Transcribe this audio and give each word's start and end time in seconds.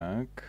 Так. 0.00 0.44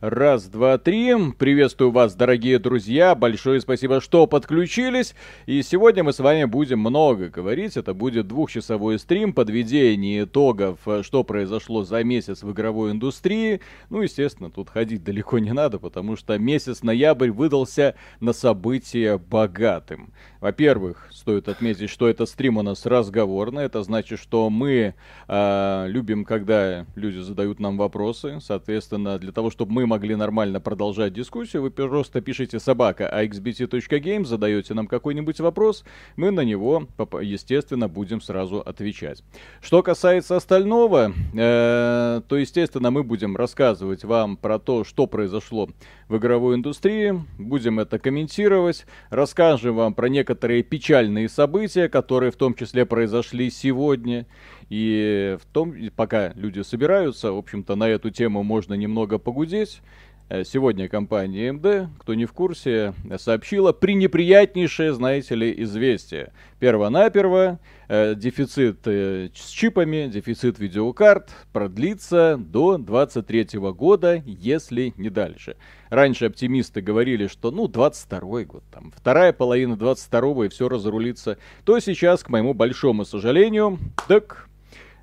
Раз, 0.00 0.46
два, 0.46 0.78
три. 0.78 1.14
Приветствую 1.32 1.90
вас, 1.90 2.14
дорогие 2.14 2.58
друзья. 2.58 3.14
Большое 3.14 3.60
спасибо, 3.60 4.00
что 4.00 4.26
подключились. 4.26 5.14
И 5.44 5.60
сегодня 5.60 6.02
мы 6.02 6.14
с 6.14 6.20
вами 6.20 6.44
будем 6.44 6.78
много 6.78 7.28
говорить. 7.28 7.76
Это 7.76 7.92
будет 7.92 8.26
двухчасовой 8.26 8.98
стрим, 8.98 9.34
подведение 9.34 10.24
итогов, 10.24 10.78
что 11.02 11.22
произошло 11.22 11.84
за 11.84 12.02
месяц 12.02 12.42
в 12.42 12.50
игровой 12.50 12.92
индустрии. 12.92 13.60
Ну, 13.90 14.00
естественно, 14.00 14.50
тут 14.50 14.70
ходить 14.70 15.04
далеко 15.04 15.38
не 15.38 15.52
надо, 15.52 15.78
потому 15.78 16.16
что 16.16 16.38
месяц 16.38 16.82
ноябрь 16.82 17.30
выдался 17.30 17.94
на 18.20 18.32
события 18.32 19.18
богатым. 19.18 20.14
Во-первых, 20.40 21.08
стоит 21.12 21.50
отметить, 21.50 21.90
что 21.90 22.08
это 22.08 22.24
стрим 22.24 22.56
у 22.56 22.62
нас 22.62 22.86
разговорный. 22.86 23.64
Это 23.64 23.82
значит, 23.82 24.18
что 24.18 24.48
мы 24.48 24.94
э, 25.28 25.84
любим, 25.88 26.24
когда 26.24 26.86
люди 26.94 27.18
задают 27.18 27.60
нам 27.60 27.76
вопросы. 27.76 28.38
Соответственно, 28.40 29.18
для 29.18 29.32
того, 29.32 29.50
чтобы 29.50 29.72
мы 29.72 29.89
могли 29.90 30.14
нормально 30.14 30.60
продолжать 30.60 31.12
дискуссию, 31.12 31.62
вы 31.62 31.70
просто 31.70 32.20
пишите 32.20 32.60
собака 32.60 33.10
axbt.game, 33.12 34.24
задаете 34.24 34.72
нам 34.74 34.86
какой-нибудь 34.86 35.40
вопрос, 35.40 35.84
мы 36.14 36.30
на 36.30 36.42
него, 36.42 36.86
естественно, 37.20 37.88
будем 37.88 38.20
сразу 38.20 38.60
отвечать. 38.60 39.24
Что 39.60 39.82
касается 39.82 40.36
остального, 40.36 41.12
э, 41.34 42.20
то, 42.28 42.36
естественно, 42.36 42.92
мы 42.92 43.02
будем 43.02 43.36
рассказывать 43.36 44.04
вам 44.04 44.36
про 44.36 44.60
то, 44.60 44.84
что 44.84 45.08
произошло 45.08 45.68
в 46.08 46.16
игровой 46.16 46.54
индустрии, 46.54 47.20
будем 47.38 47.80
это 47.80 47.98
комментировать, 47.98 48.86
расскажем 49.10 49.74
вам 49.74 49.94
про 49.94 50.08
некоторые 50.08 50.62
печальные 50.62 51.28
события, 51.28 51.88
которые 51.88 52.30
в 52.30 52.36
том 52.36 52.54
числе 52.54 52.86
произошли 52.86 53.50
сегодня. 53.50 54.26
И 54.70 55.36
в 55.42 55.46
том, 55.52 55.74
пока 55.96 56.32
люди 56.36 56.60
собираются, 56.60 57.32
в 57.32 57.36
общем-то, 57.36 57.74
на 57.74 57.88
эту 57.88 58.10
тему 58.10 58.44
можно 58.44 58.74
немного 58.74 59.18
погудеть. 59.18 59.82
Э, 60.28 60.44
сегодня 60.44 60.88
компания 60.88 61.48
AMD, 61.48 61.88
кто 61.98 62.14
не 62.14 62.24
в 62.24 62.32
курсе, 62.32 62.94
сообщила 63.18 63.72
пренеприятнейшее, 63.72 64.94
знаете 64.94 65.34
ли, 65.34 65.52
известие. 65.64 66.32
Первонаперво, 66.60 67.58
э, 67.88 68.14
дефицит 68.14 68.82
э, 68.84 69.30
с 69.34 69.48
чипами, 69.48 70.06
дефицит 70.06 70.60
видеокарт 70.60 71.30
продлится 71.52 72.36
до 72.38 72.78
2023 72.78 73.58
года, 73.72 74.22
если 74.24 74.94
не 74.96 75.10
дальше. 75.10 75.56
Раньше 75.88 76.26
оптимисты 76.26 76.80
говорили, 76.80 77.26
что 77.26 77.50
ну 77.50 77.66
22 77.66 78.44
год, 78.44 78.62
там 78.70 78.92
вторая 78.96 79.32
половина 79.32 79.76
22 79.76 80.46
и 80.46 80.48
все 80.48 80.68
разрулится. 80.68 81.38
То 81.64 81.80
сейчас, 81.80 82.22
к 82.22 82.28
моему 82.28 82.54
большому 82.54 83.04
сожалению, 83.04 83.80
так 84.06 84.48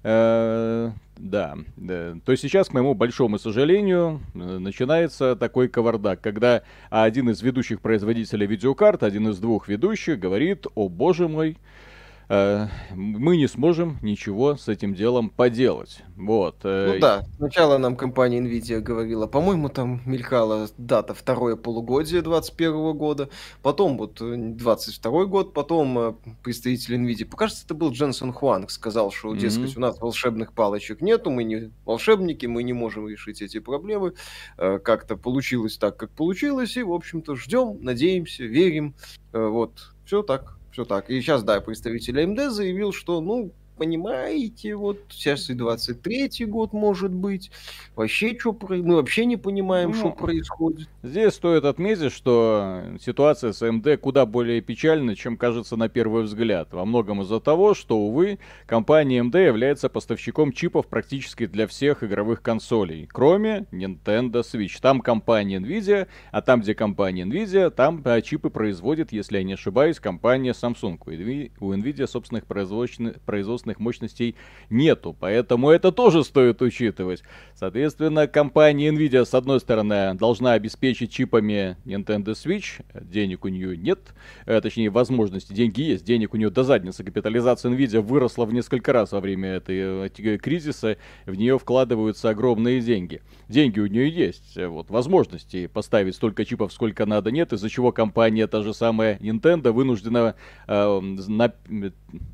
Э, 0.03 0.91
да, 1.17 1.57
да, 1.75 2.15
то 2.23 2.35
сейчас, 2.35 2.69
к 2.69 2.73
моему 2.73 2.93
большому 2.93 3.39
сожалению, 3.39 4.21
э, 4.35 4.37
начинается 4.37 5.35
такой 5.35 5.67
кавардак, 5.67 6.21
когда 6.21 6.61
один 6.89 7.29
из 7.29 7.41
ведущих 7.41 7.81
производителей 7.81 8.45
видеокарт, 8.45 9.03
один 9.03 9.29
из 9.29 9.39
двух 9.39 9.67
ведущих 9.67 10.19
говорит, 10.19 10.67
о 10.75 10.89
боже 10.89 11.27
мой, 11.27 11.57
мы 12.29 13.37
не 13.37 13.47
сможем 13.47 13.99
ничего 14.01 14.57
с 14.57 14.67
этим 14.67 14.93
делом 14.93 15.29
поделать. 15.29 16.03
Вот. 16.17 16.57
Э, 16.63 16.93
ну 16.93 16.99
да, 16.99 17.25
сначала 17.37 17.77
нам 17.77 17.95
компания 17.95 18.39
Nvidia 18.41 18.81
говорила, 18.81 19.27
по-моему, 19.27 19.69
там 19.69 20.01
мелькала 20.05 20.67
дата 20.77 21.13
второе 21.13 21.55
полугодие 21.55 22.21
2021 22.21 22.97
года, 22.97 23.29
потом 23.61 23.97
вот 23.97 24.17
22 24.19 25.21
э, 25.21 25.25
год, 25.25 25.53
потом 25.53 26.19
представитель 26.43 26.95
Nvidia, 26.95 27.25
покажется, 27.25 27.63
это 27.63 27.75
был 27.75 27.91
Дженсон 27.91 28.33
Хуанг, 28.33 28.71
сказал, 28.71 29.11
что, 29.11 29.33
дескать, 29.33 29.71
mm-hmm. 29.71 29.77
у 29.77 29.81
нас 29.81 30.01
волшебных 30.01 30.51
палочек 30.51 31.01
нету, 31.01 31.29
мы 31.29 31.45
не 31.45 31.71
волшебники, 31.85 32.45
мы 32.45 32.63
не 32.63 32.73
можем 32.73 33.07
решить 33.07 33.41
эти 33.41 33.59
проблемы, 33.59 34.13
как-то 34.57 35.15
получилось 35.15 35.77
так, 35.77 35.95
как 35.95 36.11
получилось, 36.11 36.75
и, 36.75 36.83
в 36.83 36.91
общем-то, 36.91 37.35
ждем, 37.35 37.77
надеемся, 37.81 38.43
верим, 38.43 38.95
вот, 39.31 39.93
все 40.05 40.23
так 40.23 40.56
все 40.77 40.85
так. 40.85 41.09
И 41.09 41.19
сейчас, 41.19 41.43
да, 41.43 41.59
представитель 41.59 42.19
AMD 42.19 42.51
заявил, 42.51 42.91
что, 42.93 43.19
ну, 43.19 43.51
понимаете, 43.77 44.75
вот 44.75 44.99
сейчас 45.09 45.49
и 45.49 45.53
23-й 45.53 46.45
год 46.45 46.73
может 46.73 47.11
быть. 47.11 47.51
Вообще, 47.95 48.37
что 48.37 48.57
мы 48.69 48.95
вообще 48.95 49.25
не 49.25 49.37
понимаем, 49.37 49.91
ну, 49.91 49.95
что 49.95 50.09
происходит. 50.11 50.89
Здесь 51.03 51.33
стоит 51.33 51.65
отметить, 51.65 52.11
что 52.11 52.83
ситуация 52.99 53.53
с 53.53 53.61
AMD 53.61 53.97
куда 53.97 54.25
более 54.25 54.61
печальна, 54.61 55.15
чем 55.15 55.37
кажется 55.37 55.75
на 55.75 55.89
первый 55.89 56.23
взгляд. 56.23 56.73
Во 56.73 56.85
многом 56.85 57.21
из-за 57.21 57.39
того, 57.39 57.73
что, 57.73 57.97
увы, 57.97 58.39
компания 58.65 59.19
AMD 59.19 59.45
является 59.45 59.89
поставщиком 59.89 60.51
чипов 60.51 60.87
практически 60.87 61.45
для 61.45 61.67
всех 61.67 62.03
игровых 62.03 62.41
консолей, 62.41 63.07
кроме 63.11 63.65
Nintendo 63.71 64.41
Switch. 64.41 64.79
Там 64.81 65.01
компания 65.01 65.59
Nvidia, 65.59 66.07
а 66.31 66.41
там, 66.41 66.61
где 66.61 66.73
компания 66.73 67.23
Nvidia, 67.23 67.69
там 67.69 68.01
а, 68.05 68.21
чипы 68.21 68.49
производит, 68.49 69.11
если 69.11 69.37
я 69.37 69.43
не 69.43 69.53
ошибаюсь, 69.53 69.99
компания 69.99 70.51
Samsung. 70.51 70.97
У 71.59 71.73
Nvidia 71.73 72.07
собственных 72.07 72.45
производственных 72.45 73.66
собственных 73.67 73.79
мощностей 73.79 74.35
нету, 74.69 75.15
поэтому 75.19 75.69
это 75.69 75.91
тоже 75.91 76.23
стоит 76.23 76.61
учитывать. 76.61 77.23
Соответственно, 77.55 78.27
компания 78.27 78.89
Nvidia, 78.89 79.25
с 79.25 79.33
одной 79.33 79.59
стороны, 79.59 80.13
должна 80.15 80.53
обеспечить 80.53 81.11
чипами 81.11 81.77
Nintendo 81.85 82.33
Switch, 82.33 82.83
денег 83.01 83.45
у 83.45 83.49
нее 83.49 83.77
нет, 83.77 83.99
э, 84.45 84.61
точнее, 84.61 84.89
возможности, 84.89 85.53
деньги 85.53 85.81
есть, 85.81 86.05
денег 86.05 86.33
у 86.33 86.37
нее 86.37 86.49
до 86.49 86.63
задницы, 86.63 87.03
капитализация 87.03 87.71
Nvidia 87.71 88.01
выросла 88.01 88.45
в 88.45 88.53
несколько 88.53 88.93
раз 88.93 89.11
во 89.11 89.19
время 89.19 89.49
этой 89.49 90.07
э, 90.07 90.37
кризиса, 90.37 90.97
в 91.25 91.35
нее 91.35 91.57
вкладываются 91.57 92.29
огромные 92.29 92.81
деньги. 92.81 93.21
Деньги 93.49 93.79
у 93.79 93.87
нее 93.87 94.09
есть, 94.09 94.57
э, 94.57 94.67
вот, 94.67 94.89
возможности 94.89 95.67
поставить 95.67 96.15
столько 96.15 96.45
чипов, 96.45 96.71
сколько 96.71 97.05
надо, 97.05 97.31
нет, 97.31 97.53
из-за 97.53 97.69
чего 97.69 97.91
компания, 97.91 98.47
та 98.47 98.61
же 98.61 98.73
самая 98.73 99.17
Nintendo, 99.17 99.71
вынуждена 99.71 100.35
э, 100.67 100.99
на, 100.99 101.53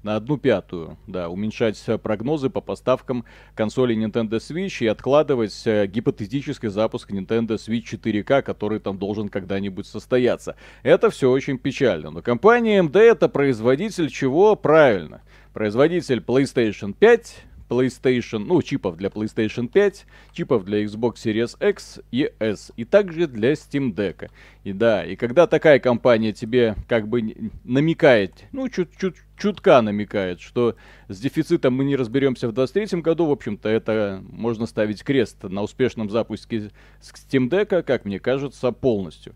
на 0.04 0.16
одну 0.16 0.38
пятую, 0.38 0.98
да, 1.08 1.23
уменьшать 1.30 1.82
э, 1.88 1.98
прогнозы 1.98 2.50
по 2.50 2.62
поставкам 2.62 3.26
консолей 3.56 3.98
Nintendo 3.98 4.38
Switch 4.38 4.84
и 4.84 4.88
откладывать 4.88 5.62
э, 5.66 5.88
гипотетический 5.88 6.70
запуск 6.70 7.12
Nintendo 7.12 7.56
Switch 7.56 7.86
4K, 7.92 8.42
который 8.42 8.80
там 8.80 8.98
должен 8.98 9.30
когда-нибудь 9.30 9.88
состояться. 9.88 10.56
Это 10.84 11.10
все 11.10 11.30
очень 11.30 11.58
печально. 11.58 12.12
Но 12.12 12.22
компания 12.22 12.80
AMD 12.80 12.98
это 12.98 13.30
производитель 13.30 14.10
чего? 14.10 14.56
Правильно. 14.56 15.22
Производитель 15.54 16.20
PlayStation 16.20 16.94
5, 16.98 17.46
PlayStation, 17.70 18.40
ну, 18.40 18.62
чипов 18.62 18.98
для 18.98 19.10
PlayStation 19.10 19.68
5, 19.68 20.06
чипов 20.32 20.64
для 20.64 20.84
Xbox 20.84 21.16
Series 21.16 21.70
X 21.70 22.02
и 22.12 22.32
S, 22.40 22.72
и 22.76 22.86
также 22.86 23.28
для 23.28 23.54
Steam 23.54 23.94
Deck. 23.94 24.30
И 24.64 24.74
да, 24.74 25.04
и 25.06 25.16
когда 25.16 25.48
такая 25.48 25.80
компания 25.80 26.34
тебе 26.34 26.76
как 26.88 27.08
бы 27.08 27.52
намекает, 27.64 28.46
ну, 28.52 28.70
чуть-чуть 28.70 29.16
чутка 29.38 29.82
намекает, 29.82 30.40
что 30.40 30.76
с 31.08 31.20
дефицитом 31.20 31.74
мы 31.74 31.84
не 31.84 31.96
разберемся 31.96 32.48
в 32.48 32.54
23 32.54 33.02
году, 33.02 33.26
в 33.26 33.32
общем-то, 33.32 33.68
это 33.68 34.24
можно 34.30 34.66
ставить 34.66 35.04
крест 35.04 35.44
на 35.44 35.62
успешном 35.62 36.10
запуске 36.10 36.72
Steam 37.02 37.50
Deck, 37.50 37.84
как 37.84 38.06
мне 38.06 38.20
кажется, 38.20 38.72
полностью. 38.72 39.36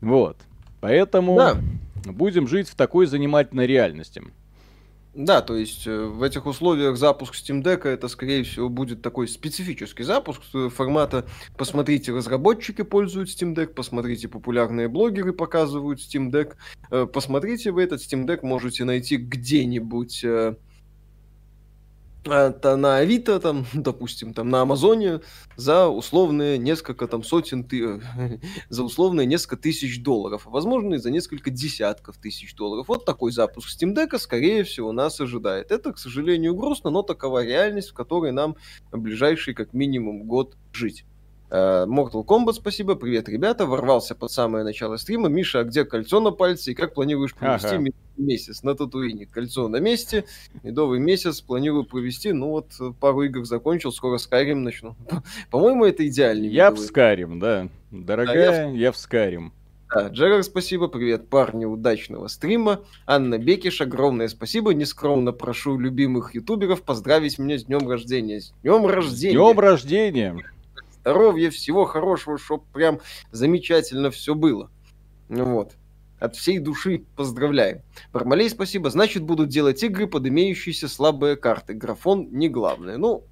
Вот. 0.00 0.36
Поэтому 0.80 1.36
да. 1.36 1.58
будем 2.04 2.46
жить 2.46 2.68
в 2.68 2.76
такой 2.76 3.06
занимательной 3.06 3.66
реальности. 3.66 4.22
Да, 5.18 5.42
то 5.42 5.56
есть 5.56 5.84
э, 5.88 6.04
в 6.04 6.22
этих 6.22 6.46
условиях 6.46 6.96
запуск 6.96 7.34
Steam 7.34 7.60
Deck 7.60 7.88
это, 7.88 8.06
скорее 8.06 8.44
всего, 8.44 8.68
будет 8.68 9.02
такой 9.02 9.26
специфический 9.26 10.04
запуск 10.04 10.42
э, 10.54 10.68
формата. 10.68 11.26
«посмотрите, 11.56 12.12
разработчики 12.12 12.82
пользуют 12.82 13.28
Steam 13.28 13.52
Deck», 13.52 13.74
«посмотрите, 13.74 14.28
популярные 14.28 14.86
блогеры 14.86 15.32
показывают 15.32 15.98
Steam 15.98 16.30
Deck», 16.30 16.54
э, 16.92 17.06
«посмотрите, 17.12 17.72
вы 17.72 17.82
этот 17.82 18.00
Steam 18.00 18.26
Deck 18.26 18.46
можете 18.46 18.84
найти 18.84 19.16
где-нибудь 19.16 20.24
на 22.28 22.96
Авито, 22.96 23.40
там, 23.40 23.66
допустим, 23.74 24.34
там 24.34 24.50
на 24.50 24.62
Амазоне 24.62 25.20
за 25.56 25.88
условные 25.88 26.58
несколько 26.58 27.06
там 27.08 27.24
сотен, 27.24 27.64
ты... 27.64 28.00
за 28.68 28.84
условные 28.84 29.26
несколько 29.26 29.56
тысяч 29.56 30.02
долларов, 30.02 30.46
а 30.46 30.50
возможно 30.50 30.94
и 30.94 30.98
за 30.98 31.10
несколько 31.10 31.50
десятков 31.50 32.18
тысяч 32.18 32.54
долларов. 32.54 32.86
Вот 32.88 33.04
такой 33.04 33.32
запуск 33.32 33.68
Steam 33.68 33.94
Deck, 33.94 34.16
скорее 34.18 34.64
всего, 34.64 34.92
нас 34.92 35.20
ожидает. 35.20 35.70
Это, 35.70 35.92
к 35.92 35.98
сожалению, 35.98 36.54
грустно, 36.54 36.90
но 36.90 37.02
такова 37.02 37.44
реальность, 37.44 37.90
в 37.90 37.94
которой 37.94 38.32
нам 38.32 38.56
ближайший 38.92 39.54
как 39.54 39.72
минимум 39.72 40.24
год 40.24 40.56
жить. 40.72 41.04
Э, 41.50 41.86
Mortal 41.88 42.24
Kombat, 42.24 42.54
спасибо, 42.54 42.94
привет, 42.94 43.28
ребята, 43.28 43.64
ворвался 43.66 44.14
под 44.14 44.30
самое 44.30 44.64
начало 44.64 44.96
стрима. 44.96 45.28
Миша, 45.28 45.60
а 45.60 45.64
где 45.64 45.84
кольцо 45.84 46.20
на 46.20 46.30
пальце 46.30 46.72
и 46.72 46.74
как 46.74 46.94
планируешь 46.94 47.34
провести 47.34 47.76
ага. 47.76 47.90
месяц 48.16 48.62
на 48.62 48.74
Татуине? 48.74 49.26
Кольцо 49.26 49.68
на 49.68 49.76
месте, 49.76 50.24
медовый 50.62 51.00
месяц 51.00 51.40
планирую 51.40 51.84
провести, 51.84 52.32
ну 52.32 52.50
вот 52.50 52.72
пару 53.00 53.22
игр 53.22 53.44
закончил, 53.44 53.92
скоро 53.92 54.18
Скайрим 54.18 54.62
начну. 54.62 54.94
По-моему, 55.50 55.86
это 55.86 56.06
идеальный. 56.06 56.48
Я 56.48 56.70
в 56.70 56.78
Скайрим, 56.78 57.38
да. 57.38 57.68
Дорогая, 57.90 58.66
да, 58.66 58.70
я, 58.72 58.92
в... 58.92 58.98
Скайрим. 58.98 59.52
Да, 59.94 60.08
Джерар, 60.08 60.42
спасибо, 60.42 60.88
привет, 60.88 61.28
парни, 61.28 61.64
удачного 61.64 62.28
стрима. 62.28 62.80
Анна 63.06 63.38
Бекиш, 63.38 63.80
огромное 63.80 64.28
спасибо, 64.28 64.74
нескромно 64.74 65.32
прошу 65.32 65.78
любимых 65.78 66.34
ютуберов 66.34 66.82
поздравить 66.82 67.38
меня 67.38 67.56
с 67.56 67.64
днем 67.64 67.88
рождения. 67.88 68.42
С 68.42 68.52
днем 68.62 68.84
рождения! 68.84 69.32
Днем 69.32 69.58
рождения! 69.58 70.36
Здоровья, 71.08 71.48
всего 71.48 71.86
хорошего, 71.86 72.36
чтоб 72.36 72.66
прям 72.66 73.00
замечательно 73.30 74.10
все 74.10 74.34
было. 74.34 74.70
Вот. 75.30 75.72
От 76.20 76.36
всей 76.36 76.58
души 76.58 77.06
поздравляем. 77.16 77.80
Бармалей, 78.12 78.50
спасибо. 78.50 78.90
Значит, 78.90 79.22
будут 79.22 79.48
делать 79.48 79.82
игры 79.82 80.06
под 80.06 80.26
имеющиеся 80.26 80.86
слабые 80.86 81.36
карты. 81.36 81.72
Графон 81.72 82.28
не 82.30 82.50
главное. 82.50 82.98
Ну, 82.98 83.24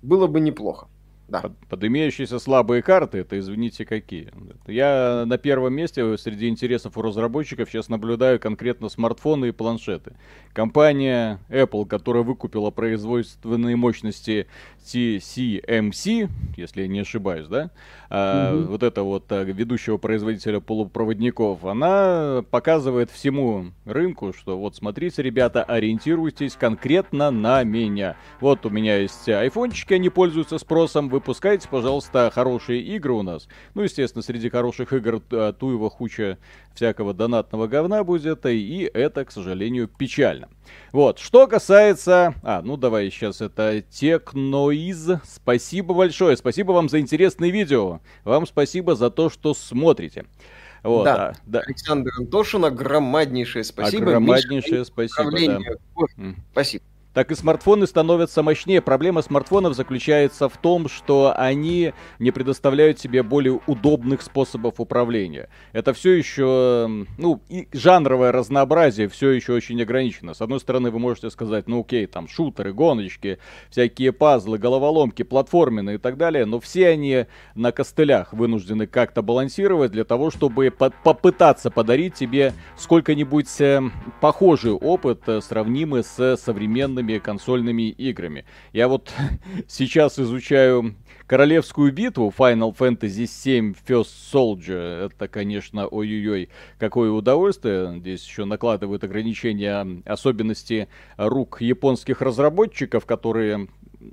было 0.00 0.26
бы 0.26 0.40
неплохо. 0.40 0.88
Да. 1.28 1.40
Под, 1.40 1.56
под 1.68 1.84
имеющиеся 1.84 2.38
слабые 2.38 2.82
карты, 2.82 3.18
это 3.18 3.38
извините 3.38 3.84
какие. 3.84 4.32
Я 4.66 5.24
на 5.26 5.38
первом 5.38 5.74
месте 5.74 6.16
среди 6.18 6.48
интересов 6.48 6.96
у 6.96 7.02
разработчиков 7.02 7.68
сейчас 7.68 7.88
наблюдаю 7.88 8.38
конкретно 8.38 8.88
смартфоны 8.88 9.48
и 9.48 9.52
планшеты. 9.52 10.16
Компания 10.52 11.40
Apple, 11.48 11.84
которая 11.86 12.22
выкупила 12.22 12.70
производственные 12.70 13.74
мощности 13.74 14.46
TCMC, 14.86 16.30
если 16.56 16.82
я 16.82 16.88
не 16.88 17.00
ошибаюсь, 17.00 17.48
да, 17.48 17.70
а, 18.08 18.54
вот 18.54 18.84
это 18.84 19.02
вот 19.02 19.24
а, 19.30 19.42
ведущего 19.42 19.96
производителя 19.96 20.60
полупроводников, 20.60 21.64
она 21.64 22.44
показывает 22.50 23.10
всему 23.10 23.72
рынку, 23.84 24.32
что 24.32 24.56
вот 24.56 24.76
смотрите, 24.76 25.22
ребята, 25.22 25.64
ориентируйтесь 25.64 26.54
конкретно 26.54 27.32
на 27.32 27.64
меня. 27.64 28.16
Вот 28.40 28.64
у 28.64 28.70
меня 28.70 28.98
есть 28.98 29.28
айфончики, 29.28 29.94
они 29.94 30.08
пользуются 30.08 30.58
спросом, 30.58 31.08
выпускайте, 31.16 31.68
пожалуйста, 31.68 32.30
хорошие 32.32 32.80
игры 32.80 33.14
у 33.14 33.22
нас. 33.22 33.48
Ну, 33.74 33.82
естественно, 33.82 34.22
среди 34.22 34.48
хороших 34.48 34.92
игр 34.92 35.22
а, 35.32 35.52
Туева 35.52 35.90
хуча 35.90 36.38
всякого 36.74 37.14
донатного 37.14 37.66
говна 37.66 38.04
будет, 38.04 38.44
и 38.46 38.90
это, 38.92 39.24
к 39.24 39.32
сожалению, 39.32 39.88
печально. 39.88 40.48
Вот, 40.92 41.18
что 41.18 41.46
касается... 41.46 42.34
А, 42.42 42.62
ну 42.62 42.76
давай 42.76 43.10
сейчас 43.10 43.40
это 43.40 43.82
Техноиз. 43.90 45.08
Спасибо 45.24 45.94
большое, 45.94 46.36
спасибо 46.36 46.72
вам 46.72 46.88
за 46.88 47.00
интересное 47.00 47.50
видео. 47.50 48.00
Вам 48.24 48.46
спасибо 48.46 48.94
за 48.94 49.10
то, 49.10 49.30
что 49.30 49.54
смотрите. 49.54 50.26
Вот, 50.82 51.04
да. 51.04 51.28
А, 51.28 51.34
да. 51.46 51.60
Александр 51.60 52.10
Антошин, 52.18 52.64
огромнейшее 52.64 53.64
спасибо. 53.64 54.08
Огромнейшее 54.08 54.84
спасибо, 54.84 55.30
да. 55.32 56.34
Спасибо 56.52 56.84
так 57.16 57.32
и 57.32 57.34
смартфоны 57.34 57.86
становятся 57.86 58.42
мощнее. 58.42 58.82
Проблема 58.82 59.22
смартфонов 59.22 59.74
заключается 59.74 60.50
в 60.50 60.58
том, 60.58 60.86
что 60.86 61.32
они 61.34 61.94
не 62.18 62.30
предоставляют 62.30 63.00
себе 63.00 63.22
более 63.22 63.58
удобных 63.66 64.20
способов 64.20 64.80
управления. 64.80 65.48
Это 65.72 65.94
все 65.94 66.12
еще, 66.12 67.06
ну, 67.16 67.40
и 67.48 67.68
жанровое 67.72 68.32
разнообразие 68.32 69.08
все 69.08 69.30
еще 69.30 69.54
очень 69.54 69.80
ограничено. 69.80 70.34
С 70.34 70.42
одной 70.42 70.60
стороны, 70.60 70.90
вы 70.90 70.98
можете 70.98 71.30
сказать, 71.30 71.68
ну 71.68 71.80
окей, 71.80 72.04
там 72.04 72.28
шутеры, 72.28 72.74
гоночки, 72.74 73.38
всякие 73.70 74.12
пазлы, 74.12 74.58
головоломки, 74.58 75.22
платформенные 75.22 75.94
и 75.94 75.98
так 75.98 76.18
далее, 76.18 76.44
но 76.44 76.60
все 76.60 76.88
они 76.88 77.24
на 77.54 77.72
костылях 77.72 78.34
вынуждены 78.34 78.86
как-то 78.86 79.22
балансировать 79.22 79.90
для 79.90 80.04
того, 80.04 80.30
чтобы 80.30 80.70
по 80.70 80.90
попытаться 80.90 81.70
подарить 81.70 82.12
тебе 82.12 82.52
сколько-нибудь 82.76 83.58
э, 83.62 83.80
похожий 84.20 84.72
опыт, 84.72 85.22
э, 85.28 85.40
сравнимый 85.40 86.04
с 86.04 86.36
современными 86.36 87.05
современными 87.06 87.18
консольными 87.18 87.90
играми. 87.90 88.44
Я 88.72 88.88
вот 88.88 89.12
сейчас 89.68 90.18
изучаю 90.18 90.96
королевскую 91.26 91.92
битву 91.92 92.32
Final 92.36 92.74
Fantasy 92.76 93.24
VII 93.24 93.76
First 93.86 94.32
Soldier. 94.32 95.06
Это, 95.06 95.28
конечно, 95.28 95.86
ой-ой-ой, 95.86 96.48
какое 96.78 97.10
удовольствие. 97.10 97.98
Здесь 97.98 98.26
еще 98.26 98.44
накладывают 98.44 99.04
ограничения 99.04 100.02
особенности 100.04 100.88
рук 101.16 101.60
японских 101.60 102.22
разработчиков, 102.22 103.06
которые 103.06 103.68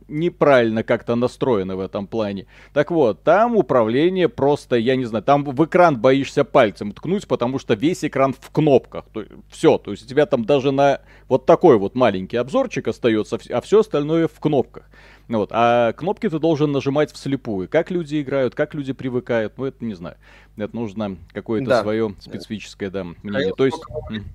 неправильно 0.08 0.84
как-то 0.84 1.16
настроены 1.16 1.76
в 1.76 1.80
этом 1.80 2.08
плане. 2.08 2.48
Так 2.74 2.92
вот, 2.92 3.24
там 3.24 3.56
управление 3.56 4.30
просто, 4.30 4.76
я 4.76 4.96
не 4.96 5.06
знаю, 5.06 5.24
там 5.24 5.44
в 5.44 5.66
экран 5.66 6.00
боишься 6.00 6.44
пальцем 6.44 6.92
ткнуть, 6.92 7.28
потому 7.28 7.60
что 7.60 7.74
весь 7.74 8.04
экран 8.04 8.34
в 8.34 8.50
кнопках. 8.52 9.06
То, 9.12 9.26
все, 9.50 9.78
то 9.78 9.92
есть 9.92 10.04
у 10.04 10.08
тебя 10.08 10.26
там 10.26 10.46
даже 10.46 10.72
на 10.72 11.02
вот 11.28 11.46
такой 11.46 11.78
вот 11.78 11.96
маленький 11.96 12.38
обзорчик 12.38 12.88
остается, 12.88 13.38
а 13.50 13.62
все 13.62 13.80
остальное 13.80 14.28
в 14.28 14.40
кнопках. 14.40 14.90
Вот. 15.28 15.50
А 15.54 15.94
кнопки 15.94 16.30
ты 16.30 16.40
должен 16.40 16.72
нажимать 16.72 17.12
вслепую. 17.12 17.70
Как 17.70 17.92
люди 17.92 18.22
играют, 18.22 18.56
как 18.56 18.74
люди 18.74 18.94
привыкают, 18.94 19.58
ну 19.58 19.66
это 19.66 19.84
не 19.86 19.94
знаю. 19.94 20.18
Это 20.58 20.76
нужно 20.76 21.18
какое-то 21.32 21.70
да. 21.70 21.82
свое 21.82 22.16
специфическое 22.20 22.90
да, 22.90 23.06
мнение. 23.24 23.54
То 23.56 23.66
есть... 23.66 23.82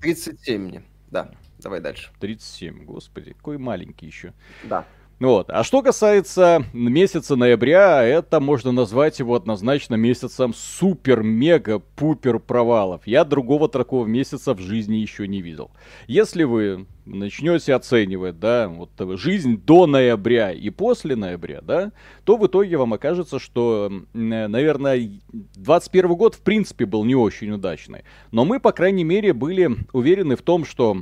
37 0.01 0.61
мне, 0.61 0.83
да. 1.11 1.31
Давай 1.59 1.81
дальше. 1.81 2.09
37, 2.19 2.85
господи, 2.85 3.33
какой 3.33 3.57
маленький 3.57 4.05
еще. 4.05 4.33
Да. 4.63 4.85
Вот. 5.19 5.49
А 5.49 5.65
что 5.65 5.81
касается 5.81 6.63
месяца 6.71 7.35
ноября, 7.35 8.03
это 8.03 8.39
можно 8.39 8.71
назвать 8.71 9.19
его 9.19 9.35
однозначно 9.35 9.95
месяцем 9.95 10.53
супер-мега-пупер 10.53 12.39
провалов. 12.39 13.01
Я 13.05 13.25
другого 13.25 13.67
такого 13.67 14.05
месяца 14.05 14.53
в 14.53 14.59
жизни 14.59 14.95
еще 14.95 15.27
не 15.27 15.41
видел. 15.41 15.71
Если 16.07 16.43
вы 16.43 16.87
начнете 17.05 17.73
оценивать, 17.73 18.39
да, 18.39 18.69
вот 18.69 18.91
жизнь 19.19 19.57
до 19.57 19.87
ноября 19.87 20.53
и 20.53 20.69
после 20.69 21.17
ноября, 21.17 21.59
да, 21.61 21.91
то 22.23 22.37
в 22.37 22.47
итоге 22.47 22.77
вам 22.77 22.93
окажется, 22.93 23.39
что, 23.39 23.91
наверное, 24.13 25.19
21 25.33 26.13
год 26.13 26.35
в 26.35 26.41
принципе 26.41 26.85
был 26.85 27.03
не 27.03 27.15
очень 27.15 27.51
удачный. 27.51 28.03
Но 28.31 28.45
мы, 28.45 28.61
по 28.61 28.71
крайней 28.71 29.03
мере, 29.03 29.33
были 29.33 29.69
уверены 29.91 30.37
в 30.37 30.43
том, 30.43 30.63
что 30.63 31.01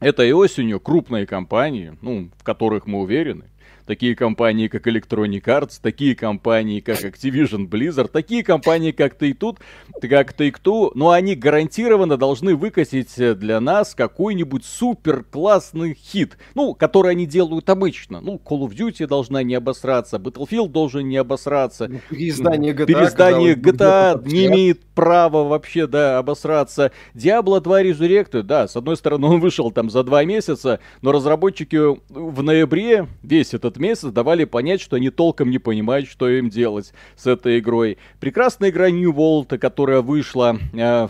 Этой 0.00 0.32
осенью 0.32 0.78
крупные 0.78 1.26
компании, 1.26 1.96
ну, 2.02 2.30
в 2.36 2.44
которых 2.44 2.86
мы 2.86 3.00
уверены, 3.00 3.46
Такие 3.86 4.16
компании, 4.16 4.66
как 4.66 4.86
Electronic 4.88 5.44
Arts, 5.44 5.78
такие 5.80 6.16
компании, 6.16 6.80
как 6.80 7.04
Activision 7.04 7.68
Blizzard, 7.68 8.08
такие 8.08 8.42
компании, 8.42 8.90
как 8.90 9.16
Take-Two, 9.16 9.58
как 10.00 10.34
Take-Two, 10.34 10.90
но 10.94 11.10
они 11.10 11.36
гарантированно 11.36 12.16
должны 12.16 12.56
выкосить 12.56 13.14
для 13.16 13.60
нас 13.60 13.94
какой-нибудь 13.94 14.64
супер 14.64 15.22
классный 15.22 15.94
хит, 15.94 16.36
ну, 16.54 16.74
который 16.74 17.12
они 17.12 17.26
делают 17.26 17.70
обычно. 17.70 18.20
Ну, 18.20 18.40
Call 18.44 18.68
of 18.68 18.76
Duty 18.76 19.06
должна 19.06 19.44
не 19.44 19.54
обосраться, 19.54 20.16
Battlefield 20.16 20.68
должен 20.68 21.08
не 21.08 21.16
обосраться. 21.16 21.86
Ну, 21.88 22.00
переиздание 22.10 22.72
GTA. 22.74 22.86
Переиздание 22.86 23.54
GTA 23.54 24.28
не 24.28 24.46
имеет 24.46 24.84
права 24.86 25.44
вообще, 25.44 25.86
да, 25.86 26.18
обосраться. 26.18 26.90
Diablo 27.14 27.60
2 27.60 27.82
Resurrected, 27.82 28.42
да, 28.42 28.66
с 28.66 28.76
одной 28.76 28.96
стороны, 28.96 29.26
он 29.28 29.40
вышел 29.40 29.70
там 29.70 29.90
за 29.90 30.02
два 30.02 30.24
месяца, 30.24 30.80
но 31.02 31.12
разработчики 31.12 31.76
в 32.08 32.42
ноябре 32.42 33.06
весь 33.22 33.54
этот 33.54 33.75
этот 33.76 33.80
месяц 33.80 34.10
давали 34.10 34.44
понять, 34.44 34.80
что 34.80 34.96
они 34.96 35.10
толком 35.10 35.50
не 35.50 35.58
понимают, 35.58 36.08
что 36.08 36.28
им 36.28 36.48
делать 36.48 36.92
с 37.16 37.26
этой 37.26 37.58
игрой. 37.58 37.98
Прекрасная 38.20 38.70
игра 38.70 38.90
New 38.90 39.12
World, 39.12 39.58
которая 39.58 40.00
вышла 40.00 40.58
э, 40.72 41.08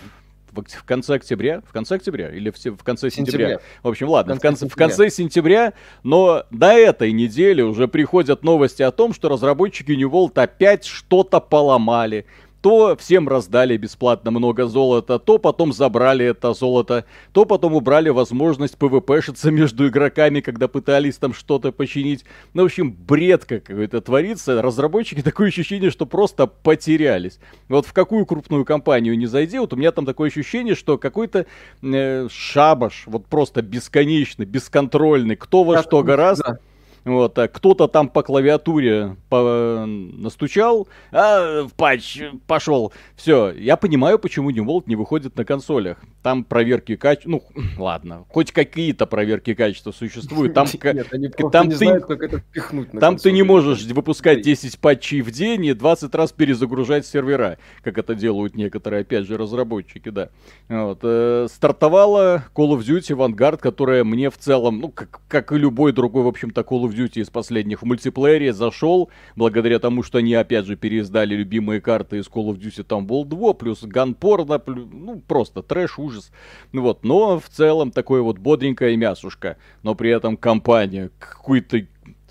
в 0.53 0.85
конце 0.85 1.15
октября, 1.15 1.63
в 1.67 1.73
конце 1.73 1.97
октября 1.97 2.31
или 2.31 2.51
в, 2.51 2.57
в 2.57 2.83
конце 2.83 3.11
сентября. 3.11 3.49
сентября. 3.49 3.61
В 3.83 3.89
общем, 3.89 4.09
ладно, 4.09 4.35
в 4.35 4.41
конце, 4.41 4.69
в 4.69 4.75
конце 4.75 5.11
сентября, 5.11 5.75
но 6.03 6.45
до 6.51 6.73
этой 6.73 7.13
недели 7.13 7.63
уже 7.63 7.89
приходят 7.89 8.43
новости 8.43 8.83
о 8.83 8.91
том, 8.91 9.13
что 9.15 9.29
разработчики 9.29 9.93
New 9.93 10.11
World 10.11 10.33
опять 10.41 10.85
что-то 10.85 11.41
поломали 11.41 12.27
то 12.67 12.97
всем 12.97 13.29
раздали 13.29 13.77
бесплатно 13.77 14.33
много 14.33 14.67
золота, 14.67 15.21
то 15.21 15.39
потом 15.39 15.73
забрали 15.73 16.27
это 16.27 16.53
золото, 16.53 17.05
то 17.31 17.45
потом 17.45 17.75
убрали 17.75 18.09
возможность 18.09 18.77
пвпшиться 18.77 19.53
между 19.53 19.87
игроками, 19.87 20.41
когда 20.41 20.67
пытались 20.67 21.15
там 21.15 21.33
что-то 21.33 21.71
починить. 21.71 22.25
Ну, 22.55 22.63
в 22.63 22.65
общем, 22.65 22.91
бред 22.93 23.45
какой-то 23.45 24.01
творится. 24.01 24.61
Разработчики 24.63 25.23
такое 25.23 25.47
ощущение, 25.47 25.93
что 25.93 26.07
просто 26.07 26.49
потерялись. 26.49 27.39
Вот 27.69 27.87
в 27.87 27.93
какую 27.93 28.27
крупную 28.27 28.65
компанию 28.65 29.17
не 29.17 29.27
зайди, 29.27 29.61
вот 29.61 29.73
у 29.73 29.77
меня 29.77 29.93
там 29.93 30.05
такое 30.05 30.29
ощущение, 30.29 30.75
что 30.75 30.99
какой-то 30.99 31.47
э, 31.83 32.27
шабаш, 32.29 33.05
вот 33.07 33.27
просто 33.27 33.63
бесконечный, 33.63 34.45
бесконтрольный, 34.45 35.37
кто 35.37 35.63
во 35.63 35.85
что 35.85 36.03
гораздо. 36.03 36.45
Да 36.55 36.59
вот, 37.07 37.39
а 37.39 37.47
кто-то 37.47 37.87
там 37.87 38.09
по 38.09 38.25
клавиатуре 38.25 39.17
по... 39.29 39.87
настучал, 39.87 40.89
а 41.13 41.63
в 41.63 41.73
патч 41.75 42.21
пошел. 42.49 42.93
Все, 43.15 43.53
я 43.53 43.77
понимаю, 43.77 44.19
почему 44.19 44.51
New 44.51 44.65
World 44.65 44.85
не 44.87 44.97
выходит 44.97 45.37
на 45.37 45.45
консолях. 45.45 45.99
Там 46.25 46.43
проверки 46.43 46.97
качества, 46.97 47.31
ну, 47.31 47.45
ладно, 47.79 48.25
хоть 48.29 48.51
какие-то 48.51 49.07
проверки 49.07 49.55
качества 49.55 49.93
существуют. 49.93 50.55
Там, 50.55 50.67
Нет, 50.83 51.07
они 51.13 51.29
там 51.29 51.67
не 51.69 51.75
ты... 51.75 51.77
знают, 51.77 52.07
как 52.07 52.23
это 52.25 52.39
впихнуть 52.41 52.93
на 52.93 53.01
Там 53.01 53.15
консоли. 53.15 53.31
ты 53.31 53.37
не 53.37 53.43
можешь 53.45 53.85
выпускать 53.85 54.43
10 54.43 54.77
патчей 54.81 55.21
в 55.21 55.31
день 55.31 55.65
и 55.67 55.75
20 55.75 56.13
раз 56.13 56.33
перезагружать 56.33 57.07
сервера, 57.07 57.59
как 57.83 57.99
это 57.99 58.17
делают 58.17 58.57
некоторые, 58.57 59.03
опять 59.03 59.27
же, 59.27 59.37
разработчики, 59.37 60.09
да. 60.09 60.31
Вот, 60.69 60.99
э, 61.05 61.47
стартовала 61.49 62.47
Call 62.53 62.77
of 62.77 62.81
Duty 62.81 63.17
Vanguard, 63.17 63.59
которая 63.59 64.03
мне 64.03 64.29
в 64.29 64.39
целом, 64.39 64.81
ну, 64.81 64.89
как, 64.89 65.21
как 65.29 65.53
и 65.53 65.57
любой 65.57 65.93
другой, 65.93 66.25
в 66.25 66.29
общем-то, 66.29 66.63
Call 66.63 66.83
of 66.83 66.96
Duty 66.97 67.21
из 67.21 67.31
последних 67.31 67.83
в 67.83 67.85
мультиплеере 67.85 68.53
зашел, 68.53 69.11
благодаря 69.37 69.79
тому, 69.79 70.03
что 70.03 70.19
они 70.19 70.35
опять 70.35 70.67
же 70.67 70.77
переиздали 70.77 71.35
любимые 71.35 71.81
карты 71.81 72.19
из 72.19 72.27
Call 72.27 72.49
of 72.49 72.59
Duty 72.59 72.83
там 72.83 73.07
World 73.07 73.27
2, 73.27 73.55
плюс 73.55 73.83
ганпорно, 73.83 74.63
ну 74.67 75.23
просто 75.27 75.63
трэш, 75.63 75.99
ужас. 75.99 76.31
Вот, 76.73 77.05
но 77.05 77.39
в 77.39 77.49
целом 77.49 77.91
такое 77.91 78.23
вот 78.23 78.39
бодренькое 78.39 78.97
мясушка, 78.97 79.57
но 79.83 79.95
при 79.95 80.11
этом 80.11 80.37
компания 80.37 81.11
какой-то 81.19 81.87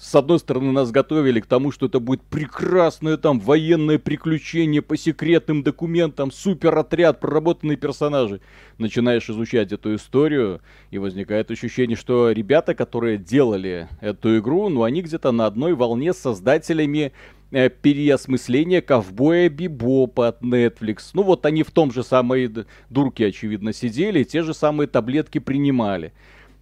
с 0.06 0.14
одной 0.14 0.38
стороны, 0.38 0.72
нас 0.72 0.92
готовили 0.92 1.40
к 1.40 1.48
тому, 1.48 1.72
что 1.72 1.88
это 1.88 2.00
будет 2.00 2.22
прекрасное 2.22 3.18
там 3.18 3.40
военное 3.40 3.98
приключение 3.98 4.84
по 4.84 4.96
секретным 4.98 5.64
документам, 5.64 6.32
суперотряд, 6.32 7.20
проработанные 7.20 7.76
персонажи. 7.76 8.40
Начинаешь 8.78 9.28
изучать 9.28 9.72
эту 9.72 9.96
историю, 9.96 10.62
и 10.92 11.00
возникает 11.00 11.50
ощущение, 11.50 11.98
что 11.98 12.30
ребята, 12.30 12.76
которые 12.76 13.18
делали 13.18 13.90
эту 14.00 14.38
игру, 14.38 14.70
ну, 14.70 14.84
они 14.84 15.02
где-то 15.02 15.32
на 15.32 15.48
одной 15.48 15.74
волне 15.74 16.14
с 16.14 16.20
создателями 16.20 17.12
э, 17.50 17.70
переосмысления 17.70 18.82
ковбоя 18.82 19.50
Бибопа 19.50 20.28
от 20.28 20.44
Netflix. 20.44 21.00
Ну 21.16 21.24
вот 21.24 21.48
они 21.48 21.64
в 21.64 21.72
том 21.72 21.92
же 21.92 22.04
самой 22.04 22.54
дурке, 22.92 23.26
очевидно, 23.26 23.74
сидели, 23.74 24.24
те 24.24 24.44
же 24.44 24.54
самые 24.54 24.88
таблетки 24.88 25.40
принимали. 25.40 26.14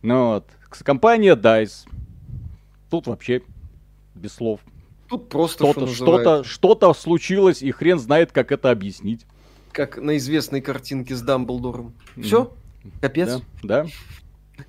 Ну 0.02 0.28
вот. 0.28 0.48
Компания 0.86 1.36
DICE 1.36 1.90
Тут 2.94 3.08
вообще 3.08 3.42
без 4.14 4.34
слов. 4.34 4.60
Тут 5.10 5.28
просто 5.28 5.64
что-то, 5.64 5.88
что-то, 5.88 6.44
что-то 6.44 6.94
случилось, 6.94 7.64
и 7.64 7.72
хрен 7.72 7.98
знает, 7.98 8.32
как 8.32 8.52
это 8.52 8.70
объяснить. 8.70 9.26
Как 9.72 9.98
на 9.98 10.16
известной 10.18 10.62
картинке 10.62 11.16
с 11.16 11.24
Дамблдором. 11.24 11.96
Все? 12.22 12.54
Капец? 13.02 13.42
Да. 13.64 13.88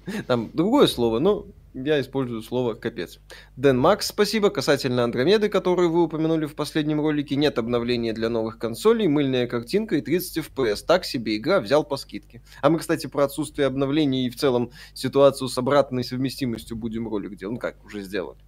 да. 0.06 0.22
Там 0.26 0.48
другое 0.54 0.86
слово, 0.86 1.18
но 1.18 1.44
я 1.74 2.00
использую 2.00 2.40
слово 2.42 2.74
«капец». 2.74 3.18
Дэн 3.56 3.78
Макс, 3.78 4.06
спасибо. 4.06 4.50
Касательно 4.50 5.04
Андромеды, 5.04 5.48
которую 5.48 5.90
вы 5.90 6.04
упомянули 6.04 6.46
в 6.46 6.54
последнем 6.54 7.00
ролике, 7.00 7.36
нет 7.36 7.58
обновления 7.58 8.12
для 8.12 8.28
новых 8.28 8.58
консолей, 8.58 9.08
мыльная 9.08 9.46
картинка 9.46 9.96
и 9.96 10.00
30 10.00 10.38
FPS. 10.38 10.84
Так 10.86 11.04
себе 11.04 11.36
игра, 11.36 11.60
взял 11.60 11.84
по 11.84 11.96
скидке. 11.96 12.42
А 12.62 12.70
мы, 12.70 12.78
кстати, 12.78 13.06
про 13.08 13.24
отсутствие 13.24 13.66
обновлений 13.66 14.26
и 14.26 14.30
в 14.30 14.36
целом 14.36 14.70
ситуацию 14.94 15.48
с 15.48 15.58
обратной 15.58 16.04
совместимостью 16.04 16.76
будем 16.76 17.08
ролик 17.08 17.36
делать. 17.36 17.54
Ну 17.54 17.58
как, 17.58 17.84
уже 17.84 18.02
сделали. 18.02 18.38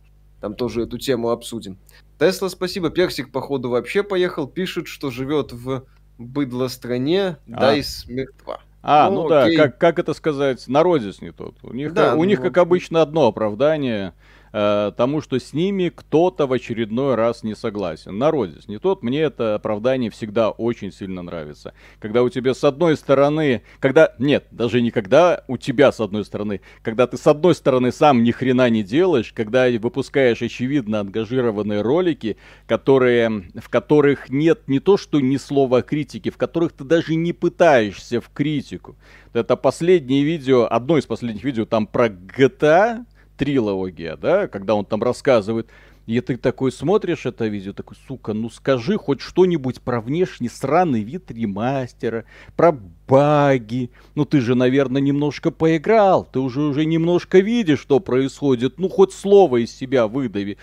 Там 0.40 0.54
тоже 0.54 0.82
эту 0.82 0.98
тему 0.98 1.30
обсудим. 1.30 1.78
Тесла, 2.18 2.48
спасибо. 2.48 2.90
Персик, 2.90 3.32
походу, 3.32 3.70
вообще 3.70 4.02
поехал. 4.02 4.46
Пишет, 4.46 4.86
что 4.86 5.10
живет 5.10 5.52
в 5.52 5.84
быдло 6.18 6.68
стране, 6.68 7.38
а. 7.48 7.60
DICE 7.60 8.06
мертва. 8.06 8.60
А, 8.88 9.10
ну, 9.10 9.24
ну 9.24 9.28
да, 9.28 9.50
как, 9.50 9.78
как 9.78 9.98
это 9.98 10.14
сказать, 10.14 10.68
народец 10.68 11.20
не 11.20 11.32
тот. 11.32 11.56
У 11.64 11.72
них, 11.72 11.92
да, 11.92 12.14
у 12.14 12.18
ну, 12.18 12.24
них, 12.24 12.40
как 12.40 12.56
обычно, 12.56 13.02
одно 13.02 13.26
оправдание 13.26 14.12
э, 14.56 14.92
тому, 14.96 15.20
что 15.20 15.38
с 15.38 15.52
ними 15.52 15.92
кто-то 15.94 16.46
в 16.46 16.52
очередной 16.52 17.14
раз 17.14 17.42
не 17.42 17.54
согласен. 17.54 18.16
Народец 18.16 18.68
не 18.68 18.78
тот, 18.78 19.02
мне 19.02 19.20
это 19.20 19.54
оправдание 19.54 20.10
всегда 20.10 20.50
очень 20.50 20.92
сильно 20.92 21.22
нравится. 21.22 21.74
Когда 21.98 22.22
у 22.22 22.30
тебя 22.30 22.54
с 22.54 22.64
одной 22.64 22.96
стороны, 22.96 23.62
когда, 23.80 24.14
нет, 24.18 24.46
даже 24.50 24.80
не 24.80 24.90
когда 24.90 25.44
у 25.46 25.58
тебя 25.58 25.92
с 25.92 26.00
одной 26.00 26.24
стороны, 26.24 26.62
когда 26.82 27.06
ты 27.06 27.18
с 27.18 27.26
одной 27.26 27.54
стороны 27.54 27.92
сам 27.92 28.24
ни 28.24 28.30
хрена 28.30 28.70
не 28.70 28.82
делаешь, 28.82 29.32
когда 29.34 29.66
выпускаешь 29.78 30.40
очевидно 30.40 31.00
ангажированные 31.00 31.82
ролики, 31.82 32.38
которые, 32.66 33.50
в 33.56 33.68
которых 33.68 34.30
нет 34.30 34.68
не 34.68 34.80
то 34.80 34.96
что 34.96 35.20
ни 35.20 35.36
слова 35.36 35.82
критики, 35.82 36.30
в 36.30 36.38
которых 36.38 36.72
ты 36.72 36.84
даже 36.84 37.14
не 37.14 37.34
пытаешься 37.34 38.22
в 38.22 38.30
критику. 38.30 38.96
Это 39.34 39.56
последнее 39.56 40.24
видео, 40.24 40.66
одно 40.70 40.96
из 40.96 41.04
последних 41.04 41.44
видео 41.44 41.66
там 41.66 41.86
про 41.86 42.08
GTA, 42.08 43.04
трилогия, 43.36 44.16
да, 44.16 44.48
когда 44.48 44.74
он 44.74 44.84
там 44.84 45.02
рассказывает. 45.02 45.68
И 46.06 46.20
ты 46.20 46.36
такой 46.36 46.70
смотришь 46.70 47.26
это 47.26 47.48
видео, 47.48 47.72
такой, 47.72 47.96
сука, 48.06 48.32
ну 48.32 48.48
скажи 48.48 48.96
хоть 48.96 49.20
что-нибудь 49.20 49.82
про 49.82 50.00
внешний 50.00 50.48
сраный 50.48 51.02
вид 51.02 51.32
ремастера, 51.32 52.24
про 52.54 52.78
баги. 53.08 53.90
Ну 54.14 54.24
ты 54.24 54.40
же, 54.40 54.54
наверное, 54.54 55.02
немножко 55.02 55.50
поиграл, 55.50 56.24
ты 56.24 56.38
уже 56.38 56.60
уже 56.60 56.84
немножко 56.84 57.40
видишь, 57.40 57.80
что 57.80 57.98
происходит. 57.98 58.78
Ну 58.78 58.88
хоть 58.88 59.12
слово 59.12 59.64
из 59.64 59.74
себя 59.74 60.06
выдави. 60.06 60.58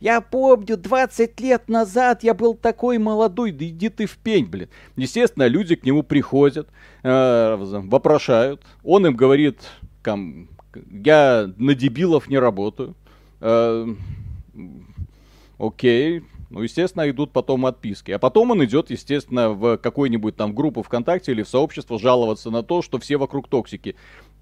Я 0.00 0.20
помню, 0.20 0.76
20 0.76 1.40
лет 1.40 1.68
назад 1.68 2.22
я 2.22 2.34
был 2.34 2.54
такой 2.54 2.98
молодой, 2.98 3.50
да 3.50 3.64
иди 3.64 3.88
ты 3.88 4.06
в 4.06 4.16
пень, 4.18 4.46
блин. 4.46 4.68
Естественно, 4.96 5.46
люди 5.46 5.74
к 5.74 5.84
нему 5.84 6.04
приходят, 6.04 6.68
э, 7.02 7.56
вопрошают. 7.58 8.62
Он 8.84 9.06
им 9.06 9.14
говорит, 9.14 9.58
кам, 10.02 10.48
я 10.90 11.50
на 11.56 11.74
дебилов 11.74 12.28
не 12.28 12.38
работаю. 12.38 12.94
Э, 13.40 13.86
окей. 15.58 16.22
Ну, 16.50 16.60
естественно, 16.62 17.08
идут 17.08 17.32
потом 17.32 17.64
отписки. 17.64 18.10
А 18.10 18.18
потом 18.18 18.50
он 18.50 18.62
идет, 18.64 18.90
естественно, 18.90 19.50
в 19.50 19.78
какую-нибудь 19.78 20.36
там 20.36 20.54
группу 20.54 20.82
ВКонтакте 20.82 21.32
или 21.32 21.42
в 21.42 21.48
сообщество 21.48 21.98
жаловаться 21.98 22.50
на 22.50 22.62
то, 22.62 22.82
что 22.82 22.98
все 22.98 23.16
вокруг 23.16 23.48
токсики. 23.48 23.96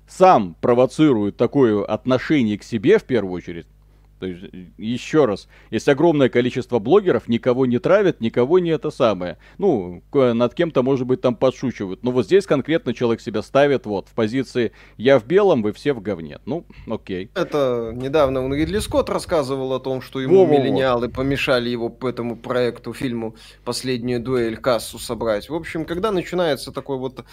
Сам 0.08 0.56
провоцирует 0.60 1.36
такое 1.36 1.84
отношение 1.84 2.58
к 2.58 2.64
себе 2.64 2.98
в 2.98 3.04
первую 3.04 3.34
очередь. 3.34 3.66
То 4.20 4.26
есть, 4.26 4.44
еще 4.76 5.24
раз, 5.24 5.48
есть 5.70 5.88
огромное 5.88 6.28
количество 6.28 6.78
блогеров, 6.78 7.26
никого 7.26 7.64
не 7.64 7.78
травят, 7.78 8.20
никого 8.20 8.58
не 8.58 8.68
это 8.68 8.90
самое. 8.90 9.38
Ну, 9.56 10.02
над 10.12 10.52
кем-то, 10.54 10.82
может 10.82 11.06
быть, 11.06 11.22
там 11.22 11.34
подшучивают. 11.34 12.02
Но 12.04 12.10
вот 12.10 12.26
здесь 12.26 12.46
конкретно 12.46 12.92
человек 12.92 13.22
себя 13.22 13.40
ставит 13.40 13.86
вот 13.86 14.08
в 14.08 14.12
позиции 14.12 14.72
«я 14.98 15.18
в 15.18 15.26
белом, 15.26 15.62
вы 15.62 15.72
все 15.72 15.94
в 15.94 16.02
говне». 16.02 16.38
Ну, 16.44 16.66
окей. 16.86 17.30
Это 17.34 17.92
недавно 17.94 18.44
он 18.44 18.52
Ридли 18.52 18.78
Скотт 18.78 19.08
рассказывал 19.08 19.72
о 19.72 19.80
том, 19.80 20.02
что 20.02 20.20
ему 20.20 20.40
Во-во-во. 20.40 20.58
миллениалы 20.58 21.08
помешали 21.08 21.70
его 21.70 21.88
по 21.88 22.06
этому 22.06 22.36
проекту, 22.36 22.92
фильму 22.92 23.36
«Последнюю 23.64 24.20
дуэль» 24.20 24.58
кассу 24.58 24.98
собрать. 24.98 25.48
В 25.48 25.54
общем, 25.54 25.86
когда 25.86 26.12
начинается 26.12 26.72
такой 26.72 26.98
вот, 26.98 27.24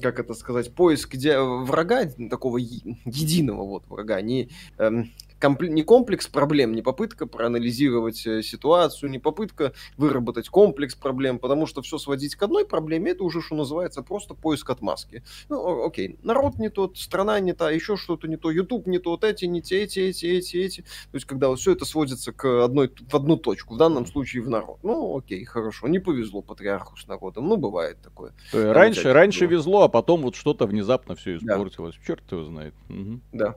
как 0.00 0.18
это 0.18 0.32
сказать, 0.32 0.74
поиск 0.74 1.14
врага, 1.14 2.06
такого 2.30 2.56
единого 2.56 3.64
вот 3.64 3.84
врага, 3.90 4.22
не 4.22 4.48
эм, 4.78 5.10
компл- 5.40 5.68
не 5.68 5.82
комплекс 5.82 6.26
проблем, 6.26 6.74
не 6.74 6.82
попытка 6.82 7.26
проанализировать 7.26 8.26
э, 8.26 8.42
ситуацию, 8.42 9.10
не 9.10 9.18
попытка 9.18 9.72
выработать 9.96 10.48
комплекс 10.48 10.94
проблем, 10.94 11.38
потому 11.38 11.66
что 11.66 11.82
все 11.82 11.98
сводить 11.98 12.36
к 12.36 12.42
одной 12.42 12.66
проблеме, 12.66 13.12
это 13.12 13.24
уже, 13.24 13.40
что 13.40 13.54
называется, 13.54 14.02
просто 14.02 14.34
поиск 14.34 14.70
отмазки. 14.70 15.22
Ну, 15.48 15.84
окей, 15.84 16.18
народ 16.22 16.58
не 16.58 16.68
тот, 16.68 16.98
страна 16.98 17.40
не 17.40 17.52
та, 17.52 17.70
еще 17.70 17.96
что-то 17.96 18.28
не 18.28 18.36
то, 18.36 18.50
YouTube 18.50 18.86
не 18.86 18.98
тот, 18.98 19.24
эти 19.24 19.46
не 19.46 19.62
те, 19.62 19.82
эти, 19.82 20.00
эти, 20.00 20.26
эти, 20.26 20.56
эти. 20.56 20.80
То 20.82 21.14
есть, 21.14 21.26
когда 21.26 21.48
вот 21.48 21.58
все 21.58 21.72
это 21.72 21.84
сводится 21.84 22.32
к 22.32 22.64
одной, 22.64 22.92
в 23.08 23.14
одну 23.14 23.36
точку, 23.36 23.74
в 23.74 23.78
данном 23.78 24.06
случае 24.06 24.42
в 24.42 24.48
народ. 24.48 24.78
Ну, 24.82 25.16
окей, 25.16 25.44
хорошо, 25.44 25.88
не 25.88 25.98
повезло 25.98 26.42
патриарху 26.42 26.96
с 26.96 27.06
народом, 27.06 27.48
ну, 27.48 27.56
бывает 27.56 27.98
такое. 28.02 28.34
Раньше, 28.52 29.12
раньше 29.12 29.46
везло, 29.46 29.82
а 29.82 29.88
потом 29.88 30.22
вот 30.22 30.34
что-то 30.34 30.66
внезапно 30.66 31.14
все 31.14 31.36
испортилось. 31.36 31.96
Да. 31.96 32.04
Черт 32.06 32.32
его 32.32 32.44
знает. 32.44 32.74
Угу. 32.88 33.20
Да. 33.32 33.56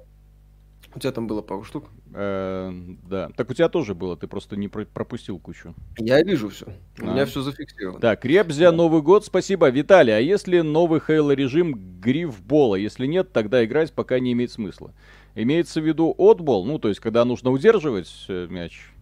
У 0.95 0.99
тебя 0.99 1.11
там 1.11 1.27
было 1.27 1.41
пару 1.41 1.63
штук? 1.63 1.89
Э, 2.13 2.71
да. 3.09 3.29
Так 3.35 3.49
у 3.49 3.53
тебя 3.53 3.69
тоже 3.69 3.95
было, 3.95 4.15
ты 4.15 4.27
просто 4.27 4.55
не 4.55 4.67
пропустил 4.67 5.39
кучу. 5.39 5.73
Я 5.97 6.21
вижу 6.21 6.49
все. 6.49 6.67
У 6.99 7.07
а. 7.07 7.13
меня 7.13 7.25
все 7.25 7.41
зафиксировано. 7.41 7.99
Так, 7.99 8.23
Ребзя, 8.25 8.71
Новый 8.71 9.01
год, 9.01 9.25
спасибо. 9.25 9.69
Виталий, 9.69 10.15
а 10.15 10.19
если 10.19 10.59
новый 10.59 10.99
Хейло 10.99 11.31
режим 11.31 11.99
грифбола? 11.99 12.75
Если 12.75 13.07
нет, 13.07 13.31
тогда 13.33 13.65
играть 13.65 13.91
пока 13.93 14.19
не 14.19 14.33
имеет 14.33 14.51
смысла. 14.51 14.93
Имеется 15.35 15.81
в 15.81 15.85
виду 15.87 16.13
отбол, 16.15 16.63
ну, 16.63 16.77
то 16.77 16.89
есть, 16.89 16.99
когда 16.99 17.25
нужно 17.25 17.49
удерживать 17.49 18.25
э, 18.27 18.45
мяч, 18.47 18.92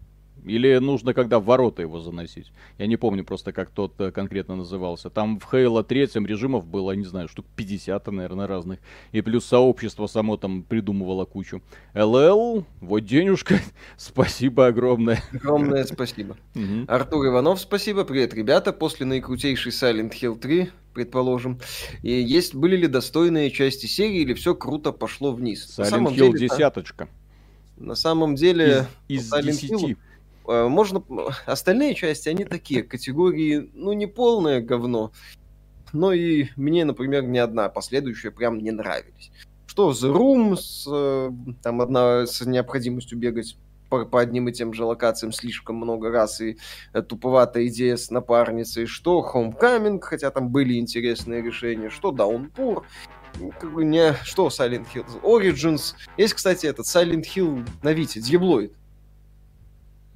или 0.45 0.77
нужно, 0.77 1.13
когда 1.13 1.39
в 1.39 1.45
ворота 1.45 1.81
его 1.81 1.99
заносить? 1.99 2.51
Я 2.77 2.87
не 2.87 2.97
помню 2.97 3.23
просто, 3.23 3.51
как 3.51 3.69
тот 3.69 3.99
э, 3.99 4.11
конкретно 4.11 4.55
назывался. 4.55 5.09
Там 5.09 5.39
в 5.39 5.49
Хейла 5.49 5.83
третьем 5.83 6.25
режимов 6.25 6.65
было, 6.65 6.93
не 6.93 7.05
знаю, 7.05 7.27
штук 7.27 7.45
50, 7.55 8.07
наверное, 8.07 8.47
разных. 8.47 8.79
И 9.11 9.21
плюс 9.21 9.45
сообщество 9.45 10.07
само 10.07 10.37
там 10.37 10.63
придумывало 10.63 11.25
кучу. 11.25 11.61
ЛЛ, 11.93 12.65
вот 12.79 12.99
денежка. 13.01 13.59
спасибо 13.97 14.67
огромное. 14.67 15.21
Огромное 15.33 15.83
спасибо. 15.85 16.37
Артур 16.87 17.27
Иванов, 17.27 17.59
спасибо. 17.59 18.03
Привет, 18.03 18.33
ребята. 18.33 18.73
После 18.73 19.05
наикрутейшей 19.05 19.71
Silent 19.71 20.11
Hill 20.11 20.39
3 20.39 20.69
предположим. 20.93 21.59
И 22.01 22.11
есть, 22.11 22.55
были 22.55 22.75
ли 22.75 22.87
достойные 22.87 23.51
части 23.51 23.85
серии, 23.85 24.21
или 24.21 24.33
все 24.33 24.55
круто 24.55 24.91
пошло 24.91 25.31
вниз? 25.31 25.77
Silent 25.77 26.15
Hill 26.15 26.37
десяточка. 26.37 27.07
На 27.77 27.95
самом 27.95 28.35
деле... 28.35 28.87
Из, 29.07 29.33
из 29.33 29.45
десяти. 29.45 29.97
Можно... 30.67 31.03
Остальные 31.45 31.95
части, 31.95 32.29
они 32.29 32.45
такие, 32.45 32.83
категории, 32.83 33.69
ну, 33.73 33.93
не 33.93 34.07
полное 34.07 34.61
говно, 34.61 35.11
но 35.93 36.13
и 36.13 36.47
мне, 36.55 36.85
например, 36.85 37.23
ни 37.23 37.37
одна 37.37 37.69
последующая 37.69 38.31
прям 38.31 38.59
не 38.59 38.71
нравились. 38.71 39.31
Что 39.67 39.91
The 39.91 40.13
Room, 40.13 40.55
с, 40.57 40.85
э, 40.91 41.31
там 41.63 41.81
одна 41.81 42.25
с 42.25 42.45
необходимостью 42.45 43.17
бегать 43.17 43.57
по, 43.89 44.05
по 44.05 44.21
одним 44.21 44.47
и 44.47 44.53
тем 44.53 44.73
же 44.73 44.85
локациям 44.85 45.31
слишком 45.31 45.75
много 45.75 46.09
раз, 46.09 46.41
и 46.41 46.57
э, 46.93 47.01
туповатая 47.01 47.67
идея 47.67 47.97
с 47.97 48.09
напарницей, 48.09 48.85
что 48.85 49.29
Homecoming, 49.33 49.99
хотя 50.01 50.31
там 50.31 50.49
были 50.49 50.79
интересные 50.79 51.41
решения, 51.41 51.89
что 51.89 52.11
Downpour, 52.11 52.83
как 53.59 53.73
бы 53.73 53.85
не... 53.85 54.13
Что 54.23 54.47
Silent 54.47 54.87
Hill? 54.93 55.21
Origins. 55.21 55.93
Есть, 56.17 56.33
кстати, 56.33 56.65
этот 56.65 56.85
Silent 56.85 57.25
Hill 57.35 57.67
на 57.83 57.93
Вите, 57.93 58.19
Diabloid. 58.19 58.73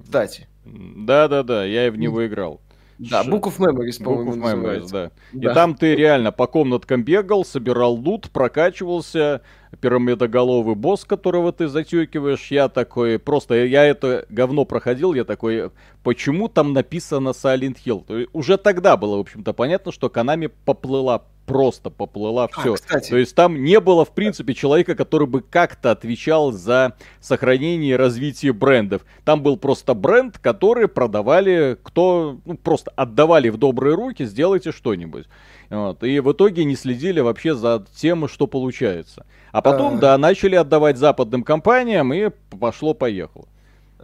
Кстати. 0.05 0.47
Да-да-да, 0.63 1.65
я 1.65 1.91
в 1.91 1.97
него 1.97 2.25
играл. 2.25 2.62
Да, 2.97 3.24
Book 3.24 3.43
of 3.43 3.57
Memories, 3.57 4.01
по-моему, 4.01 4.35
Book 4.35 4.41
of 4.41 4.63
Memories, 4.63 4.89
да. 4.89 5.12
да. 5.33 5.51
И 5.51 5.53
там 5.53 5.75
ты 5.75 5.95
реально 5.95 6.31
по 6.31 6.47
комнаткам 6.47 7.03
бегал, 7.03 7.43
собирал 7.43 7.93
лут, 7.95 8.29
прокачивался, 8.31 9.41
пирамидоголовый 9.81 10.75
босс, 10.75 11.03
которого 11.03 11.51
ты 11.51 11.67
затекиваешь. 11.67 12.51
Я 12.51 12.69
такой, 12.69 13.19
просто 13.19 13.65
я 13.65 13.83
это 13.85 14.25
говно 14.29 14.63
проходил, 14.63 15.13
я 15.13 15.25
такой, 15.25 15.71
почему 16.03 16.47
там 16.47 16.71
написано 16.71 17.29
Silent 17.29 17.77
Hill? 17.85 18.29
Уже 18.31 18.57
тогда 18.57 18.95
было, 18.95 19.17
в 19.17 19.21
общем-то, 19.21 19.51
понятно, 19.51 19.91
что 19.91 20.09
Канами 20.09 20.47
поплыла 20.47 21.25
просто 21.45 21.89
поплыла 21.89 22.47
все. 22.47 22.73
А, 22.73 22.75
кстати. 22.75 23.09
То 23.09 23.17
есть 23.17 23.35
там 23.35 23.63
не 23.63 23.79
было, 23.79 24.05
в 24.05 24.11
принципе, 24.11 24.53
человека, 24.53 24.95
который 24.95 25.27
бы 25.27 25.41
как-то 25.41 25.91
отвечал 25.91 26.51
за 26.51 26.95
сохранение 27.19 27.93
и 27.93 27.97
развитие 27.97 28.53
брендов. 28.53 29.03
Там 29.23 29.43
был 29.43 29.57
просто 29.57 29.93
бренд, 29.93 30.37
который 30.39 30.87
продавали, 30.87 31.77
кто 31.81 32.39
ну, 32.45 32.57
просто 32.57 32.91
отдавали 32.95 33.49
в 33.49 33.57
добрые 33.57 33.95
руки, 33.95 34.25
сделайте 34.25 34.71
что-нибудь. 34.71 35.25
Вот. 35.69 36.03
И 36.03 36.19
в 36.19 36.31
итоге 36.31 36.63
не 36.65 36.75
следили 36.75 37.19
вообще 37.19 37.55
за 37.55 37.85
тем, 37.95 38.27
что 38.27 38.47
получается. 38.47 39.25
А 39.51 39.61
потом, 39.61 39.95
а... 39.95 39.97
да, 39.97 40.17
начали 40.17 40.55
отдавать 40.55 40.97
западным 40.97 41.43
компаниям, 41.43 42.13
и 42.13 42.29
пошло-поехало. 42.59 43.47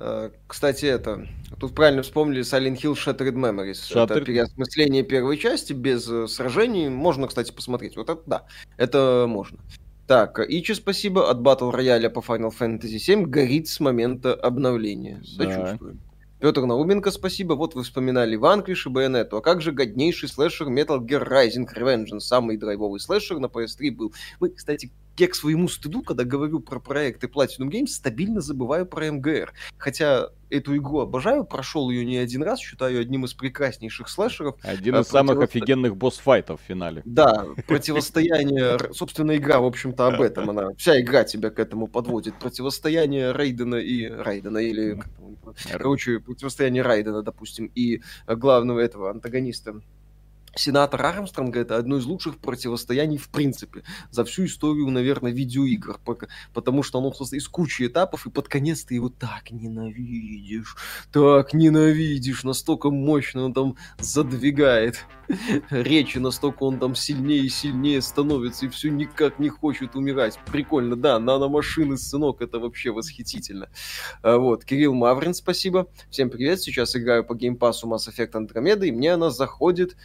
Э, 0.03 0.31
кстати, 0.47 0.85
это, 0.85 1.27
тут 1.59 1.75
правильно 1.75 2.01
вспомнили 2.01 2.41
Silent 2.41 2.81
Hill 2.81 2.93
Shattered 2.93 3.35
Memories. 3.35 3.73
Shattered... 3.73 4.03
Это 4.05 4.21
переосмысление 4.21 5.03
первой 5.03 5.37
части 5.37 5.73
без 5.73 6.09
э, 6.09 6.27
сражений. 6.27 6.89
Можно, 6.89 7.27
кстати, 7.27 7.51
посмотреть. 7.51 7.95
Вот 7.95 8.09
это 8.09 8.21
да, 8.25 8.45
это 8.77 9.25
можно. 9.27 9.59
Так, 10.07 10.39
Ичи, 10.39 10.73
спасибо. 10.73 11.29
От 11.29 11.37
Battle 11.37 11.71
Royale 11.71 12.09
по 12.09 12.19
Final 12.19 12.51
Fantasy 12.57 12.97
VII 12.97 13.27
горит 13.27 13.67
с 13.67 13.79
момента 13.79 14.33
обновления. 14.33 15.21
Да. 15.37 15.43
Сочувствую. 15.45 15.99
Петр 16.39 16.61
Науменко, 16.65 17.11
спасибо. 17.11 17.53
Вот 17.53 17.75
вы 17.75 17.83
вспоминали 17.83 18.35
Ванквиш 18.35 18.87
и 18.87 18.89
Байонету. 18.89 19.37
А 19.37 19.41
как 19.41 19.61
же 19.61 19.71
годнейший 19.71 20.27
слэшер 20.27 20.69
Metal 20.69 20.99
Gear 20.99 21.29
Rising 21.29 21.67
Revengeance? 21.71 22.21
Самый 22.21 22.57
драйвовый 22.57 22.99
слэшер 22.99 23.37
на 23.37 23.45
PS3 23.45 23.91
был. 23.91 24.11
Мы, 24.39 24.49
кстати, 24.49 24.91
я 25.17 25.27
к 25.27 25.35
своему 25.35 25.67
стыду, 25.67 26.01
когда 26.01 26.23
говорю 26.23 26.59
про 26.59 26.79
проекты 26.79 27.27
Platinum 27.27 27.69
Games, 27.69 27.87
стабильно 27.87 28.41
забываю 28.41 28.85
про 28.85 29.11
МГР. 29.11 29.53
Хотя 29.77 30.29
эту 30.49 30.75
игру 30.77 30.99
обожаю, 30.99 31.45
прошел 31.45 31.89
ее 31.89 32.05
не 32.05 32.17
один 32.17 32.43
раз, 32.43 32.59
считаю 32.59 32.99
одним 32.99 33.25
из 33.25 33.33
прекраснейших 33.33 34.09
слэшеров. 34.09 34.55
Один 34.61 34.97
из 34.97 35.07
самых 35.07 35.39
офигенных 35.39 35.95
босс-файтов 35.95 36.61
в 36.61 36.63
финале. 36.63 37.01
Да, 37.05 37.45
противостояние, 37.67 38.77
собственно, 38.93 39.35
игра, 39.37 39.59
в 39.59 39.65
общем-то, 39.65 40.07
об 40.07 40.21
этом. 40.21 40.49
Она, 40.49 40.73
вся 40.77 40.99
игра 40.99 41.23
тебя 41.23 41.49
к 41.49 41.59
этому 41.59 41.87
подводит. 41.87 42.37
Противостояние 42.39 43.33
Рейдена 43.33 43.75
и 43.75 44.07
Райдена, 44.07 44.57
или, 44.57 45.01
короче, 45.71 46.19
противостояние 46.19 46.83
Райдена, 46.83 47.21
допустим, 47.21 47.71
и 47.73 48.01
главного 48.27 48.79
этого 48.79 49.09
антагониста 49.09 49.81
Сенатор 50.55 51.05
Армстронга 51.05 51.61
это 51.61 51.77
одно 51.77 51.97
из 51.97 52.05
лучших 52.05 52.37
противостояний 52.37 53.17
в 53.17 53.29
принципе 53.29 53.83
за 54.09 54.25
всю 54.25 54.45
историю, 54.45 54.89
наверное, 54.89 55.31
видеоигр, 55.31 55.99
потому 56.53 56.83
что 56.83 56.99
оно 56.99 57.11
просто 57.11 57.37
из 57.37 57.47
кучи 57.47 57.87
этапов, 57.87 58.27
и 58.27 58.29
под 58.29 58.49
конец 58.49 58.83
ты 58.83 58.95
его 58.95 59.09
так 59.09 59.51
ненавидишь, 59.51 60.75
так 61.11 61.53
ненавидишь, 61.53 62.43
настолько 62.43 62.91
мощно 62.91 63.45
он 63.45 63.53
там 63.53 63.77
задвигает 63.99 65.05
речи, 65.69 66.17
настолько 66.17 66.63
он 66.63 66.79
там 66.79 66.95
сильнее 66.95 67.43
и 67.45 67.49
сильнее 67.49 68.01
становится, 68.01 68.65
и 68.65 68.69
все 68.69 68.89
никак 68.89 69.39
не 69.39 69.49
хочет 69.49 69.95
умирать. 69.95 70.37
Прикольно, 70.51 70.95
да, 70.95 71.19
наномашины, 71.19 71.97
сынок, 71.97 72.41
это 72.41 72.59
вообще 72.59 72.91
восхитительно. 72.91 73.69
А, 74.21 74.37
вот, 74.37 74.65
Кирилл 74.65 74.93
Маврин, 74.93 75.33
спасибо. 75.33 75.87
Всем 76.09 76.29
привет, 76.29 76.61
сейчас 76.61 76.95
играю 76.95 77.23
по 77.23 77.35
геймпасу 77.35 77.87
Mass 77.87 78.09
Effect 78.09 78.33
Andromeda, 78.33 78.85
и 78.85 78.91
мне 78.91 79.13
она 79.13 79.29
заходит 79.29 79.95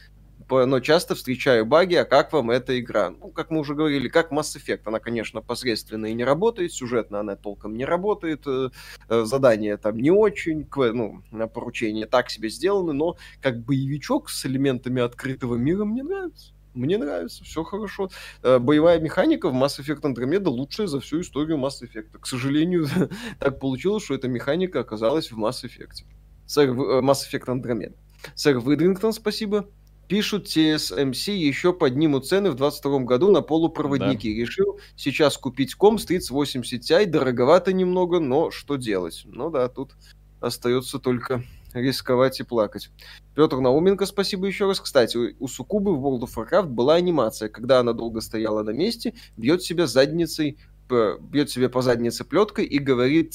но 0.48 0.80
часто 0.80 1.14
встречаю 1.14 1.66
баги, 1.66 1.94
а 1.94 2.04
как 2.04 2.32
вам 2.32 2.50
эта 2.50 2.78
игра? 2.78 3.10
Ну, 3.10 3.30
как 3.30 3.50
мы 3.50 3.60
уже 3.60 3.74
говорили, 3.74 4.08
как 4.08 4.30
Mass 4.30 4.56
Effect, 4.56 4.82
она, 4.84 5.00
конечно, 5.00 5.42
посредственно 5.42 6.06
и 6.06 6.14
не 6.14 6.24
работает, 6.24 6.72
сюжетно 6.72 7.20
она 7.20 7.36
толком 7.36 7.76
не 7.76 7.84
работает, 7.84 8.46
э, 8.46 8.70
э, 9.08 9.24
задания 9.24 9.76
там 9.76 9.98
не 9.98 10.10
очень, 10.10 10.68
ну, 10.74 11.22
поручения 11.52 12.06
так 12.06 12.30
себе 12.30 12.48
сделаны, 12.48 12.92
но 12.92 13.16
как 13.40 13.58
боевичок 13.60 14.30
с 14.30 14.46
элементами 14.46 15.02
открытого 15.02 15.56
мира 15.56 15.84
мне 15.84 16.02
нравится. 16.02 16.52
Мне 16.74 16.98
нравится, 16.98 17.42
все 17.42 17.64
хорошо. 17.64 18.10
Э, 18.42 18.58
боевая 18.58 19.00
механика 19.00 19.48
в 19.48 19.54
Mass 19.54 19.80
Effect 19.80 20.02
Andromeda 20.02 20.48
лучшая 20.48 20.86
за 20.86 21.00
всю 21.00 21.22
историю 21.22 21.56
Mass 21.56 21.82
Effect. 21.82 22.18
К 22.20 22.26
сожалению, 22.26 22.86
так 23.40 23.58
получилось, 23.58 24.04
что 24.04 24.14
эта 24.14 24.28
механика 24.28 24.80
оказалась 24.80 25.32
в 25.32 25.38
Mass 25.38 25.64
Effect. 25.64 26.04
Сэр, 26.46 26.70
Mass 26.70 27.22
Effect 27.28 27.46
Andromeda. 27.46 27.94
Сэр 28.34 28.58
Выдрингтон, 28.58 29.12
спасибо. 29.12 29.68
Пишут, 30.08 30.46
TSMC 30.46 31.32
еще 31.32 31.72
поднимут 31.72 32.26
цены 32.26 32.50
в 32.50 32.54
22 32.54 33.00
году 33.00 33.30
на 33.30 33.42
полупроводники. 33.42 34.32
Да. 34.32 34.40
Решил 34.40 34.78
сейчас 34.96 35.36
купить 35.36 35.74
ком 35.74 35.98
с 35.98 36.04
3080 36.04 36.80
Ti. 36.82 37.06
Дороговато 37.06 37.72
немного, 37.72 38.20
но 38.20 38.50
что 38.50 38.76
делать? 38.76 39.22
Ну 39.24 39.50
да, 39.50 39.68
тут 39.68 39.92
остается 40.40 40.98
только 40.98 41.42
рисковать 41.74 42.40
и 42.40 42.44
плакать. 42.44 42.90
Петр 43.34 43.58
Науменко, 43.58 44.06
спасибо 44.06 44.46
еще 44.46 44.66
раз. 44.66 44.80
Кстати, 44.80 45.36
у 45.38 45.48
Сукубы 45.48 45.94
в 45.94 46.06
World 46.06 46.22
of 46.22 46.34
Warcraft 46.36 46.68
была 46.68 46.94
анимация, 46.94 47.48
когда 47.48 47.80
она 47.80 47.92
долго 47.92 48.20
стояла 48.20 48.62
на 48.62 48.70
месте, 48.70 49.14
бьет 49.36 49.62
себя 49.62 49.86
задницей, 49.86 50.58
бьет 50.88 51.50
себе 51.50 51.68
по 51.68 51.82
заднице 51.82 52.24
плеткой 52.24 52.64
и 52.64 52.78
говорит... 52.78 53.34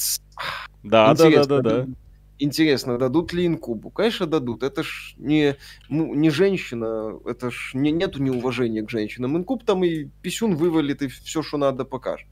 Да, 0.83 1.13
да, 1.13 1.29
да, 1.29 1.45
да, 1.45 1.61
да. 1.61 1.87
Интересно, 2.43 2.97
дадут 2.97 3.33
ли 3.33 3.45
инкубу? 3.45 3.91
Конечно, 3.91 4.25
дадут. 4.25 4.63
Это 4.63 4.81
ж 4.81 5.13
не, 5.17 5.57
ну, 5.89 6.15
не 6.15 6.31
женщина, 6.31 7.19
это 7.23 7.51
ж 7.51 7.71
не, 7.75 7.91
нету 7.91 8.19
неуважения 8.23 8.83
к 8.83 8.89
женщинам. 8.89 9.37
Инкуб 9.37 9.63
там 9.63 9.83
и 9.83 10.05
писюн 10.23 10.55
вывалит, 10.55 11.03
и 11.03 11.07
все, 11.07 11.43
что 11.43 11.57
надо, 11.57 11.85
покажет. 11.85 12.27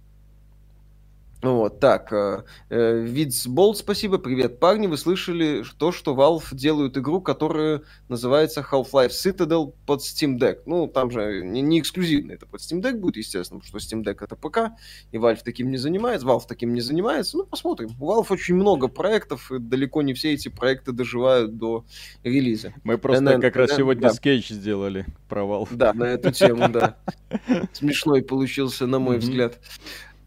Вот, 1.41 1.80
так, 1.80 2.12
э, 2.12 2.43
э 2.69 3.30
спасибо, 3.73 4.17
привет, 4.17 4.60
парни, 4.60 4.88
вы 4.88 4.97
слышали 4.97 5.63
то, 5.78 5.93
что 5.93 6.13
Valve 6.13 6.54
делают 6.54 6.97
игру, 6.97 7.21
которая 7.21 7.82
называется 8.10 8.65
Half-Life 8.69 9.12
Citadel 9.12 9.73
под 9.86 10.02
Steam 10.02 10.38
Deck. 10.38 10.63
Ну, 10.65 10.88
там 10.88 11.12
же 11.12 11.41
не, 11.45 11.62
не 11.62 11.80
эксклюзивно 11.80 12.34
это 12.34 12.45
под 12.45 12.60
Steam 12.60 12.82
Deck 12.82 12.97
будет, 12.97 13.15
естественно, 13.15 13.62
потому 13.62 13.80
что 13.80 13.95
Steam 13.95 14.04
Deck 14.04 14.17
это 14.21 14.36
ПК, 14.36 14.78
и 15.13 15.17
Valve 15.17 15.39
таким 15.45 15.71
не 15.71 15.78
занимается, 15.78 16.28
Valve 16.28 16.43
таким 16.45 16.73
не 16.73 16.82
занимается. 16.82 17.38
Ну, 17.38 17.45
посмотрим. 17.45 17.91
У 18.02 18.12
Valve 18.12 18.28
очень 18.32 18.56
много 18.56 18.89
проектов, 18.89 19.49
и 19.49 19.60
далеко 19.60 20.02
не 20.02 20.13
все 20.13 20.34
эти 20.34 20.49
проекты 20.49 20.91
доживают 20.91 21.58
до 21.58 21.86
релиза. 22.21 22.73
Мы 22.84 22.97
просто 22.97 23.23
NN, 23.23 23.39
как 23.39 23.56
раз 23.56 23.78
сегодня 23.78 24.10
да. 24.10 24.13
скетч 24.13 24.49
сделали 24.49 25.06
про 25.30 25.43
Valve. 25.43 25.69
Да, 25.71 25.93
на 25.93 26.04
эту 26.04 26.32
тему, 26.32 26.67
да. 26.67 26.97
Смешной 27.71 28.23
получился, 28.23 28.88
на 28.88 28.99
мой 28.99 29.19
взгляд. 29.19 29.60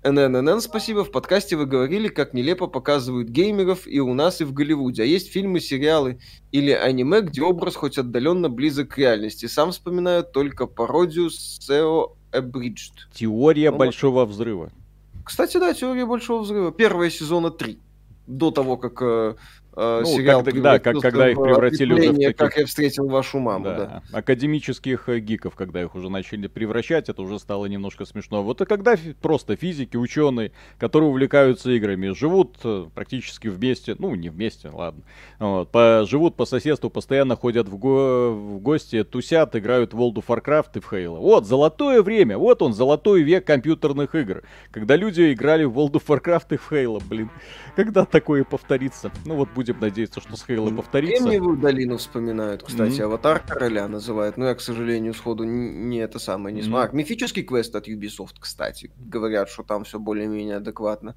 ННН, 0.04 0.60
спасибо. 0.60 1.04
В 1.04 1.12
подкасте 1.12 1.56
вы 1.56 1.64
говорили, 1.64 2.08
как 2.08 2.34
нелепо 2.34 2.66
показывают 2.66 3.28
геймеров 3.28 3.86
и 3.86 4.00
у 4.00 4.14
нас, 4.14 4.40
и 4.40 4.44
в 4.44 4.52
Голливуде. 4.52 5.04
А 5.04 5.06
есть 5.06 5.30
фильмы, 5.30 5.60
сериалы 5.60 6.18
или 6.50 6.72
аниме, 6.72 7.20
где 7.20 7.42
образ 7.42 7.76
хоть 7.76 7.98
отдаленно 7.98 8.48
близок 8.48 8.88
к 8.88 8.98
реальности. 8.98 9.46
Сам 9.46 9.70
вспоминаю 9.70 10.24
только 10.24 10.66
пародию 10.66 11.28
SEO 11.28 12.16
Abridged. 12.32 13.12
Теория 13.14 13.70
ну, 13.70 13.76
большого 13.76 14.24
взрыва. 14.24 14.72
Кстати, 15.24 15.58
да, 15.58 15.72
теория 15.72 16.04
большого 16.04 16.42
взрыва. 16.42 16.72
Первая 16.72 17.08
сезона 17.08 17.52
3. 17.52 17.78
До 18.26 18.50
того, 18.50 18.76
как 18.76 19.00
э, 19.02 19.34
ну, 19.74 20.04
сериал 20.04 20.44
как, 20.44 20.60
да, 20.60 20.78
как, 20.78 20.98
когда 20.98 21.30
их 21.30 21.40
превратили 21.40 21.94
уже 21.94 22.12
в 22.12 22.16
таких... 22.16 22.36
Как 22.36 22.56
я 22.58 22.66
встретил 22.66 23.08
вашу 23.08 23.38
маму, 23.38 23.64
да. 23.64 23.76
да. 23.76 24.02
Академических 24.12 25.08
э, 25.08 25.18
гиков, 25.20 25.54
когда 25.54 25.82
их 25.82 25.94
уже 25.94 26.10
начали 26.10 26.46
превращать, 26.46 27.08
это 27.08 27.22
уже 27.22 27.38
стало 27.38 27.66
немножко 27.66 28.04
смешно. 28.04 28.42
Вот 28.42 28.60
и 28.60 28.66
когда 28.66 28.96
просто 29.20 29.56
физики, 29.56 29.96
ученые, 29.96 30.52
которые 30.78 31.08
увлекаются 31.08 31.70
играми, 31.70 32.10
живут 32.10 32.58
э, 32.64 32.86
практически 32.94 33.48
вместе, 33.48 33.96
ну, 33.98 34.14
не 34.14 34.28
вместе, 34.28 34.68
ладно, 34.68 35.02
вот, 35.38 35.70
по, 35.70 36.04
живут 36.06 36.36
по 36.36 36.44
соседству, 36.44 36.90
постоянно 36.90 37.36
ходят 37.36 37.68
в, 37.68 37.76
го 37.78 38.32
в 38.32 38.58
гости, 38.58 39.04
тусят, 39.04 39.56
играют 39.56 39.94
в 39.94 39.98
World 39.98 40.14
of 40.14 40.26
Warcraft 40.26 40.70
и 40.74 40.80
в 40.80 40.92
Halo. 40.92 41.18
Вот, 41.18 41.46
золотое 41.46 42.02
время, 42.02 42.36
вот 42.36 42.60
он, 42.60 42.74
золотой 42.74 43.22
век 43.22 43.46
компьютерных 43.46 44.14
игр, 44.14 44.42
когда 44.70 44.96
люди 44.96 45.32
играли 45.32 45.64
в 45.64 45.78
World 45.78 45.92
of 45.92 46.04
Warcraft 46.06 46.54
и 46.54 46.56
в 46.56 46.70
Halo, 46.70 47.02
блин. 47.08 47.30
Когда 47.74 48.04
такое 48.04 48.44
повторится? 48.44 49.10
Ну 49.24 49.36
вот 49.36 49.48
будем 49.62 49.80
надеяться, 49.80 50.20
что 50.20 50.36
с 50.36 50.44
Хейло 50.44 50.70
повторится. 50.70 51.22
Кремниевую 51.22 51.56
долину 51.56 51.96
вспоминают, 51.96 52.62
кстати, 52.62 53.00
mm-hmm. 53.00 53.04
аватар 53.04 53.40
короля 53.46 53.88
называют. 53.88 54.36
Но 54.36 54.46
я, 54.46 54.54
к 54.54 54.60
сожалению, 54.60 55.14
сходу 55.14 55.44
не 55.44 55.98
это 55.98 56.18
самое 56.18 56.54
не 56.54 56.62
смог. 56.62 56.86
Mm-hmm. 56.86 56.90
А, 56.92 56.96
мифический 56.96 57.42
квест 57.42 57.74
от 57.74 57.88
Ubisoft, 57.88 58.34
кстати. 58.40 58.90
Говорят, 58.98 59.48
что 59.48 59.62
там 59.62 59.84
все 59.84 59.98
более-менее 59.98 60.56
адекватно. 60.56 61.14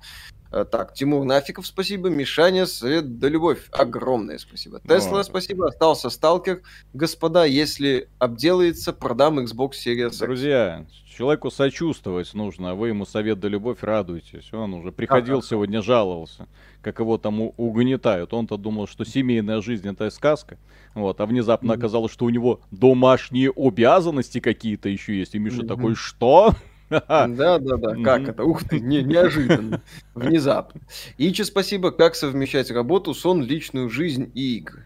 Э, 0.51 0.63
так, 0.63 0.93
Тимур 0.93 1.25
Нафиков, 1.25 1.65
спасибо. 1.65 2.10
Мишаня, 2.10 2.65
Свет 2.65 3.19
да 3.19 3.27
Любовь, 3.27 3.67
огромное 3.71 4.38
спасибо. 4.38 4.79
Тесла, 4.81 5.23
спасибо. 5.23 5.67
Остался 5.67 6.10
Сталкер. 6.10 6.62
Господа, 6.93 7.45
если 7.45 8.10
обделается, 8.19 8.93
продам 8.93 9.39
Xbox 9.39 9.71
Series 9.86 10.08
X. 10.08 10.19
Друзья, 10.19 10.86
человеку 11.15 11.49
сочувствовать 11.49 12.34
нужно, 12.34 12.71
а 12.71 12.75
вы 12.75 12.89
ему 12.89 13.05
совет 13.05 13.39
да 13.39 13.47
любовь 13.47 13.79
радуйтесь. 13.81 14.51
Он 14.53 14.73
уже 14.75 14.91
приходил 14.91 15.39
ага. 15.39 15.47
сегодня, 15.47 15.81
жаловался, 15.81 16.47
как 16.86 17.00
его 17.00 17.17
там 17.17 17.41
угнетают. 17.58 18.32
Он-то 18.32 18.58
думал, 18.58 18.86
что 18.86 19.06
семейная 19.06 19.60
жизнь 19.60 19.89
это 19.89 20.08
сказка. 20.12 20.60
Вот, 20.93 21.19
а 21.19 21.26
внезапно 21.26 21.71
mm-hmm. 21.71 21.78
оказалось, 21.78 22.12
что 22.12 22.26
у 22.26 22.30
него 22.30 22.62
домашние 22.69 23.52
обязанности 23.56 24.39
какие-то 24.39 24.88
еще 24.88 25.17
есть. 25.17 25.34
И 25.34 25.39
Миша 25.39 25.63
mm-hmm. 25.63 25.67
такой, 25.67 25.95
что? 25.95 26.54
Да, 26.89 27.28
да, 27.28 27.58
да. 27.58 27.95
Как 28.04 28.30
это? 28.30 28.43
Ух 28.43 28.63
ты, 28.63 28.80
не, 28.80 29.02
неожиданно. 29.02 29.82
Внезапно. 30.13 30.80
Ичи, 31.17 31.41
спасибо. 31.41 31.89
Как 31.89 32.13
совмещать 32.13 32.69
работу, 32.69 33.15
сон, 33.15 33.41
личную 33.41 33.89
жизнь 33.89 34.30
и 34.36 34.58
игры? 34.58 34.86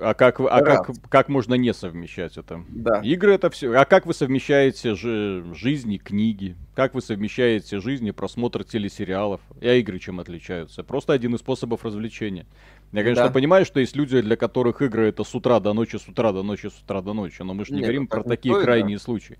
А 0.00 0.14
как, 0.14 0.40
а 0.40 0.60
как, 0.62 0.90
как 1.08 1.28
можно 1.28 1.54
не 1.54 1.72
совмещать 1.74 2.36
это? 2.36 2.64
Да. 2.68 3.00
Игры 3.00 3.34
это 3.34 3.50
все. 3.50 3.72
А 3.74 3.84
как 3.84 4.06
вы 4.06 4.14
совмещаете 4.14 4.94
же 4.94 5.44
жизни, 5.54 5.98
книги? 5.98 6.56
Как 6.74 6.94
вы 6.94 7.02
совмещаете 7.02 7.80
жизни, 7.80 8.10
просмотр 8.10 8.64
телесериалов? 8.64 9.40
И 9.60 9.68
а 9.68 9.74
игры 9.74 9.98
чем 9.98 10.20
отличаются? 10.20 10.82
Просто 10.82 11.12
один 11.12 11.34
из 11.34 11.40
способов 11.40 11.84
развлечения. 11.84 12.46
Я, 12.92 13.02
конечно, 13.02 13.26
да. 13.26 13.30
понимаю, 13.30 13.64
что 13.64 13.80
есть 13.80 13.96
люди, 13.96 14.20
для 14.20 14.36
которых 14.36 14.82
игры 14.82 15.08
это 15.08 15.24
с 15.24 15.34
утра 15.34 15.60
до 15.60 15.72
ночи, 15.72 15.96
с 15.96 16.08
утра 16.08 16.32
до 16.32 16.42
ночи, 16.42 16.68
с 16.68 16.80
утра 16.80 17.02
до 17.02 17.12
ночи. 17.12 17.42
Но 17.42 17.54
мы 17.54 17.64
же 17.64 17.72
не 17.72 17.78
Нет, 17.78 17.86
говорим 17.86 18.06
про 18.06 18.22
такие 18.22 18.54
стоит, 18.54 18.64
крайние 18.64 18.98
да. 18.98 19.02
случаи. 19.02 19.38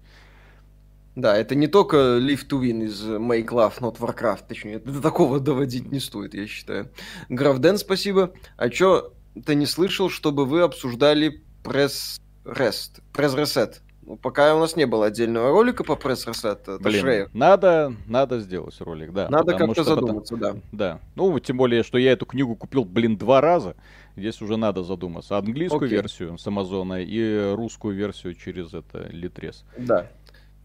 Да, 1.16 1.36
это 1.36 1.54
не 1.54 1.68
только 1.68 2.18
Live 2.18 2.48
to 2.48 2.60
Win 2.60 2.84
из 2.84 3.04
Make 3.04 3.48
Love, 3.50 3.78
Not 3.78 3.98
Warcraft, 3.98 4.44
точнее, 4.48 4.80
до 4.80 5.00
такого 5.00 5.38
доводить 5.38 5.92
не 5.92 6.00
стоит, 6.00 6.34
я 6.34 6.46
считаю. 6.48 6.90
Графден, 7.28 7.78
спасибо. 7.78 8.32
А 8.56 8.68
чё 8.68 9.12
ты 9.44 9.54
не 9.54 9.66
слышал, 9.66 10.10
чтобы 10.10 10.44
вы 10.44 10.62
обсуждали 10.62 11.42
пресс 11.62 12.20
Rest, 12.44 13.00
пресс 13.12 13.34
Reset? 13.34 13.76
Ну, 14.06 14.16
пока 14.16 14.54
у 14.54 14.60
нас 14.60 14.76
не 14.76 14.86
было 14.86 15.06
отдельного 15.06 15.50
ролика 15.50 15.82
по 15.82 15.96
пресс 15.96 16.26
Reset, 16.26 16.52
это 16.52 16.78
Блин, 16.78 17.00
Шрейер. 17.00 17.30
Надо, 17.32 17.94
надо 18.06 18.40
сделать 18.40 18.78
ролик, 18.80 19.12
да. 19.12 19.28
Надо 19.30 19.56
как-то 19.56 19.82
задуматься, 19.82 20.36
потом, 20.36 20.62
да. 20.72 20.96
Да. 20.96 21.00
Ну, 21.14 21.38
тем 21.40 21.56
более, 21.56 21.82
что 21.82 21.96
я 21.96 22.12
эту 22.12 22.26
книгу 22.26 22.54
купил, 22.54 22.84
блин, 22.84 23.16
два 23.16 23.40
раза. 23.40 23.76
Здесь 24.16 24.40
уже 24.42 24.56
надо 24.56 24.84
задуматься. 24.84 25.38
Английскую 25.38 25.86
Окей. 25.86 25.96
версию 25.96 26.38
с 26.38 26.46
Амазона 26.46 27.02
и 27.02 27.54
русскую 27.54 27.96
версию 27.96 28.34
через 28.34 28.74
это 28.74 29.08
Литрес. 29.10 29.64
Да. 29.76 30.08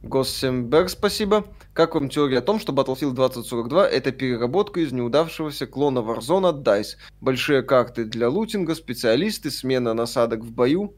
Госсенберг, 0.02 0.90
спасибо. 0.90 1.46
Как 1.74 1.94
вам 1.94 2.10
теория 2.10 2.38
о 2.38 2.42
том, 2.42 2.60
что 2.60 2.72
Battlefield 2.72 3.14
2042 3.14 3.88
это 3.90 4.12
переработка 4.12 4.80
из 4.80 4.94
неудавшегося 4.94 5.68
клона 5.68 6.00
Warzone 6.00 6.50
от 6.50 6.68
DICE? 6.68 6.96
Большие 7.20 7.64
карты 7.64 8.06
для 8.06 8.30
лутинга, 8.30 8.76
специалисты, 8.76 9.52
смена 9.52 9.94
насадок 9.94 10.42
в 10.42 10.52
бою? 10.52 10.94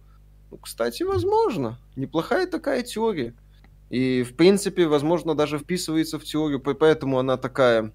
Ну, 0.52 0.58
кстати, 0.58 1.02
возможно. 1.02 1.80
Неплохая 1.96 2.46
такая 2.46 2.84
теория. 2.84 3.34
И, 3.90 4.22
в 4.24 4.36
принципе, 4.36 4.86
возможно, 4.88 5.34
даже 5.34 5.58
вписывается 5.58 6.20
в 6.20 6.24
теорию, 6.24 6.60
поэтому 6.60 7.18
она 7.18 7.38
такая, 7.38 7.92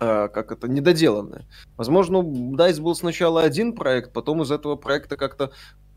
э, 0.00 0.28
как 0.28 0.50
это, 0.50 0.66
недоделанная. 0.66 1.46
Возможно, 1.76 2.16
DICE 2.16 2.82
был 2.82 2.96
сначала 2.96 3.42
один 3.42 3.72
проект, 3.72 4.12
потом 4.12 4.42
из 4.42 4.50
этого 4.50 4.74
проекта 4.74 5.16
как-то 5.16 5.52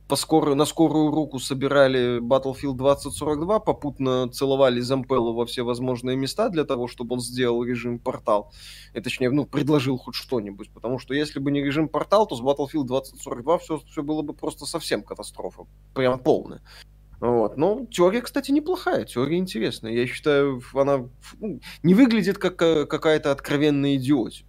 по 0.08 0.16
скорую, 0.16 0.56
на 0.56 0.66
скорую 0.66 1.12
руку 1.12 1.40
собирали 1.40 2.20
Battlefield 2.20 2.76
2042, 2.76 3.60
попутно 3.60 4.30
целовали 4.30 4.80
Зампеллу 4.80 5.34
во 5.34 5.46
все 5.46 5.64
возможные 5.64 6.16
места 6.16 6.50
для 6.50 6.64
того, 6.64 6.88
чтобы 6.88 7.16
он 7.16 7.22
сделал 7.22 7.64
режим 7.64 7.98
портал. 7.98 8.54
И 8.94 9.02
точнее, 9.02 9.32
ну, 9.32 9.46
предложил 9.46 9.98
хоть 9.98 10.16
что-нибудь. 10.16 10.70
Потому 10.70 11.00
что 11.00 11.14
если 11.14 11.40
бы 11.40 11.52
не 11.52 11.64
режим 11.64 11.90
портал, 11.90 12.28
то 12.28 12.36
с 12.36 12.42
Battlefield 12.42 12.86
2042 12.86 13.58
все, 13.58 13.80
все 13.80 14.04
было 14.04 14.22
бы 14.22 14.34
просто 14.34 14.66
совсем 14.66 15.02
катастрофа. 15.02 15.66
Прям 15.96 16.20
полная. 16.20 16.62
Вот. 17.20 17.58
Но 17.58 17.86
теория, 17.90 18.22
кстати, 18.22 18.52
неплохая, 18.52 19.06
теория 19.06 19.38
интересная. 19.38 19.92
Я 19.92 20.06
считаю, 20.06 20.62
она 20.74 21.08
ну, 21.40 21.60
не 21.82 21.96
выглядит 21.96 22.38
как 22.38 22.62
э, 22.62 22.86
какая-то 22.86 23.32
откровенная 23.32 23.96
идиотия. 23.96 24.46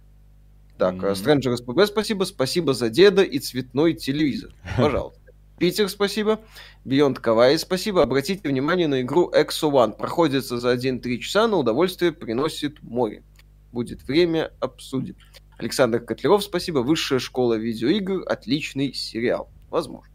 Так, 0.77 0.95
mm-hmm. 0.95 1.13
Stranger 1.13 1.55
SPB 1.55 1.87
спасибо, 1.87 2.23
спасибо 2.25 2.73
за 2.73 2.89
деда 2.89 3.23
и 3.23 3.39
цветной 3.39 3.95
телевизор. 3.95 4.53
Пожалуйста. 4.77 5.26
Питер, 5.57 5.89
спасибо. 5.89 6.39
Beyond 6.85 7.19
Kawaii, 7.19 7.57
спасибо. 7.57 8.03
Обратите 8.03 8.47
внимание 8.47 8.87
на 8.87 9.01
игру 9.01 9.31
Exo 9.33 9.71
One. 9.71 9.97
Проходится 9.97 10.59
за 10.59 10.75
1-3 10.75 11.17
часа, 11.17 11.47
но 11.47 11.59
удовольствие 11.59 12.11
приносит 12.11 12.83
море. 12.83 13.23
Будет 13.71 14.03
время, 14.03 14.51
обсудим. 14.59 15.15
Александр 15.57 15.99
Котлеров, 15.99 16.43
спасибо. 16.43 16.79
Высшая 16.79 17.17
школа 17.17 17.55
видеоигр. 17.55 18.23
Отличный 18.27 18.93
сериал. 18.93 19.49
Возможно. 19.71 20.13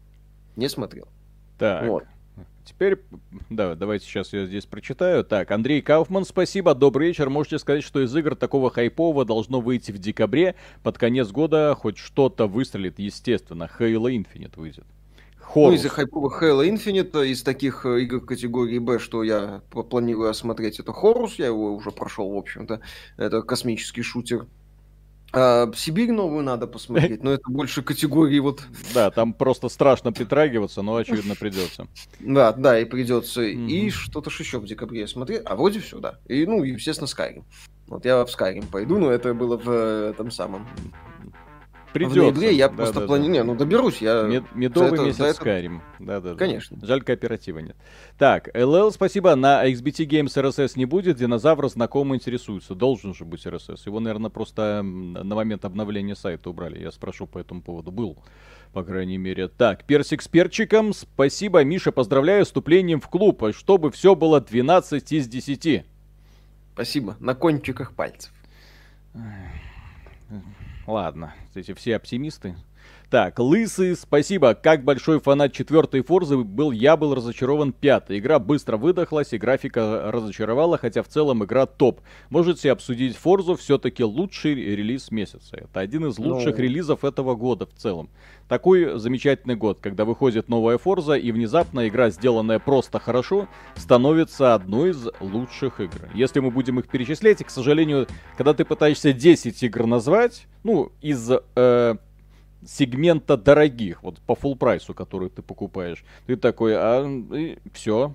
Не 0.55 0.69
смотрел. 0.69 1.09
Так. 1.57 1.87
Вот. 1.87 2.03
Теперь, 2.63 3.01
да, 3.49 3.75
давайте 3.75 4.05
сейчас 4.05 4.31
я 4.31 4.45
здесь 4.45 4.65
прочитаю. 4.65 5.25
Так, 5.25 5.51
Андрей 5.51 5.81
Кауфман, 5.81 6.23
спасибо, 6.23 6.73
добрый 6.73 7.09
вечер. 7.09 7.29
Можете 7.29 7.59
сказать, 7.59 7.83
что 7.83 8.01
из 8.01 8.15
игр 8.15 8.35
такого 8.35 8.69
хайпового 8.69 9.25
должно 9.25 9.59
выйти 9.59 9.91
в 9.91 9.97
декабре. 9.97 10.55
Под 10.81 10.97
конец 10.97 11.29
года 11.31 11.75
хоть 11.77 11.97
что-то 11.97 12.47
выстрелит, 12.47 12.99
естественно. 12.99 13.69
Halo 13.77 14.09
Infinite 14.09 14.53
выйдет. 14.55 14.85
Хорус. 15.43 15.69
Ну, 15.69 15.75
из-за 15.75 15.89
хайповых 15.89 16.41
Halo 16.41 16.67
Infinite, 16.67 17.27
из 17.27 17.43
таких 17.43 17.85
э, 17.85 18.01
игр 18.01 18.25
категории 18.25 18.79
B, 18.79 18.97
что 18.97 19.23
я 19.23 19.61
планирую 19.69 20.29
осмотреть, 20.29 20.79
это 20.79 20.93
Хорус, 20.93 21.35
я 21.35 21.47
его 21.47 21.75
уже 21.75 21.91
прошел, 21.91 22.31
в 22.31 22.37
общем-то. 22.37 22.81
Это 23.17 23.41
космический 23.41 24.01
шутер. 24.01 24.47
А, 25.35 25.71
Сибирь 25.75 26.11
новую 26.11 26.43
надо 26.43 26.67
посмотреть, 26.67 27.23
но 27.23 27.31
это 27.31 27.49
больше 27.49 27.81
категории 27.81 28.37
вот... 28.39 28.63
Да, 28.93 29.09
там 29.09 29.33
просто 29.33 29.67
страшно 29.67 30.13
притрагиваться, 30.13 30.83
но 30.83 30.95
очевидно 30.95 31.35
придется. 31.35 31.87
Да, 32.19 32.53
да, 32.53 32.79
и 32.79 32.85
придется. 32.85 33.41
И 33.41 33.89
что-то 33.89 34.29
еще 34.29 34.59
в 34.59 34.65
декабре 34.65 35.01
я 35.01 35.07
смотрел. 35.07 35.41
А 35.45 35.55
вроде 35.55 35.79
все, 35.79 35.99
да. 35.99 36.19
И, 36.27 36.45
ну, 36.45 36.63
естественно, 36.63 37.07
Skyrim. 37.07 37.43
Вот 37.87 38.05
я 38.05 38.23
в 38.23 38.29
Skyrim 38.29 38.65
пойду, 38.71 38.99
но 38.99 39.11
это 39.11 39.33
было 39.33 39.57
в 39.57 39.69
э, 39.69 40.09
этом 40.11 40.29
самом 40.29 40.67
Придется. 41.93 42.19
В 42.19 42.23
ноябре 42.23 42.53
я 42.53 42.69
да, 42.69 42.75
просто 42.75 42.99
да, 43.01 43.07
планирую... 43.07 43.33
Да. 43.33 43.39
Не, 43.39 43.43
ну 43.43 43.55
доберусь, 43.55 44.01
я... 44.01 44.23
Мед... 44.23 44.43
Медовый 44.55 44.93
это, 44.93 45.03
месяц 45.03 45.19
это... 45.19 45.43
Skyrim. 45.43 45.79
Да, 45.99 46.19
да, 46.19 46.35
Конечно. 46.35 46.77
Да. 46.77 46.87
Жаль, 46.87 47.01
кооператива 47.03 47.59
нет. 47.59 47.75
Так, 48.17 48.49
LL, 48.55 48.91
спасибо. 48.91 49.35
На 49.35 49.69
XBT 49.69 50.07
Games 50.07 50.35
RSS 50.35 50.73
не 50.75 50.85
будет. 50.85 51.17
Динозавр 51.17 51.69
знакомый 51.69 52.17
интересуется. 52.17 52.75
Должен 52.75 53.13
же 53.13 53.25
быть 53.25 53.45
RSS. 53.45 53.81
Его, 53.85 53.99
наверное, 53.99 54.29
просто 54.29 54.81
на 54.83 55.35
момент 55.35 55.65
обновления 55.65 56.15
сайта 56.15 56.49
убрали. 56.49 56.81
Я 56.81 56.91
спрошу 56.91 57.27
по 57.27 57.37
этому 57.37 57.61
поводу. 57.61 57.91
Был 57.91 58.17
по 58.73 58.83
крайней 58.83 59.19
мере. 59.19 59.47
Так, 59.47 59.85
персик 59.85 60.21
с 60.21 60.27
перчиком. 60.27 60.93
Спасибо, 60.93 61.63
Миша, 61.63 61.91
поздравляю 61.91 62.43
с 62.43 62.47
вступлением 62.47 62.99
в 62.99 63.07
клуб. 63.07 63.43
Чтобы 63.55 63.91
все 63.91 64.15
было 64.15 64.41
12 64.41 65.11
из 65.11 65.27
10. 65.27 65.85
Спасибо. 66.73 67.15
На 67.19 67.35
кончиках 67.35 67.93
пальцев. 67.93 68.33
Ладно, 70.85 71.33
эти 71.55 71.73
все 71.73 71.95
оптимисты. 71.95 72.55
Так, 73.13 73.37
Лысый, 73.37 73.95
спасибо. 73.95 74.55
Как 74.55 74.83
большой 74.83 75.19
фанат 75.19 75.53
четвертой 75.53 76.01
Форзы 76.01 76.35
был, 76.37 76.71
я 76.71 76.97
был 76.97 77.13
разочарован 77.13 77.71
пятой. 77.71 78.17
Игра 78.17 78.39
быстро 78.39 78.75
выдохлась 78.75 79.33
и 79.33 79.37
графика 79.37 80.09
разочаровала, 80.11 80.79
хотя 80.79 81.03
в 81.03 81.07
целом 81.07 81.43
игра 81.43 81.67
топ. 81.67 82.01
Можете 82.31 82.71
обсудить 82.71 83.15
Форзу, 83.15 83.55
все-таки 83.55 84.03
лучший 84.03 84.55
релиз 84.55 85.11
месяца. 85.11 85.57
Это 85.57 85.79
один 85.79 86.07
из 86.07 86.17
лучших 86.17 86.57
Но... 86.57 86.63
релизов 86.63 87.05
этого 87.05 87.35
года 87.35 87.67
в 87.67 87.73
целом. 87.75 88.09
Такой 88.47 88.97
замечательный 88.97 89.55
год, 89.55 89.77
когда 89.79 90.05
выходит 90.05 90.49
новая 90.49 90.79
Форза 90.79 91.13
и 91.13 91.31
внезапно 91.31 91.87
игра, 91.87 92.09
сделанная 92.09 92.57
просто 92.57 92.97
хорошо, 92.97 93.47
становится 93.75 94.55
одной 94.55 94.89
из 94.89 95.07
лучших 95.19 95.81
игр. 95.81 96.09
Если 96.15 96.39
мы 96.39 96.49
будем 96.49 96.79
их 96.79 96.87
перечислять, 96.87 97.41
и, 97.41 97.43
к 97.43 97.51
сожалению, 97.51 98.07
когда 98.37 98.55
ты 98.55 98.65
пытаешься 98.65 99.13
10 99.13 99.61
игр 99.61 99.85
назвать, 99.85 100.47
ну, 100.63 100.91
из... 100.99 101.31
Э, 101.55 101.97
сегмента 102.67 103.37
дорогих, 103.37 104.03
вот 104.03 104.19
по 104.21 104.33
full 104.33 104.55
прайсу, 104.55 104.93
который 104.93 105.29
ты 105.29 105.41
покупаешь. 105.41 106.03
Ты 106.25 106.35
такой, 106.35 106.73
а 106.75 107.05
все, 107.73 108.13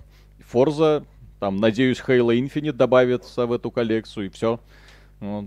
Forza, 0.52 1.04
там, 1.40 1.56
надеюсь, 1.58 2.02
Halo 2.06 2.36
Infinite 2.38 2.72
добавится 2.72 3.46
в 3.46 3.52
эту 3.52 3.70
коллекцию, 3.70 4.26
и 4.26 4.28
все. 4.28 4.60
Вот. 5.20 5.46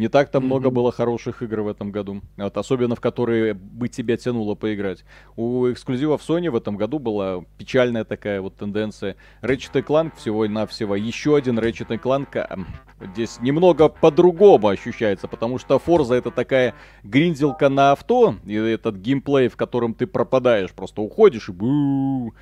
Не 0.00 0.08
так-то 0.08 0.38
mm-hmm. 0.38 0.44
много 0.44 0.70
было 0.70 0.92
хороших 0.92 1.42
игр 1.42 1.60
в 1.60 1.68
этом 1.68 1.90
году. 1.90 2.22
Вот, 2.38 2.56
особенно 2.56 2.96
в 2.96 3.02
которые 3.02 3.52
бы 3.52 3.86
тебя 3.90 4.16
тянуло 4.16 4.54
поиграть. 4.54 5.04
У 5.36 5.70
эксклюзивов 5.70 6.26
Sony 6.26 6.48
в 6.48 6.56
этом 6.56 6.78
году 6.78 6.98
была 6.98 7.44
печальная 7.58 8.04
такая 8.04 8.40
вот 8.40 8.56
тенденция. 8.56 9.16
Ratchet 9.42 9.84
Clank 9.84 10.12
всего-навсего. 10.16 10.96
Еще 10.96 11.36
один 11.36 11.58
Ratchet 11.58 12.00
Clank 12.00 12.66
здесь 13.12 13.40
немного 13.42 13.90
по-другому 13.90 14.68
ощущается, 14.68 15.28
потому 15.28 15.58
что 15.58 15.76
Forza 15.76 16.14
это 16.14 16.30
такая 16.30 16.74
гринделка 17.04 17.68
на 17.68 17.92
авто, 17.92 18.36
и 18.46 18.54
этот 18.54 18.96
геймплей, 18.96 19.48
в 19.48 19.56
котором 19.56 19.92
ты 19.92 20.06
пропадаешь, 20.06 20.72
просто 20.72 21.02
уходишь 21.02 21.50
и 21.50 21.52
бу 21.52 22.32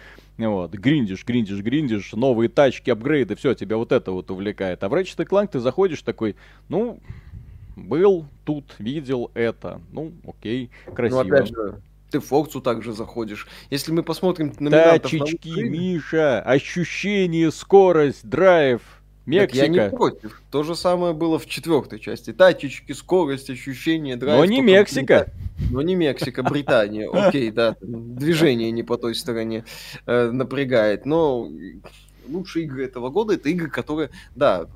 вот, 0.47 0.71
гриндишь, 0.73 1.25
гриндишь, 1.25 1.61
гриндишь, 1.63 2.13
новые 2.13 2.49
тачки, 2.49 2.91
апгрейды, 2.91 3.35
все, 3.35 3.55
тебя 3.55 3.77
вот 3.77 3.91
это 3.91 4.13
вот 4.13 4.31
увлекает. 4.31 4.85
А 4.85 4.89
в 4.89 4.95
Ratchet 4.95 5.27
Clank 5.27 5.49
ты 5.49 5.59
заходишь 5.59 6.03
такой, 6.03 6.37
ну, 6.69 7.01
был 7.87 8.27
тут, 8.45 8.75
видел 8.79 9.31
это. 9.35 9.81
Ну, 9.93 10.13
окей, 10.27 10.71
красиво. 10.95 11.23
Ну, 11.23 11.35
опять 11.35 11.49
же, 11.49 11.81
ты 12.11 12.21
в 12.21 12.27
Фоксу 12.27 12.61
также 12.61 12.93
заходишь. 12.93 13.47
Если 13.71 13.93
мы 13.93 14.03
посмотрим 14.03 14.53
на 14.59 14.71
Тачечки, 14.71 15.49
на 15.49 15.69
Миша, 15.69 16.41
ощущение, 16.41 17.51
скорость, 17.53 18.29
драйв. 18.29 18.83
Мексика. 19.27 19.67
Так 19.67 19.75
я 19.75 19.85
не 19.85 19.91
против. 19.91 20.43
То 20.51 20.63
же 20.63 20.75
самое 20.75 21.13
было 21.13 21.39
в 21.39 21.45
четвертой 21.47 21.99
части. 21.99 22.33
Тачечки, 22.33 22.93
скорость, 22.93 23.51
ощущение, 23.51 24.17
драйв. 24.17 24.39
Но 24.39 24.45
не 24.47 24.63
Мексика. 24.63 25.31
Но 25.71 25.83
не 25.83 25.97
Мексика, 25.97 26.43
Британия. 26.43 27.11
Окей, 27.13 27.51
да. 27.51 27.77
Движение 27.83 28.71
не 28.71 28.83
по 28.83 28.97
той 28.97 29.15
стороне 29.15 29.65
э, 30.07 30.31
напрягает. 30.31 31.05
Но 31.05 31.47
лучшие 32.27 32.65
игры 32.65 32.87
этого 32.87 33.11
года 33.11 33.35
это 33.35 33.51
игры, 33.51 33.69
которые, 33.69 34.09
да, 34.35 34.67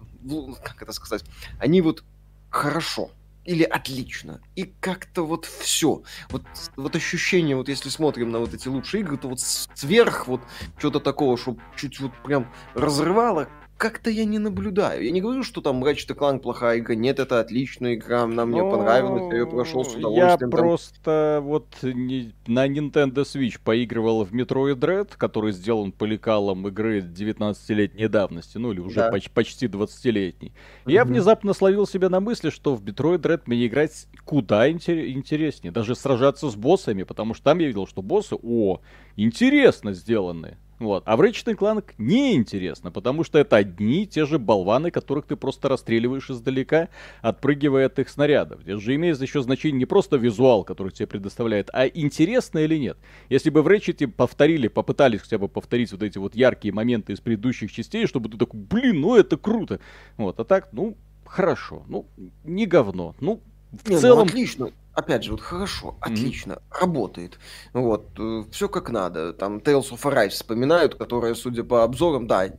как 0.63 0.83
это 0.83 0.93
сказать, 0.93 1.25
они 1.59 1.81
вот 1.81 2.05
хорошо 2.53 3.11
или 3.45 3.65
отлично. 3.65 4.41
И 4.55 4.65
как-то 4.81 5.27
вот 5.27 5.47
все. 5.47 6.03
Вот, 6.31 6.43
вот 6.77 6.95
ощущение, 6.95 7.57
вот 7.57 7.69
если 7.69 7.89
смотрим 7.89 8.31
на 8.31 8.39
вот 8.39 8.55
эти 8.55 8.69
лучшие 8.69 9.01
игры, 9.01 9.17
то 9.17 9.29
вот 9.29 9.41
сверх 9.41 10.29
вот 10.29 10.43
что-то 10.79 11.01
такого, 11.01 11.37
что 11.37 11.57
чуть 11.77 11.99
вот 11.99 12.13
прям 12.23 12.53
разрывало, 12.75 13.49
как-то 13.83 14.11
я 14.11 14.25
не 14.25 14.39
наблюдаю. 14.39 15.05
Я 15.05 15.11
не 15.11 15.21
говорю, 15.21 15.43
что 15.43 15.61
там 15.61 15.83
Ratchet 15.83 16.17
Clank 16.17 16.39
плохая 16.39 16.79
игра. 16.79 16.95
Нет, 16.95 17.19
это 17.19 17.41
отличная 17.41 17.97
игра, 17.97 18.23
она 18.23 18.47
мне 18.47 18.61
понравилась, 18.63 19.25
я 19.33 19.39
ее 19.41 19.47
прошел 19.49 19.85
с 19.85 19.97
удовольствием. 19.97 20.51
Я 20.53 20.57
просто 20.57 21.41
вот 21.43 21.67
не... 21.83 22.33
на 22.47 22.69
Nintendo 22.69 23.25
Switch 23.25 23.59
поигрывал 23.63 24.25
в 24.25 24.33
Metroid 24.33 24.77
Dread, 24.77 25.09
который 25.19 25.51
сделан 25.51 25.91
по 25.91 26.05
лекалам 26.05 26.69
игры 26.69 27.01
19-летней 27.01 28.07
давности, 28.07 28.57
ну 28.57 28.71
или 28.71 28.79
уже 28.79 28.95
да. 28.95 29.11
поч- 29.11 29.31
почти 29.31 29.67
20-летней. 29.67 30.53
Mm-hmm. 30.85 30.93
Я 30.93 31.05
внезапно 31.05 31.53
словил 31.53 31.85
себя 31.85 32.09
на 32.09 32.21
мысли, 32.21 32.51
что 32.51 32.77
в 32.77 32.85
Metroid 32.85 33.19
Dread 33.19 33.43
мне 33.47 33.67
играть 33.67 34.07
куда 34.25 34.71
интер- 34.71 35.11
интереснее. 35.11 35.73
Даже 35.73 35.97
сражаться 35.97 36.49
с 36.49 36.55
боссами, 36.55 37.03
потому 37.03 37.35
что 37.35 37.43
там 37.43 37.59
я 37.59 37.67
видел, 37.67 37.89
что 37.89 38.01
боссы, 38.01 38.37
о, 38.41 38.79
интересно 39.17 39.93
сделаны. 39.93 40.57
Вот. 40.83 41.05
А 41.07 41.17
в 41.17 41.21
Ratchet 41.21 41.57
Clank 41.57 41.93
неинтересно, 41.97 42.91
потому 42.91 43.23
что 43.23 43.39
это 43.39 43.57
одни 43.57 44.03
и 44.03 44.07
те 44.07 44.27
же 44.27 44.41
болваны, 44.41 44.91
которых 44.91 45.27
ты 45.27 45.37
просто 45.37 45.69
расстреливаешь 45.69 46.29
издалека, 46.29 46.89
отпрыгивая 47.21 47.87
от 47.87 48.01
их 48.01 48.09
снарядов. 48.09 48.63
Здесь 48.63 48.81
же 48.81 48.97
имеет 48.97 49.21
еще 49.21 49.43
значение 49.43 49.79
не 49.79 49.87
просто 49.87 50.17
визуал, 50.17 50.65
который 50.65 50.91
тебе 50.91 51.07
предоставляет, 51.07 51.71
а 51.73 51.87
интересно 51.87 52.59
или 52.59 52.77
нет. 52.79 52.99
Если 53.29 53.51
бы 53.51 53.63
в 53.63 53.69
Ratchet 53.69 54.09
повторили, 54.09 54.67
попытались 54.67 55.21
хотя 55.21 55.39
бы 55.39 55.49
повторить 55.49 55.93
вот 55.93 56.03
эти 56.03 56.19
вот 56.19 56.35
яркие 56.35 56.75
моменты 56.75 57.13
из 57.13 57.21
предыдущих 57.21 57.71
частей, 57.71 58.09
чтобы 58.09 58.29
ты 58.29 58.37
такой, 58.37 58.59
блин, 58.59 59.03
ну 59.03 59.15
это 59.15 59.37
круто. 59.37 59.79
Вот, 60.17 60.41
а 60.41 60.45
так, 60.45 60.71
ну, 60.73 60.97
хорошо, 61.25 61.85
ну, 61.87 62.09
не 62.43 62.67
говно, 62.67 63.15
ну, 63.21 63.41
в 63.73 63.89
не, 63.89 63.97
ну, 63.97 64.01
целом... 64.01 64.19
Ну, 64.19 64.25
отлично 64.25 64.73
опять 64.95 65.25
же, 65.25 65.33
вот 65.33 65.41
хорошо, 65.41 65.97
отлично, 66.01 66.53
mm-hmm. 66.53 66.81
работает. 66.81 67.39
Вот, 67.73 68.11
э, 68.19 68.45
все 68.51 68.69
как 68.69 68.91
надо. 68.91 69.33
Там 69.33 69.59
Tales 69.59 69.91
of 69.91 70.03
Arise 70.03 70.31
вспоминают, 70.31 70.95
которая, 70.97 71.35
судя 71.35 71.65
по 71.65 71.85
обзорам, 71.85 72.27
да, 72.27 72.51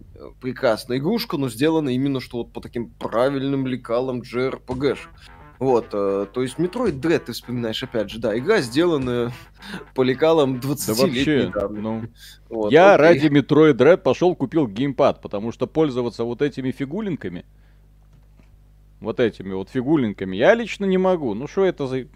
прекрасная 0.42 0.98
игрушка, 0.98 1.38
но 1.38 1.50
сделана 1.50 1.90
именно 1.90 2.20
что 2.20 2.40
вот 2.40 2.52
по 2.52 2.62
таким 2.62 2.90
правильным 2.90 3.68
лекалам 3.68 4.22
JRPG. 4.22 4.98
Вот, 5.60 5.90
э, 5.94 6.26
то 6.34 6.42
есть 6.42 6.58
Metroid 6.58 7.00
Dread 7.00 7.20
ты 7.20 7.32
вспоминаешь, 7.32 7.82
опять 7.84 8.10
же, 8.10 8.20
да, 8.20 8.38
игра 8.38 8.60
сделанная 8.62 9.32
по 9.94 10.02
лекалам 10.02 10.60
20 10.60 10.88
да 10.88 10.94
вообще, 10.94 11.52
ну, 11.70 12.04
вот, 12.50 12.72
Я 12.72 12.96
окей. 12.96 13.06
ради 13.06 13.28
Metroid 13.28 13.74
Dread 13.74 13.98
пошел 13.98 14.36
купил 14.36 14.68
геймпад, 14.68 15.22
потому 15.22 15.52
что 15.52 15.68
пользоваться 15.68 16.24
вот 16.24 16.42
этими 16.42 16.72
фигулинками 16.72 17.46
вот 19.04 19.20
этими 19.20 19.54
вот 19.54 19.70
фигулинками, 19.70 20.36
я 20.36 20.56
лично 20.56 20.86
не 20.86 20.98
могу. 20.98 21.34
Ну 21.34 21.48
что 21.48 21.66
это 21.66 21.88
за... 21.88 22.08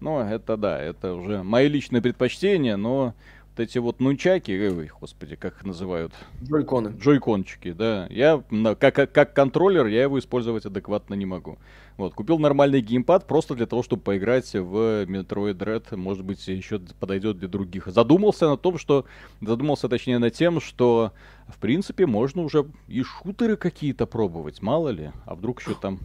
Ну, 0.00 0.18
это 0.18 0.56
да, 0.56 0.78
это 0.80 1.14
уже 1.14 1.42
мои 1.42 1.68
личные 1.68 2.02
предпочтения, 2.02 2.76
но 2.76 3.14
эти 3.60 3.78
вот 3.78 4.00
нунчаки, 4.00 4.52
ой, 4.52 4.90
господи, 5.00 5.36
как 5.36 5.56
их 5.58 5.64
называют? 5.64 6.12
Джойконы. 6.42 6.94
Джойкончики, 6.98 7.72
да. 7.72 8.06
Я, 8.10 8.42
как, 8.78 9.12
как 9.12 9.32
контроллер, 9.32 9.86
я 9.86 10.02
его 10.02 10.18
использовать 10.18 10.66
адекватно 10.66 11.14
не 11.14 11.26
могу. 11.26 11.58
Вот, 11.96 12.14
купил 12.14 12.38
нормальный 12.38 12.80
геймпад 12.82 13.26
просто 13.26 13.54
для 13.54 13.66
того, 13.66 13.82
чтобы 13.82 14.02
поиграть 14.02 14.52
в 14.52 15.04
Metroid 15.04 15.54
Dread. 15.54 15.96
Может 15.96 16.24
быть, 16.24 16.46
еще 16.46 16.78
подойдет 17.00 17.38
для 17.38 17.48
других. 17.48 17.86
Задумался 17.86 18.48
на 18.48 18.56
том, 18.56 18.78
что... 18.78 19.06
Задумался, 19.40 19.88
точнее, 19.88 20.18
на 20.18 20.30
тем, 20.30 20.60
что, 20.60 21.12
в 21.48 21.58
принципе, 21.58 22.06
можно 22.06 22.42
уже 22.42 22.66
и 22.88 23.02
шутеры 23.02 23.56
какие-то 23.56 24.06
пробовать. 24.06 24.60
Мало 24.60 24.90
ли. 24.90 25.10
А 25.24 25.34
вдруг 25.34 25.60
еще 25.60 25.74
там... 25.74 26.00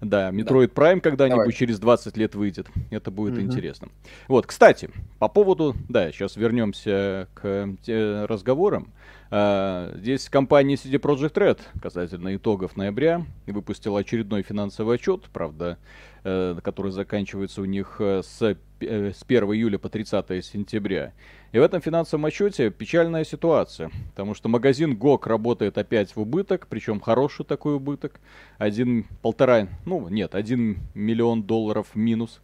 Да, 0.00 0.30
Metroid 0.30 0.70
да. 0.74 0.82
Prime 0.82 1.00
когда-нибудь 1.00 1.38
Давай. 1.38 1.52
через 1.52 1.80
20 1.80 2.16
лет 2.16 2.34
выйдет. 2.34 2.68
Это 2.90 3.10
будет 3.10 3.34
угу. 3.34 3.42
интересно. 3.42 3.88
Вот, 4.28 4.46
кстати, 4.46 4.90
по 5.18 5.28
поводу... 5.28 5.74
Да, 5.88 6.12
сейчас 6.12 6.36
вернемся 6.36 7.28
к 7.34 7.76
э, 7.86 8.26
разговорам. 8.26 8.92
А, 9.30 9.92
здесь 9.96 10.28
компания 10.28 10.74
CD 10.74 10.98
Projekt 10.98 11.34
Red 11.34 11.60
касательно 11.82 12.34
итогов 12.34 12.76
ноября 12.76 13.26
выпустила 13.46 14.00
очередной 14.00 14.42
финансовый 14.42 14.94
отчет, 14.94 15.24
правда, 15.32 15.78
э, 16.24 16.56
который 16.62 16.92
заканчивается 16.92 17.60
у 17.60 17.66
них 17.66 17.96
э, 17.98 18.22
с, 18.22 18.40
э, 18.40 18.56
с 18.80 19.22
1 19.26 19.44
июля 19.44 19.78
по 19.78 19.88
30 19.88 20.44
сентября. 20.44 21.12
И 21.52 21.58
в 21.58 21.62
этом 21.62 21.80
финансовом 21.80 22.26
отчете 22.26 22.70
печальная 22.70 23.24
ситуация, 23.24 23.90
потому 24.10 24.34
что 24.34 24.48
магазин 24.48 24.94
GOG 24.94 25.28
работает 25.28 25.78
опять 25.78 26.14
в 26.14 26.20
убыток, 26.20 26.66
причем 26.68 27.00
хороший 27.00 27.44
такой 27.44 27.76
убыток. 27.76 28.20
Один, 28.58 29.06
полтора, 29.22 29.68
ну 29.86 30.08
нет, 30.08 30.34
один 30.34 30.78
миллион 30.94 31.42
долларов 31.42 31.88
минус. 31.94 32.40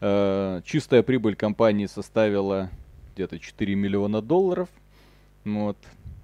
Чистая 0.00 1.02
прибыль 1.02 1.36
компании 1.36 1.86
составила 1.86 2.70
где-то 3.14 3.38
4 3.38 3.74
миллиона 3.74 4.22
долларов. 4.22 4.68
Вот. 5.44 5.76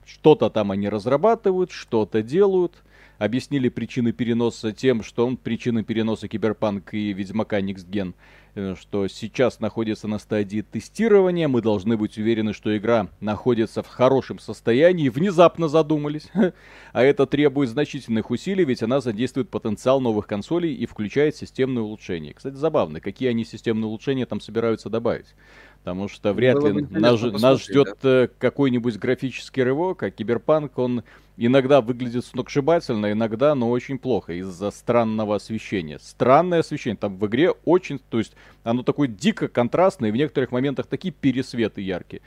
Что-то 0.05 0.51
там 0.51 0.71
они 0.71 0.89
разрабатывают, 0.89 1.71
что-то 1.71 2.23
делают. 2.23 2.83
Объяснили 3.19 3.69
причины 3.69 4.13
переноса 4.13 4.73
тем, 4.73 5.03
что 5.03 5.27
он 5.27 5.37
причины 5.37 5.85
переноса 5.85 6.29
Киберпанк 6.29 6.93
и 6.93 7.13
Ведьмака 7.13 7.61
э, 7.61 8.13
что 8.55 9.09
сейчас 9.09 9.61
находится 9.61 10.09
на 10.09 10.19
стадии 10.19 10.61
тестирования, 10.61 11.49
мы 11.49 11.63
должны 11.63 11.97
быть 11.97 12.19
уверены, 12.19 12.53
что 12.53 12.77
игра 12.77 13.09
находится 13.21 13.83
в 13.83 13.87
хорошем 13.87 14.39
состоянии, 14.39 15.09
внезапно 15.09 15.69
задумались. 15.69 16.29
А 16.93 17.03
это 17.03 17.25
требует 17.27 17.71
значительных 17.71 18.31
усилий, 18.31 18.67
ведь 18.67 18.83
она 18.83 19.01
задействует 19.01 19.49
потенциал 19.49 20.01
новых 20.03 20.27
консолей 20.27 20.75
и 20.75 20.85
включает 20.85 21.35
системные 21.35 21.83
улучшения. 21.83 22.35
Кстати, 22.35 22.55
забавно, 22.55 23.01
какие 23.01 23.31
они 23.31 23.47
системные 23.47 23.87
улучшения 23.87 24.27
там 24.27 24.41
собираются 24.41 24.91
добавить. 24.91 25.35
Потому 25.83 26.09
что 26.09 26.33
вряд 26.33 26.57
Было 26.57 26.69
ли 26.69 26.87
нас, 26.91 27.21
нас 27.21 27.63
ждет 27.65 27.97
да. 28.03 28.25
Э, 28.25 28.29
какой-нибудь 28.39 28.99
графический 28.99 29.65
рывок, 29.65 30.05
а 30.05 30.11
Киберпанк, 30.11 30.79
он 30.79 31.03
иногда 31.37 31.81
выглядит 31.81 32.25
сногсшибательно, 32.25 33.11
иногда, 33.11 33.55
но 33.57 33.69
очень 33.69 33.99
плохо 33.99 34.33
из-за 34.35 34.71
странного 34.71 35.35
освещения. 35.35 35.99
Странное 35.99 36.61
освещение, 36.61 36.97
там 36.97 37.17
в 37.17 37.27
игре 37.27 37.51
очень, 37.65 37.99
то 37.99 38.19
есть 38.19 38.35
оно 38.65 38.83
такое 38.83 39.09
дико 39.09 39.49
контрастное, 39.49 40.11
и 40.11 40.13
в 40.13 40.17
некоторых 40.17 40.53
моментах 40.53 40.87
такие 40.87 41.13
пересветы 41.13 41.81
яркие. 41.81 42.23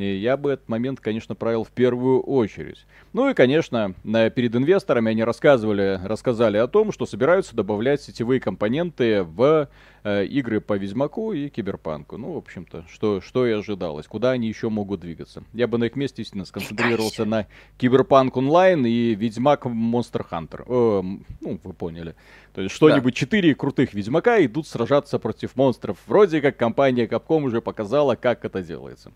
Я 0.00 0.36
бы 0.36 0.52
этот 0.52 0.68
момент, 0.68 1.00
конечно, 1.00 1.34
правил 1.34 1.64
в 1.64 1.70
первую 1.70 2.20
очередь. 2.20 2.86
Ну 3.12 3.28
и, 3.28 3.34
конечно, 3.34 3.94
перед 4.04 4.54
инвесторами 4.54 5.10
они 5.10 5.24
рассказывали, 5.24 6.00
рассказали 6.04 6.56
о 6.56 6.66
том, 6.66 6.92
что 6.92 7.06
собираются 7.06 7.56
добавлять 7.56 8.00
сетевые 8.02 8.40
компоненты 8.40 9.22
в 9.22 9.68
э, 10.04 10.24
игры 10.26 10.60
по 10.60 10.76
Ведьмаку 10.76 11.32
и 11.32 11.48
Киберпанку. 11.48 12.16
Ну, 12.16 12.32
в 12.32 12.36
общем-то, 12.38 12.84
что, 12.88 13.20
что 13.20 13.46
и 13.46 13.52
ожидалось. 13.52 14.06
Куда 14.06 14.30
они 14.30 14.48
еще 14.48 14.68
могут 14.68 15.00
двигаться? 15.00 15.42
Я 15.52 15.66
бы 15.66 15.78
на 15.78 15.84
их 15.84 15.96
месте, 15.96 16.22
естественно, 16.22 16.44
сконцентрировался 16.44 17.24
на 17.24 17.46
Киберпанк 17.78 18.36
онлайн 18.36 18.86
и 18.86 19.14
Ведьмак 19.14 19.64
Монстр 19.66 20.24
Хантер. 20.24 20.64
Э, 20.66 21.02
ну, 21.40 21.60
вы 21.62 21.72
поняли. 21.72 22.14
То 22.54 22.62
есть 22.62 22.74
что-нибудь 22.74 23.14
четыре 23.14 23.50
да. 23.50 23.54
крутых 23.54 23.94
Ведьмака 23.94 24.44
идут 24.44 24.66
сражаться 24.66 25.18
против 25.18 25.56
монстров. 25.56 25.98
Вроде 26.06 26.40
как 26.40 26.56
компания 26.56 27.06
Capcom 27.06 27.42
уже 27.42 27.60
показала, 27.60 28.16
как 28.16 28.44
это 28.44 28.62
делается. 28.62 29.12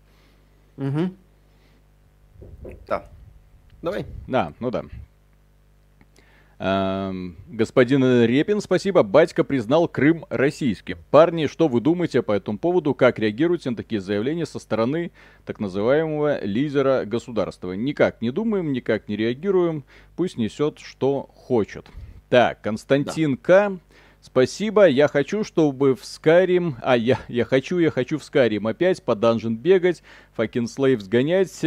Угу. 0.77 1.11
Да. 2.87 3.05
Давай. 3.81 4.05
Да, 4.27 4.53
ну 4.59 4.71
да. 4.71 4.83
Эм, 6.57 7.35
господин 7.47 8.23
Репин, 8.23 8.61
спасибо. 8.61 9.03
Батька 9.03 9.43
признал 9.43 9.89
Крым 9.89 10.25
российским. 10.29 10.97
Парни, 11.11 11.47
что 11.47 11.67
вы 11.67 11.81
думаете 11.81 12.21
по 12.21 12.31
этому 12.31 12.57
поводу? 12.57 12.93
Как 12.93 13.19
реагируете 13.19 13.71
на 13.71 13.75
такие 13.75 13.99
заявления 13.99 14.45
со 14.45 14.59
стороны 14.59 15.11
так 15.45 15.59
называемого 15.59 16.43
лидера 16.45 17.03
государства? 17.05 17.73
Никак 17.73 18.21
не 18.21 18.31
думаем, 18.31 18.71
никак 18.71 19.09
не 19.09 19.17
реагируем. 19.17 19.83
Пусть 20.15 20.37
несет, 20.37 20.79
что 20.79 21.29
хочет. 21.35 21.87
Так, 22.29 22.61
Константин 22.61 23.35
да. 23.35 23.41
К 23.41 23.79
Спасибо, 24.25 24.87
я 24.87 25.07
хочу, 25.07 25.43
чтобы 25.43 25.93
в 25.93 26.01
Skyrim... 26.01 26.73
А, 26.81 26.97
я, 26.97 27.19
я 27.27 27.45
хочу, 27.45 27.77
я 27.77 27.91
хочу 27.91 28.17
в 28.17 28.23
Skyrim 28.23 28.67
опять 28.67 29.03
по 29.03 29.13
данжен 29.13 29.55
бегать, 29.55 30.01
fucking 30.35 30.65
слейв 30.65 30.99
сгонять, 31.01 31.63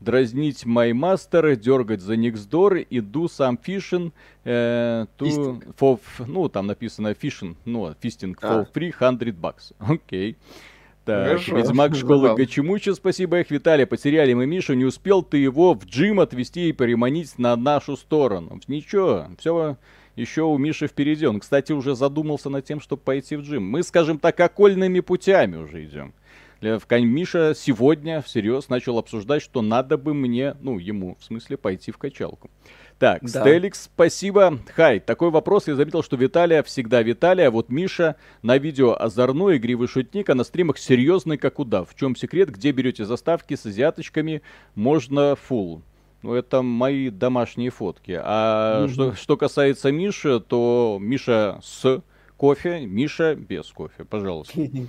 дразнить 0.00 0.66
мастер, 0.66 1.56
дергать 1.56 2.02
за 2.02 2.16
Никсдор 2.16 2.74
и 2.74 2.98
do 2.98 3.24
some 3.24 3.58
fishing 3.58 4.12
э, 4.44 5.06
to... 5.16 5.62
For, 5.78 5.98
ну, 6.26 6.50
там 6.50 6.66
написано 6.66 7.12
fishing, 7.12 7.56
ну, 7.64 7.94
фистинг 7.98 8.38
for 8.42 8.60
а. 8.60 8.64
300 8.66 9.30
bucks. 9.30 9.72
Окей. 9.78 10.32
Okay. 10.32 10.36
Так, 11.06 11.26
Хорошо. 11.26 11.56
Ведьмак 11.56 11.94
школы 11.94 12.34
Гачимуча, 12.34 12.94
спасибо 12.94 13.40
их, 13.40 13.50
Виталий, 13.50 13.86
потеряли 13.86 14.34
мы 14.34 14.44
Мишу, 14.44 14.74
не 14.74 14.84
успел 14.84 15.22
ты 15.22 15.38
его 15.38 15.72
в 15.72 15.86
джим 15.86 16.20
отвезти 16.20 16.68
и 16.68 16.72
переманить 16.72 17.38
на 17.38 17.56
нашу 17.56 17.96
сторону. 17.96 18.60
Ничего, 18.68 19.28
все 19.38 19.78
еще 20.16 20.42
у 20.42 20.56
Миши 20.58 20.86
впереди. 20.86 21.26
Он, 21.26 21.40
кстати, 21.40 21.72
уже 21.72 21.94
задумался 21.94 22.50
над 22.50 22.64
тем, 22.64 22.80
чтобы 22.80 23.02
пойти 23.02 23.36
в 23.36 23.42
джим. 23.42 23.64
Мы, 23.64 23.82
скажем 23.82 24.18
так, 24.18 24.38
окольными 24.40 25.00
путями 25.00 25.56
уже 25.56 25.84
идем. 25.84 26.14
Миша 26.60 27.52
сегодня 27.54 28.22
всерьез 28.22 28.70
начал 28.70 28.96
обсуждать, 28.96 29.42
что 29.42 29.60
надо 29.60 29.98
бы 29.98 30.14
мне, 30.14 30.56
ну, 30.62 30.78
ему, 30.78 31.16
в 31.20 31.24
смысле, 31.24 31.58
пойти 31.58 31.90
в 31.90 31.98
качалку. 31.98 32.50
Так, 32.98 33.22
да. 33.22 33.40
Стеликс, 33.42 33.82
спасибо. 33.82 34.60
Хай, 34.74 35.00
такой 35.00 35.30
вопрос. 35.30 35.66
Я 35.66 35.74
заметил, 35.74 36.02
что 36.02 36.16
Виталия 36.16 36.62
всегда 36.62 37.02
Виталия, 37.02 37.48
а 37.48 37.50
вот 37.50 37.68
Миша 37.68 38.16
на 38.42 38.56
видео 38.56 38.94
озорной, 38.98 39.58
игривый 39.58 39.88
шутник, 39.88 40.30
а 40.30 40.34
на 40.34 40.44
стримах 40.44 40.78
серьезный, 40.78 41.36
как 41.36 41.58
удав. 41.58 41.90
В 41.90 41.98
чем 41.98 42.16
секрет? 42.16 42.50
Где 42.50 42.70
берете 42.70 43.04
заставки 43.04 43.56
с 43.56 43.66
азиаточками? 43.66 44.40
Можно 44.74 45.36
фул. 45.36 45.82
Ну, 46.24 46.32
это 46.32 46.62
мои 46.62 47.10
домашние 47.10 47.68
фотки. 47.68 48.18
А 48.18 48.86
mm-hmm. 48.86 48.88
что, 48.88 49.14
что 49.14 49.36
касается 49.36 49.92
Миши, 49.92 50.40
то 50.40 50.96
Миша 50.98 51.60
с 51.62 52.02
кофе, 52.38 52.86
Миша 52.86 53.34
без 53.34 53.66
кофе, 53.70 54.06
пожалуйста. 54.06 54.58
Не, 54.58 54.88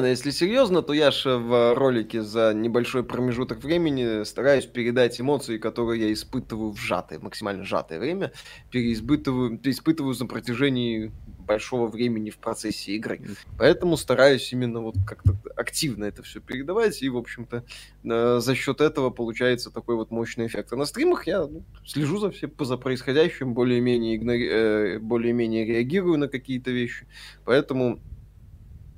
ну 0.00 0.06
если 0.06 0.30
серьезно, 0.30 0.82
то 0.82 0.92
я 0.92 1.10
же 1.10 1.38
в 1.38 1.74
ролике 1.74 2.22
за 2.22 2.54
небольшой 2.54 3.02
промежуток 3.02 3.64
времени 3.64 4.22
стараюсь 4.22 4.66
передать 4.66 5.20
эмоции, 5.20 5.58
которые 5.58 6.02
я 6.02 6.12
испытываю 6.12 6.70
в 6.70 6.78
сжатое, 6.78 7.18
максимально 7.18 7.64
сжатое 7.64 7.98
время, 7.98 8.30
переиспытываю, 8.70 9.58
переиспытываю 9.58 10.14
на 10.20 10.26
протяжении 10.26 11.10
большого 11.46 11.86
времени 11.86 12.30
в 12.30 12.38
процессе 12.38 12.92
игры. 12.92 13.20
Поэтому 13.58 13.96
стараюсь 13.96 14.52
именно 14.52 14.80
вот 14.80 14.96
как-то 15.06 15.36
активно 15.56 16.04
это 16.04 16.22
все 16.22 16.40
передавать, 16.40 17.02
и, 17.02 17.08
в 17.08 17.16
общем-то, 17.16 17.64
э, 18.04 18.38
за 18.40 18.54
счет 18.54 18.80
этого 18.80 19.10
получается 19.10 19.70
такой 19.70 19.96
вот 19.96 20.10
мощный 20.10 20.46
эффект. 20.46 20.72
А 20.72 20.76
на 20.76 20.84
стримах 20.84 21.26
я 21.26 21.46
ну, 21.46 21.64
слежу 21.86 22.18
за, 22.18 22.30
все, 22.30 22.50
за 22.58 22.76
происходящим, 22.76 23.54
более-менее, 23.54 24.16
игнори... 24.16 24.48
э, 24.48 24.98
более-менее 24.98 25.64
реагирую 25.64 26.18
на 26.18 26.28
какие-то 26.28 26.70
вещи, 26.70 27.06
поэтому 27.44 28.00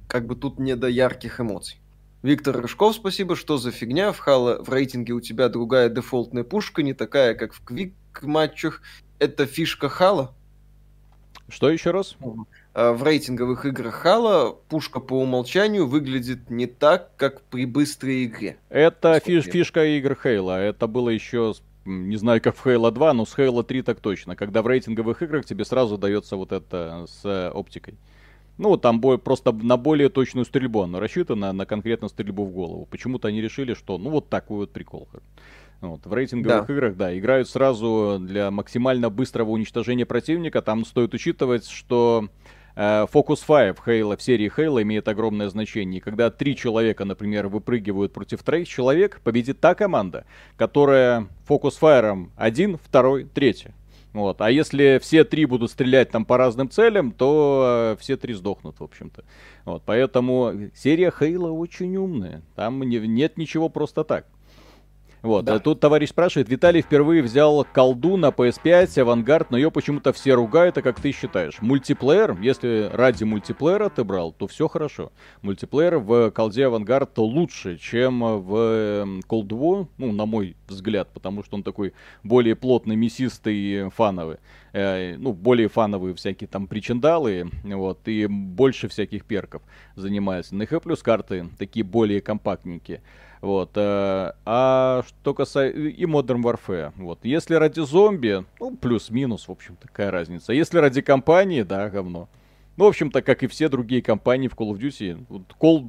как 0.09 0.27
бы 0.27 0.35
тут 0.35 0.59
не 0.59 0.75
до 0.75 0.89
ярких 0.89 1.41
эмоций. 1.41 1.81
Виктор 2.23 2.61
Рыжков, 2.61 2.97
спасибо. 2.97 3.37
Что 3.37 3.59
за 3.59 3.71
фигня? 3.71 4.11
В 4.11 4.19
Хала 4.19 4.61
в 4.61 4.69
рейтинге 4.71 5.13
у 5.13 5.21
тебя 5.21 5.49
другая 5.49 5.89
дефолтная 5.89 6.43
пушка, 6.43 6.83
не 6.83 6.93
такая, 6.93 7.35
как 7.35 7.53
в 7.53 7.63
квик 7.63 7.95
матчах. 8.23 8.83
Это 9.21 9.47
фишка 9.47 9.89
Хала? 9.89 10.35
Что 11.49 11.71
еще 11.71 11.93
раз? 11.93 12.17
А, 12.75 12.93
в 12.93 13.03
рейтинговых 13.03 13.65
играх 13.65 13.95
Хала 13.95 14.57
пушка 14.69 15.01
по 15.01 15.15
умолчанию 15.15 15.87
выглядит 15.87 16.51
не 16.51 16.67
так, 16.67 17.17
как 17.17 17.41
при 17.43 17.65
быстрой 17.65 18.25
игре. 18.25 18.59
Это 18.69 19.19
фиш, 19.21 19.45
фишка 19.45 19.85
игр 19.85 20.17
Хейла. 20.21 20.61
Это 20.61 20.87
было 20.87 21.09
еще 21.09 21.55
не 21.89 22.17
знаю, 22.17 22.43
как 22.43 22.55
в 22.55 22.67
Halo 22.67 22.91
2, 22.91 23.15
но 23.15 23.25
с 23.25 23.35
Halo 23.37 23.65
3 23.65 23.83
так 23.83 24.01
точно. 24.01 24.37
Когда 24.37 24.61
в 24.63 24.67
рейтинговых 24.67 25.23
играх 25.23 25.47
тебе 25.47 25.65
сразу 25.65 25.97
дается 25.97 26.37
вот 26.37 26.53
это 26.53 27.07
с 27.09 27.25
э, 27.25 27.49
оптикой. 27.49 27.95
Ну, 28.59 28.77
там 28.77 29.01
бой, 29.01 29.19
просто 29.19 29.53
на 29.53 29.77
более 29.77 30.09
точную 30.09 30.45
стрельбу 30.45 30.83
оно 30.83 31.01
рассчитано, 31.01 31.53
на 31.53 31.65
конкретно 31.65 32.09
стрельбу 32.09 32.45
в 32.45 32.51
голову. 32.51 32.87
Почему-то 32.91 33.29
они 33.29 33.41
решили, 33.41 33.73
что 33.75 33.99
ну 33.99 34.11
вот 34.11 34.29
такой 34.29 34.59
вот 34.59 34.73
прикол. 34.73 35.09
Вот, 35.81 36.07
в 36.07 36.13
рейтинговых 36.13 36.67
да. 36.67 36.73
играх, 36.75 36.97
да, 36.97 37.17
играют 37.17 37.49
сразу 37.49 38.19
для 38.21 38.51
максимально 38.51 39.11
быстрого 39.11 39.51
уничтожения 39.51 40.07
противника. 40.07 40.61
Там 40.61 40.85
стоит 40.85 41.15
учитывать, 41.15 41.69
что 41.69 42.29
э, 42.75 43.07
Focus 43.13 43.45
Fire 43.47 43.75
в 43.75 43.87
Halo, 43.87 44.17
в 44.17 44.23
серии 44.23 44.51
Halo 44.55 44.83
имеет 44.83 45.07
огромное 45.07 45.49
значение. 45.49 45.99
И 45.99 46.01
когда 46.01 46.31
три 46.31 46.57
человека, 46.57 47.05
например, 47.05 47.47
выпрыгивают 47.47 48.13
против 48.13 48.43
троих 48.43 48.67
человек, 48.67 49.21
победит 49.23 49.61
та 49.61 49.77
команда, 49.77 50.25
которая 50.57 51.29
Focus 51.49 51.75
Fire 51.81 52.29
один, 52.37 52.77
второй, 52.77 53.25
третий. 53.25 53.71
Вот. 54.13 54.41
А 54.41 54.51
если 54.51 54.99
все 55.01 55.23
три 55.23 55.45
будут 55.45 55.71
стрелять 55.71 56.11
там 56.11 56.25
по 56.25 56.37
разным 56.39 56.69
целям, 56.71 57.13
то 57.13 57.95
э, 57.95 58.01
все 58.01 58.17
три 58.17 58.35
сдохнут, 58.35 58.81
в 58.81 58.83
общем-то. 58.83 59.23
Вот. 59.65 59.85
Поэтому 59.87 60.71
серия 60.75 61.13
Хейла 61.17 61.51
очень 61.51 61.97
умная. 61.97 62.43
Там 62.57 62.83
не, 62.83 62.99
нет 62.99 63.37
ничего 63.37 63.69
просто 63.69 64.03
так. 64.03 64.27
Вот, 65.23 65.45
да. 65.45 65.59
тут 65.59 65.81
товарищ 65.81 66.11
спрашивает, 66.11 66.49
Виталий 66.49 66.81
впервые 66.81 67.23
взял 67.23 67.67
колду 67.73 68.17
на 68.17 68.29
PS5, 68.29 69.01
авангард, 69.01 69.51
но 69.51 69.57
ее 69.57 69.71
почему-то 69.71 70.13
все 70.13 70.35
ругают, 70.35 70.79
а 70.79 70.83
как 70.83 71.01
ты 71.01 71.13
считаешь? 71.13 71.61
Мультиплеер, 71.61 72.37
если 72.41 72.89
ради 72.93 73.25
мультиплеера 73.25 73.89
ты 73.89 74.05
брал, 74.05 74.33
то 74.33 74.47
все 74.47 74.69
хорошо. 74.69 75.13
Мультиплеер 75.43 75.99
в 75.99 76.31
колде 76.31 76.67
авангард 76.67 77.19
лучше, 77.19 77.79
чем 77.79 78.21
в 78.21 79.23
колдву, 79.27 79.89
ну, 79.99 80.13
на 80.13 80.27
мой 80.27 80.57
взгляд, 80.69 81.09
потому 81.13 81.43
что 81.43 81.57
он 81.57 81.63
такой 81.63 81.95
более 82.23 82.55
плотный, 82.55 82.97
мясистый, 82.97 83.91
фановый. 83.91 84.39
Э, 84.79 85.17
ну, 85.19 85.33
более 85.33 85.69
фановые 85.69 86.15
всякие 86.15 86.47
там 86.47 86.69
причиндалы, 86.69 87.51
вот, 87.65 88.07
и 88.07 88.27
больше 88.27 88.87
всяких 88.87 89.25
перков 89.25 89.63
занимаются. 89.97 90.55
На 90.55 90.67
Х 90.67 90.79
плюс 90.79 91.03
карты 91.03 91.49
такие 91.59 91.85
более 91.85 92.21
компактненькие. 92.21 93.03
Вот. 93.41 93.73
Э, 93.75 94.35
а 94.45 95.03
что 95.09 95.35
касается... 95.35 95.81
И 95.81 96.05
Modern 96.05 96.43
Warfare. 96.43 96.93
Вот. 96.97 97.19
Если 97.25 97.57
ради 97.57 97.81
зомби, 97.81 98.45
ну, 98.61 98.77
плюс-минус, 98.77 99.49
в 99.49 99.51
общем, 99.51 99.77
такая 99.83 100.13
разница. 100.13 100.53
Если 100.53 100.79
ради 100.79 101.01
компании, 101.01 101.63
да, 101.63 101.91
говно. 101.91 102.29
Ну, 102.77 102.85
в 102.85 102.89
общем-то, 102.89 103.21
как 103.23 103.43
и 103.43 103.49
все 103.49 103.69
другие 103.69 104.01
компании 104.01 104.47
в 104.47 104.55
Call 104.55 104.71
of 104.71 104.79
Duty. 104.79 105.25
Вот 105.29 105.43
Call 105.61 105.83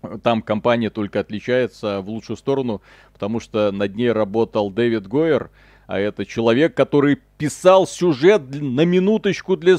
2, 0.00 0.18
там 0.22 0.40
компания 0.40 0.88
только 0.88 1.20
отличается 1.20 2.00
в 2.00 2.08
лучшую 2.08 2.38
сторону, 2.38 2.80
потому 3.12 3.40
что 3.40 3.70
над 3.72 3.94
ней 3.94 4.10
работал 4.10 4.70
Дэвид 4.70 5.06
Гойер, 5.06 5.50
а 5.86 5.98
это 5.98 6.24
человек, 6.26 6.74
который 6.74 7.18
писал 7.38 7.86
сюжет 7.86 8.42
на 8.50 8.84
минуточку 8.84 9.56
для 9.56 9.76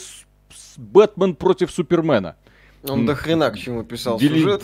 Бэтмен 0.78 1.36
против 1.36 1.72
Супермена. 1.72 2.36
Он 2.88 3.06
до 3.06 3.16
хрена 3.16 3.50
к 3.52 3.58
чему 3.58 3.84
писал 3.84 4.18
Вели... 4.18 4.42
сюжет. 4.42 4.64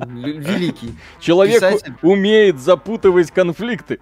Великий. 0.00 0.94
Человек 1.20 1.62
умеет 2.02 2.58
запутывать 2.58 3.30
конфликты. 3.30 4.00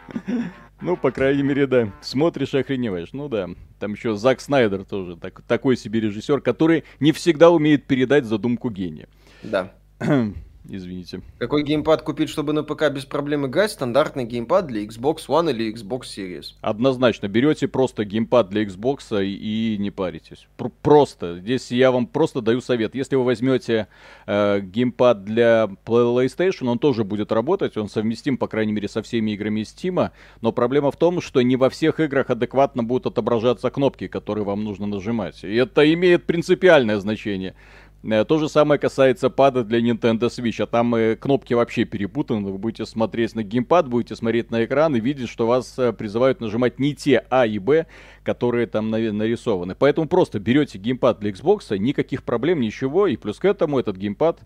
Ну, 0.81 0.97
по 0.97 1.13
крайней 1.13 1.43
мере, 1.43 1.67
да. 1.67 1.93
Смотришь 2.01 2.55
и 2.55 2.59
охреневаешь. 2.59 3.11
Ну 3.13 3.29
да. 3.29 3.49
Там 3.79 3.93
еще 3.93 4.17
Зак 4.17 4.41
Снайдер 4.41 4.85
тоже 4.85 5.17
так, 5.17 5.43
такой 5.43 5.77
себе 5.77 6.01
режиссер, 6.01 6.41
который 6.41 6.85
не 6.99 7.13
всегда 7.13 7.51
умеет 7.51 7.87
передать 7.87 8.25
задумку 8.25 8.71
гения. 8.71 9.09
Да. 9.43 9.73
Извините. 10.69 11.23
Какой 11.39 11.65
геймпад 11.65 12.03
купить, 12.03 12.29
чтобы 12.29 12.53
на 12.53 12.63
ПК 12.63 12.89
без 12.91 13.05
проблем 13.05 13.47
играть? 13.47 13.73
Стандартный 13.73 14.25
геймпад 14.25 14.67
для 14.67 14.85
Xbox 14.85 15.27
One 15.27 15.51
или 15.51 15.75
Xbox 15.75 16.03
Series. 16.03 16.55
Однозначно. 16.61 17.27
Берете 17.27 17.67
просто 17.67 18.05
геймпад 18.05 18.49
для 18.49 18.63
Xbox 18.63 19.25
и, 19.25 19.75
и 19.75 19.79
не 19.79 19.91
паритесь. 19.91 20.47
Пр 20.57 20.71
просто. 20.83 21.39
Здесь 21.39 21.73
я 21.73 21.91
вам 21.91 22.07
просто 22.07 22.41
даю 22.41 22.61
совет. 22.61 22.95
Если 22.95 23.17
вы 23.17 23.25
возьмете 23.25 23.89
э, 24.27 24.61
геймпад 24.61 25.25
для 25.25 25.69
PlayStation, 25.85 26.69
он 26.69 26.79
тоже 26.79 27.03
будет 27.03 27.33
работать. 27.33 27.77
Он 27.77 27.89
совместим, 27.89 28.39
по 28.39 28.47
крайней 28.47 28.73
мере, 28.73 28.89
со 28.89 29.03
всеми 29.03 29.33
играми 29.33 29.63
Steam. 29.63 30.11
Но 30.43 30.53
проблема 30.53 30.93
в 30.93 30.97
том, 30.97 31.21
что 31.21 31.43
не 31.43 31.57
во 31.57 31.71
всех 31.71 31.99
играх 31.99 32.31
адекватно 32.31 32.85
будут 32.85 33.07
отображаться 33.07 33.69
кнопки, 33.71 34.07
которые 34.07 34.45
вам 34.45 34.63
нужно 34.63 34.87
нажимать. 34.87 35.43
И 35.43 35.55
это 35.57 35.93
имеет 35.93 36.25
принципиальное 36.25 36.99
значение. 37.01 37.57
Э, 38.05 38.25
то 38.25 38.39
же 38.39 38.49
самое 38.49 38.81
касается 38.81 39.31
пада 39.31 39.63
для 39.65 39.81
Nintendo 39.81 40.29
Switch, 40.29 40.63
а 40.63 40.67
там 40.67 40.95
э, 40.95 41.17
кнопки 41.17 41.55
вообще 41.55 41.85
перепутаны. 41.85 42.51
Вы 42.51 42.59
будете 42.59 42.85
смотреть 42.85 43.35
на 43.35 43.43
геймпад, 43.43 43.89
будете 43.89 44.17
смотреть 44.17 44.51
на 44.51 44.65
экран 44.65 44.97
и 44.97 45.01
видеть, 45.01 45.29
что 45.29 45.47
вас 45.47 45.79
э, 45.79 45.93
призывают 45.93 46.41
нажимать 46.41 46.79
не 46.79 46.95
те 46.95 47.25
А 47.31 47.47
и 47.47 47.59
Б, 47.59 47.87
которые 48.25 48.67
там 48.67 48.91
нарисованы. 48.91 49.75
Поэтому 49.77 50.09
просто 50.09 50.41
берете 50.41 50.79
геймпад 50.79 51.21
для 51.21 51.31
Xbox, 51.31 51.77
никаких 51.79 52.25
проблем, 52.25 52.61
ничего. 52.61 53.07
И 53.07 53.17
плюс 53.17 53.39
к 53.39 53.45
этому 53.45 53.79
этот 53.79 53.97
геймпад, 53.97 54.41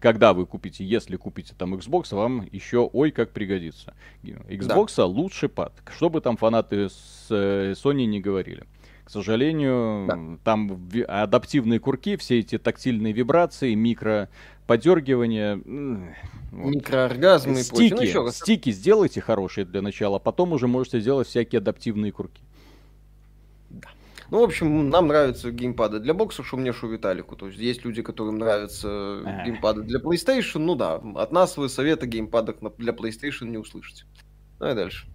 когда 0.00 0.34
вы 0.34 0.46
купите, 0.46 0.84
если 0.84 1.16
купите 1.16 1.54
там 1.56 1.74
Xbox, 1.74 2.14
вам 2.14 2.46
еще 2.50 2.90
ой 2.92 3.12
как 3.12 3.30
пригодится. 3.30 3.94
Xbox 4.24 4.94
да. 4.96 5.06
лучший 5.06 5.48
пад. 5.48 5.72
Что 5.94 6.10
бы 6.10 6.20
там 6.20 6.36
фанаты 6.36 6.88
с 6.88 7.28
Sony 7.30 8.06
не 8.06 8.20
говорили. 8.20 8.64
К 9.06 9.10
сожалению, 9.10 10.04
да. 10.08 10.38
там 10.42 10.90
адаптивные 11.06 11.78
курки, 11.78 12.16
все 12.16 12.40
эти 12.40 12.58
тактильные 12.58 13.12
вибрации, 13.12 13.72
микро 13.74 14.28
подергивания. 14.66 15.54
Вот. 16.50 16.74
Микрооргазмы 16.74 17.62
стики, 17.62 17.84
и 17.84 17.90
прочее. 17.90 18.22
Ну, 18.22 18.30
стики 18.32 18.72
сделайте 18.72 19.20
хорошие 19.20 19.64
для 19.64 19.80
начала, 19.80 20.18
потом 20.18 20.54
уже 20.54 20.66
можете 20.66 20.98
сделать 20.98 21.28
всякие 21.28 21.60
адаптивные 21.60 22.10
курки. 22.10 22.42
Да. 23.70 23.88
Ну, 24.32 24.40
в 24.40 24.42
общем, 24.42 24.90
нам 24.90 25.06
нравятся 25.06 25.52
геймпады 25.52 26.00
для 26.00 26.12
бокса, 26.12 26.42
что 26.42 26.56
мне, 26.56 26.72
что 26.72 26.88
Виталику. 26.88 27.36
То 27.36 27.46
есть 27.46 27.60
есть 27.60 27.84
люди, 27.84 28.02
которым 28.02 28.38
нравятся 28.38 29.22
геймпады 29.44 29.82
для 29.82 30.00
PlayStation. 30.00 30.58
Ну 30.58 30.74
да, 30.74 30.96
от 30.96 31.30
нас 31.30 31.56
вы 31.56 31.68
совета 31.68 32.08
геймпадов 32.08 32.56
для 32.78 32.92
PlayStation 32.92 33.44
не 33.44 33.58
услышите. 33.58 34.02
Ну 34.58 34.68
и 34.68 34.74
дальше. 34.74 35.06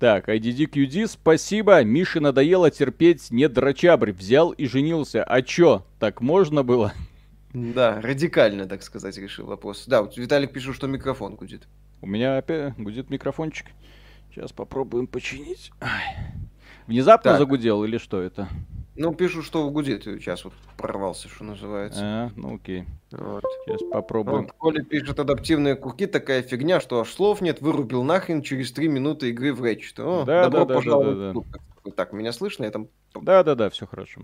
Так, 0.00 0.30
IDDQD, 0.30 1.08
спасибо. 1.08 1.84
Мише 1.84 2.20
надоело 2.20 2.70
терпеть 2.70 3.30
не 3.30 3.50
дрочабрь. 3.50 4.12
Взял 4.12 4.50
и 4.50 4.66
женился. 4.66 5.22
А 5.22 5.42
чё, 5.42 5.84
так 5.98 6.22
можно 6.22 6.62
было? 6.62 6.94
Да, 7.52 8.00
радикально, 8.00 8.66
так 8.66 8.82
сказать, 8.82 9.18
решил 9.18 9.44
вопрос. 9.44 9.84
Да, 9.86 10.00
вот 10.00 10.16
Виталик 10.16 10.54
пишет, 10.54 10.74
что 10.74 10.86
микрофон 10.86 11.34
гудит. 11.34 11.68
У 12.00 12.06
меня 12.06 12.38
опять 12.38 12.78
гудит 12.78 13.10
микрофончик. 13.10 13.66
Сейчас 14.32 14.52
попробуем 14.52 15.06
починить. 15.06 15.70
Внезапно 16.86 17.32
так. 17.32 17.38
загудел 17.38 17.84
или 17.84 17.98
что 17.98 18.22
это? 18.22 18.48
Ну, 19.00 19.14
пишут, 19.14 19.46
что 19.46 19.70
гудит. 19.70 20.04
Сейчас 20.04 20.44
вот 20.44 20.52
прорвался, 20.76 21.26
что 21.30 21.42
называется. 21.42 22.00
А, 22.02 22.30
ну 22.36 22.56
окей. 22.56 22.84
Вот. 23.10 23.42
Сейчас 23.64 23.80
попробуем. 23.90 24.42
Вот, 24.42 24.52
Коля 24.52 24.84
пишет, 24.84 25.18
адаптивные 25.18 25.74
куки 25.74 26.06
такая 26.06 26.42
фигня, 26.42 26.80
что 26.80 27.00
аж 27.00 27.10
слов 27.10 27.40
нет, 27.40 27.62
вырубил 27.62 28.02
нахрен 28.02 28.42
через 28.42 28.72
три 28.72 28.88
минуты 28.88 29.30
игры 29.30 29.54
в 29.54 29.64
Ratchet. 29.64 30.02
О, 30.02 30.24
да, 30.26 30.44
добро 30.44 30.66
да, 30.66 30.74
пожаловать. 30.74 31.18
Да, 31.18 31.32
да, 31.32 31.60
да. 31.86 31.90
Так, 31.92 32.12
меня 32.12 32.30
слышно? 32.30 32.64
Я 32.64 32.70
там... 32.72 32.88
Да-да-да, 33.14 33.70
все 33.70 33.86
хорошо. 33.86 34.20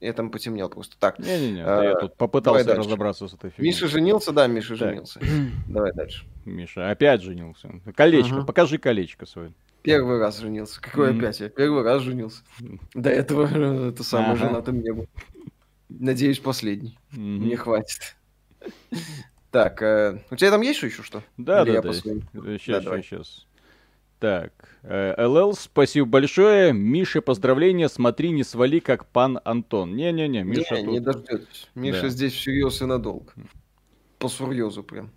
Я 0.00 0.12
там 0.12 0.30
потемнел 0.30 0.68
просто. 0.68 0.98
Так. 0.98 1.18
Не-не-не, 1.18 1.64
а, 1.64 1.82
я 1.82 1.94
тут 1.94 2.14
попытался 2.16 2.74
разобраться 2.74 3.26
с 3.26 3.32
этой 3.32 3.48
фигней. 3.48 3.68
Миша 3.68 3.88
женился? 3.88 4.32
Да, 4.32 4.46
Миша 4.48 4.76
так. 4.76 4.90
женился. 4.90 5.20
Давай 5.66 5.94
дальше. 5.94 6.26
Миша 6.44 6.90
опять 6.90 7.22
женился. 7.22 7.70
Колечко, 7.96 8.34
угу. 8.34 8.46
покажи 8.46 8.76
колечко 8.76 9.24
свое. 9.24 9.54
Первый 9.82 10.18
раз 10.18 10.38
женился. 10.38 10.80
Какой 10.80 11.12
mm. 11.12 11.18
опять? 11.18 11.40
Я 11.40 11.48
первый 11.48 11.82
раз 11.82 12.02
женился. 12.02 12.42
До 12.94 13.10
этого 13.10 13.46
это 13.88 14.04
самое 14.04 14.32
ага. 14.32 14.48
женатым 14.48 14.80
не 14.80 14.92
был. 14.92 15.06
Надеюсь, 15.88 16.38
последний. 16.38 16.98
Mm-hmm. 17.12 17.38
Мне 17.38 17.56
хватит. 17.56 18.16
Так, 19.50 19.82
э, 19.82 20.22
у 20.30 20.36
тебя 20.36 20.50
там 20.50 20.60
есть 20.60 20.82
еще 20.82 21.02
что? 21.02 21.22
Да, 21.36 21.62
Или 21.62 21.72
да, 21.72 21.82
да. 21.82 21.92
Сейчас, 21.92 22.04
да, 22.32 22.58
сейчас, 22.58 22.84
сейчас. 23.04 23.46
Так, 24.20 24.52
э, 24.82 25.26
ЛЛ, 25.26 25.54
спасибо 25.54 26.06
большое. 26.06 26.72
Миша, 26.74 27.22
поздравления. 27.22 27.88
Смотри, 27.88 28.30
не 28.30 28.44
свали, 28.44 28.78
как 28.78 29.06
пан 29.06 29.40
Антон. 29.44 29.96
Не-не-не, 29.96 30.44
Миша 30.44 30.76
не, 30.76 30.84
тут... 30.84 30.92
не 30.92 31.00
дождетесь. 31.00 31.68
Миша 31.74 32.02
да. 32.02 32.08
здесь 32.10 32.34
всерьез 32.34 32.82
и 32.82 32.84
надолго. 32.84 33.32
По 34.18 34.28
сурьезу 34.28 34.84
прям. 34.84 35.10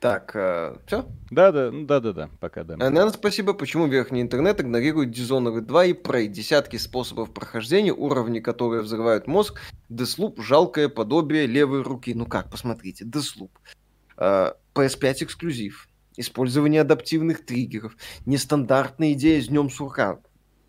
Так, 0.00 0.32
э, 0.34 0.76
все? 0.86 1.06
Да, 1.30 1.52
да, 1.52 1.70
да, 1.70 2.00
да, 2.00 2.12
да, 2.12 2.30
пока 2.38 2.64
да. 2.64 2.76
Наверное, 2.76 3.10
спасибо. 3.10 3.54
Почему 3.54 3.86
верхний 3.86 4.20
интернет 4.20 4.60
игнорирует 4.60 5.16
Dishonored 5.16 5.62
2 5.62 5.84
и 5.86 5.92
Prey? 5.94 6.26
Десятки 6.26 6.76
способов 6.76 7.32
прохождения, 7.32 7.92
уровни, 7.92 8.40
которые 8.40 8.82
взрывают 8.82 9.26
мозг. 9.26 9.58
Deathloop– 9.90 10.42
жалкое 10.42 10.90
подобие 10.90 11.46
левой 11.46 11.82
руки. 11.82 12.12
Ну 12.14 12.26
как, 12.26 12.50
посмотрите, 12.50 13.04
Deathloop. 13.04 13.50
Э, 14.18 14.52
PS5 14.74 15.24
эксклюзив. 15.24 15.88
Использование 16.18 16.82
адаптивных 16.82 17.46
триггеров. 17.46 17.96
Нестандартная 18.26 19.12
идея 19.12 19.40
с 19.40 19.48
днем 19.48 19.70
сурка 19.70 20.18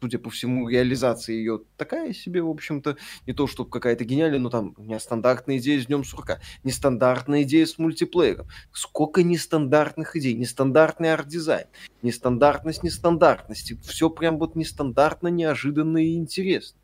судя 0.07 0.19
по 0.19 0.29
всему, 0.29 0.69
реализация 0.69 1.35
ее 1.35 1.59
такая 1.75 2.13
себе, 2.13 2.41
в 2.41 2.49
общем-то, 2.49 2.95
не 3.25 3.33
то, 3.33 3.45
чтобы 3.45 3.69
какая-то 3.69 4.05
гениальная, 4.05 4.39
но 4.39 4.49
там 4.49 4.73
нестандартная 4.77 5.57
идея 5.57 5.81
с 5.81 5.87
Днем 5.87 6.05
Сурка, 6.05 6.39
нестандартная 6.63 7.43
идея 7.43 7.65
с 7.65 7.77
мультиплеером. 7.77 8.47
Сколько 8.71 9.21
нестандартных 9.21 10.15
идей, 10.15 10.33
нестандартный 10.35 11.13
арт-дизайн, 11.13 11.67
нестандартность 12.03 12.83
нестандартности. 12.83 13.77
Все 13.83 14.09
прям 14.09 14.39
вот 14.39 14.55
нестандартно, 14.55 15.27
неожиданно 15.27 15.97
и 15.97 16.15
интересно. 16.15 16.79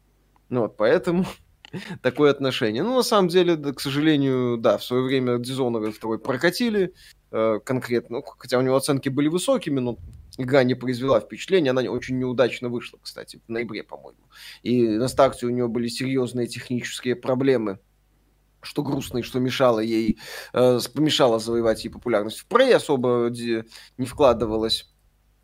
Ну 0.50 0.62
вот, 0.62 0.76
поэтому 0.76 1.26
такое 2.02 2.32
отношение. 2.32 2.84
Ну, 2.84 2.98
на 2.98 3.04
самом 3.04 3.30
деле, 3.30 3.56
да, 3.56 3.72
к 3.72 3.80
сожалению, 3.80 4.58
да, 4.58 4.78
в 4.78 4.84
свое 4.84 5.04
время 5.04 5.36
Dishonored 5.38 5.96
2 5.98 6.18
прокатили 6.18 6.94
э, 7.32 7.60
конкретно, 7.64 8.18
ну, 8.18 8.24
хотя 8.38 8.58
у 8.58 8.62
него 8.62 8.76
оценки 8.76 9.08
были 9.08 9.30
высокими, 9.30 9.80
но 9.80 9.98
игра 10.38 10.64
не 10.64 10.74
произвела 10.76 11.20
впечатления, 11.20 11.72
она 11.72 11.82
очень 11.84 12.18
неудачно 12.18 12.70
вышла, 12.70 13.00
кстати, 13.02 13.42
в 13.46 13.50
ноябре, 13.50 13.84
по-моему. 13.84 14.22
И 14.64 14.88
на 14.88 15.08
старте 15.08 15.46
у 15.46 15.50
нее 15.50 15.68
были 15.68 15.88
серьезные 15.88 16.48
технические 16.48 17.16
проблемы, 17.16 17.80
что 18.62 18.82
грустно 18.82 19.20
и 19.20 19.24
что 19.24 19.40
мешало 19.40 19.80
ей, 19.80 20.18
э, 20.54 20.80
помешало 20.94 21.40
завоевать 21.40 21.84
ей 21.84 21.92
популярность. 21.92 22.40
В 22.40 22.48
Prey 22.48 22.74
особо 22.74 23.30
не 23.98 24.06
вкладывалась 24.06 24.90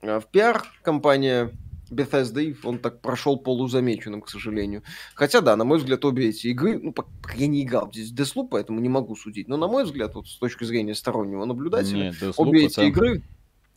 э, 0.02 0.20
в 0.20 0.26
пиар 0.28 0.64
компания 0.84 1.52
Bethesda, 1.92 2.56
он 2.64 2.80
так 2.80 3.02
прошел 3.02 3.38
полузамеченным, 3.38 4.22
к 4.22 4.30
сожалению. 4.30 4.84
Хотя, 5.16 5.42
да, 5.42 5.56
на 5.56 5.66
мой 5.66 5.80
взгляд, 5.80 6.06
обе 6.06 6.30
эти 6.30 6.48
игры, 6.48 6.80
ну, 6.80 6.94
я 7.36 7.48
не 7.48 7.64
играл 7.64 7.92
здесь 7.92 8.14
Deathloop, 8.14 8.50
поэтому 8.52 8.80
не 8.80 8.90
могу 8.90 9.16
судить, 9.16 9.48
но, 9.48 9.58
на 9.58 9.68
мой 9.68 9.84
взгляд, 9.84 10.16
вот 10.16 10.28
с 10.28 10.38
точки 10.38 10.64
зрения 10.64 10.96
стороннего 10.96 11.46
наблюдателя, 11.46 12.12
Нет, 12.12 12.34
обе 12.38 12.66
эти 12.66 12.82
игры 12.82 13.24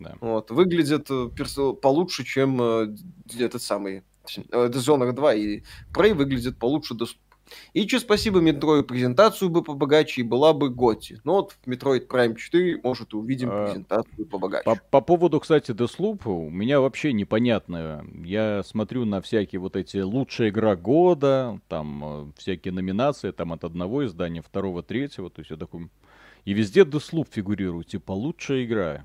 да. 0.02 0.14
Вот, 0.20 0.50
выглядит 0.50 1.10
э, 1.10 1.30
перс- 1.36 1.76
получше, 1.80 2.24
чем 2.24 2.60
э, 2.60 2.96
этот 3.38 3.62
самый 3.62 4.02
э, 4.36 4.68
Dishonored 4.68 5.12
2, 5.12 5.34
и 5.34 5.62
Prey 5.92 6.14
выглядит 6.14 6.58
получше 6.58 6.94
доступно. 6.94 7.32
И 7.72 7.86
че 7.86 8.00
спасибо 8.00 8.40
Метрою 8.40 8.84
презентацию 8.84 9.50
бы 9.50 9.62
побогаче, 9.62 10.20
и 10.20 10.24
была 10.24 10.52
бы 10.52 10.70
Готи. 10.70 11.20
Но 11.24 11.34
вот 11.34 11.52
в 11.52 11.68
Metroid 11.68 12.06
Prime 12.06 12.36
4, 12.36 12.80
может, 12.82 13.12
и 13.12 13.16
увидим 13.16 13.50
а, 13.50 13.66
презентацию 13.66 14.26
побогаче. 14.26 14.64
По, 14.64 14.76
по 14.76 15.00
поводу, 15.00 15.40
кстати, 15.40 15.70
Deathloop, 15.72 16.28
у 16.28 16.50
меня 16.50 16.80
вообще 16.80 17.12
непонятно. 17.12 18.04
Я 18.24 18.62
смотрю 18.62 19.04
на 19.04 19.20
всякие 19.20 19.60
вот 19.60 19.76
эти 19.76 19.98
лучшая 19.98 20.50
игра 20.50 20.76
года, 20.76 21.60
там 21.68 22.32
всякие 22.36 22.72
номинации, 22.72 23.30
там 23.30 23.52
от 23.52 23.64
одного 23.64 24.04
издания, 24.06 24.42
второго, 24.42 24.82
третьего, 24.82 25.30
то 25.30 25.40
есть 25.40 25.50
я 25.50 25.56
такой... 25.56 25.88
И 26.44 26.54
везде 26.54 26.82
Deathloop 26.82 27.28
фигурирует, 27.30 27.88
типа 27.88 28.12
лучшая 28.12 28.64
игра 28.64 29.04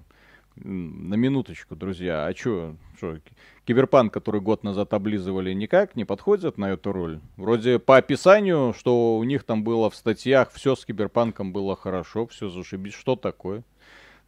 на 0.64 1.16
минуточку, 1.16 1.76
друзья, 1.76 2.26
а 2.26 2.34
чё, 2.34 2.76
что, 2.98 3.18
Киберпанк, 3.66 4.14
который 4.14 4.42
год 4.42 4.64
назад 4.64 4.94
облизывали, 4.94 5.54
никак 5.54 5.96
не 5.96 6.06
подходит 6.06 6.58
на 6.58 6.72
эту 6.72 6.92
роль? 6.92 7.20
Вроде 7.36 7.80
по 7.80 7.98
описанию, 7.98 8.74
что 8.78 9.18
у 9.18 9.24
них 9.24 9.44
там 9.44 9.64
было 9.64 9.90
в 9.90 9.96
статьях, 9.96 10.52
все 10.52 10.76
с 10.76 10.86
Киберпанком 10.86 11.54
было 11.54 11.76
хорошо, 11.76 12.28
все 12.28 12.50
зашибись, 12.50 12.94
что 12.94 13.16
такое? 13.16 13.64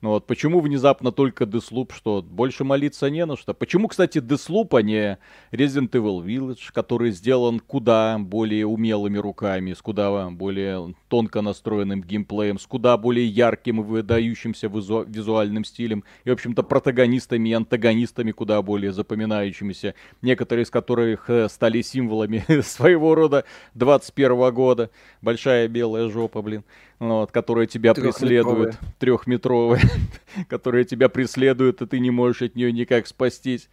Ну 0.01 0.11
вот 0.11 0.27
почему 0.27 0.61
внезапно 0.61 1.11
только 1.11 1.43
Deathloop, 1.43 1.91
что 1.93 2.21
больше 2.21 2.63
молиться 2.63 3.09
не 3.09 3.25
на 3.25 3.35
что? 3.35 3.53
Почему, 3.53 3.89
кстати, 3.89 4.19
Deathloop, 4.19 4.77
а 4.77 4.81
не 4.81 5.17
Resident 5.51 5.89
Evil 5.89 6.23
Village, 6.23 6.71
который 6.73 7.11
сделан 7.11 7.59
куда 7.59 8.17
более 8.17 8.65
умелыми 8.65 9.17
руками, 9.17 9.73
с 9.73 9.81
куда 9.81 10.29
более 10.29 10.95
тонко 11.09 11.41
настроенным 11.41 12.01
геймплеем, 12.01 12.59
с 12.59 12.65
куда 12.65 12.95
более 12.95 13.27
ярким 13.27 13.81
и 13.81 13.83
выдающимся 13.83 14.67
визу- 14.67 15.05
визуальным 15.05 15.65
стилем, 15.65 16.05
и, 16.23 16.29
в 16.29 16.33
общем-то, 16.33 16.63
протагонистами 16.63 17.49
и 17.49 17.53
антагонистами 17.53 18.31
куда 18.31 18.61
более 18.61 18.93
запоминающимися, 18.93 19.95
некоторые 20.21 20.63
из 20.63 20.69
которых 20.69 21.29
э, 21.29 21.49
стали 21.49 21.81
символами 21.81 22.45
своего 22.61 23.15
рода 23.15 23.43
21 23.73 24.53
года. 24.53 24.91
Большая 25.21 25.67
белая 25.67 26.07
жопа, 26.09 26.41
блин 26.41 26.63
вот, 26.99 27.31
которые 27.31 27.67
тебя 27.67 27.93
преследуют, 27.93 28.77
трехметровые, 28.99 29.81
которые 30.49 30.85
тебя 30.85 31.09
преследуют, 31.09 31.81
и 31.81 31.85
ты 31.85 31.99
не 31.99 32.11
можешь 32.11 32.41
от 32.41 32.55
нее 32.55 32.71
никак 32.71 33.07
спастись. 33.07 33.69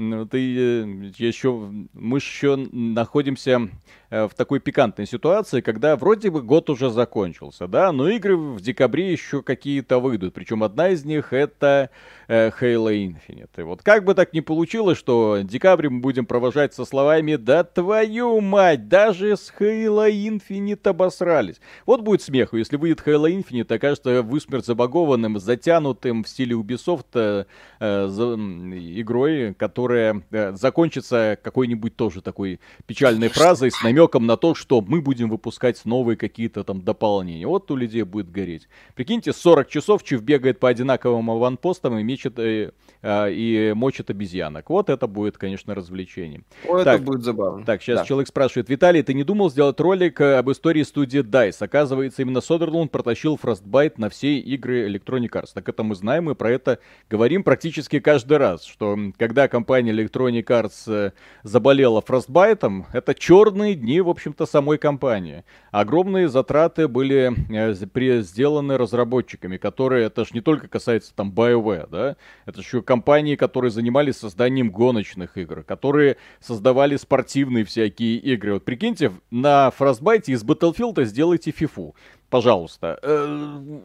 Ну, 0.00 0.26
ты 0.26 0.38
э, 0.38 1.10
еще, 1.16 1.72
мы 1.92 2.18
еще 2.18 2.54
находимся 2.54 3.68
э, 4.10 4.28
в 4.28 4.34
такой 4.34 4.60
пикантной 4.60 5.08
ситуации, 5.08 5.60
когда 5.60 5.96
вроде 5.96 6.30
бы 6.30 6.40
год 6.40 6.70
уже 6.70 6.88
закончился, 6.88 7.66
да, 7.66 7.90
но 7.90 8.08
игры 8.08 8.36
в 8.36 8.60
декабре 8.60 9.10
еще 9.10 9.42
какие-то 9.42 9.98
выйдут. 9.98 10.34
Причем 10.34 10.62
одна 10.62 10.90
из 10.90 11.04
них 11.04 11.32
это 11.32 11.90
э, 12.28 12.50
Halo 12.60 12.94
Infinite. 12.94 13.50
И 13.56 13.62
вот 13.62 13.82
как 13.82 14.04
бы 14.04 14.14
так 14.14 14.32
ни 14.32 14.38
получилось, 14.38 14.98
что 14.98 15.40
декабрь 15.42 15.88
мы 15.88 15.98
будем 15.98 16.26
провожать 16.26 16.74
со 16.74 16.84
словами 16.84 17.34
«Да 17.34 17.64
твою 17.64 18.40
мать, 18.40 18.86
даже 18.86 19.36
с 19.36 19.52
Halo 19.58 20.08
Infinite 20.08 20.88
обосрались». 20.88 21.60
Вот 21.86 22.02
будет 22.02 22.22
смех, 22.22 22.54
если 22.54 22.76
выйдет 22.76 23.02
Halo 23.04 23.28
Infinite, 23.28 23.74
окажется 23.74 24.22
в 24.22 24.32
усмерть 24.32 24.64
забагованным, 24.64 25.40
затянутым 25.40 26.22
в 26.22 26.28
стиле 26.28 26.54
Ubisoft 26.54 27.46
э, 27.80 28.08
за, 28.08 28.34
игрой, 28.34 29.54
которая 29.54 29.87
э, 29.90 30.52
закончится 30.54 31.38
какой-нибудь 31.42 31.96
тоже 31.96 32.20
такой 32.20 32.60
печальной 32.86 33.28
фразой 33.28 33.70
с 33.70 33.82
намеком 33.82 34.26
на 34.26 34.36
то, 34.36 34.54
что 34.54 34.80
мы 34.80 35.00
будем 35.00 35.30
выпускать 35.30 35.84
новые 35.84 36.16
какие-то 36.16 36.64
там 36.64 36.82
дополнения. 36.82 37.46
Вот 37.46 37.70
у 37.70 37.76
людей 37.76 38.02
будет 38.02 38.30
гореть. 38.30 38.68
Прикиньте, 38.94 39.32
40 39.32 39.68
часов 39.68 40.02
Чив 40.02 40.22
бегает 40.22 40.58
по 40.58 40.68
одинаковым 40.68 41.30
аванпостам 41.30 41.98
и 41.98 42.02
мечет 42.02 42.38
э, 42.38 42.72
э, 43.02 43.32
и 43.32 43.72
мочит 43.74 44.10
обезьянок. 44.10 44.70
Вот 44.70 44.90
это 44.90 45.06
будет, 45.06 45.38
конечно, 45.38 45.74
развлечение. 45.74 46.42
О, 46.66 46.82
так, 46.82 46.96
это 46.96 47.04
будет 47.04 47.22
забавно. 47.22 47.64
Так, 47.64 47.82
сейчас 47.82 48.00
да. 48.00 48.04
человек 48.04 48.28
спрашивает. 48.28 48.68
Виталий, 48.68 49.02
ты 49.02 49.14
не 49.14 49.24
думал 49.24 49.50
сделать 49.50 49.78
ролик 49.80 50.20
э, 50.20 50.36
об 50.38 50.50
истории 50.50 50.82
студии 50.82 51.20
DICE? 51.20 51.56
Оказывается, 51.60 52.22
именно 52.22 52.40
Содерлунд 52.40 52.90
протащил 52.90 53.38
Frostbite 53.42 53.94
на 53.96 54.08
все 54.08 54.38
игры 54.38 54.88
Electronic 54.88 55.30
Arts. 55.30 55.50
Так 55.54 55.68
это 55.68 55.82
мы 55.82 55.94
знаем, 55.94 56.24
мы 56.24 56.34
про 56.34 56.50
это 56.50 56.78
говорим 57.08 57.42
практически 57.42 58.00
каждый 58.00 58.38
раз, 58.38 58.64
что 58.64 58.96
когда 59.16 59.48
компания 59.48 59.77
компания 59.78 59.92
Electronic 59.92 60.44
Arts 60.44 61.12
заболела 61.44 62.00
фростбайтом, 62.00 62.86
это 62.92 63.14
черные 63.14 63.76
дни, 63.76 64.00
в 64.00 64.08
общем-то, 64.08 64.44
самой 64.44 64.76
компании. 64.76 65.44
Огромные 65.70 66.28
затраты 66.28 66.88
были 66.88 67.32
сделаны 68.22 68.76
разработчиками, 68.76 69.56
которые, 69.56 70.06
это 70.06 70.24
же 70.24 70.30
не 70.34 70.40
только 70.40 70.66
касается 70.66 71.14
там 71.14 71.30
BioWare, 71.30 71.88
да, 71.88 72.16
это 72.44 72.60
еще 72.60 72.82
компании, 72.82 73.36
которые 73.36 73.70
занимались 73.70 74.16
созданием 74.16 74.70
гоночных 74.70 75.38
игр, 75.38 75.62
которые 75.62 76.16
создавали 76.40 76.96
спортивные 76.96 77.64
всякие 77.64 78.16
игры. 78.16 78.54
Вот 78.54 78.64
прикиньте, 78.64 79.12
на 79.30 79.70
Frostbite 79.78 80.24
из 80.26 80.42
Battlefield 80.42 81.04
сделайте 81.04 81.52
фифу 81.52 81.94
пожалуйста, 82.30 82.98
э, 83.02 83.80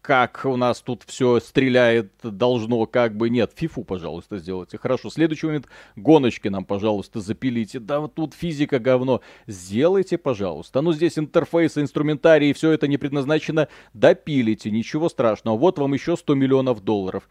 как 0.00 0.42
у 0.44 0.56
нас 0.56 0.80
тут 0.80 1.02
все 1.06 1.40
стреляет, 1.40 2.12
должно, 2.22 2.86
как 2.86 3.16
бы 3.16 3.30
нет, 3.30 3.52
фифу, 3.54 3.84
пожалуйста, 3.84 4.38
сделайте. 4.38 4.78
Хорошо, 4.78 5.10
следующий 5.10 5.46
момент, 5.46 5.66
гоночки 5.96 6.48
нам, 6.48 6.64
пожалуйста, 6.64 7.20
запилите. 7.20 7.80
Да, 7.80 8.00
вот 8.00 8.14
тут 8.14 8.34
физика 8.34 8.78
говно. 8.78 9.20
Сделайте, 9.46 10.18
пожалуйста. 10.18 10.80
Ну, 10.80 10.92
здесь 10.92 11.18
интерфейс, 11.18 11.76
инструментарий, 11.78 12.52
все 12.52 12.72
это 12.72 12.88
не 12.88 12.96
предназначено. 12.96 13.68
Допилите, 13.92 14.70
ничего 14.70 15.08
страшного. 15.08 15.56
Вот 15.56 15.78
вам 15.78 15.94
еще 15.94 16.16
100 16.16 16.34
миллионов 16.34 16.82
долларов. 16.82 17.28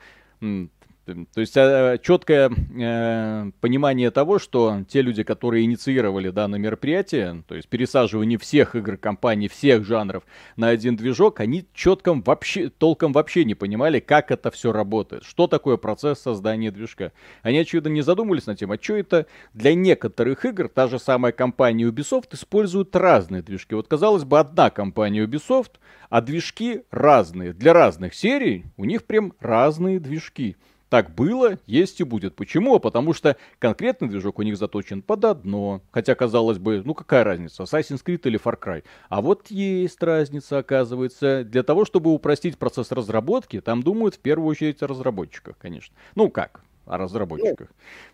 То 1.05 1.41
есть 1.41 1.57
э, 1.57 1.99
четкое 2.01 2.49
э, 2.49 3.51
понимание 3.59 4.09
того, 4.09 4.39
что 4.39 4.83
те 4.87 5.01
люди, 5.01 5.23
которые 5.23 5.65
инициировали 5.65 6.29
данное 6.29 6.59
мероприятие, 6.59 7.43
то 7.45 7.55
есть 7.55 7.67
пересаживание 7.67 8.39
всех 8.39 8.75
игр 8.75 8.95
компаний, 8.95 9.49
всех 9.49 9.83
жанров 9.85 10.23
на 10.55 10.69
один 10.69 10.95
движок, 10.95 11.41
они 11.41 11.65
четко 11.73 12.13
вообще, 12.13 12.69
толком 12.69 13.11
вообще 13.11 13.43
не 13.43 13.53
понимали, 13.53 13.99
как 13.99 14.31
это 14.31 14.49
все 14.49 14.71
работает, 14.71 15.25
что 15.25 15.47
такое 15.47 15.75
процесс 15.75 16.19
создания 16.19 16.71
движка. 16.71 17.11
Они, 17.41 17.57
очевидно, 17.57 17.89
не 17.89 18.01
задумывались 18.01 18.45
над 18.45 18.59
тем, 18.59 18.71
а 18.71 18.77
что 18.79 18.95
это 18.95 19.25
для 19.53 19.73
некоторых 19.73 20.45
игр, 20.45 20.69
та 20.69 20.87
же 20.87 20.99
самая 20.99 21.33
компания 21.33 21.85
Ubisoft 21.85 22.29
использует 22.31 22.95
разные 22.95 23.41
движки. 23.41 23.75
Вот, 23.75 23.89
казалось 23.89 24.23
бы, 24.23 24.39
одна 24.39 24.69
компания 24.69 25.25
Ubisoft, 25.25 25.73
а 26.09 26.21
движки 26.21 26.83
разные. 26.91 27.53
Для 27.53 27.73
разных 27.73 28.13
серий 28.13 28.65
у 28.77 28.85
них 28.85 29.03
прям 29.03 29.33
разные 29.39 29.99
движки. 29.99 30.55
Так 30.93 31.09
было, 31.15 31.57
есть 31.65 32.01
и 32.01 32.03
будет. 32.03 32.35
Почему? 32.35 32.79
Потому 32.79 33.13
что 33.13 33.35
конкретный 33.57 34.07
движок 34.07 34.37
у 34.37 34.43
них 34.43 34.57
заточен 34.57 35.01
под 35.01 35.25
одно. 35.25 35.81
Хотя, 35.89 36.13
казалось 36.13 36.59
бы, 36.59 36.83
ну 36.85 36.93
какая 36.93 37.23
разница, 37.23 37.63
Assassin's 37.63 38.05
Creed 38.05 38.21
или 38.25 38.39
Far 38.39 38.59
Cry. 38.61 38.83
А 39.09 39.23
вот 39.23 39.49
есть 39.49 40.03
разница, 40.03 40.59
оказывается. 40.59 41.43
Для 41.45 41.63
того, 41.63 41.85
чтобы 41.85 42.13
упростить 42.13 42.59
процесс 42.59 42.91
разработки, 42.91 43.59
там 43.59 43.81
думают 43.81 44.13
в 44.13 44.19
первую 44.19 44.49
очередь 44.49 44.83
о 44.83 44.87
разработчиках, 44.87 45.57
конечно. 45.57 45.95
Ну 46.13 46.29
как, 46.29 46.61
о 46.85 46.99
разработчиках. 46.99 47.69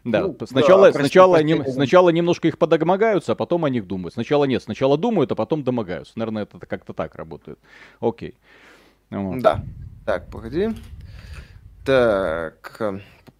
Ну, 0.05 0.11
да, 0.13 0.21
ну, 0.21 0.37
сначала, 0.47 0.85
да, 0.85 0.97
сначала, 0.97 1.33
прости, 1.33 1.47
нем, 1.47 1.65
сначала 1.67 2.09
немножко 2.11 2.47
их 2.47 2.57
подомогаются, 2.57 3.33
а 3.33 3.35
потом 3.35 3.65
о 3.65 3.69
них 3.69 3.87
думают. 3.87 4.13
Сначала 4.13 4.45
нет, 4.45 4.63
сначала 4.63 4.97
думают, 4.97 5.33
а 5.33 5.35
потом 5.35 5.65
домогаются. 5.65 6.13
Наверное, 6.15 6.43
это 6.43 6.65
как-то 6.65 6.93
так 6.93 7.15
работает. 7.15 7.59
Окей. 7.99 8.35
Вот. 9.09 9.41
Да. 9.41 9.65
Так, 10.05 10.29
погоди. 10.29 10.69
Так, 11.85 12.81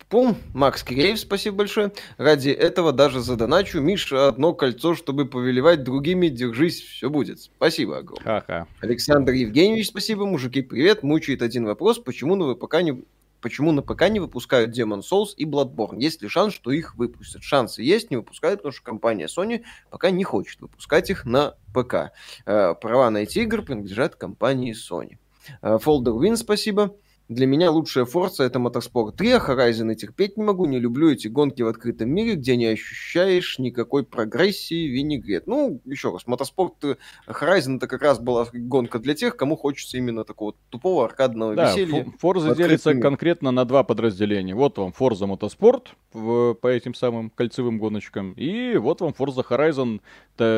Пум, 0.10 0.36
Макс 0.56 0.84
Киреев, 0.84 1.20
спасибо 1.20 1.58
большое. 1.58 1.92
Ради 2.18 2.50
этого 2.50 2.92
даже 2.92 3.20
задоначу 3.20 3.80
Миша 3.80 4.28
одно 4.28 4.54
кольцо, 4.54 4.96
чтобы 4.96 5.26
повелевать 5.26 5.84
другими. 5.84 6.30
Держись, 6.30 6.82
все 6.82 7.12
будет. 7.12 7.40
Спасибо 7.40 8.00
огромное. 8.00 8.42
Ха-ха. 8.42 8.68
Александр 8.82 9.34
Евгеньевич, 9.34 9.90
спасибо. 9.90 10.26
Мужики, 10.26 10.64
привет. 10.64 11.04
Мучает 11.04 11.44
один 11.44 11.66
вопрос. 11.66 12.00
Почему 12.00 12.36
на 12.36 12.56
ВПК 12.56 12.82
не... 12.82 13.04
Почему 13.40 13.72
на 13.72 13.84
ПК 13.84 14.10
не 14.10 14.20
выпускают 14.20 14.76
Demon 14.76 15.02
Souls 15.02 15.36
и 15.38 15.46
Bloodborne? 15.46 16.00
Есть 16.00 16.24
ли 16.24 16.28
шанс, 16.28 16.56
что 16.56 16.72
их 16.72 16.96
выпустят? 16.96 17.44
Шансы 17.44 17.84
есть, 17.84 18.10
не 18.10 18.18
выпускают, 18.18 18.62
потому 18.62 18.74
что 18.74 18.84
компания 18.84 19.28
Sony 19.28 19.62
пока 19.92 20.10
не 20.10 20.24
хочет 20.24 20.60
выпускать 20.60 21.12
их 21.12 21.24
на 21.26 21.54
ПК. 21.72 22.12
Э, 22.48 22.74
права 22.74 23.12
на 23.12 23.20
эти 23.20 23.40
игры 23.40 23.62
принадлежат 23.62 24.16
компании 24.16 24.74
Sony. 24.74 25.20
Э, 25.62 25.78
Folder 25.78 26.18
Win, 26.20 26.36
спасибо. 26.36 26.96
Для 27.30 27.46
меня 27.46 27.70
лучшая 27.70 28.06
Forza 28.06 28.44
это 28.44 28.58
Motorsport 28.58 29.12
3, 29.12 29.32
а 29.34 29.38
Horizon 29.38 29.94
и 29.94 29.96
терпеть 29.96 30.36
не 30.36 30.44
могу, 30.44 30.66
не 30.66 30.80
люблю 30.80 31.12
эти 31.12 31.28
гонки 31.28 31.62
в 31.62 31.68
открытом 31.68 32.10
мире, 32.10 32.34
где 32.34 32.58
не 32.58 32.66
ощущаешь 32.66 33.60
никакой 33.60 34.04
прогрессии, 34.04 34.88
винегрет. 34.88 35.46
Ну, 35.46 35.80
еще 35.86 36.12
раз, 36.12 36.26
Motorsport 36.26 36.98
Horizon 37.28 37.78
это 37.78 37.88
как 37.88 38.02
раз 38.02 38.20
была 38.20 38.48
гонка 38.52 38.98
для 38.98 39.14
тех, 39.14 39.38
кому 39.38 39.58
хочется 39.58 39.98
именно 39.98 40.24
такого 40.24 40.56
тупого 40.72 41.06
аркадного 41.06 41.54
да, 41.54 41.72
веселья. 41.72 42.08
Forza 42.20 42.58
делится 42.58 42.96
мир. 42.96 43.04
конкретно 43.04 43.52
на 43.52 43.64
два 43.64 43.84
подразделения. 43.84 44.56
Вот 44.56 44.80
вам 44.80 44.92
Forza 45.00 45.32
Motorsport 45.32 45.90
в, 46.14 46.56
по 46.56 46.68
этим 46.68 46.96
самым 46.96 47.30
кольцевым 47.30 47.78
гоночкам, 47.78 48.34
и 48.38 48.76
вот 48.78 49.02
вам 49.02 49.14
Forza 49.16 49.46
Horizon, 49.48 50.02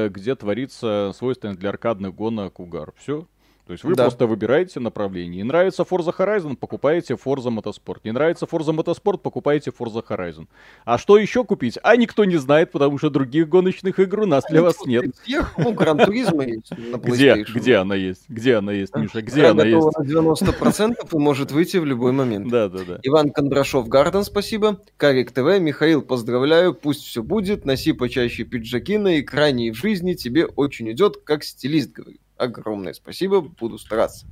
где 0.09 0.35
творится 0.35 1.11
свойственный 1.17 1.57
для 1.57 1.67
аркадных 1.67 2.15
гонок 2.15 2.61
угар. 2.61 2.93
Все, 2.97 3.27
то 3.71 3.73
есть 3.73 3.85
вы 3.85 3.95
да. 3.95 4.03
просто 4.03 4.27
выбираете 4.27 4.81
направление. 4.81 5.37
Не 5.37 5.43
нравится 5.47 5.83
Forza 5.83 6.13
Horizon, 6.13 6.57
покупаете 6.57 7.13
Forza 7.13 7.47
Motorsport. 7.47 7.99
Не 8.03 8.11
нравится 8.11 8.45
Forza 8.45 8.75
Motorsport, 8.75 9.19
покупаете 9.19 9.71
Forza 9.71 10.05
Horizon. 10.05 10.47
А 10.83 10.97
что 10.97 11.17
еще 11.17 11.45
купить? 11.45 11.79
А 11.81 11.95
никто 11.95 12.25
не 12.25 12.35
знает, 12.35 12.73
потому 12.73 12.97
что 12.97 13.09
других 13.09 13.47
гоночных 13.47 13.97
игр 13.97 14.23
у 14.23 14.25
нас 14.25 14.43
для 14.49 14.61
вас 14.61 14.85
нет. 14.85 15.15
Ну, 15.57 15.71
Гран 15.71 15.99
Туризма 15.99 16.43
есть 16.43 16.69
на 16.71 16.97
Где? 16.97 17.45
Где 17.45 17.77
она 17.77 17.95
есть? 17.95 18.25
Где 18.27 18.55
она 18.55 18.73
есть, 18.73 18.93
Миша? 18.93 19.21
Где 19.21 19.45
она 19.45 19.63
есть? 19.63 19.87
на 19.97 20.03
90% 20.03 20.95
и 21.09 21.17
может 21.17 21.53
выйти 21.53 21.77
в 21.77 21.85
любой 21.85 22.11
момент. 22.11 22.49
Да, 22.49 22.67
да, 22.67 22.79
да. 22.85 22.99
Иван 23.03 23.29
Кондрашов, 23.29 23.87
Гарден, 23.87 24.25
спасибо. 24.25 24.81
Карик 24.97 25.31
ТВ, 25.31 25.61
Михаил, 25.61 26.01
поздравляю, 26.01 26.73
пусть 26.73 27.05
все 27.05 27.23
будет. 27.23 27.63
Носи 27.63 27.93
почаще 27.93 28.43
пиджаки 28.43 28.97
на 28.97 29.21
экране 29.21 29.69
и 29.69 29.71
в 29.71 29.75
жизни 29.75 30.13
тебе 30.13 30.45
очень 30.45 30.91
идет, 30.91 31.21
как 31.23 31.45
стилист 31.45 31.93
говорит 31.93 32.19
огромное 32.41 32.93
спасибо, 32.93 33.41
буду 33.41 33.77
стараться. 33.77 34.25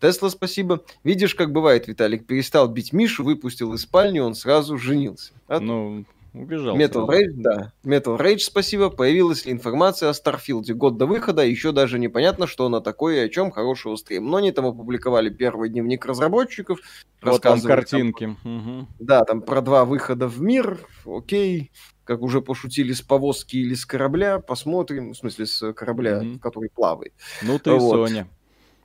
Тесла, 0.00 0.30
спасибо. 0.30 0.84
Видишь, 1.04 1.36
как 1.36 1.52
бывает, 1.52 1.86
Виталик 1.86 2.26
перестал 2.26 2.66
бить 2.66 2.92
Мишу, 2.92 3.22
выпустил 3.22 3.72
из 3.74 3.82
спальни, 3.82 4.18
он 4.18 4.34
сразу 4.34 4.76
женился. 4.76 5.32
А? 5.46 5.60
Ну, 5.60 6.04
убежал. 6.34 6.76
Metal 6.76 7.06
Rage, 7.06 7.34
да. 7.36 7.72
Metal 7.84 8.18
Rage, 8.18 8.40
спасибо. 8.40 8.90
Появилась 8.90 9.46
ли 9.46 9.52
информация 9.52 10.08
о 10.08 10.14
Starfield 10.14 10.68
е 10.68 10.74
год 10.74 10.96
до 10.96 11.06
выхода, 11.06 11.46
еще 11.46 11.70
даже 11.70 12.00
непонятно, 12.00 12.48
что 12.48 12.66
она 12.66 12.80
такое 12.80 13.22
и 13.22 13.26
о 13.26 13.28
чем 13.28 13.52
хорошего 13.52 13.94
стрим. 13.94 14.28
Но 14.28 14.38
они 14.38 14.50
там 14.50 14.66
опубликовали 14.66 15.30
первый 15.30 15.68
дневник 15.68 16.04
разработчиков. 16.04 16.80
Вот 17.22 17.42
там 17.42 17.60
картинки. 17.60 18.36
Там, 18.42 18.56
угу. 18.56 18.88
Да, 18.98 19.24
там 19.24 19.40
про 19.40 19.60
два 19.60 19.84
выхода 19.84 20.26
в 20.26 20.42
мир, 20.42 20.80
окей 21.06 21.70
как 22.04 22.22
уже 22.22 22.40
пошутили, 22.40 22.92
с 22.92 23.02
повозки 23.02 23.56
или 23.56 23.74
с 23.74 23.84
корабля, 23.86 24.38
посмотрим, 24.38 25.12
в 25.12 25.16
смысле, 25.16 25.46
с 25.46 25.72
корабля, 25.72 26.22
mm-hmm. 26.22 26.38
который 26.38 26.70
плавает. 26.70 27.12
Ну 27.42 27.58
ты 27.58 27.72
вот. 27.72 28.08
Соня. 28.08 28.28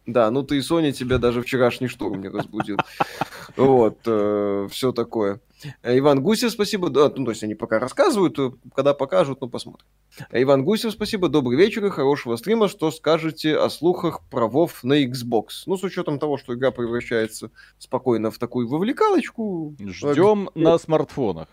Да, 0.06 0.32
ну 0.32 0.42
ты 0.42 0.58
и 0.58 0.62
Соня 0.62 0.94
тебя 0.94 1.18
даже 1.18 1.42
вчерашний 1.42 1.88
шторм 1.88 2.22
не 2.22 2.30
разбудил. 2.30 2.78
Вот, 3.56 4.00
э, 4.06 4.68
все 4.70 4.92
такое. 4.92 5.42
Иван 5.82 6.22
Гусев, 6.22 6.52
спасибо. 6.52 6.90
Да, 6.90 7.12
ну, 7.16 7.26
то 7.26 7.32
есть 7.32 7.44
они 7.44 7.56
пока 7.56 7.80
рассказывают, 7.80 8.38
э, 8.38 8.52
когда 8.76 8.94
покажут, 8.94 9.42
ну, 9.42 9.50
посмотрим. 9.50 9.88
Иван 10.32 10.64
Гусев, 10.64 10.92
спасибо. 10.92 11.28
Добрый 11.30 11.58
вечер 11.58 11.84
и 11.86 11.90
хорошего 11.90 12.36
стрима. 12.36 12.68
Что 12.68 12.92
скажете 12.92 13.58
о 13.58 13.70
слухах 13.70 14.22
про 14.30 14.48
WoW 14.48 14.70
на 14.84 15.04
Xbox? 15.04 15.64
Ну, 15.66 15.78
с 15.78 15.84
учетом 15.84 16.20
того, 16.20 16.38
что 16.38 16.54
игра 16.54 16.70
превращается 16.70 17.50
спокойно 17.80 18.30
в 18.30 18.38
такую 18.38 18.68
вовлекалочку. 18.68 19.76
Ждем 19.80 20.50
на 20.54 20.78
смартфонах. 20.78 21.48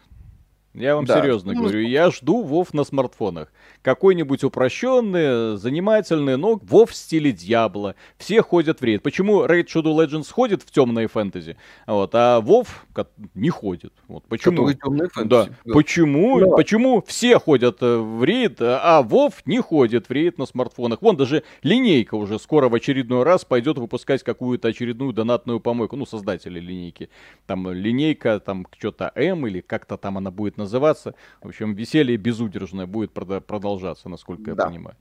Я 0.74 0.96
вам 0.96 1.04
да. 1.04 1.20
серьезно 1.20 1.52
ну, 1.52 1.60
говорю, 1.60 1.80
я 1.80 2.10
жду 2.10 2.42
Вов 2.42 2.74
на 2.74 2.82
смартфонах. 2.82 3.52
Какой-нибудь 3.82 4.42
упрощенный, 4.42 5.56
занимательный, 5.56 6.36
но 6.36 6.58
Вов 6.60 6.90
в 6.90 6.94
стиле 6.96 7.30
Дьябла. 7.30 7.94
Все 8.18 8.42
ходят 8.42 8.80
в 8.80 8.84
рейд. 8.84 9.02
Почему 9.02 9.44
Raid 9.44 9.66
Shadow 9.66 9.96
Legends 9.96 10.32
ходит 10.32 10.62
в 10.62 10.70
темные 10.72 11.06
фэнтези, 11.06 11.56
вот, 11.86 12.10
а 12.14 12.40
Вов 12.40 12.86
не 13.34 13.50
ходит? 13.50 13.92
Вот, 14.08 14.24
почему? 14.26 14.66
фэнтези. 14.66 15.28
Да. 15.28 15.44
да. 15.44 15.72
Почему? 15.72 16.40
Да. 16.40 16.56
Почему 16.56 17.04
все 17.06 17.38
ходят 17.38 17.78
э, 17.80 17.96
в 17.96 18.24
рейд, 18.24 18.56
а 18.60 19.02
Вов 19.02 19.46
не 19.46 19.60
ходит 19.60 20.08
в 20.08 20.12
рейд 20.12 20.38
на 20.38 20.46
смартфонах? 20.46 21.02
Вон 21.02 21.16
даже 21.16 21.44
линейка 21.62 22.16
уже 22.16 22.40
скоро 22.40 22.68
в 22.68 22.74
очередной 22.74 23.22
раз 23.22 23.44
пойдет 23.44 23.78
выпускать 23.78 24.24
какую-то 24.24 24.68
очередную 24.68 25.12
донатную 25.12 25.60
помойку. 25.60 25.94
Ну, 25.94 26.04
создатели 26.04 26.58
линейки. 26.58 27.10
Там 27.46 27.70
линейка, 27.70 28.40
там 28.40 28.66
что-то 28.76 29.12
М 29.14 29.46
или 29.46 29.60
как-то 29.60 29.96
там 29.96 30.18
она 30.18 30.32
будет 30.32 30.56
называться 30.56 30.63
называться. 30.64 31.14
В 31.42 31.48
общем, 31.48 31.74
веселье 31.74 32.16
безудержное 32.16 32.86
будет 32.86 33.12
продолжаться, 33.12 34.08
насколько 34.08 34.54
да. 34.54 34.64
я 34.64 34.68
понимаю. 34.70 34.96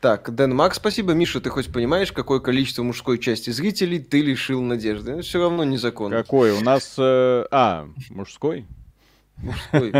Так, 0.00 0.34
Дэн 0.34 0.54
Мак, 0.54 0.74
спасибо. 0.74 1.14
Миша, 1.14 1.40
ты 1.40 1.48
хоть 1.48 1.72
понимаешь, 1.72 2.12
какое 2.12 2.38
количество 2.40 2.82
мужской 2.82 3.18
части 3.18 3.50
зрителей 3.50 3.98
ты 3.98 4.20
лишил 4.20 4.62
надежды? 4.62 5.22
Все 5.22 5.40
равно 5.40 5.64
незаконно. 5.64 6.16
Какой? 6.16 6.52
У 6.52 6.60
нас... 6.60 6.94
Э, 6.98 7.46
а, 7.50 7.88
мужской? 8.10 8.66
Мужской, 9.38 9.92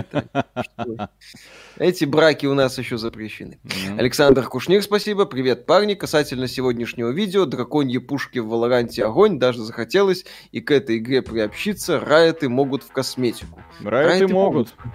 Эти 1.76 2.04
браки 2.04 2.46
у 2.46 2.54
нас 2.54 2.78
еще 2.78 2.96
запрещены. 2.96 3.58
Mm-hmm. 3.64 3.98
Александр 3.98 4.48
Кушнир, 4.48 4.82
спасибо. 4.82 5.26
Привет, 5.26 5.66
парни. 5.66 5.94
Касательно 5.94 6.48
сегодняшнего 6.48 7.10
видео, 7.10 7.44
драконьи 7.44 7.98
пушки 7.98 8.38
в 8.38 8.48
Валоранте 8.48 9.04
огонь. 9.04 9.38
Даже 9.38 9.62
захотелось 9.62 10.24
и 10.52 10.60
к 10.60 10.70
этой 10.70 10.98
игре 10.98 11.20
приобщиться. 11.20 12.00
Райты 12.00 12.48
могут 12.48 12.82
в 12.82 12.92
косметику. 12.92 13.60
Райты, 13.82 14.20
Райты 14.20 14.28
могут. 14.28 14.74
могут. 14.78 14.94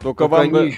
Только, 0.00 0.18
Только 0.24 0.28
вам... 0.28 0.40
Они... 0.40 0.76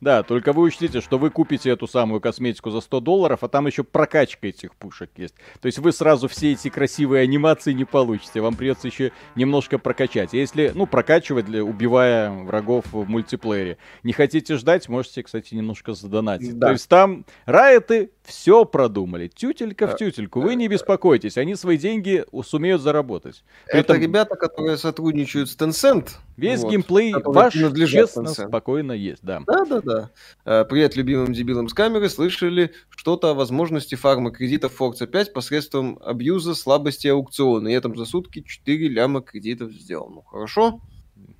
Да, 0.00 0.22
только 0.22 0.52
вы 0.52 0.62
учтите, 0.62 1.00
что 1.00 1.18
вы 1.18 1.30
купите 1.30 1.70
эту 1.70 1.86
самую 1.86 2.20
косметику 2.20 2.70
за 2.70 2.80
100 2.80 3.00
долларов, 3.00 3.40
а 3.42 3.48
там 3.48 3.66
еще 3.66 3.84
прокачка 3.84 4.48
этих 4.48 4.74
пушек 4.76 5.10
есть. 5.16 5.34
То 5.60 5.66
есть 5.66 5.78
вы 5.78 5.92
сразу 5.92 6.26
все 6.28 6.52
эти 6.52 6.70
красивые 6.70 7.22
анимации 7.22 7.72
не 7.72 7.84
получите. 7.84 8.40
Вам 8.40 8.56
придется 8.56 8.88
еще 8.88 9.12
немножко 9.34 9.78
прокачать. 9.78 10.32
Если, 10.32 10.72
ну, 10.74 10.86
прокачивать, 10.86 11.48
убивая 11.48 12.30
врагов 12.30 12.86
в 12.92 13.08
мультиплеере. 13.08 13.76
Не 14.02 14.12
хотите 14.12 14.56
ждать, 14.56 14.88
можете, 14.88 15.22
кстати, 15.22 15.54
немножко 15.54 15.92
задонатить. 15.92 16.58
Да. 16.58 16.68
То 16.68 16.72
есть 16.72 16.88
там 16.88 17.26
райоты 17.44 18.10
все 18.30 18.64
продумали. 18.64 19.28
Тютелька 19.28 19.88
в 19.88 19.96
тютельку. 19.96 20.40
Вы 20.40 20.54
не 20.54 20.68
беспокойтесь, 20.68 21.36
они 21.36 21.56
свои 21.56 21.76
деньги 21.76 22.24
сумеют 22.44 22.80
заработать. 22.80 23.44
При 23.66 23.80
Это 23.80 23.92
этом... 23.94 24.02
ребята, 24.02 24.36
которые 24.36 24.78
сотрудничают 24.78 25.50
с 25.50 25.56
Tencent. 25.56 26.10
Весь 26.36 26.60
вот, 26.60 26.70
геймплей 26.70 27.12
ваш, 27.12 27.52
честно, 27.52 28.22
Tencent. 28.22 28.48
спокойно 28.48 28.92
есть, 28.92 29.22
да. 29.22 29.42
Да, 29.46 29.64
да, 29.64 29.80
да. 29.82 30.10
Э, 30.44 30.64
привет 30.64 30.96
любимым 30.96 31.32
дебилам 31.32 31.68
с 31.68 31.74
камеры. 31.74 32.08
Слышали 32.08 32.72
что-то 32.88 33.30
о 33.30 33.34
возможности 33.34 33.96
фарма 33.96 34.30
кредитов 34.30 34.80
Forza 34.80 35.06
5 35.06 35.32
посредством 35.32 35.98
абьюза, 36.02 36.54
слабости 36.54 37.08
аукциона. 37.08 37.68
И 37.68 37.72
этом 37.72 37.96
за 37.96 38.04
сутки 38.04 38.40
4 38.40 38.88
ляма 38.88 39.20
кредитов 39.20 39.72
сделано. 39.72 40.22
Хорошо? 40.30 40.80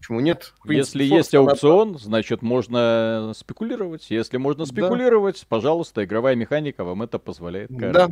Почему 0.01 0.21
нет? 0.21 0.55
Принцип, 0.63 0.95
Если 0.97 1.15
есть 1.15 1.35
аукцион, 1.35 1.99
значит 1.99 2.41
можно 2.41 3.33
спекулировать. 3.37 4.07
Если 4.09 4.39
можно 4.39 4.65
спекулировать, 4.65 5.41
да. 5.41 5.47
пожалуйста, 5.47 6.05
игровая 6.05 6.35
механика 6.37 6.85
вам 6.85 7.03
это 7.03 7.19
позволяет. 7.19 7.71
Да. 7.71 8.09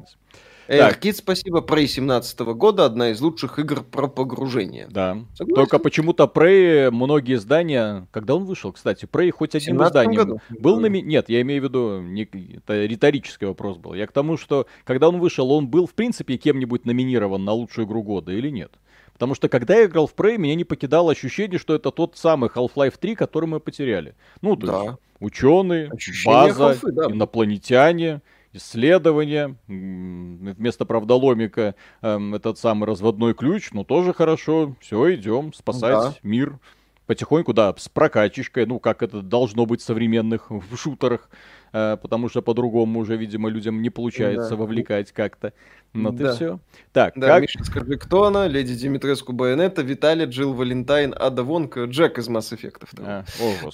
AirKit, 0.69 1.15
спасибо. 1.15 1.61
Prey 1.61 1.87
17 1.87 2.41
года, 2.41 2.85
одна 2.85 3.11
из 3.11 3.23
лучших 3.23 3.59
игр 3.59 3.83
про 3.83 4.07
погружение. 4.07 4.87
Да. 4.91 5.25
Согласен? 5.35 5.55
Только 5.55 5.79
почему-то 5.79 6.25
Prey, 6.25 6.91
многие 6.91 7.37
издания... 7.37 8.07
Когда 8.11 8.35
он 8.35 8.45
вышел, 8.45 8.71
кстати? 8.73 9.07
Prey 9.07 9.31
хоть 9.31 9.55
одним 9.55 9.83
изданием 9.83 10.21
году? 10.21 10.41
был 10.51 10.79
на... 10.79 10.87
Нет, 10.89 11.31
я 11.31 11.41
имею 11.41 11.63
в 11.63 11.65
виду... 11.65 12.01
Не... 12.03 12.29
Это 12.59 12.85
риторический 12.85 13.47
вопрос 13.47 13.79
был. 13.79 13.95
Я 13.95 14.07
к 14.07 14.13
тому, 14.13 14.37
что 14.37 14.67
когда 14.85 15.09
он 15.09 15.21
вышел, 15.21 15.51
он 15.51 15.69
был, 15.69 15.87
в 15.87 15.95
принципе, 15.95 16.37
кем-нибудь 16.37 16.85
номинирован 16.85 17.43
на 17.47 17.53
лучшую 17.53 17.87
игру 17.87 18.03
года 18.03 18.33
или 18.33 18.51
нет? 18.51 18.73
Потому 19.19 19.35
что 19.35 19.49
когда 19.49 19.75
я 19.75 19.87
играл 19.87 20.07
в 20.07 20.15
Prey, 20.15 20.39
меня 20.39 20.55
не 20.55 20.63
покидало 20.63 21.11
ощущение, 21.11 21.59
что 21.59 21.75
это 21.75 21.91
тот 21.91 22.17
самый 22.17 22.51
Half-Life 22.51 22.95
3, 23.01 23.17
который 23.17 23.47
мы 23.47 23.59
потеряли. 23.59 24.15
Ну, 24.43 24.55
то 24.55 24.67
да. 24.67 24.83
есть 24.85 24.99
ученые, 25.19 25.89
Ощущение 25.89 26.53
база, 26.53 26.55
халфы, 26.55 26.93
да. 26.93 27.07
инопланетяне, 27.07 28.23
исследования, 28.53 29.57
вместо 29.67 30.85
правдоломика 30.85 31.75
э, 32.01 32.35
этот 32.35 32.59
самый 32.59 32.87
разводной 32.87 33.35
ключ, 33.35 33.71
ну 33.73 33.83
тоже 33.83 34.15
хорошо, 34.15 34.77
все, 34.81 35.15
идем 35.17 35.53
спасать 35.53 35.93
да. 35.93 36.15
мир. 36.23 36.61
Потихоньку, 37.07 37.55
да, 37.55 37.75
с 37.75 37.89
прокачечкой, 37.89 38.67
ну 38.67 38.79
как 38.79 39.03
это 39.03 39.23
должно 39.23 39.65
быть 39.65 39.81
в 39.81 39.85
современных 39.85 40.51
в 40.51 40.77
шутерах, 40.77 41.29
э, 41.73 41.97
потому 42.01 42.29
что 42.29 42.41
по-другому 42.41 43.01
уже, 43.01 43.17
видимо, 43.17 43.49
людям 43.49 43.83
не 43.83 43.91
получается 43.91 44.51
да. 44.51 44.57
вовлекать 44.57 45.11
как-то. 45.11 45.55
Ну 45.95 46.13
ты 46.13 46.25
да. 46.25 46.35
все. 46.35 46.61
Так, 46.93 47.15
да, 47.17 47.29
как... 47.29 47.43
Миша, 47.43 47.65
скажи, 47.65 47.97
кто 47.97 48.25
она? 48.25 48.47
Леди 48.47 48.75
Димитреску 48.75 49.33
Байонета, 49.33 49.83
Виталий, 49.83 50.27
Джилл 50.27 50.53
Валентайн, 50.53 51.15
Ада 51.19 51.43
Вонг, 51.43 51.77
Джек 51.77 52.19
из 52.19 52.29
Mass 52.29 52.53
Effect. 52.53 52.89
А, 53.01 53.25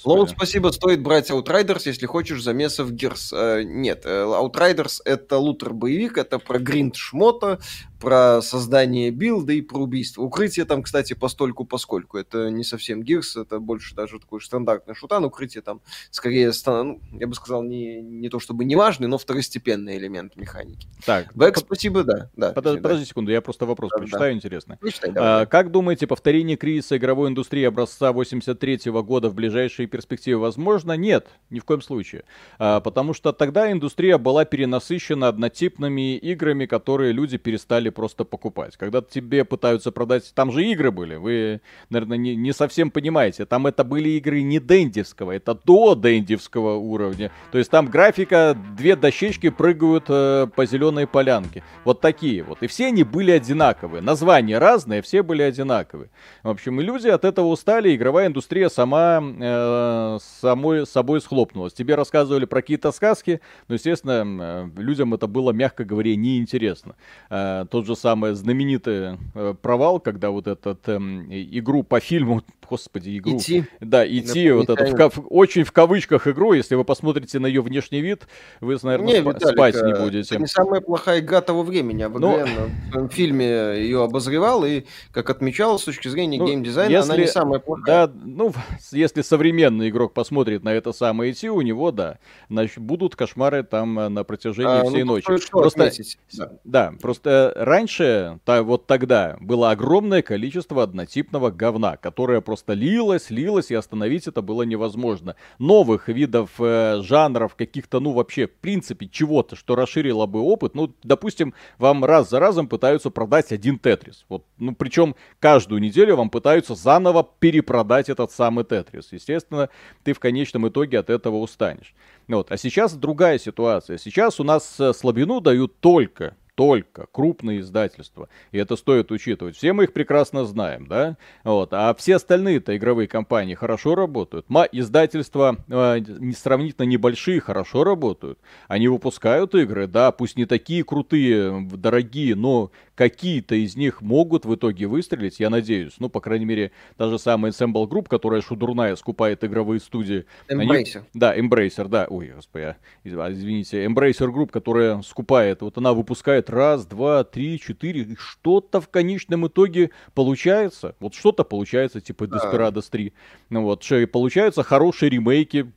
Лоуд, 0.05 0.31
спасибо, 0.31 0.69
стоит 0.69 1.03
брать 1.03 1.31
Outriders, 1.31 1.83
если 1.87 2.07
хочешь 2.07 2.43
замесов 2.43 2.93
Герс. 2.93 3.33
Э, 3.33 3.63
нет, 3.65 4.03
э, 4.05 4.25
Outriders 4.25 5.01
это 5.05 5.39
лутер-боевик, 5.39 6.19
это 6.19 6.39
про 6.39 6.59
гринд 6.59 6.97
шмота, 6.97 7.59
про 8.05 8.43
создание 8.43 9.11
билда 9.11 9.55
и 9.55 9.63
про 9.63 9.79
убийство. 9.79 10.23
Укрытие 10.23 10.67
там, 10.67 10.83
кстати, 10.83 11.15
постольку 11.15 11.65
поскольку. 11.65 12.19
Это 12.19 12.51
не 12.51 12.63
совсем 12.63 13.03
Гирс, 13.03 13.37
это 13.37 13.59
больше 13.59 13.95
даже 13.95 14.19
такой 14.21 14.43
стандартный 14.43 14.95
шутан. 14.95 15.25
Укрытие 15.25 15.63
там 15.63 15.81
скорее, 16.11 16.53
ну, 16.67 17.01
я 17.13 17.27
бы 17.27 17.35
сказал, 17.35 17.63
не, 17.63 18.03
не 18.03 18.29
то 18.29 18.39
чтобы 18.41 18.67
не 18.67 18.77
важный, 18.77 19.09
но 19.09 19.17
второстепенный 19.17 19.97
элемент 19.97 20.37
механики. 20.37 20.87
Так. 21.07 21.35
Бэк, 21.35 21.57
спасибо, 21.57 22.04
да. 22.05 22.31
да 22.37 22.53
Под, 22.53 22.83
подожди 22.83 23.05
секунду, 23.05 23.31
я 23.33 23.41
просто 23.41 23.67
вопрос 23.67 23.91
да, 23.91 23.99
прочитаю, 23.99 24.33
да. 24.33 24.37
интересно. 24.37 24.77
Прочитай, 24.81 25.13
давай, 25.13 25.43
а, 25.43 25.47
Как 25.47 25.71
думаете, 25.71 26.07
повторение 26.07 26.57
кризиса 26.57 26.97
игровой 26.97 27.29
индустрии 27.31 27.65
образца 27.65 28.13
83 28.13 28.77
-го 28.91 29.03
года 29.03 29.29
в 29.29 29.35
ближайшие 29.35 29.87
перспективы 29.87 30.41
возможно? 30.41 30.93
Нет, 30.93 31.29
ни 31.51 31.59
в 31.59 31.65
коем 31.65 31.83
случае. 31.83 32.25
А, 32.59 32.81
потому 32.81 33.15
что 33.15 33.33
тогда 33.33 33.71
индустрия 33.71 34.19
была 34.19 34.45
перенасыщена 34.45 35.29
однотипными 35.29 36.17
играми, 36.17 36.67
которые 36.67 37.13
люди 37.13 37.39
перестали 37.39 37.91
просто 37.91 38.25
покупать. 38.25 38.77
Когда 38.77 39.01
тебе 39.03 39.45
пытаются 39.45 39.93
продать... 39.93 40.33
Там 40.35 40.53
же 40.53 40.65
игры 40.65 40.91
были, 40.91 41.17
вы, 41.17 41.61
наверное, 41.91 42.19
не, 42.19 42.37
не 42.37 42.53
совсем 42.53 42.91
понимаете. 42.91 43.45
Там 43.45 43.67
это 43.67 43.85
были 43.85 44.11
игры 44.11 44.43
не 44.43 44.61
дендевского, 44.61 45.33
это 45.33 45.59
до 45.65 45.95
дендевского 45.95 46.75
уровня. 46.75 47.31
То 47.53 47.59
есть 47.59 47.71
там 47.71 47.87
графика, 47.87 48.57
две 48.77 48.97
дощечки 48.97 49.51
прыгают 49.51 50.05
э, 50.09 50.47
по 50.55 50.67
зеленой 50.67 51.07
полянке. 51.07 51.63
Вот 51.85 51.94
такие 52.01 52.43
вот. 52.43 52.63
И 52.63 52.67
все 52.67 52.87
они 52.87 53.05
были 53.05 53.31
одинаковые. 53.31 54.03
Названия 54.03 54.59
разные, 54.59 55.03
все 55.03 55.23
были 55.23 55.43
одинаковые. 55.43 56.11
В 56.43 56.51
общем, 56.51 56.81
и 56.81 56.85
люди 56.85 57.09
от 57.09 57.25
этого 57.25 57.47
устали, 57.47 57.95
игровая 57.95 58.29
индустрия 58.29 58.69
сама 58.69 59.23
э, 59.23 60.19
самой 60.41 60.87
собой 60.87 61.21
схлопнулась. 61.21 61.73
Тебе 61.73 61.95
рассказывали 61.95 62.45
про 62.45 62.61
какие-то 62.61 62.93
сказки, 62.93 63.41
но, 63.69 63.75
естественно, 63.75 64.71
э, 64.77 64.81
людям 64.81 65.15
это 65.15 65.27
было, 65.27 65.53
мягко 65.53 65.85
говоря, 65.85 66.15
неинтересно. 66.17 66.97
Э, 67.31 67.67
тот 67.71 67.87
же 67.87 67.97
самый 67.97 68.35
знаменитый 68.35 69.19
э, 69.35 69.55
провал, 69.61 70.01
когда 70.01 70.31
вот 70.31 70.47
этот 70.47 70.89
э, 70.89 70.97
игру 70.97 71.83
по 71.83 72.01
фильму, 72.01 72.43
господи, 72.69 73.19
игру. 73.19 73.37
Идти. 73.37 73.65
Да, 73.81 74.07
идти, 74.07 74.51
вот 74.51 74.71
это, 74.71 75.11
в, 75.11 75.27
очень 75.31 75.65
в 75.65 75.73
кавычках 75.73 76.27
игру, 76.29 76.53
если 76.53 76.75
вы 76.75 76.85
посмотрите 76.85 77.39
на 77.39 77.47
ее 77.47 77.63
внешний 77.63 78.01
вид, 78.01 78.27
вы, 78.61 78.77
наверное, 78.83 79.07
не, 79.07 79.21
спа- 79.21 79.35
Виталик, 79.35 79.57
спать 79.57 79.83
не 79.83 79.95
будете. 79.95 80.35
Это 80.35 80.39
не 80.41 80.47
самая 80.47 80.81
плохая 80.81 81.21
игра 81.21 81.41
того 81.41 81.63
времени, 81.63 81.84
а 81.93 82.09
в 82.09 82.21
ну, 82.21 82.45
в 82.45 82.91
своем 82.91 83.09
фильме 83.09 83.47
ее 83.47 84.03
обозревал, 84.03 84.65
и, 84.65 84.85
как 85.13 85.31
отмечал, 85.31 85.79
с 85.79 85.85
точки 85.85 86.09
зрения 86.09 86.39
ну, 86.39 86.47
геймдизайна, 86.47 86.91
если, 86.91 87.13
она 87.13 87.21
не 87.21 87.27
самая 87.27 87.61
плохая. 87.61 88.07
Да, 88.07 88.13
ну, 88.25 88.53
если 88.93 89.23
современный 89.23 89.91
игрок 89.91 90.13
посмотрит 90.13 90.63
на 90.65 90.71
это 90.71 90.93
самое 90.93 91.33
идти, 91.33 91.49
у 91.51 91.61
него, 91.61 91.91
да, 91.91 92.19
значит, 92.49 92.79
будут 92.79 93.17
кошмары 93.17 93.63
там 93.63 93.99
э, 93.99 94.09
на 94.09 94.25
протяжении 94.25 94.81
а, 94.81 94.85
всей 94.85 95.05
ну, 95.05 95.15
ночи. 95.15 95.27
Просто, 95.51 95.91
да. 96.33 96.51
да, 96.65 96.95
просто 97.01 97.53
раньше, 97.57 98.39
та, 98.45 98.63
вот 98.63 98.87
тогда, 98.87 99.37
было 99.41 99.71
огромное 99.71 100.23
количество 100.23 100.83
однотипного 100.83 101.51
говна, 101.51 101.97
которое 101.97 102.41
просто 102.41 102.73
лилось, 102.73 103.31
лилось, 103.31 103.71
и 103.71 103.75
остановить 103.75 104.27
это 104.27 104.43
было 104.43 104.63
невозможно. 104.63 105.37
Новых 105.59 106.09
видов, 106.09 106.51
э, 106.59 107.01
жанров, 107.03 107.55
каких-то, 107.55 108.01
ну, 108.01 108.13
вообще, 108.13 108.47
в 108.47 108.53
принципе, 108.53 109.09
чего-то, 109.09 109.57
что 109.57 109.75
расширило 109.75 110.27
бы 110.27 110.41
опыт, 110.41 110.75
ну, 110.75 110.93
допустим, 111.03 111.55
вам 111.79 112.05
раз 112.05 112.31
за 112.31 112.41
разом 112.41 112.69
пытаются 112.69 113.11
продать 113.11 113.53
один 113.53 113.79
Тетрис. 113.79 114.25
Вот, 114.29 114.45
ну, 114.59 114.75
причем 114.75 115.15
каждую 115.41 115.81
неделю 115.81 116.17
вам 116.17 116.31
пытаются 116.31 116.75
заново 116.75 117.29
перепродать 117.39 118.09
этот 118.09 118.33
самый 118.33 118.65
Тетрис. 118.65 119.09
Естественно, 119.13 119.69
ты 120.03 120.13
в 120.13 120.21
конечном 120.21 120.69
итоге 120.69 120.99
от 120.99 121.11
этого 121.11 121.37
устанешь. 121.37 121.95
Вот. 122.29 122.51
А 122.51 122.57
сейчас 122.57 122.95
другая 122.95 123.39
ситуация. 123.39 123.99
Сейчас 123.99 124.41
у 124.41 124.45
нас 124.45 124.79
э, 124.81 124.93
слабину 124.93 125.41
дают 125.41 125.81
только 125.81 126.37
только 126.55 127.07
крупные 127.11 127.61
издательства. 127.61 128.29
И 128.53 128.59
это 128.59 128.77
стоит 128.77 129.11
учитывать. 129.11 129.57
Все 129.57 129.73
мы 129.73 129.85
их 129.85 129.93
прекрасно 129.93 130.45
знаем, 130.45 130.87
да? 130.87 131.17
Вот. 131.43 131.73
А 131.73 131.95
все 131.95 132.17
остальные-то 132.17 132.77
игровые 132.77 133.09
компании 133.09 133.55
хорошо 133.55 133.95
работают. 133.95 134.49
Ма 134.49 134.65
издательства 134.71 135.57
э, 135.69 136.01
сравнительно 136.37 136.87
небольшие 136.87 137.41
хорошо 137.41 137.85
работают. 137.85 138.39
Они 138.69 138.89
выпускают 138.89 139.55
игры, 139.55 139.87
да, 139.87 140.13
пусть 140.13 140.37
не 140.37 140.47
такие 140.47 140.85
крутые, 140.85 141.69
дорогие, 141.73 142.35
но 142.35 142.71
какие-то 142.95 143.55
из 143.55 143.77
них 143.77 144.01
могут 144.03 144.45
в 144.45 144.55
итоге 144.55 144.87
выстрелить, 144.87 145.41
я 145.41 145.51
надеюсь. 145.51 145.95
Ну, 145.99 146.09
по 146.09 146.21
крайней 146.21 146.45
мере, 146.45 146.73
та 146.97 147.09
же 147.09 147.19
самая 147.19 147.53
Ensemble 147.53 147.89
Group, 147.89 148.09
которая 148.09 148.41
шудурная 148.41 148.97
скупает 148.97 149.43
игровые 149.45 149.81
студии. 149.81 150.27
Embracer. 150.49 150.99
Они... 150.99 151.07
Да, 151.15 151.37
Embracer, 151.37 151.89
да. 151.89 152.07
Ой, 152.09 152.33
господи, 152.35 152.77
извините. 153.05 153.85
Embracer 153.85 154.33
Group, 154.33 154.51
которая 154.51 155.03
скупает, 155.03 155.63
вот 155.63 155.77
она 155.79 155.93
выпускает 155.93 156.51
раз, 156.51 156.87
два, 156.87 157.25
три, 157.25 157.61
четыре, 157.61 158.17
что-то 158.19 158.81
в 158.81 158.89
конечном 158.89 159.47
итоге 159.47 159.91
получается. 160.15 160.95
Вот 161.01 161.15
что-то 161.15 161.45
получается, 161.45 162.01
типа 162.01 162.25
Desperados 162.25 162.87
3. 162.91 163.13
Ну 163.51 163.63
вот, 163.63 163.83
что 163.83 163.97
и 163.97 164.07
получаются 164.07 164.63
хорошие 164.63 165.11
ремейки, 165.11 165.73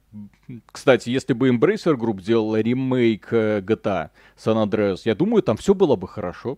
кстати, 0.72 1.10
если 1.10 1.34
бы 1.34 1.50
Embracer 1.50 1.96
Group 1.96 2.22
делала 2.22 2.62
ремейк 2.62 3.28
э, 3.32 3.60
GTA 3.60 4.12
San 4.38 4.64
Andreas, 4.66 5.02
я 5.04 5.14
думаю, 5.14 5.44
там 5.44 5.58
все 5.58 5.74
было 5.74 5.96
бы 5.96 6.08
хорошо. 6.08 6.58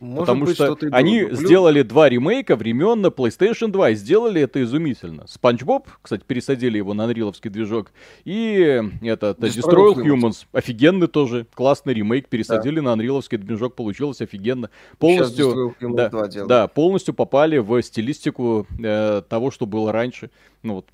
Может 0.00 0.20
Потому 0.20 0.46
быть, 0.46 0.54
что, 0.54 0.76
что 0.76 0.86
они 0.92 1.24
было. 1.24 1.34
сделали 1.34 1.82
два 1.82 2.08
ремейка 2.08 2.54
времен 2.54 3.00
на 3.00 3.08
PlayStation 3.08 3.68
2 3.68 3.90
и 3.90 3.94
сделали 3.96 4.40
это 4.40 4.62
изумительно. 4.62 5.26
Спанч 5.26 5.62
Боб, 5.62 5.88
кстати, 6.00 6.22
пересадили 6.24 6.76
его 6.76 6.94
на 6.94 7.04
анриловский 7.04 7.50
движок. 7.50 7.90
И 8.24 8.80
этот 9.02 9.40
Destroy 9.40 9.94
Humans. 9.94 10.04
Humans. 10.04 10.46
Офигенный 10.52 11.08
тоже. 11.08 11.46
Классный 11.52 11.94
ремейк. 11.94 12.28
Пересадили 12.28 12.76
да. 12.76 12.82
на 12.82 12.92
анриловский 12.92 13.38
движок. 13.38 13.74
Получилось 13.74 14.20
офигенно. 14.20 14.70
Полностью, 14.98 15.74
да, 15.80 16.10
да, 16.46 16.68
полностью 16.68 17.12
попали 17.12 17.58
в 17.58 17.82
стилистику 17.82 18.68
э, 18.78 19.22
того, 19.28 19.50
что 19.50 19.66
было 19.66 19.90
раньше. 19.90 20.30
Ну 20.62 20.74
вот 20.76 20.86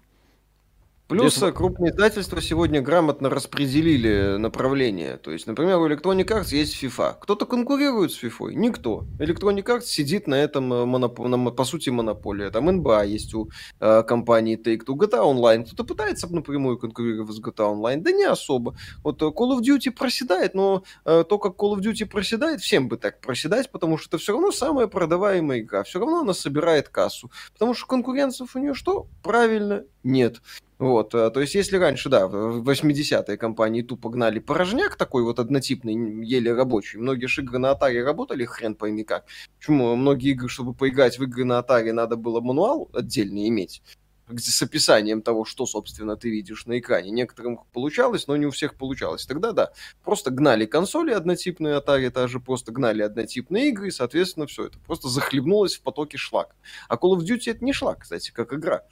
Плюс 1.07 1.37
Здесь... 1.37 1.53
крупные 1.53 1.93
издательства 1.93 2.41
сегодня 2.41 2.81
грамотно 2.81 3.29
распределили 3.29 4.37
направление. 4.39 5.19
То 5.19 5.33
есть, 5.33 5.47
например, 5.47 5.77
у 5.77 5.87
Electronic 5.87 6.27
Arts 6.29 6.55
есть 6.55 6.83
FIFA. 6.83 7.17
Кто-то 7.21 7.45
конкурирует 7.45 8.11
с 8.11 8.23
FIFA? 8.23 8.55
Никто. 8.55 9.05
Electronic 9.19 9.65
Arts 9.65 9.83
сидит 9.83 10.27
на 10.27 10.37
этом, 10.37 10.73
э, 10.73 10.87
моноп... 10.87 11.19
на, 11.19 11.51
по 11.51 11.65
сути, 11.65 11.91
монополия. 11.91 12.51
Там 12.51 12.71
NBA 12.71 13.07
есть 13.09 13.35
у 13.35 13.51
э, 13.81 14.03
компании 14.03 14.57
Take-Two. 14.57 14.97
GTA 14.97 15.21
Online. 15.21 15.67
Кто-то 15.67 15.85
пытается 15.85 16.27
напрямую 16.33 16.79
конкурировать 16.79 17.37
с 17.37 17.41
GTA 17.41 17.75
Online? 17.75 18.01
Да 18.01 18.11
не 18.11 18.25
особо. 18.25 18.75
Вот 19.03 19.21
э, 19.21 19.27
Call 19.27 19.59
of 19.59 19.61
Duty 19.61 19.91
проседает, 19.91 20.55
но 20.55 20.85
э, 21.05 21.25
то, 21.29 21.39
как 21.39 21.53
Call 21.57 21.77
of 21.77 21.81
Duty 21.81 22.07
проседает, 22.07 22.63
всем 22.63 22.89
бы 22.89 22.97
так 22.97 23.21
проседать, 23.21 23.71
потому 23.71 23.99
что 23.99 24.09
это 24.17 24.23
все 24.23 24.33
равно 24.33 24.53
самая 24.53 24.87
продаваемая 24.87 25.61
игра. 25.61 25.83
Все 25.83 25.99
равно 25.99 26.21
она 26.21 26.33
собирает 26.33 26.89
кассу. 26.89 27.31
Потому 27.53 27.75
что 27.75 27.87
конкуренцев 27.87 28.57
у 28.57 28.59
нее 28.59 28.73
что? 28.73 29.07
Правильно, 29.23 29.85
нет. 30.05 30.41
Вот, 30.79 31.15
э, 31.15 31.31
то 31.31 31.41
есть, 31.41 31.55
если 31.55 31.77
раньше, 31.77 32.09
да, 32.09 32.27
в 32.27 32.69
80-е 32.69 33.37
компании 33.37 33.83
тупо 33.83 34.11
гнали 34.11 34.41
порожняк 34.41 34.97
такой 34.97 35.23
вот 35.23 35.39
однотипный, 35.39 35.95
еле 36.25 36.53
рабочий, 36.53 36.99
многие 36.99 37.27
же 37.27 37.43
игры 37.43 37.59
на 37.59 37.73
Atari 37.73 38.03
работали 38.03 38.45
хрен 38.45 38.75
пойми 38.75 39.05
как. 39.05 39.25
Почему 39.59 39.95
многие 39.95 40.33
игры, 40.33 40.49
чтобы 40.49 40.75
поиграть 40.75 41.19
в 41.19 41.23
игры 41.23 41.45
на 41.45 41.61
Atari, 41.61 41.93
надо 41.93 42.17
было 42.17 42.41
мануал 42.41 42.91
отдельно 42.93 43.47
иметь, 43.49 43.83
где 44.29 44.51
с 44.51 44.63
описанием 44.63 45.23
того, 45.23 45.45
что, 45.45 45.65
собственно, 45.65 46.17
ты 46.17 46.29
видишь 46.29 46.67
на 46.67 46.79
экране. 46.79 47.13
Некоторым 47.13 47.61
получалось, 47.73 48.27
но 48.27 48.37
не 48.37 48.47
у 48.47 48.51
всех 48.51 48.75
получалось. 48.75 49.27
Тогда, 49.27 49.53
да, 49.53 49.73
просто 50.03 50.33
гнали 50.33 50.67
консоли 50.67 51.13
однотипные 51.13 51.79
Atari, 51.79 52.29
же 52.29 52.41
просто 52.41 52.73
гнали 52.73 53.03
однотипные 53.03 53.69
игры, 53.69 53.89
и, 53.89 53.93
соответственно, 53.93 54.49
все 54.49 54.67
это 54.67 54.79
просто 54.81 55.09
захлебнулось 55.09 55.77
в 55.77 55.83
потоке 55.83 56.19
шлак. 56.19 56.57
А 56.89 56.97
Call 56.97 57.17
of 57.17 57.21
Duty 57.21 57.53
это 57.53 57.65
не 57.65 57.73
шлак, 57.73 58.01
кстати, 58.01 58.33
как 58.33 58.53
игра. 58.53 58.83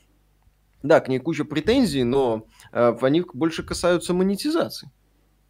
Да, 0.83 1.01
к 1.01 1.09
ней 1.09 1.19
куча 1.19 1.45
претензий, 1.45 2.05
но 2.05 2.47
э, 2.73 2.97
они 3.01 3.25
больше 3.33 3.63
касаются 3.63 4.15
монетизации 4.15 4.91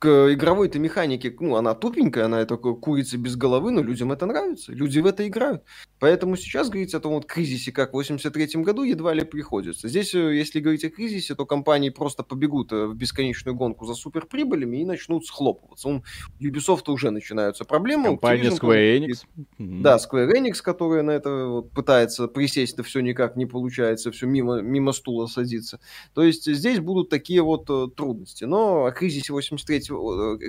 к 0.02 0.32
игровой-то 0.32 0.80
механике, 0.80 1.32
ну, 1.38 1.54
она 1.54 1.74
тупенькая, 1.74 2.24
она 2.24 2.44
такой 2.44 2.74
курица 2.76 3.16
без 3.18 3.36
головы, 3.36 3.70
но 3.70 3.82
людям 3.82 4.10
это 4.10 4.26
нравится, 4.26 4.72
люди 4.72 4.98
в 4.98 5.06
это 5.06 5.28
играют. 5.28 5.62
Поэтому 6.00 6.34
сейчас 6.34 6.70
говорить 6.70 6.92
о 6.94 6.98
том 6.98 7.12
вот 7.14 7.24
кризисе, 7.24 7.70
как 7.70 7.90
в 7.90 7.92
83 7.92 8.64
году, 8.64 8.82
едва 8.82 9.14
ли 9.14 9.22
приходится. 9.22 9.86
Здесь, 9.86 10.12
э, 10.12 10.34
если 10.34 10.58
говорить 10.58 10.84
о 10.84 10.90
кризисе, 10.90 11.36
то 11.36 11.46
компании 11.46 11.90
просто 11.90 12.24
побегут 12.24 12.72
э, 12.72 12.86
в 12.86 12.96
бесконечную 12.96 13.54
гонку 13.54 13.84
за 13.84 13.94
суперприбылями 13.94 14.78
и 14.78 14.84
начнут 14.84 15.24
схлопываться. 15.24 15.88
У 15.88 16.02
Ubisoft 16.40 16.90
уже 16.90 17.12
начинаются 17.12 17.64
проблемы. 17.64 18.06
Компания 18.06 18.48
Activision, 18.48 18.60
Square 18.60 18.98
Enix. 18.98 19.24
Да, 19.58 19.98
Square 19.98 20.32
Enix, 20.32 20.54
которая 20.62 21.04
на 21.04 21.12
это 21.12 21.46
вот 21.46 21.70
пытается 21.70 22.26
присесть, 22.26 22.74
то 22.74 22.82
все 22.82 22.98
никак 23.02 23.36
не 23.36 23.46
получается, 23.46 24.10
все 24.10 24.26
мимо, 24.26 24.62
мимо 24.62 24.90
стула 24.90 25.28
садится. 25.28 25.78
То 26.12 26.24
есть 26.24 26.52
здесь 26.52 26.80
будут 26.80 27.08
такие 27.08 27.40
вот 27.40 27.70
э, 27.70 27.86
трудности. 27.96 28.42
Но 28.42 28.86
о 28.86 28.90
кризисе 28.90 29.32
83 29.32 29.91
Э, 29.91 29.91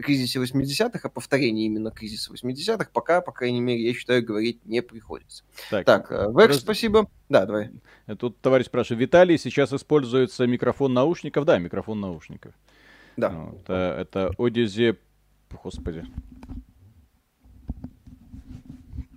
кризисе 0.01 0.39
80-х, 0.39 1.07
о 1.07 1.09
повторении 1.09 1.65
именно 1.65 1.91
кризиса 1.91 2.33
80-х, 2.33 2.89
пока, 2.93 3.21
по 3.21 3.31
крайней 3.31 3.61
мере, 3.61 3.85
я 3.85 3.93
считаю, 3.93 4.23
говорить 4.25 4.65
не 4.65 4.81
приходится. 4.81 5.43
Так, 5.69 5.85
так 5.85 6.11
э, 6.11 6.27
Векс, 6.29 6.55
раз... 6.55 6.59
спасибо. 6.59 7.09
Да, 7.29 7.45
давай. 7.45 7.71
Тут 8.19 8.39
товарищ 8.41 8.65
спрашивает, 8.67 9.01
Виталий, 9.01 9.37
сейчас 9.37 9.73
используется 9.73 10.45
микрофон 10.47 10.93
наушников? 10.93 11.45
Да, 11.45 11.57
микрофон 11.57 11.99
наушников. 11.99 12.53
Да. 13.17 13.29
Вот, 13.29 13.61
это, 13.63 13.97
это 13.99 14.33
Odyssey, 14.37 14.97
господи, 15.63 16.05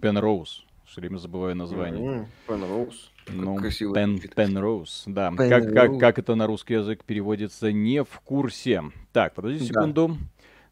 Penrose. 0.00 0.64
Все 0.86 1.00
время 1.00 1.18
забываю 1.18 1.56
название. 1.56 2.28
Penrose. 2.46 3.10
Ну, 3.28 3.58
Пен, 3.92 4.18
Пенроуз, 4.18 5.04
да. 5.06 5.30
Pen 5.30 5.48
как, 5.48 5.74
как, 5.74 5.98
как 5.98 6.18
это 6.18 6.34
на 6.34 6.46
русский 6.46 6.74
язык 6.74 7.04
переводится, 7.04 7.72
не 7.72 8.04
в 8.04 8.20
курсе. 8.24 8.82
Так, 9.12 9.34
подожди 9.34 9.66
секунду. 9.66 10.16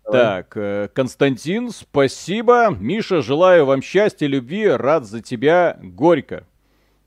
Да. 0.04 0.12
Так, 0.12 0.56
э, 0.56 0.88
Константин, 0.92 1.70
спасибо. 1.70 2.70
Миша, 2.78 3.22
желаю 3.22 3.64
вам 3.64 3.82
счастья, 3.82 4.26
любви, 4.26 4.68
рад 4.68 5.06
за 5.06 5.22
тебя, 5.22 5.78
горько. 5.82 6.46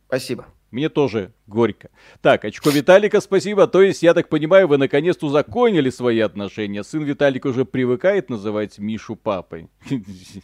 Спасибо. 0.08 0.48
Мне 0.72 0.90
тоже 0.90 1.32
горько. 1.46 1.90
Так, 2.22 2.44
очко 2.44 2.70
Виталика, 2.70 3.22
спасибо. 3.22 3.68
То 3.68 3.82
есть, 3.82 4.04
я 4.04 4.14
так 4.14 4.28
понимаю, 4.28 4.68
вы 4.68 4.78
наконец-то 4.78 5.28
узаконили 5.28 5.90
свои 5.90 6.20
отношения. 6.20 6.84
Сын 6.84 7.04
Виталика 7.04 7.48
уже 7.48 7.64
привыкает 7.64 8.30
называть 8.30 8.78
Мишу 8.78 9.16
папой. 9.16 9.70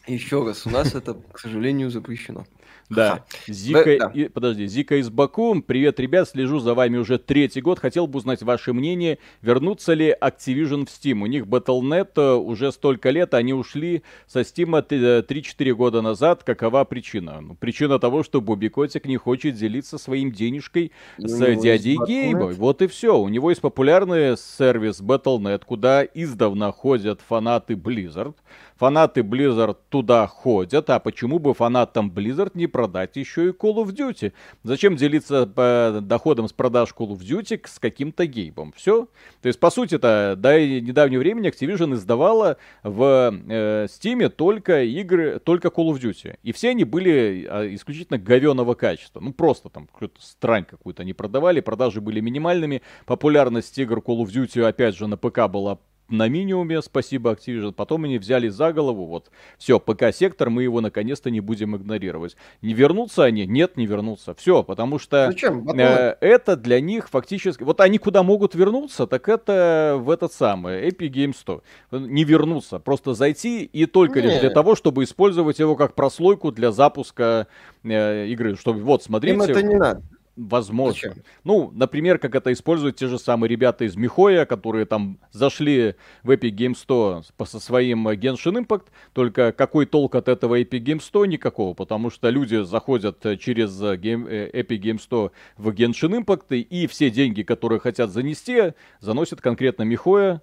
Еще 0.08 0.46
раз, 0.46 0.66
у 0.66 0.70
нас 0.70 0.96
это, 0.96 1.16
к 1.32 1.40
сожалению, 1.40 1.90
запрещено. 1.90 2.46
Да. 2.90 3.24
Зика, 3.48 3.98
да. 4.00 4.12
И, 4.14 4.28
подожди, 4.28 4.68
Зика 4.68 4.98
из 4.98 5.10
Баку. 5.10 5.62
Привет, 5.62 6.00
ребят, 6.00 6.30
слежу 6.30 6.60
за 6.60 6.74
вами 6.74 6.98
уже 6.98 7.18
третий 7.18 7.62
год. 7.62 7.80
Хотел 7.80 8.08
бы 8.08 8.18
узнать 8.18 8.42
ваше 8.44 8.74
мнение, 8.74 9.20
вернутся 9.42 9.94
ли 9.94 10.16
Activision 10.20 10.86
в 10.86 10.90
Steam. 10.90 11.22
У 11.22 11.26
них 11.26 11.46
Battle.net 11.46 12.12
э, 12.16 12.34
уже 12.34 12.72
столько 12.72 13.10
лет, 13.10 13.34
они 13.34 13.54
ушли 13.54 14.04
со 14.28 14.42
Steam 14.42 14.86
3-4 14.88 15.24
э, 15.60 15.74
года 15.74 16.02
назад. 16.02 16.44
Какова 16.44 16.84
причина? 16.84 17.42
Ну, 17.42 17.56
причина 17.56 18.00
того, 18.00 18.24
что 18.24 18.42
Бобби 18.42 18.68
Котик 18.68 19.06
не 19.06 19.18
хочет 19.18 19.56
делиться 19.56 19.98
своим 19.98 20.32
денежкой 20.32 20.92
и 21.18 21.28
с 21.28 21.38
дядей 21.62 21.98
Гейбой. 22.06 22.54
Вот 22.54 22.82
и 22.82 22.88
все. 22.88 23.18
У 23.18 23.30
него 23.30 23.50
есть 23.50 23.62
популярный 23.62 24.38
сервис 24.38 25.02
Battle.net, 25.02 25.64
куда 25.66 26.04
издавна 26.04 26.72
ходят 26.72 27.22
фанаты 27.22 27.74
Blizzard. 27.74 28.36
Фанаты 28.78 29.22
Blizzard 29.22 29.78
туда 29.90 30.28
ходят, 30.28 30.90
а 30.90 31.00
почему 31.00 31.40
бы 31.40 31.54
фанатам 31.54 32.12
Blizzard 32.12 32.52
не 32.54 32.68
продать 32.68 33.16
еще 33.16 33.50
и 33.50 33.52
Call 33.52 33.76
of 33.76 33.94
Duty? 33.94 34.34
Зачем 34.64 34.96
делиться 34.96 35.46
по 35.46 36.00
доходам 36.02 36.48
с 36.48 36.54
продаж 36.54 36.94
Call 36.98 37.10
of 37.10 37.20
Duty 37.20 37.62
с 37.66 37.80
каким-то 37.80 38.26
гейбом? 38.26 38.74
Все. 38.76 39.08
То 39.42 39.48
есть, 39.48 39.60
по 39.60 39.70
сути-то, 39.70 40.36
до 40.38 40.60
недавнего 40.60 41.20
времени 41.20 41.50
Activision 41.50 41.94
издавала 41.94 42.58
в 42.84 43.34
э, 43.48 43.86
Steam 43.86 44.30
только 44.30 44.84
игры, 44.84 45.40
только 45.40 45.70
Call 45.70 45.94
of 45.94 46.00
Duty. 46.00 46.38
И 46.44 46.52
все 46.52 46.70
они 46.70 46.84
были 46.84 47.48
а, 47.50 47.74
исключительно 47.74 48.18
говеного 48.18 48.74
качества. 48.74 49.20
Ну, 49.20 49.34
просто 49.34 49.70
там 49.70 49.88
какую-то 49.88 50.22
странь 50.22 50.66
какую-то 50.66 51.04
они 51.04 51.14
продавали, 51.14 51.60
продажи 51.60 52.02
были 52.02 52.20
минимальными. 52.20 52.82
Популярность 53.06 53.78
игр 53.78 54.00
Call 54.00 54.24
of 54.24 54.28
Duty, 54.28 54.64
опять 54.64 54.96
же, 54.96 55.08
на 55.08 55.18
ПК 55.18 55.48
была 55.48 55.80
на 56.10 56.28
минимуме, 56.28 56.82
спасибо 56.82 57.32
Activision. 57.32 57.74
Потом 57.74 58.04
они 58.04 58.18
взяли 58.18 58.50
за 58.50 58.74
голову, 58.74 59.06
вот, 59.06 59.32
все, 59.58 59.80
ПК-сектор, 59.80 60.50
мы 60.50 60.64
его 60.64 60.82
наконец-то 60.82 61.30
не 61.30 61.40
будем 61.40 61.76
игнорировать. 61.76 62.36
Не 62.62 62.74
вернутся 62.74 63.24
они? 63.24 63.46
Нет, 63.46 63.78
не 63.78 63.86
вернутся. 63.86 64.34
Все, 64.36 64.64
потому 64.64 65.00
что 65.00 65.28
Зачем? 65.28 65.68
Э, 65.70 66.16
это 66.20 66.56
для 66.56 66.80
них 66.80 67.10
фактически... 67.10 67.64
Вот 67.64 67.82
они 67.82 67.98
куда 67.98 68.24
могут 68.24 68.56
вернуться, 68.56 69.08
так 69.08 69.30
это 69.30 69.98
в 70.00 70.10
этот 70.10 70.34
самый 70.34 70.88
Epic 70.90 71.12
Games 71.12 71.36
100. 71.38 71.64
Не 71.92 72.24
вернуться, 72.24 72.80
просто 72.80 73.14
зайти 73.14 73.64
и 73.64 73.86
только 73.86 74.22
не. 74.22 74.28
лишь 74.28 74.40
для 74.40 74.50
того, 74.50 74.76
чтобы 74.76 75.04
использовать 75.04 75.60
его 75.60 75.76
как 75.76 75.96
прослойку 75.96 76.52
для 76.52 76.72
запуска 76.72 77.48
э, 77.84 78.28
игры. 78.28 78.56
Чтобы, 78.56 78.82
вот, 78.82 79.04
смотрите... 79.04 79.36
Им 79.36 79.42
это 79.42 79.64
не 79.64 79.76
надо. 79.76 80.04
Возможно. 80.36 81.10
Зачем? 81.10 81.24
Ну, 81.44 81.72
например, 81.74 82.18
как 82.18 82.34
это 82.34 82.52
используют 82.52 82.96
те 82.96 83.08
же 83.08 83.20
самые 83.20 83.50
ребята 83.50 83.86
из 83.86 83.96
Михоя, 83.96 84.46
которые 84.46 84.86
там 84.86 85.20
зашли 85.32 85.96
в 86.24 86.32
Epic 86.32 86.52
Games 86.56 86.76
100 86.76 87.24
со 87.46 87.60
своим 87.60 88.08
Genshin 88.08 88.66
Impact, 88.66 88.88
только 89.14 89.52
какой 89.52 89.86
толк 89.86 90.16
от 90.16 90.28
этого 90.28 90.60
Epic 90.60 90.84
Games 90.84 91.02
100? 91.02 91.26
Никакого, 91.28 91.76
потому 91.76 92.10
что 92.10 92.30
люди 92.30 92.64
заходят 92.64 93.20
через 93.40 93.80
Game, 93.80 94.28
э, 94.28 94.62
Epic 94.62 94.82
Games 94.82 95.02
100 95.02 95.32
в 95.58 95.70
Genshin 95.70 96.24
Impact, 96.24 96.58
и 96.58 96.88
все 96.88 97.12
деньги, 97.12 97.44
которые 97.44 97.80
хотят 97.80 98.10
занести, 98.10 98.74
заносят 99.00 99.40
конкретно 99.40 99.84
Михоя. 99.84 100.42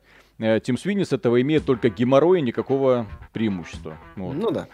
Тим 0.63 0.79
Свини 0.79 1.03
с 1.03 1.13
этого 1.13 1.43
имеет 1.43 1.67
только 1.67 1.91
геморрой 1.91 2.39
и 2.39 2.43
никакого 2.43 3.07
преимущества. 3.35 3.99
Вот. 4.17 4.35
Ну 4.35 4.51
да. 4.51 4.69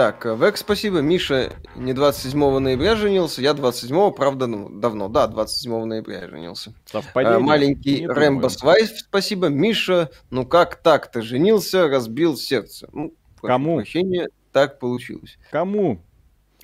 Так, 0.00 0.24
э, 0.24 0.34
Век, 0.34 0.56
спасибо. 0.56 1.00
Миша 1.00 1.52
не 1.76 1.92
27 1.92 2.58
ноября 2.58 2.96
женился, 2.96 3.42
я 3.42 3.52
27, 3.52 4.12
правда, 4.12 4.46
ну, 4.46 4.70
давно, 4.70 5.08
да, 5.08 5.26
27 5.26 5.84
ноября 5.84 6.26
женился. 6.26 6.72
Совпадение. 6.86 7.36
А, 7.36 7.40
маленький 7.40 8.06
Рэмбо 8.06 8.48
Свайф, 8.48 8.88
спасибо. 8.98 9.48
Миша, 9.48 10.08
ну 10.30 10.46
как 10.46 10.76
так 10.76 11.10
ты 11.12 11.20
женился, 11.20 11.86
разбил 11.86 12.38
сердце. 12.38 12.88
Ну, 12.94 13.12
Кому? 13.42 13.76
Прощения, 13.76 14.30
так 14.52 14.78
получилось. 14.78 15.36
Кому? 15.50 16.00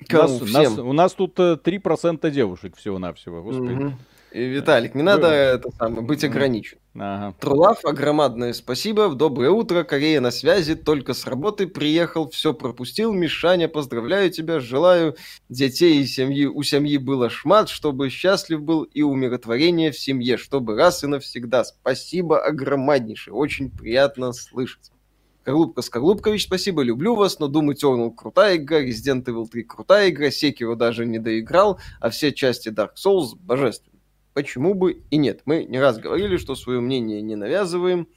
Кому? 0.07 0.39
Нас, 0.39 0.41
Всем. 0.41 0.51
Нас, 0.51 0.79
у 0.79 0.93
нас 0.93 1.13
тут 1.13 1.37
3% 1.37 2.19
э, 2.23 2.31
девушек 2.31 2.75
всего-навсего, 2.75 3.43
господи. 3.43 3.73
Угу. 3.73 3.93
Виталик, 4.31 4.93
не 4.93 5.03
надо 5.03 5.27
это 5.27 5.69
самое, 5.71 6.01
быть 6.01 6.23
ограничен. 6.23 6.77
Ага. 6.95 7.35
Трулав, 7.39 7.85
огромадное 7.85 8.53
спасибо. 8.53 9.07
Доброе 9.09 9.51
утро. 9.51 9.83
Корея 9.83 10.19
на 10.19 10.31
связи. 10.31 10.75
Только 10.75 11.13
с 11.13 11.25
работы 11.25 11.67
приехал. 11.67 12.29
Все 12.29 12.53
пропустил. 12.53 13.13
Мишаня, 13.13 13.67
поздравляю 13.67 14.29
тебя. 14.29 14.59
Желаю 14.59 15.15
детей 15.47 16.01
и 16.01 16.05
семьи. 16.05 16.45
У 16.45 16.63
семьи 16.63 16.97
было 16.97 17.29
шмат, 17.29 17.69
чтобы 17.69 18.09
счастлив 18.09 18.61
был 18.61 18.83
и 18.83 19.01
умиротворение 19.01 19.91
в 19.91 19.99
семье. 19.99 20.37
Чтобы 20.37 20.75
раз 20.75 21.03
и 21.03 21.07
навсегда. 21.07 21.63
Спасибо 21.63 22.43
огромнейшее. 22.43 23.33
Очень 23.33 23.69
приятно 23.69 24.33
слышать. 24.33 24.91
Скорлупка 25.47 25.81
Скорлупкович, 25.81 26.43
спасибо, 26.43 26.81
люблю 26.81 27.15
вас, 27.15 27.39
но 27.39 27.47
Doom 27.47 27.73
Eternal 27.73 28.13
крутая 28.13 28.57
игра, 28.57 28.83
Resident 28.83 29.23
Evil 29.23 29.47
3 29.47 29.63
крутая 29.63 30.09
игра, 30.09 30.27
Sekiro 30.27 30.75
даже 30.75 31.05
не 31.05 31.19
доиграл, 31.19 31.79
а 32.01 32.09
все 32.09 32.33
части 32.33 32.67
Dark 32.67 32.95
Souls 32.97 33.29
божественные. 33.39 33.96
Почему 34.37 34.75
бы 34.75 35.01
и 35.09 35.17
нет? 35.17 35.41
Мы 35.45 35.63
не 35.63 35.79
раз 35.79 35.97
говорили, 35.97 36.37
что 36.37 36.53
свое 36.53 36.79
мнение 36.79 37.23
не 37.23 37.35
навязываем, 37.35 38.07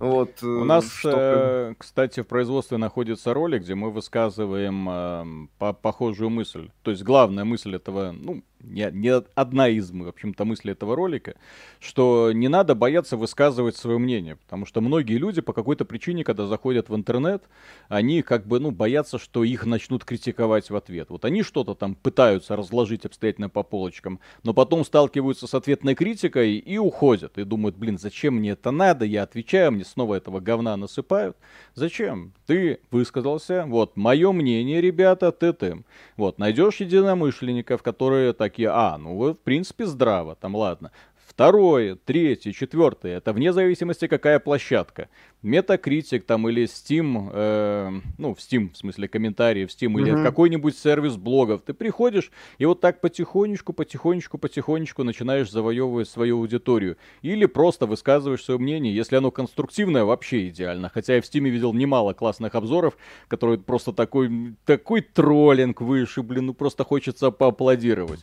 вот, 0.00 0.42
У 0.42 0.64
нас, 0.64 0.90
что... 0.90 1.12
э, 1.14 1.74
кстати, 1.78 2.22
в 2.22 2.26
производстве 2.26 2.76
находится 2.76 3.32
ролик, 3.32 3.62
где 3.62 3.76
мы 3.76 3.92
высказываем 3.92 4.88
э, 4.90 5.48
по 5.58 5.72
похожую 5.72 6.28
мысль. 6.28 6.70
То 6.82 6.90
есть 6.90 7.04
главная 7.04 7.44
мысль 7.44 7.76
этого, 7.76 8.10
ну, 8.10 8.42
не, 8.62 8.90
не 8.92 9.08
одна 9.34 9.68
из, 9.68 9.90
в 9.90 10.08
общем-то, 10.08 10.44
мыслей 10.44 10.72
этого 10.72 10.96
ролика, 10.96 11.34
что 11.78 12.32
не 12.32 12.48
надо 12.48 12.74
бояться 12.74 13.16
высказывать 13.16 13.76
свое 13.76 13.98
мнение, 13.98 14.36
потому 14.36 14.66
что 14.66 14.80
многие 14.80 15.18
люди 15.18 15.40
по 15.40 15.52
какой-то 15.52 15.84
причине, 15.84 16.24
когда 16.24 16.46
заходят 16.46 16.88
в 16.88 16.94
интернет, 16.94 17.42
они 17.88 18.22
как 18.22 18.46
бы, 18.46 18.60
ну, 18.60 18.70
боятся, 18.70 19.18
что 19.18 19.44
их 19.44 19.66
начнут 19.66 20.04
критиковать 20.04 20.70
в 20.70 20.76
ответ. 20.76 21.10
Вот 21.10 21.24
они 21.24 21.42
что-то 21.42 21.74
там 21.74 21.94
пытаются 21.94 22.56
разложить 22.56 23.04
обстоятельно 23.04 23.48
по 23.48 23.62
полочкам, 23.62 24.20
но 24.42 24.54
потом 24.54 24.84
сталкиваются 24.84 25.46
с 25.46 25.54
ответной 25.54 25.94
критикой 25.94 26.56
и 26.56 26.78
уходят, 26.78 27.38
и 27.38 27.44
думают, 27.44 27.76
блин, 27.76 27.98
зачем 27.98 28.36
мне 28.36 28.50
это 28.50 28.70
надо, 28.70 29.04
я 29.04 29.22
отвечаю, 29.22 29.72
мне 29.72 29.84
снова 29.84 30.16
этого 30.16 30.40
говна 30.40 30.76
насыпают. 30.76 31.36
Зачем? 31.74 32.32
Ты 32.46 32.80
высказался, 32.90 33.64
вот, 33.66 33.96
мое 33.96 34.32
мнение, 34.32 34.80
ребята, 34.80 35.32
ты 35.32 35.52
ты. 35.52 35.84
Вот, 36.16 36.38
найдешь 36.38 36.76
единомышленников, 36.76 37.82
которые 37.82 38.32
такие, 38.50 38.68
а, 38.70 38.98
ну 38.98 39.16
в 39.16 39.34
принципе, 39.34 39.86
здраво, 39.86 40.34
там, 40.34 40.56
ладно. 40.56 40.90
Второе, 41.30 41.94
третье, 41.94 42.50
четвертое, 42.50 43.18
это 43.18 43.32
вне 43.32 43.52
зависимости 43.52 44.08
какая 44.08 44.40
площадка. 44.40 45.08
Metacritic 45.44 46.22
там 46.22 46.48
или 46.48 46.64
Steam, 46.64 47.30
э, 47.32 48.00
ну, 48.18 48.34
в 48.34 48.38
Steam, 48.38 48.72
в 48.72 48.76
смысле 48.76 49.06
комментарии 49.06 49.64
в 49.64 49.68
Steam, 49.68 49.94
mm-hmm. 49.94 50.00
или 50.00 50.24
какой-нибудь 50.24 50.76
сервис 50.76 51.16
блогов. 51.16 51.62
Ты 51.62 51.72
приходишь 51.72 52.32
и 52.58 52.66
вот 52.66 52.80
так 52.80 53.00
потихонечку, 53.00 53.72
потихонечку, 53.72 54.38
потихонечку 54.38 55.04
начинаешь 55.04 55.52
завоевывать 55.52 56.08
свою 56.08 56.38
аудиторию. 56.38 56.96
Или 57.22 57.46
просто 57.46 57.86
высказываешь 57.86 58.42
свое 58.42 58.58
мнение, 58.58 58.92
если 58.92 59.14
оно 59.14 59.30
конструктивное, 59.30 60.02
вообще 60.02 60.48
идеально. 60.48 60.90
Хотя 60.92 61.14
я 61.14 61.22
в 61.22 61.24
Steam 61.24 61.48
видел 61.48 61.72
немало 61.72 62.12
классных 62.12 62.56
обзоров, 62.56 62.98
которые 63.28 63.60
просто 63.60 63.92
такой, 63.92 64.56
такой 64.66 65.00
троллинг 65.00 65.80
выше, 65.80 66.22
блин, 66.22 66.46
ну 66.46 66.54
просто 66.54 66.82
хочется 66.82 67.30
поаплодировать. 67.30 68.20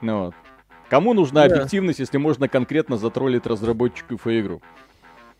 Ну, 0.00 0.24
вот. 0.24 0.34
Кому 0.88 1.14
нужна 1.14 1.48
да. 1.48 1.54
объективность, 1.54 1.98
если 1.98 2.18
можно 2.18 2.48
конкретно 2.48 2.96
затроллить 2.96 3.46
разработчиков 3.46 4.26
и 4.26 4.40
игру? 4.40 4.62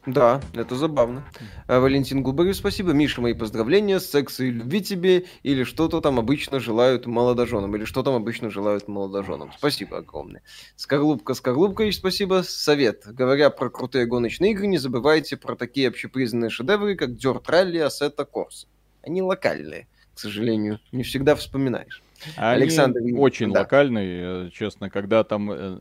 Да, 0.07 0.41
это 0.55 0.77
забавно. 0.77 1.25
А, 1.67 1.81
Валентин 1.81 2.23
Губарев, 2.23 2.55
спасибо. 2.55 2.93
Миша, 2.93 3.21
мои 3.21 3.35
поздравления. 3.35 3.99
Секса 3.99 4.45
и 4.45 4.51
любви 4.51 4.81
тебе. 4.81 5.27
Или 5.43 5.65
что-то 5.65 6.01
там 6.01 6.21
обычно 6.21 6.61
желают 6.61 7.07
молодоженам. 7.07 7.75
Или 7.75 7.85
что 7.85 8.05
там 8.05 8.15
обычно 8.15 8.49
желают 8.49 8.87
молодоженам. 8.87 9.51
Спасибо 9.59 9.99
огромное. 9.99 10.43
Скорлупка, 10.77 11.35
Скорлупка, 11.35 11.91
спасибо. 11.91 12.43
Совет. 12.47 13.03
Говоря 13.05 13.51
про 13.51 13.69
крутые 13.69 14.07
гоночные 14.07 14.53
игры, 14.53 14.69
не 14.69 14.79
забывайте 14.79 15.37
про 15.37 15.57
такие 15.57 15.89
общепризнанные 15.89 16.51
шедевры, 16.51 16.95
как 16.95 17.11
Dirt 17.11 17.45
Rally, 17.47 17.85
Assetto 17.85 18.25
Corsa. 18.33 18.69
Они 19.03 19.23
локальные, 19.23 19.89
к 20.15 20.21
сожалению. 20.21 20.79
Не 20.93 21.03
всегда 21.03 21.35
вспоминаешь. 21.35 22.01
Они 22.37 22.63
Александр 22.63 23.01
очень 23.17 23.53
да. 23.53 23.61
локальные, 23.61 24.47
э, 24.47 24.51
честно, 24.53 24.91
когда 24.91 25.25
там 25.25 25.51
э, 25.51 25.79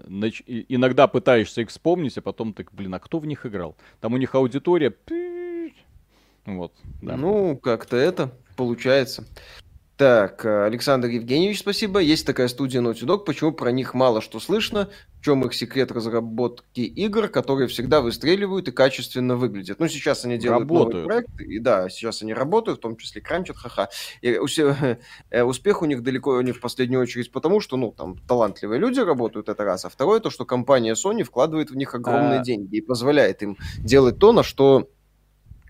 иногда 0.70 1.08
пытаешься 1.08 1.62
их 1.62 1.70
вспомнить, 1.70 2.18
а 2.18 2.22
потом 2.22 2.54
ты, 2.54 2.66
блин, 2.72 2.94
а 2.94 3.00
кто 3.00 3.20
в 3.20 3.26
них 3.26 3.46
играл? 3.46 3.76
Там 4.02 4.14
у 4.14 4.18
них 4.18 4.36
аудитория... 4.36 4.94
Вот, 6.46 6.74
да. 7.02 7.18
Ну, 7.18 7.58
как-то 7.58 7.98
это 7.98 8.32
получается. 8.56 9.26
Так, 9.98 10.44
Александр 10.46 11.08
Евгеньевич, 11.08 11.60
спасибо. 11.60 12.02
Есть 12.02 12.26
такая 12.26 12.50
студия 12.50 12.82
Naughty 12.82 13.06
Dog. 13.06 13.24
Почему 13.24 13.54
про 13.54 13.72
них 13.72 13.94
мало 13.94 14.20
что 14.20 14.42
слышно? 14.42 14.90
В 15.22 15.24
чем 15.24 15.46
их 15.46 15.54
секрет 15.54 15.90
разработки 15.90 16.82
игр, 16.82 17.30
которые 17.30 17.70
всегда 17.70 18.02
выстреливают 18.02 18.68
и 18.68 18.74
качественно 18.74 19.38
выглядят? 19.38 19.80
Ну, 19.80 19.88
сейчас 19.88 20.26
они 20.26 20.38
делают 20.38 20.70
работают. 20.70 21.08
новый 21.08 21.24
проект. 21.24 21.40
И 21.40 21.60
да, 21.60 21.88
сейчас 21.88 22.22
они 22.22 22.34
работают, 22.34 22.80
в 22.80 22.82
том 22.82 22.98
числе 22.98 23.22
кранчат, 23.22 23.56
ха-ха. 23.56 23.88
И 24.22 24.38
э, 25.30 25.44
успех 25.44 25.82
у 25.82 25.86
них 25.86 26.04
далеко 26.04 26.42
не 26.42 26.52
в 26.52 26.60
последнюю 26.60 27.02
очередь 27.02 27.32
потому, 27.32 27.62
что, 27.62 27.78
ну, 27.78 27.94
там, 27.94 28.18
талантливые 28.28 28.82
люди 28.82 29.00
работают, 29.00 29.48
это 29.48 29.64
раз. 29.64 29.86
А 29.86 29.90
второе, 29.90 30.20
то, 30.20 30.30
что 30.30 30.44
компания 30.44 30.96
Sony 30.96 31.24
вкладывает 31.24 31.72
в 31.72 31.78
них 31.78 31.96
огромные 31.96 32.42
а... 32.42 32.44
деньги 32.44 32.76
и 32.76 32.82
позволяет 32.82 33.42
им 33.44 33.58
делать 33.78 34.20
то, 34.20 34.34
на 34.34 34.44
что 34.44 34.90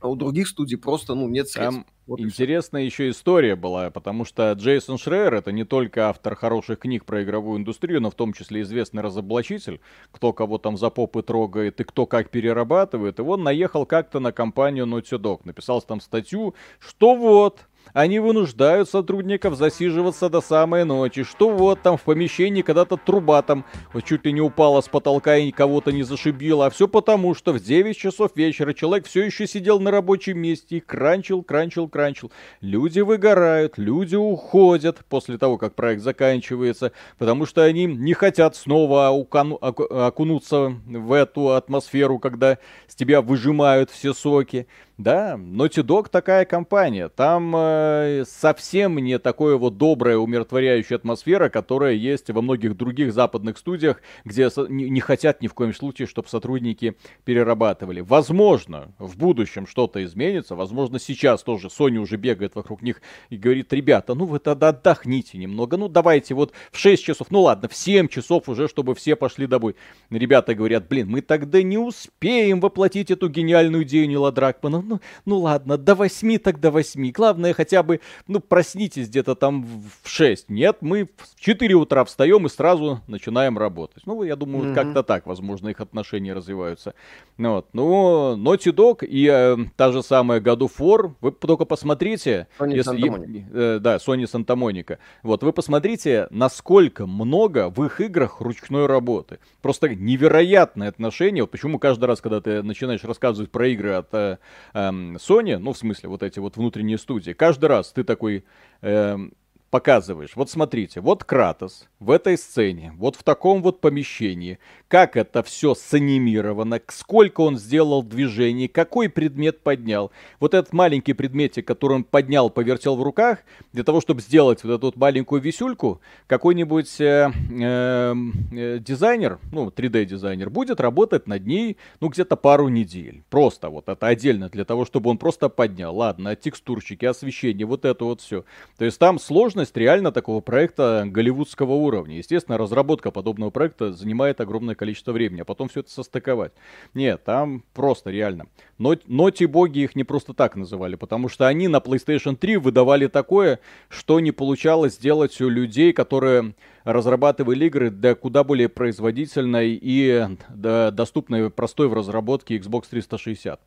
а 0.06 0.08
у 0.08 0.16
других 0.16 0.48
студий 0.48 0.78
просто, 0.78 1.16
ну, 1.16 1.28
нет 1.28 1.50
средств. 1.50 1.84
Там 1.84 1.86
вот 2.06 2.20
интересная 2.20 2.84
еще 2.84 3.10
история 3.10 3.56
была, 3.56 3.90
потому 3.90 4.24
что 4.24 4.52
Джейсон 4.52 5.00
Шрейер 5.00 5.34
это 5.34 5.52
не 5.52 5.64
только 5.64 6.10
автор 6.10 6.36
хороших 6.36 6.80
книг 6.80 7.06
про 7.06 7.24
игровую 7.24 7.58
индустрию, 7.58 8.02
но 8.02 8.12
в 8.12 8.16
том 8.16 8.32
числе 8.32 8.62
известный 8.62 9.02
разоблачитель, 9.02 9.82
кто 10.12 10.32
кого 10.32 10.60
там 10.60 10.78
за 10.78 10.92
попы 10.92 11.24
трогает 11.24 11.82
и 11.82 11.84
кто 11.84 12.06
как 12.06 12.30
перерабатывает. 12.30 13.18
И 13.18 13.24
он 13.24 13.42
наехал 13.42 13.88
как-то 13.88 14.20
на 14.20 14.32
компанию 14.32 14.86
Naughty 14.86 15.18
Dog, 15.18 15.42
написал 15.46 15.82
там 15.82 16.00
статью, 16.00 16.54
что 16.78 17.16
вот, 17.16 17.62
они 17.94 18.20
вынуждают 18.20 18.90
сотрудников 18.90 19.56
засиживаться 19.56 20.30
до 20.30 20.42
самой 20.42 20.84
ночи. 20.86 21.24
Что 21.24 21.50
вот 21.50 21.82
там 21.82 21.98
в 21.98 22.02
помещении 22.02 22.62
когда-то 22.62 22.98
труба 22.98 23.42
там 23.42 23.66
вот 23.94 24.04
чуть 24.04 24.26
ли 24.26 24.34
не 24.34 24.42
упала 24.42 24.82
с 24.82 24.88
потолка 24.88 25.38
и 25.38 25.52
кого-то 25.52 25.92
не 25.92 26.04
зашибила. 26.04 26.68
А 26.68 26.70
все 26.70 26.88
потому, 26.88 27.34
что 27.34 27.54
в 27.54 27.60
9 27.60 27.98
часов 27.98 28.32
вечера 28.36 28.74
человек 28.74 29.08
все 29.08 29.24
еще 29.24 29.48
сидел 29.48 29.80
на 29.80 29.92
рабочем 29.92 30.40
месте 30.40 30.78
и 30.78 30.80
кранчил, 30.80 31.44
кранчил, 31.44 31.88
кранчил. 31.88 32.32
Люди 32.62 33.00
выгорают, 33.00 33.78
люди 33.78 34.16
уходят 34.16 35.00
после 35.10 35.38
того, 35.38 35.58
как 35.58 35.76
проект 35.76 36.02
заканчивается, 36.02 36.92
потому 37.18 37.46
что 37.46 37.64
они 37.64 37.86
не 37.86 38.14
хотят 38.14 38.56
снова 38.56 39.10
укану, 39.10 39.56
окунуться 39.56 40.76
в 40.86 41.14
эту 41.14 41.52
атмосферу, 41.52 42.20
когда 42.20 42.58
с 42.88 42.96
тебя 42.96 43.22
выжимают 43.22 43.90
все 43.90 44.14
соки. 44.14 44.68
Да, 44.98 45.36
Naughty 45.38 45.84
Dog 45.84 46.08
такая 46.10 46.46
компания. 46.46 47.10
Там 47.10 47.54
э, 47.54 48.24
совсем 48.26 48.98
не 48.98 49.20
такое 49.20 49.58
вот 49.58 49.78
добрая, 49.78 50.16
умиротворяющая 50.16 50.96
атмосфера, 50.96 51.50
которая 51.50 51.96
есть 51.96 52.30
во 52.30 52.42
многих 52.42 52.78
других 52.78 53.12
западных 53.12 53.58
студиях, 53.58 54.02
где 54.24 54.50
не, 54.70 54.90
не 54.90 55.02
хотят 55.02 55.42
ни 55.42 55.48
в 55.48 55.54
коем 55.54 55.74
случае, 55.74 56.08
чтобы 56.08 56.30
сотрудники 56.30 56.96
перерабатывали. 57.26 58.00
Возможно, 58.00 58.94
в 58.98 59.18
будущем 59.18 59.68
что-то 59.68 60.02
изменится. 60.02 60.56
Возможно, 60.56 60.98
сейчас 60.98 61.44
тоже 61.44 61.68
Sony 61.68 61.98
уже 61.98 62.16
бегает 62.16 62.56
вокруг 62.56 62.82
них 62.82 63.02
и 63.30 63.36
говорит, 63.36 63.74
ребята, 63.74 64.16
ну 64.16 64.24
вы 64.24 64.40
тогда 64.40 64.70
отдохните 64.70 65.38
немного. 65.38 65.76
Ну 65.76 65.90
давайте 65.90 66.36
вот 66.36 66.54
в 66.72 66.78
6 66.78 67.04
часов, 67.04 67.28
ну 67.32 67.42
ладно, 67.42 67.68
в 67.68 67.76
7 67.76 68.08
часов 68.08 68.48
уже, 68.48 68.70
чтобы 68.70 68.96
все 68.96 69.18
пошли 69.18 69.46
домой. 69.46 69.76
Ребята 70.10 70.56
говорят, 70.56 70.88
блин, 70.88 71.10
мы 71.10 71.20
тогда 71.20 71.62
не 71.62 71.78
успеем 71.78 72.62
воплотить 72.62 73.12
эту 73.12 73.28
гениальную 73.28 73.84
идею 73.84 74.08
Нила 74.08 74.32
Дракмана 74.32 74.85
ну, 74.86 75.00
ну 75.26 75.40
ладно, 75.40 75.78
до 75.78 75.96
восьми 75.96 76.38
так 76.38 76.60
до 76.60 76.72
восьми. 76.72 77.12
Главное 77.12 77.54
хотя 77.54 77.84
бы, 77.84 78.02
ну, 78.28 78.40
проснитесь 78.40 79.10
где-то 79.10 79.36
там 79.36 79.66
в 80.04 80.08
шесть. 80.10 80.50
Нет, 80.50 80.78
мы 80.82 81.10
в 81.18 81.40
четыре 81.40 81.76
утра 81.76 82.06
встаем 82.06 82.46
и 82.46 82.50
сразу 82.50 83.02
начинаем 83.08 83.58
работать. 83.58 84.04
Ну, 84.06 84.24
я 84.24 84.36
думаю, 84.36 84.72
mm-hmm. 84.72 84.76
как-то 84.76 85.04
так, 85.04 85.26
возможно, 85.26 85.70
их 85.70 85.82
отношения 85.82 86.34
развиваются. 86.34 86.94
Ну, 87.38 87.56
вот. 87.56 87.68
Ну, 87.74 88.36
Naughty 88.38 88.74
Dog 88.74 89.06
и 89.06 89.28
э, 89.32 89.58
та 89.76 89.92
же 89.92 90.04
самая 90.04 90.40
God 90.40 90.60
of 90.60 90.72
War, 90.80 91.14
вы 91.22 91.32
только 91.32 91.66
посмотрите. 91.66 92.48
Sony 92.60 92.76
если, 92.76 92.94
Santa 92.94 93.46
э, 93.54 93.80
да, 93.80 93.96
Sony 93.98 94.24
Santa 94.24 94.56
Monica. 94.56 94.98
Вот, 95.24 95.44
вы 95.44 95.52
посмотрите, 95.52 96.28
насколько 96.30 97.06
много 97.08 97.70
в 97.70 97.84
их 97.84 98.02
играх 98.02 98.42
ручной 98.42 98.86
работы. 98.86 99.40
Просто 99.62 99.90
невероятное 99.90 100.90
отношение. 100.90 101.44
Вот 101.44 101.52
почему 101.52 101.80
каждый 101.80 102.06
раз, 102.06 102.22
когда 102.22 102.42
ты 102.42 102.62
начинаешь 102.64 103.04
рассказывать 103.04 103.52
про 103.52 103.68
игры 103.68 103.94
от 103.94 104.14
э, 104.14 104.38
эм, 104.76 105.16
Sony, 105.16 105.58
ну, 105.58 105.74
в 105.74 105.78
смысле, 105.78 106.10
вот 106.10 106.22
эти 106.22 106.40
вот 106.40 106.58
внутренние 106.58 107.00
студии, 107.00 107.32
каждый 107.32 107.66
раз 107.66 107.92
ты 107.92 108.04
такой... 108.04 108.46
Эм, 108.82 109.34
показываешь. 109.72 110.38
Вот 110.38 110.50
смотрите, 110.50 111.02
вот 111.02 111.26
Кратос 111.26 111.90
в 112.06 112.12
этой 112.12 112.38
сцене, 112.38 112.94
вот 112.98 113.16
в 113.16 113.24
таком 113.24 113.64
вот 113.64 113.82
помещении. 113.82 114.60
Как 114.88 115.18
это 115.18 115.42
все 115.42 115.74
санимировано, 115.74 116.80
сколько 116.88 117.42
он 117.42 117.58
сделал 117.58 118.04
движений, 118.04 118.68
какой 118.68 119.10
предмет 119.10 119.62
поднял. 119.62 120.12
Вот 120.40 120.54
этот 120.54 120.72
маленький 120.72 121.14
предметик, 121.14 121.66
который 121.66 121.94
он 121.94 122.04
поднял, 122.04 122.52
повертел 122.52 122.96
в 122.96 123.02
руках, 123.02 123.40
для 123.74 123.84
того, 123.84 124.02
чтобы 124.02 124.22
сделать 124.22 124.64
вот 124.64 124.74
эту 124.74 124.86
вот 124.86 124.98
маленькую 124.98 125.42
висюльку, 125.42 126.00
какой-нибудь 126.28 127.02
э, 127.02 127.32
э, 127.60 128.16
э, 128.52 128.80
дизайнер, 128.80 129.40
ну, 129.52 129.70
3D-дизайнер, 129.70 130.52
будет 130.52 130.80
работать 130.80 131.26
над 131.26 131.48
ней, 131.48 131.78
ну, 132.02 132.10
где-то 132.10 132.36
пару 132.36 132.68
недель. 132.68 133.24
Просто 133.32 133.70
вот 133.70 133.90
это 133.90 134.06
отдельно 134.06 134.50
для 134.50 134.64
того, 134.64 134.86
чтобы 134.86 135.10
он 135.10 135.18
просто 135.18 135.50
поднял. 135.50 135.96
Ладно, 135.96 136.36
текстурщики, 136.36 137.06
освещение, 137.06 137.66
вот 137.66 137.84
это 137.84 138.06
вот 138.06 138.22
все. 138.22 138.46
То 138.78 138.86
есть 138.86 139.00
там 139.00 139.18
сложность 139.18 139.76
реально 139.76 140.12
такого 140.12 140.42
проекта 140.42 141.06
голливудского 141.08 141.74
уровня 141.74 141.95
уровне. 141.96 142.18
Естественно, 142.18 142.58
разработка 142.58 143.10
подобного 143.12 143.50
проекта 143.50 143.94
занимает 143.94 144.42
огромное 144.42 144.76
количество 144.76 145.12
времени, 145.12 145.42
а 145.42 145.46
потом 145.46 145.70
все 145.70 145.80
это 145.80 145.90
состыковать. 145.90 146.52
Нет, 146.94 147.24
там 147.24 147.64
просто 147.74 148.12
реально. 148.12 148.48
Но, 148.78 148.96
ноти-боги 149.08 149.80
их 149.80 149.96
не 149.96 150.04
просто 150.04 150.34
так 150.34 150.56
называли, 150.56 150.96
потому 150.96 151.30
что 151.30 151.48
они 151.48 151.68
на 151.68 151.78
PlayStation 151.78 152.36
3 152.36 152.58
выдавали 152.58 153.08
такое, 153.08 153.60
что 153.90 154.20
не 154.20 154.32
получалось 154.32 154.96
сделать 154.96 155.40
у 155.42 155.50
людей, 155.50 155.94
которые 155.94 156.54
разрабатывали 156.84 157.66
игры 157.66 157.90
для 157.90 158.14
куда 158.16 158.44
более 158.44 158.70
производительной 158.70 159.80
и 159.82 160.28
доступной, 160.50 161.50
простой 161.50 161.88
в 161.88 161.94
разработке 161.94 162.58
Xbox 162.58 162.84
360. 162.90 163.60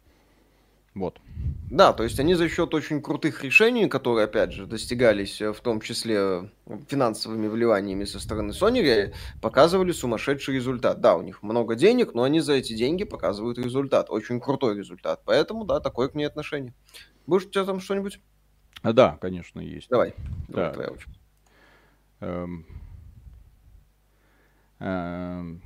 Вот. 0.98 1.20
Да, 1.70 1.92
то 1.92 2.02
есть 2.02 2.18
они 2.18 2.34
за 2.34 2.48
счет 2.48 2.72
очень 2.72 3.02
крутых 3.02 3.44
решений, 3.44 3.88
которые, 3.88 4.24
опять 4.24 4.52
же, 4.52 4.66
достигались 4.66 5.40
э, 5.40 5.52
в 5.52 5.60
том 5.60 5.82
числе 5.82 6.16
э, 6.16 6.48
финансовыми 6.88 7.46
вливаниями 7.46 8.04
со 8.04 8.18
стороны 8.20 8.52
Sony, 8.52 9.12
показывали 9.42 9.92
сумасшедший 9.92 10.54
результат. 10.54 11.00
Да, 11.00 11.16
у 11.16 11.22
них 11.22 11.42
много 11.42 11.74
денег, 11.74 12.14
но 12.14 12.22
они 12.22 12.40
за 12.40 12.54
эти 12.54 12.74
деньги 12.74 13.04
показывают 13.04 13.58
результат. 13.58 14.08
Очень 14.08 14.40
крутой 14.40 14.76
результат. 14.76 15.20
Поэтому, 15.26 15.64
да, 15.64 15.78
такое 15.80 16.08
к 16.08 16.14
ней 16.14 16.24
отношение. 16.24 16.72
Будешь 17.26 17.44
у 17.44 17.50
тебя 17.50 17.64
там 17.64 17.80
что-нибудь? 17.80 18.20
А, 18.82 18.94
да, 18.94 19.18
конечно, 19.20 19.60
есть. 19.60 19.90
Давай. 19.90 20.14
Да. 20.48 20.72
Давай 20.72 20.72
твоя 20.72 20.88
очередь. 20.90 21.20
Эм... 22.20 22.66
Эм... 24.78 25.62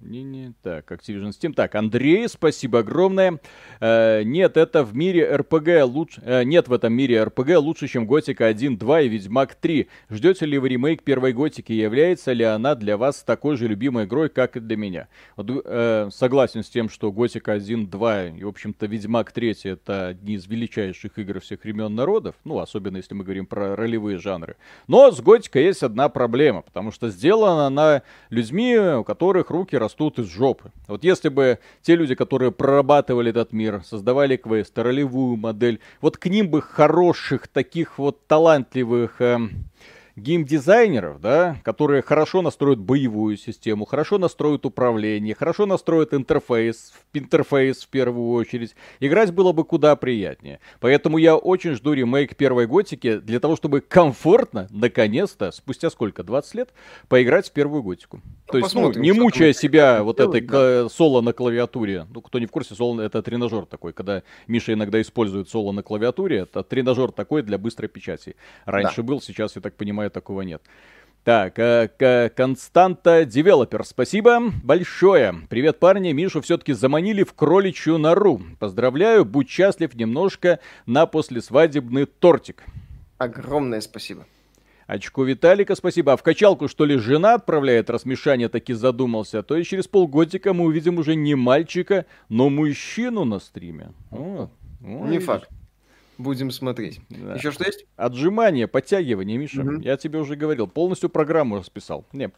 Мнение. 0.00 0.52
Так, 0.62 0.90
Activision 0.92 1.30
Steam. 1.30 1.52
Так, 1.52 1.74
Андрей, 1.74 2.28
спасибо 2.28 2.80
огромное. 2.80 3.40
Э, 3.80 4.22
нет, 4.22 4.56
это 4.56 4.84
в 4.84 4.94
мире 4.94 5.36
РПГ 5.36 5.84
лучше... 5.84 6.22
Э, 6.24 6.44
нет 6.44 6.68
в 6.68 6.72
этом 6.72 6.92
мире 6.92 7.24
РПГ 7.24 7.58
лучше, 7.58 7.88
чем 7.88 8.06
Готика 8.06 8.46
1, 8.46 8.78
2 8.78 9.00
и 9.00 9.08
Ведьмак 9.08 9.54
3. 9.54 9.88
Ждете 10.10 10.46
ли 10.46 10.58
вы 10.58 10.68
ремейк 10.68 11.02
первой 11.02 11.32
Готики? 11.32 11.72
Является 11.72 12.32
ли 12.32 12.44
она 12.44 12.74
для 12.74 12.96
вас 12.96 13.22
такой 13.24 13.56
же 13.56 13.66
любимой 13.66 14.04
игрой, 14.04 14.28
как 14.28 14.56
и 14.56 14.60
для 14.60 14.76
меня? 14.76 15.08
Вот, 15.36 15.62
э, 15.64 16.08
согласен 16.12 16.62
с 16.62 16.68
тем, 16.68 16.88
что 16.88 17.10
Готика 17.10 17.52
1, 17.52 17.88
2 17.88 18.24
и, 18.26 18.44
в 18.44 18.48
общем-то, 18.48 18.86
Ведьмак 18.86 19.32
3 19.32 19.48
это 19.64 20.08
одни 20.08 20.34
из 20.34 20.46
величайших 20.46 21.18
игр 21.18 21.40
всех 21.40 21.64
времен 21.64 21.94
народов. 21.94 22.36
Ну, 22.44 22.58
особенно 22.58 22.98
если 22.98 23.14
мы 23.14 23.24
говорим 23.24 23.46
про 23.46 23.74
ролевые 23.74 24.18
жанры. 24.18 24.56
Но 24.86 25.10
с 25.10 25.20
Готикой 25.20 25.64
есть 25.64 25.82
одна 25.82 26.08
проблема, 26.08 26.62
потому 26.62 26.92
что 26.92 27.08
сделана 27.08 27.66
она 27.66 28.02
людьми, 28.30 28.78
у 28.78 29.04
которых 29.04 29.50
руки 29.50 29.76
растут 29.88 30.18
из 30.18 30.26
жопы. 30.26 30.70
Вот 30.86 31.02
если 31.02 31.30
бы 31.30 31.58
те 31.82 31.96
люди, 31.96 32.14
которые 32.14 32.52
прорабатывали 32.52 33.30
этот 33.30 33.52
мир, 33.54 33.82
создавали 33.84 34.36
квесты, 34.36 34.82
ролевую 34.82 35.36
модель, 35.36 35.80
вот 36.02 36.18
к 36.18 36.26
ним 36.26 36.50
бы 36.50 36.60
хороших, 36.62 37.48
таких 37.48 37.98
вот 37.98 38.26
талантливых... 38.26 39.20
Э, 39.20 39.38
геймдизайнеров, 40.18 41.20
да, 41.20 41.56
которые 41.64 42.02
хорошо 42.02 42.42
настроят 42.42 42.78
боевую 42.78 43.36
систему, 43.36 43.84
хорошо 43.84 44.18
настроят 44.18 44.66
управление, 44.66 45.34
хорошо 45.34 45.66
настроят 45.66 46.12
интерфейс, 46.12 46.92
интерфейс 47.14 47.82
в 47.84 47.88
первую 47.88 48.32
очередь, 48.32 48.74
играть 49.00 49.32
было 49.32 49.52
бы 49.52 49.64
куда 49.64 49.96
приятнее. 49.96 50.60
Поэтому 50.80 51.18
я 51.18 51.36
очень 51.36 51.74
жду 51.74 51.92
ремейк 51.92 52.36
первой 52.36 52.66
Готики 52.66 53.18
для 53.18 53.40
того, 53.40 53.56
чтобы 53.56 53.80
комфортно, 53.80 54.66
наконец-то, 54.70 55.52
спустя 55.52 55.90
сколько, 55.90 56.22
20 56.22 56.54
лет, 56.54 56.70
поиграть 57.08 57.48
в 57.48 57.52
первую 57.52 57.82
Готику. 57.82 58.20
Ну, 58.24 58.52
То 58.52 58.58
есть, 58.58 58.74
ну, 58.74 58.92
не 58.92 59.12
мучая 59.12 59.52
себя 59.54 60.02
вот 60.02 60.20
этой 60.20 60.40
да. 60.40 60.88
соло 60.88 61.20
на 61.20 61.32
клавиатуре. 61.32 62.06
Ну, 62.12 62.20
кто 62.20 62.38
не 62.38 62.46
в 62.46 62.50
курсе, 62.50 62.74
соло 62.74 63.00
это 63.00 63.22
тренажер 63.22 63.66
такой, 63.66 63.92
когда 63.92 64.22
Миша 64.46 64.72
иногда 64.72 65.00
использует 65.00 65.48
соло 65.48 65.72
на 65.72 65.82
клавиатуре, 65.82 66.38
это 66.38 66.62
тренажер 66.62 67.12
такой 67.12 67.42
для 67.42 67.58
быстрой 67.58 67.88
печати. 67.88 68.36
Раньше 68.64 68.98
да. 68.98 69.02
был, 69.02 69.20
сейчас, 69.20 69.56
я 69.56 69.62
так 69.62 69.74
понимаю, 69.74 70.07
такого 70.10 70.42
нет. 70.42 70.62
Так, 71.24 71.58
э, 71.58 72.30
Константа 72.34 73.26
Девелопер, 73.26 73.84
спасибо 73.84 74.40
большое. 74.62 75.34
Привет, 75.50 75.78
парни. 75.78 76.12
Мишу 76.12 76.40
все-таки 76.40 76.72
заманили 76.72 77.22
в 77.22 77.34
кроличью 77.34 77.98
нору. 77.98 78.40
Поздравляю, 78.58 79.26
будь 79.26 79.50
счастлив 79.50 79.94
немножко 79.94 80.58
на 80.86 81.04
послесвадебный 81.04 82.06
тортик. 82.06 82.64
Огромное 83.18 83.82
спасибо. 83.82 84.24
Очко 84.86 85.22
Виталика, 85.22 85.74
спасибо. 85.74 86.14
А 86.14 86.16
в 86.16 86.22
качалку, 86.22 86.66
что 86.66 86.86
ли, 86.86 86.96
жена 86.96 87.34
отправляет, 87.34 87.90
раз 87.90 88.06
Мишаня 88.06 88.48
таки 88.48 88.72
задумался, 88.72 89.42
то 89.42 89.54
и 89.54 89.62
через 89.64 89.86
полгодика 89.86 90.54
мы 90.54 90.64
увидим 90.64 90.96
уже 90.96 91.14
не 91.14 91.34
мальчика, 91.34 92.06
но 92.30 92.48
мужчину 92.48 93.24
на 93.26 93.38
стриме. 93.38 93.92
О, 94.10 94.48
не 94.80 95.08
видишь. 95.08 95.24
факт. 95.26 95.50
Будем 96.18 96.50
смотреть. 96.50 97.00
Да. 97.10 97.36
Еще 97.36 97.52
что 97.52 97.64
есть? 97.64 97.86
Отжимание, 97.96 98.66
подтягивание, 98.66 99.38
Миша. 99.38 99.62
Угу. 99.62 99.80
Я 99.82 99.96
тебе 99.96 100.18
уже 100.18 100.34
говорил. 100.34 100.66
Полностью 100.66 101.08
программу 101.08 101.58
расписал. 101.58 102.06
Не. 102.12 102.32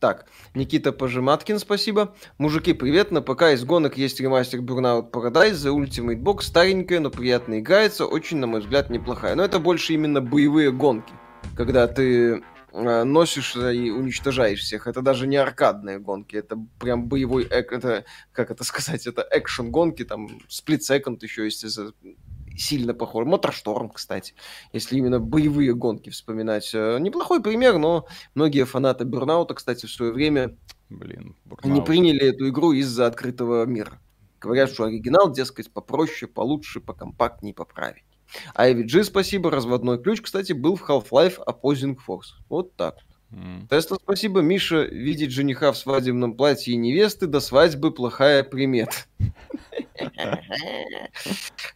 Так, 0.00 0.26
Никита 0.54 0.92
Пожиматкин, 0.92 1.60
спасибо. 1.60 2.14
Мужики, 2.36 2.72
привет. 2.72 3.12
На 3.12 3.22
ПК 3.22 3.44
из 3.54 3.64
гонок 3.64 3.96
есть 3.96 4.20
ремастер 4.20 4.60
Burnout 4.60 5.12
Paradise 5.12 5.54
за 5.54 5.70
Ultimate 5.70 6.20
Box. 6.20 6.42
Старенькая, 6.42 6.98
но 6.98 7.10
приятно 7.10 7.60
играется. 7.60 8.06
Очень, 8.06 8.38
на 8.38 8.48
мой 8.48 8.60
взгляд, 8.60 8.90
неплохая. 8.90 9.36
Но 9.36 9.44
это 9.44 9.60
больше 9.60 9.94
именно 9.94 10.20
боевые 10.20 10.72
гонки. 10.72 11.12
Когда 11.56 11.86
ты 11.86 12.42
э, 12.72 13.04
носишь 13.04 13.54
и 13.54 13.90
уничтожаешь 13.92 14.60
всех. 14.60 14.88
Это 14.88 15.00
даже 15.00 15.28
не 15.28 15.36
аркадные 15.36 16.00
гонки, 16.00 16.34
это 16.36 16.58
прям 16.80 17.06
боевой, 17.06 17.44
это, 17.44 18.04
как 18.32 18.50
это 18.50 18.64
сказать, 18.64 19.06
это 19.06 19.26
экшен 19.30 19.70
гонки, 19.70 20.04
там, 20.04 20.28
сплит 20.48 20.82
секонд 20.82 21.22
еще 21.22 21.44
есть, 21.44 21.64
сильно 22.56 22.94
похож. 22.94 23.26
Моторшторм, 23.26 23.90
кстати, 23.90 24.34
если 24.72 24.96
именно 24.96 25.20
боевые 25.20 25.74
гонки 25.74 26.10
вспоминать. 26.10 26.70
Э, 26.74 26.98
неплохой 26.98 27.42
пример, 27.42 27.78
но 27.78 28.06
многие 28.34 28.64
фанаты 28.64 29.04
Бурнаута, 29.04 29.54
кстати, 29.54 29.86
в 29.86 29.90
свое 29.90 30.12
время 30.12 30.56
Блин, 30.90 31.36
не 31.64 31.82
приняли 31.82 32.28
эту 32.28 32.48
игру 32.48 32.72
из-за 32.72 33.06
открытого 33.06 33.64
мира. 33.64 34.00
Говорят, 34.40 34.70
что 34.70 34.84
оригинал, 34.84 35.32
дескать, 35.32 35.72
попроще, 35.72 36.30
получше, 36.30 36.80
покомпактнее, 36.80 37.54
поправить. 37.54 38.04
А 38.54 38.68
AVG, 38.68 39.04
спасибо, 39.04 39.50
разводной 39.50 40.02
ключ, 40.02 40.20
кстати, 40.20 40.52
был 40.52 40.76
в 40.76 40.88
Half-Life 40.88 41.38
Opposing 41.46 41.96
Force. 42.06 42.34
Вот 42.48 42.74
так. 42.76 42.96
Mm. 43.30 43.68
Тесла, 43.68 43.96
спасибо. 44.02 44.40
Миша, 44.40 44.82
видеть 44.82 45.30
жениха 45.30 45.72
в 45.72 45.78
свадебном 45.78 46.34
платье 46.34 46.74
и 46.74 46.76
невесты 46.76 47.26
до 47.26 47.40
свадьбы 47.40 47.90
плохая 47.90 48.44
примета. 48.44 48.96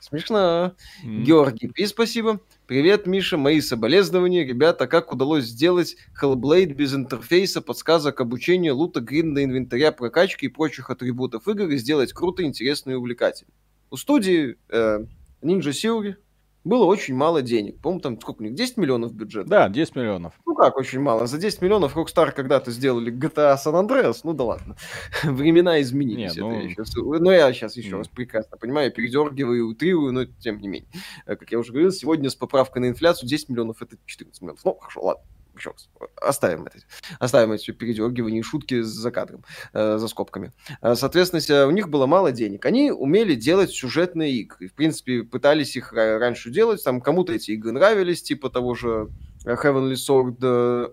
Смешно. 0.01 0.75
Георгий 1.05 1.69
Пи, 1.69 1.87
спасибо. 1.87 2.41
Привет, 2.67 3.07
Миша, 3.07 3.37
мои 3.37 3.61
соболезнования. 3.61 4.45
Ребята, 4.45 4.87
как 4.87 5.13
удалось 5.13 5.45
сделать 5.45 5.97
Hellblade 6.21 6.75
без 6.75 6.95
интерфейса, 6.95 7.61
подсказок, 7.61 8.21
обучения, 8.21 8.73
лута, 8.73 9.01
гринда, 9.01 9.45
инвентаря, 9.45 9.93
прокачки 9.93 10.47
и 10.47 10.49
прочих 10.49 10.91
атрибутов 10.91 11.47
игр 11.49 11.69
и 11.69 11.77
сделать 11.77 12.13
круто, 12.13 12.43
интересно 12.43 12.91
и 12.91 12.95
увлекательно? 12.95 13.53
У 13.91 13.97
студии 13.97 14.59
э, 14.69 14.99
Ninja 15.43 15.71
Theory 15.71 16.17
было 16.65 16.85
очень 16.85 17.15
мало 17.15 17.43
денег. 17.43 17.81
По-моему, 17.81 18.01
там 18.01 18.21
сколько 18.21 18.41
у 18.41 18.45
них? 18.45 18.55
10 18.55 18.77
миллионов 18.77 19.13
бюджет? 19.15 19.47
Да, 19.47 19.69
10 19.69 19.97
миллионов. 19.97 20.35
Ну 20.45 20.55
как 20.55 20.77
очень 20.77 21.01
мало? 21.01 21.27
За 21.27 21.39
10 21.39 21.63
миллионов 21.63 21.97
Rockstar 21.97 22.33
когда-то 22.33 22.71
сделали 22.71 23.13
GTA 23.13 23.57
San 23.57 23.75
Andreas. 23.75 24.21
Ну 24.25 24.33
да 24.35 24.45
ладно. 24.45 24.77
Времена 25.23 25.81
изменились. 25.81 26.37
Не, 26.37 26.41
ну... 26.43 26.69
сейчас... 26.69 26.95
Но 26.97 27.33
я 27.33 27.53
сейчас 27.53 27.77
еще 27.77 27.97
mm. 27.97 27.99
раз 27.99 28.09
прекрасно 28.09 28.57
понимаю, 28.57 28.93
передергиваю, 28.93 29.69
утрирую, 29.69 30.13
но 30.13 30.25
тем 30.25 30.61
не 30.61 30.69
менее. 30.69 30.91
Э, 31.27 31.37
как 31.37 31.51
я 31.53 31.59
уже 31.59 31.73
говорил, 31.73 31.91
сегодня 31.91 32.29
с 32.29 32.35
поправкой 32.35 32.83
на 32.83 32.89
инфляцию 32.89 33.29
10 33.29 33.49
миллионов 33.49 33.81
это 33.81 33.97
14 34.05 34.43
миллионов. 34.43 34.65
Ну, 34.65 34.75
хорошо, 34.75 35.03
ладно 35.03 35.25
раз, 35.67 35.89
оставим 36.21 36.65
это, 36.67 36.79
оставим 37.19 37.53
эти 37.53 37.71
передергивания 37.71 38.41
и 38.41 38.43
шутки 38.43 38.81
за 38.81 39.11
кадром, 39.11 39.45
э, 39.73 39.99
за 39.99 40.09
скобками. 40.09 40.53
Э, 40.83 40.95
соответственно, 40.95 41.67
у 41.67 41.71
них 41.71 41.89
было 41.89 42.07
мало 42.07 42.33
денег. 42.33 42.67
Они 42.67 42.91
умели 42.91 43.35
делать 43.35 43.71
сюжетные 43.71 44.33
игры. 44.33 44.69
В 44.69 44.75
принципе, 44.75 45.23
пытались 45.23 45.77
их 45.77 45.93
раньше 45.93 46.51
делать. 46.51 46.83
Там 46.83 47.01
кому-то 47.01 47.33
эти 47.33 47.53
игры 47.53 47.73
нравились, 47.73 48.23
типа 48.23 48.51
того 48.51 48.75
же 48.75 49.09
Heavenly 49.45 49.95
Sword, 49.95 50.39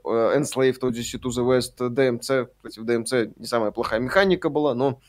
Enslaved 0.03 0.79
Odyssey 0.79 1.19
to 1.19 1.29
the 1.29 1.45
West, 1.45 1.77
DMC. 1.79 2.47
Кстати, 2.57 2.79
в 2.79 2.85
DMC 2.85 3.33
не 3.37 3.45
самая 3.45 3.71
плохая 3.71 3.99
механика 3.99 4.49
была, 4.49 4.73
но 4.73 5.01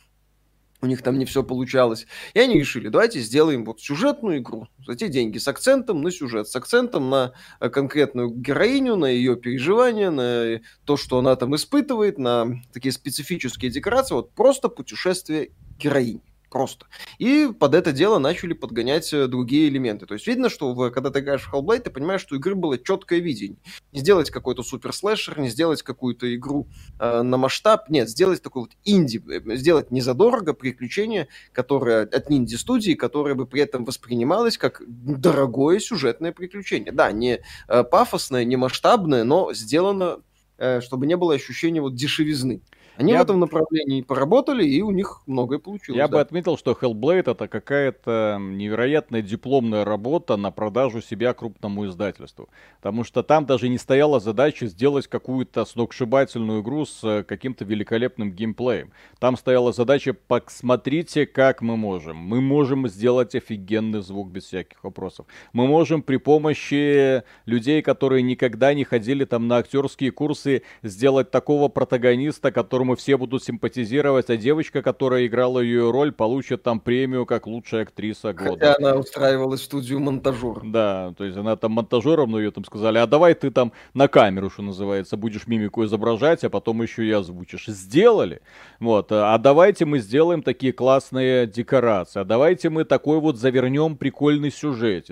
у 0.83 0.87
них 0.87 1.03
там 1.03 1.19
не 1.19 1.25
все 1.25 1.43
получалось. 1.43 2.07
И 2.35 2.39
они 2.39 2.59
решили, 2.59 2.89
давайте 2.89 3.21
сделаем 3.21 3.65
вот 3.65 3.81
сюжетную 3.81 4.39
игру. 4.39 4.69
За 4.87 4.95
те 4.95 5.09
деньги 5.09 5.39
с 5.39 5.49
акцентом 5.49 6.03
на 6.03 6.11
сюжет, 6.11 6.49
с 6.49 6.57
акцентом 6.57 7.11
на 7.11 7.33
э, 7.61 7.69
конкретную 7.69 8.31
героиню, 8.31 8.97
на 8.97 9.07
ее 9.07 9.37
переживания, 9.37 10.11
на 10.11 10.61
то, 10.85 10.97
что 10.97 11.19
она 11.19 11.35
там 11.37 11.55
испытывает, 11.57 12.19
на 12.19 12.61
такие 12.73 12.93
специфические 12.93 13.71
декорации, 13.71 14.15
вот 14.15 14.33
просто 14.33 14.69
путешествие 14.69 15.51
героини 15.79 16.23
Просто. 16.57 16.87
И 17.19 17.51
под 17.53 17.75
это 17.75 17.93
дело 17.93 18.19
начали 18.19 18.55
подгонять 18.55 19.13
э, 19.13 19.27
другие 19.27 19.69
элементы. 19.69 20.07
То 20.07 20.15
есть 20.15 20.27
видно, 20.27 20.49
что 20.49 20.73
в, 20.73 20.89
когда 20.89 21.11
ты 21.11 21.19
играешь 21.19 21.43
в 21.43 21.53
Hellblade, 21.53 21.81
ты 21.81 21.91
понимаешь, 21.91 22.23
что 22.23 22.35
у 22.35 22.39
игры 22.39 22.55
было 22.55 22.79
четкое 22.79 23.19
видение. 23.19 23.59
Не 23.93 24.01
сделать 24.01 24.31
какой-то 24.31 24.63
супер 24.63 24.95
слэшер, 24.95 25.39
не 25.39 25.51
сделать 25.51 25.83
какую-то 25.83 26.35
игру 26.35 26.67
э, 26.99 27.21
на 27.21 27.37
масштаб. 27.37 27.91
Нет, 27.91 28.09
сделать 28.09 28.41
такой 28.41 28.63
вот 28.63 28.71
инди, 28.87 29.23
э, 29.29 29.57
сделать 29.57 29.91
незадорого 29.91 30.55
приключение, 30.55 31.29
которое 31.53 32.05
от 32.05 32.31
ниндзя-студии, 32.31 32.93
которое 32.93 33.35
бы 33.35 33.47
при 33.47 33.61
этом 33.61 33.85
воспринималось 33.85 34.57
как 34.57 34.81
дорогое 34.87 35.79
сюжетное 35.79 36.33
приключение. 36.33 36.91
Да, 36.91 37.13
не 37.13 37.41
э, 37.69 37.85
пафосное, 37.85 38.47
не 38.47 38.57
масштабное, 38.57 39.25
но 39.25 39.53
сделано, 39.53 40.21
э, 40.57 40.81
чтобы 40.81 41.07
не 41.07 41.19
было 41.19 41.35
ощущения 41.35 41.83
вот 41.83 41.95
дешевизны. 41.95 42.63
Они 42.97 43.13
я... 43.13 43.19
в 43.19 43.23
этом 43.23 43.41
направлении 43.41 44.01
поработали, 44.03 44.65
и 44.65 44.81
у 44.83 44.91
них 44.91 45.23
многое 45.27 45.59
получилось. 45.59 45.99
Я 45.99 46.09
да. 46.09 46.17
бы 46.17 46.21
отметил, 46.21 46.57
что 46.57 46.73
Hellblade 46.73 47.31
это 47.31 47.49
какая-то 47.49 48.39
невероятная 48.41 49.23
дипломная 49.23 49.85
работа 49.85 50.37
на 50.37 50.51
продажу 50.51 51.03
себя 51.03 51.35
крупному 51.35 51.87
издательству. 51.87 52.49
Потому 52.77 53.05
что 53.05 53.23
там 53.23 53.47
даже 53.47 53.69
не 53.69 53.79
стояла 53.79 54.21
задача 54.21 54.67
сделать 54.67 55.07
какую-то 55.07 55.65
сногсшибательную 55.65 56.63
игру 56.63 56.87
с 56.87 57.05
э, 57.05 57.23
каким-то 57.23 57.65
великолепным 57.65 58.33
геймплеем. 58.33 58.93
Там 59.19 59.37
стояла 59.37 59.73
задача 59.73 60.15
посмотрите, 60.15 61.27
как 61.27 61.61
мы 61.61 61.77
можем. 61.77 62.17
Мы 62.17 62.41
можем 62.41 62.89
сделать 62.89 63.35
офигенный 63.35 64.03
звук 64.03 64.31
без 64.31 64.45
всяких 64.45 64.83
вопросов. 64.83 65.27
Мы 65.53 65.67
можем 65.67 66.03
при 66.03 66.17
помощи 66.17 67.23
людей, 67.45 67.83
которые 67.83 68.23
никогда 68.23 68.73
не 68.73 68.85
ходили 68.85 69.25
там 69.25 69.49
на 69.49 69.59
актерские 69.59 70.13
курсы, 70.13 70.63
сделать 70.83 71.31
такого 71.31 71.69
протагониста, 71.69 72.53
который 72.53 72.86
которому 72.87 72.97
все 72.97 73.17
будут 73.17 73.43
симпатизировать, 73.43 74.31
а 74.31 74.37
девочка, 74.37 74.83
которая 74.83 75.27
играла 75.27 75.61
ее 75.61 75.91
роль, 75.91 76.13
получит 76.13 76.63
там 76.63 76.81
премию 76.81 77.27
как 77.27 77.47
лучшая 77.47 77.83
актриса 77.83 78.33
года. 78.33 78.53
Хотя 78.53 78.77
она 78.77 78.97
устраивалась 78.97 79.61
в 79.61 79.65
студию 79.65 80.01
монтажер. 80.01 80.61
Да, 80.65 81.13
то 81.17 81.25
есть 81.25 81.37
она 81.37 81.57
там 81.57 81.73
монтажером, 81.73 82.31
но 82.31 82.39
ее 82.39 82.51
там 82.51 82.65
сказали, 82.65 82.99
а 82.99 83.07
давай 83.07 83.35
ты 83.35 83.51
там 83.51 83.73
на 83.95 84.09
камеру, 84.09 84.51
что 84.51 84.63
называется, 84.63 85.17
будешь 85.17 85.47
мимику 85.47 85.85
изображать, 85.85 86.45
а 86.45 86.51
потом 86.51 86.83
еще 86.83 87.05
и 87.05 87.11
озвучишь. 87.11 87.67
Сделали. 87.67 88.41
Вот, 88.81 89.11
а 89.11 89.37
давайте 89.39 89.85
мы 89.85 89.99
сделаем 89.99 90.43
такие 90.43 90.73
классные 90.73 91.47
декорации, 91.47 92.21
а 92.21 92.25
давайте 92.25 92.71
мы 92.71 92.85
такой 92.85 93.19
вот 93.19 93.37
завернем 93.37 93.97
прикольный 93.97 94.51
сюжет. 94.51 95.11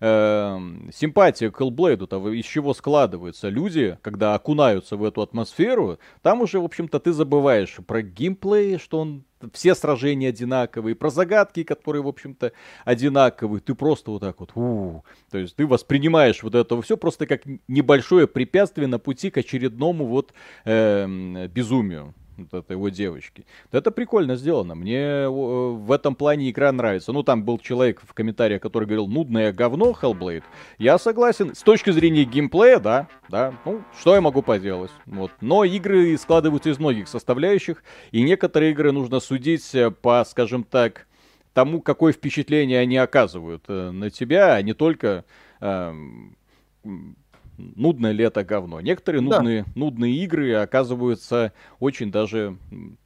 Эм, 0.00 0.90
симпатия 0.94 1.50
к 1.50 1.60
Hellblade-то 1.60 2.32
из 2.32 2.44
чего 2.44 2.74
складывается? 2.74 3.48
Люди, 3.48 3.98
когда 4.02 4.34
окунаются 4.34 4.96
в 4.96 5.04
эту 5.04 5.22
атмосферу, 5.22 5.98
там 6.26 6.42
уже, 6.42 6.58
в 6.58 6.64
общем-то, 6.64 6.98
ты 6.98 7.12
забываешь 7.12 7.76
про 7.86 8.02
геймплей, 8.02 8.78
что 8.78 8.98
он 8.98 9.22
все 9.52 9.76
сражения 9.76 10.30
одинаковые, 10.30 10.96
про 10.96 11.08
загадки, 11.08 11.62
которые, 11.62 12.02
в 12.02 12.08
общем-то, 12.08 12.50
одинаковые. 12.84 13.60
Ты 13.60 13.76
просто 13.76 14.10
вот 14.10 14.22
так 14.22 14.40
вот, 14.40 14.50
у 14.56 15.04
то 15.30 15.38
есть 15.38 15.54
ты 15.54 15.68
воспринимаешь 15.68 16.42
вот 16.42 16.56
это 16.56 16.82
все 16.82 16.96
просто 16.96 17.28
как 17.28 17.42
небольшое 17.68 18.26
препятствие 18.26 18.88
на 18.88 18.98
пути 18.98 19.30
к 19.30 19.36
очередному 19.36 20.04
вот 20.04 20.32
э, 20.64 21.46
безумию 21.46 22.12
вот 22.36 22.54
этой 22.54 22.72
его 22.72 22.88
девочки. 22.88 23.46
Это 23.72 23.90
прикольно 23.90 24.36
сделано. 24.36 24.74
Мне 24.74 24.98
э, 24.98 25.28
в 25.28 25.90
этом 25.92 26.14
плане 26.14 26.50
игра 26.50 26.70
нравится. 26.72 27.12
Ну, 27.12 27.22
там 27.22 27.44
был 27.44 27.58
человек 27.58 28.02
в 28.06 28.12
комментариях, 28.14 28.60
который 28.60 28.84
говорил, 28.84 29.06
нудное 29.06 29.52
говно 29.52 29.96
Hellblade. 30.00 30.44
Я 30.78 30.98
согласен. 30.98 31.54
С 31.54 31.62
точки 31.62 31.90
зрения 31.90 32.24
геймплея, 32.24 32.78
да, 32.78 33.08
да. 33.28 33.54
Ну, 33.64 33.82
что 33.98 34.14
я 34.14 34.20
могу 34.20 34.42
поделать? 34.42 34.90
Вот. 35.06 35.32
Но 35.40 35.64
игры 35.64 36.16
складываются 36.18 36.70
из 36.70 36.78
многих 36.78 37.08
составляющих, 37.08 37.82
и 38.10 38.22
некоторые 38.22 38.72
игры 38.72 38.92
нужно 38.92 39.20
судить 39.20 39.74
э, 39.74 39.90
по, 39.90 40.24
скажем 40.24 40.64
так, 40.64 41.06
тому, 41.52 41.80
какое 41.80 42.12
впечатление 42.12 42.80
они 42.80 42.98
оказывают 42.98 43.64
э, 43.68 43.90
на 43.90 44.10
тебя, 44.10 44.54
а 44.54 44.62
не 44.62 44.74
только 44.74 45.24
э, 45.60 45.94
нудное 47.58 48.12
ли 48.12 48.24
это 48.24 48.44
говно. 48.44 48.80
Некоторые 48.80 49.22
да. 49.22 49.36
нудные, 49.36 49.64
нудные 49.74 50.14
игры 50.24 50.54
оказываются 50.54 51.52
очень 51.78 52.10
даже 52.10 52.56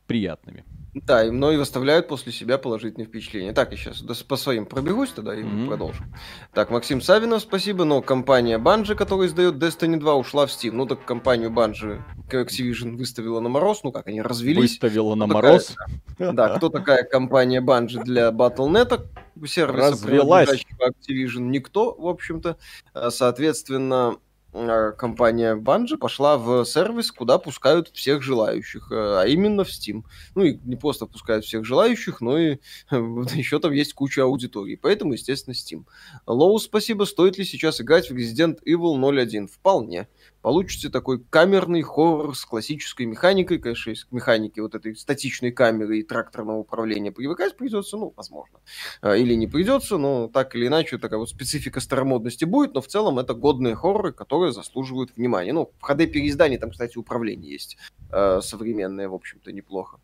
приятными. 0.07 0.65
Да, 0.93 1.25
и 1.25 1.31
мной 1.31 1.57
выставляют 1.57 2.09
после 2.09 2.33
себя 2.33 2.59
положительные 2.59 3.07
впечатления. 3.07 3.53
Так, 3.53 3.71
я 3.71 3.77
сейчас 3.77 4.23
по 4.23 4.35
своим 4.35 4.67
пробегусь 4.67 5.11
тогда 5.11 5.37
и 5.37 5.43
mm-hmm. 5.43 5.69
продолжим. 5.69 6.13
Так, 6.53 6.71
Максим 6.71 7.01
Савинов, 7.01 7.43
спасибо, 7.43 7.85
но 7.85 8.03
компания 8.03 8.59
Bungie, 8.59 8.97
которая 8.97 9.29
издает 9.29 9.55
Destiny 9.55 9.99
2, 9.99 10.15
ушла 10.17 10.47
в 10.47 10.51
Steam. 10.51 10.73
Ну, 10.73 10.87
так 10.87 11.05
компанию 11.05 11.51
Bungie 11.51 12.03
Activision 12.29 12.97
выставила 12.97 13.39
на 13.39 13.49
мороз, 13.49 13.85
ну 13.85 13.93
как, 13.93 14.09
они 14.09 14.21
развелись. 14.21 14.73
Выставила 14.73 15.15
на 15.15 15.29
мороз? 15.29 15.77
да, 16.19 16.57
кто 16.57 16.71
такая 16.71 17.05
компания 17.05 17.61
Bungie 17.61 18.03
для 18.03 18.31
Battle.net? 18.31 19.07
Сервиса, 19.47 19.93
Развелась. 19.93 20.67
Activision 20.81 21.41
никто, 21.41 21.95
в 21.95 22.07
общем-то. 22.09 22.57
А, 22.93 23.11
соответственно, 23.11 24.17
компания 24.53 25.55
Bungie 25.57 25.97
пошла 25.97 26.37
в 26.37 26.65
сервис, 26.65 27.13
куда 27.13 27.39
пускают 27.39 27.89
всех 27.89 28.23
желающих, 28.23 28.91
э, 28.91 28.95
а 29.21 29.25
именно 29.27 29.65
в 29.65 29.69
Steam. 29.69 30.03
Ну 30.35 30.45
и 30.45 30.59
не 30.65 30.77
просто 30.77 31.07
пускают 31.07 31.45
всех 31.45 31.65
желающих, 31.65 32.21
но 32.21 32.39
и 32.39 32.59
еще 32.91 33.61
там 33.61 33.73
есть 33.73 33.95
куча 33.95 34.23
аудитории, 34.25 34.77
поэтому, 34.81 35.13
естественно, 35.13 35.55
Steam. 35.55 35.85
Лоу, 36.27 36.59
спасибо. 36.59 37.05
Стоит 37.05 37.39
ли 37.39 37.45
сейчас 37.45 37.81
играть 37.81 38.11
в 38.11 38.15
Resident 38.15 38.59
Evil 38.67 38.97
01? 38.99 39.49
Вполне 39.49 40.09
получите 40.43 40.89
такой 40.89 41.23
камерный 41.23 41.83
хоррор 41.83 42.37
с 42.37 42.45
классической 42.45 43.07
механикой, 43.07 43.59
конечно, 43.59 43.91
из 43.91 44.07
механики 44.11 44.61
вот 44.61 44.75
этой 44.75 44.97
статичной 44.97 45.53
камеры 45.53 46.01
и 46.01 46.03
тракторного 46.03 46.59
управления 46.59 47.13
привыкать 47.13 47.57
придется, 47.57 47.97
ну, 47.97 48.13
возможно. 48.17 48.59
А, 49.03 49.17
или 49.17 49.35
не 49.35 49.47
придется, 49.47 49.99
но 49.99 50.29
так 50.29 50.55
или 50.55 50.67
иначе 50.67 50.99
такая 50.99 51.19
вот 51.19 51.31
специфика 51.31 51.81
старомодности 51.81 52.45
будет, 52.45 52.75
но 52.75 52.81
в 52.81 52.87
целом 52.87 53.19
это 53.19 53.35
годные 53.35 53.75
хорроры, 53.75 54.13
которые 54.13 54.53
заслуживают 54.53 55.17
внимания. 55.17 55.53
Ну, 55.53 55.71
в 55.81 55.91
HD-переиздании 55.91 56.59
там, 56.59 56.71
кстати, 56.71 56.99
управление 56.99 57.53
есть 57.53 57.77
э, 58.11 58.41
современное, 58.43 59.09
в 59.09 59.15
общем-то, 59.15 59.53
неплохо. 59.53 60.01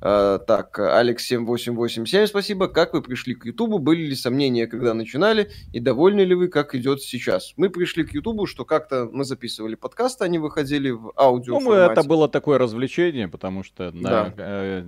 Uh, 0.00 0.38
так, 0.38 0.78
Алекс 0.78 1.24
7887, 1.26 2.26
спасибо. 2.26 2.68
Как 2.68 2.94
вы 2.94 3.02
пришли 3.02 3.34
к 3.34 3.44
Ютубу? 3.44 3.78
Были 3.78 4.06
ли 4.06 4.14
сомнения, 4.14 4.66
когда 4.66 4.94
начинали? 4.94 5.50
И 5.72 5.80
довольны 5.80 6.22
ли 6.22 6.34
вы, 6.34 6.48
как 6.48 6.74
идет 6.74 7.02
сейчас? 7.02 7.52
Мы 7.56 7.68
пришли 7.68 8.04
к 8.04 8.12
Ютубу, 8.12 8.46
что 8.46 8.64
как-то 8.64 9.08
мы 9.12 9.24
записывали 9.24 9.74
подкасты, 9.74 10.24
они 10.24 10.38
выходили 10.38 10.90
в 10.90 11.12
аудио. 11.16 11.58
Ну, 11.60 11.72
это 11.72 12.02
было 12.02 12.28
такое 12.28 12.58
развлечение, 12.58 13.28
потому 13.28 13.62
что 13.62 13.90
да. 13.92 14.32
на, 14.36 14.42
э, 14.42 14.78
Э, 14.78 14.82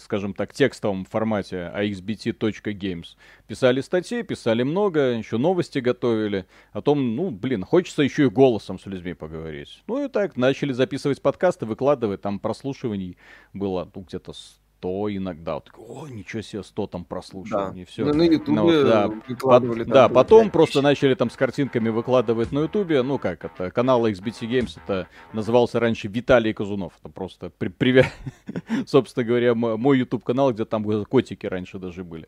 скажем 0.00 0.34
так, 0.34 0.52
текстовом 0.52 1.04
формате 1.04 1.72
axbt.games. 1.74 3.16
Писали 3.46 3.80
статьи, 3.80 4.22
писали 4.22 4.62
много, 4.62 5.12
еще 5.12 5.38
новости 5.38 5.78
готовили. 5.78 6.46
О 6.72 6.82
том, 6.82 7.16
ну, 7.16 7.30
блин, 7.30 7.64
хочется 7.64 8.02
еще 8.02 8.24
и 8.24 8.30
голосом 8.30 8.78
с 8.78 8.86
людьми 8.86 9.14
поговорить. 9.14 9.82
Ну 9.86 10.04
и 10.04 10.08
так, 10.08 10.36
начали 10.36 10.72
записывать 10.72 11.22
подкасты, 11.22 11.66
выкладывать, 11.66 12.22
там 12.22 12.38
прослушиваний 12.38 13.16
было 13.52 13.90
ну, 13.94 14.02
где-то 14.02 14.32
100 14.78 15.16
иногда. 15.16 15.54
Вот, 15.54 15.70
О, 15.76 16.06
ничего 16.08 16.42
себе, 16.42 16.62
100 16.62 16.86
там 16.86 17.04
прослушиваний, 17.04 17.84
да. 17.84 17.90
все. 17.90 18.04
Ну, 18.04 18.14
на 18.14 18.22
ютубе 18.22 18.56
ну, 18.56 18.62
вот, 18.62 18.86
да. 18.86 19.08
выкладывали. 19.08 19.84
Под, 19.84 19.92
да, 19.92 20.08
потом 20.08 20.50
просто 20.50 20.82
начали 20.82 21.14
там 21.14 21.30
с 21.30 21.36
картинками 21.36 21.88
выкладывать 21.88 22.52
на 22.52 22.60
ютубе. 22.60 23.02
Ну 23.02 23.18
как 23.18 23.44
это, 23.44 23.70
канал 23.70 24.06
XBT 24.06 24.48
Games, 24.48 24.78
это 24.84 25.08
назывался 25.32 25.80
раньше 25.80 26.08
Виталий 26.08 26.52
Казунов. 26.52 26.92
Это 27.00 27.08
просто 27.08 27.50
при, 27.50 27.68
привет, 27.68 28.06
собственно 28.86 29.24
говоря, 29.24 29.54
мой 29.54 29.98
YouTube 29.98 30.24
канал, 30.24 30.52
где 30.52 30.64
там 30.64 30.84
котики 31.04 31.46
раньше 31.46 31.78
даже 31.78 32.04
были. 32.04 32.26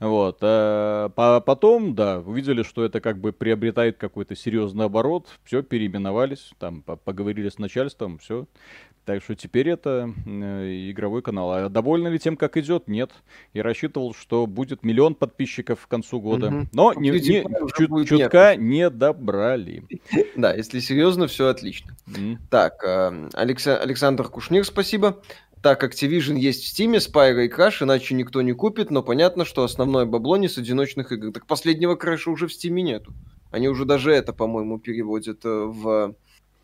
Вот. 0.00 0.38
А 0.42 1.08
потом, 1.40 1.94
да, 1.94 2.20
увидели, 2.20 2.62
что 2.62 2.84
это 2.84 3.00
как 3.00 3.18
бы 3.18 3.32
приобретает 3.32 3.98
какой-то 3.98 4.34
серьезный 4.34 4.86
оборот, 4.86 5.28
все, 5.44 5.62
переименовались, 5.62 6.50
там 6.58 6.82
поговорили 6.82 7.48
с 7.48 7.58
начальством, 7.58 8.18
все. 8.18 8.46
Так 9.10 9.22
что 9.22 9.34
теперь 9.34 9.68
это 9.68 10.12
э, 10.24 10.90
игровой 10.90 11.22
канал. 11.22 11.52
А 11.52 11.68
довольны 11.68 12.08
ли 12.08 12.18
тем, 12.18 12.36
как 12.36 12.56
идет? 12.56 12.86
Нет. 12.86 13.10
Я 13.54 13.62
рассчитывал, 13.62 14.14
что 14.14 14.46
будет 14.46 14.84
миллион 14.84 15.14
подписчиков 15.14 15.86
к 15.86 15.90
концу 15.90 16.20
года. 16.20 16.48
Угу. 16.48 16.68
Но 16.72 16.92
не, 16.94 17.10
не, 17.10 17.44
чуть, 17.76 18.08
чутка 18.08 18.56
не 18.56 18.88
добрали. 18.90 19.84
Да, 20.36 20.54
если 20.54 20.80
серьезно, 20.80 21.26
все 21.26 21.48
отлично. 21.48 21.96
Так, 22.50 22.84
э, 22.84 23.28
Александр 23.34 24.28
Кушнир, 24.28 24.64
спасибо. 24.64 25.20
Так, 25.62 25.84
Activision 25.84 26.38
есть 26.38 26.64
в 26.64 26.78
Steam, 26.78 26.96
Spyro 26.96 27.44
и 27.44 27.48
Crash, 27.48 27.84
иначе 27.84 28.14
никто 28.14 28.40
не 28.40 28.52
купит, 28.52 28.90
но 28.90 29.02
понятно, 29.02 29.44
что 29.44 29.62
основное 29.62 30.06
бабло 30.06 30.38
не 30.38 30.48
с 30.48 30.56
одиночных 30.56 31.12
игр. 31.12 31.32
Так 31.32 31.46
последнего 31.46 31.96
Crash 31.96 32.30
уже 32.30 32.48
в 32.48 32.50
Steam 32.50 32.80
нету. 32.80 33.12
Они 33.50 33.68
уже 33.68 33.84
даже 33.84 34.12
это, 34.12 34.32
по-моему, 34.32 34.78
переводят 34.78 35.44
э, 35.44 35.48
в 35.48 36.14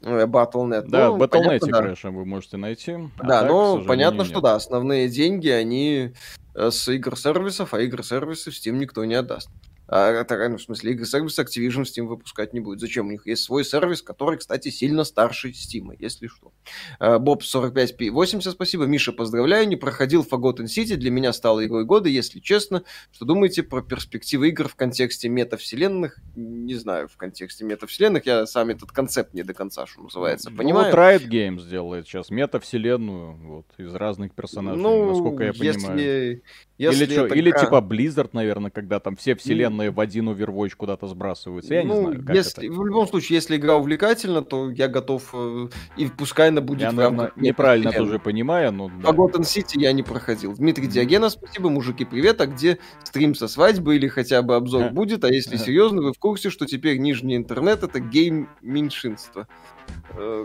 э, 0.01 0.25
Battle.net. 0.25 0.87
Да, 0.89 1.09
ну, 1.09 1.17
в 1.17 1.23
Battle.net 1.23 1.59
да. 1.61 1.83
Crash 1.83 2.11
вы 2.11 2.25
можете 2.25 2.57
найти. 2.57 2.93
А 3.19 3.27
да, 3.27 3.41
так, 3.43 3.51
но 3.51 3.85
понятно, 3.85 4.23
нет. 4.23 4.29
что 4.29 4.41
да, 4.41 4.55
основные 4.55 5.09
деньги, 5.11 5.49
они 5.49 6.15
э, 6.55 6.71
с 6.71 6.89
игр-сервисов, 6.89 7.75
а 7.75 7.81
игр-сервисы 7.83 8.51
в 8.51 8.55
Steam 8.55 8.79
никто 8.79 9.05
не 9.05 9.15
отдаст. 9.15 9.51
А 9.89 10.11
это, 10.11 10.49
ну, 10.49 10.57
в 10.57 10.63
смысле, 10.63 10.93
игры 10.93 11.07
сервис 11.07 11.39
Activision 11.39 11.83
Steam 11.83 12.07
выпускать 12.07 12.53
не 12.53 12.61
будет. 12.61 12.81
Зачем? 12.81 13.09
У 13.09 13.11
них 13.11 13.27
есть 13.27 13.45
свой 13.45 13.65
сервис, 13.65 14.03
который, 14.03 14.39
кстати, 14.39 14.69
сильно 14.69 15.05
старше 15.05 15.51
Steam, 15.51 15.95
если 15.99 16.27
что. 16.27 16.53
А, 16.99 17.19
Боб 17.19 17.43
4580, 17.43 18.53
спасибо. 18.53 18.85
Миша, 18.85 19.13
поздравляю. 19.13 19.69
Не 19.69 19.77
проходил 19.77 20.27
Forgotten 20.29 20.67
City. 20.67 20.97
Для 20.97 21.11
меня 21.11 21.33
стало 21.33 21.65
игрой 21.65 21.85
года, 21.85 22.09
если 22.09 22.41
честно. 22.41 22.83
Что 23.13 23.25
думаете 23.25 23.63
про 23.63 23.83
перспективы 23.83 24.49
игр 24.49 24.69
в 24.69 24.75
контексте 24.75 25.29
метавселенных? 25.29 26.19
Не 26.35 26.75
знаю, 26.75 27.09
в 27.09 27.17
контексте 27.17 27.65
метавселенных. 27.65 28.27
Я 28.27 28.47
сам 28.47 28.71
этот 28.71 28.91
концепт 28.93 29.35
не 29.35 29.43
до 29.43 29.55
конца, 29.55 29.87
что 29.87 30.03
называется, 30.03 30.51
ну, 30.51 30.57
понимаю. 30.57 30.87
вот 30.87 30.99
Riot 30.99 31.29
Games 31.29 31.69
делает 31.69 32.07
сейчас 32.07 32.31
метавселенную 32.31 33.37
вот, 33.37 33.67
из 33.79 33.95
разных 33.95 34.35
персонажей, 34.35 34.83
ну, 34.83 35.11
насколько 35.11 35.45
я 35.45 35.53
если, 35.55 35.87
понимаю. 35.87 36.43
Если 36.79 37.05
или, 37.05 37.13
что, 37.13 37.27
или 37.27 37.51
типа 37.53 37.85
Blizzard, 37.87 38.31
наверное, 38.33 38.71
когда 38.71 39.01
там 39.01 39.17
все 39.17 39.35
вселенные 39.35 39.89
mm. 39.89 39.93
в 39.93 40.01
один 40.01 40.29
Overwatch 40.29 40.75
куда-то 40.77 41.07
сбрасываются. 41.07 41.75
Я 41.75 41.85
ну, 41.85 41.95
не 41.95 42.01
знаю, 42.01 42.27
как 42.27 42.37
если, 42.37 42.67
это. 42.67 42.75
В 42.75 42.87
любом 42.87 43.09
случае, 43.09 43.37
если 43.37 43.57
игра 43.57 43.77
увлекательна, 43.77 44.43
то 44.43 44.71
я 44.71 44.89
готов, 44.89 45.31
э, 45.33 45.69
и 45.97 46.07
пускай 46.07 46.49
она 46.49 46.61
будет 46.61 46.83
я, 46.83 46.91
в 46.91 46.99
рамках... 46.99 47.37
неправильно 47.37 47.93
тоже 47.93 48.19
понимаю, 48.19 48.73
но... 48.73 48.91
Да. 49.03 49.11
Forgotten 49.11 49.43
City 49.43 49.81
я 49.81 49.93
не 49.93 50.03
проходил. 50.03 50.55
Дмитрий 50.55 50.87
Диогенов, 50.87 51.33
спасибо, 51.33 51.71
мужики, 51.71 52.05
привет. 52.05 52.41
А 52.43 52.47
где 52.47 52.79
стрим 53.05 53.35
со 53.35 53.49
свадьбы 53.49 53.97
или 53.97 54.09
хотя 54.09 54.43
бы 54.43 54.55
обзор 54.55 54.91
будет? 54.91 55.25
А 55.25 55.29
если 55.29 55.57
серьезно, 55.57 56.03
вы 56.03 56.13
в 56.13 56.19
курсе, 56.19 56.51
что 56.51 56.67
теперь 56.67 56.99
нижний 56.99 57.37
интернет 57.37 57.83
это 57.85 58.01
game 58.01 58.51
меньшинства? 58.61 59.49
Э, 59.51 59.76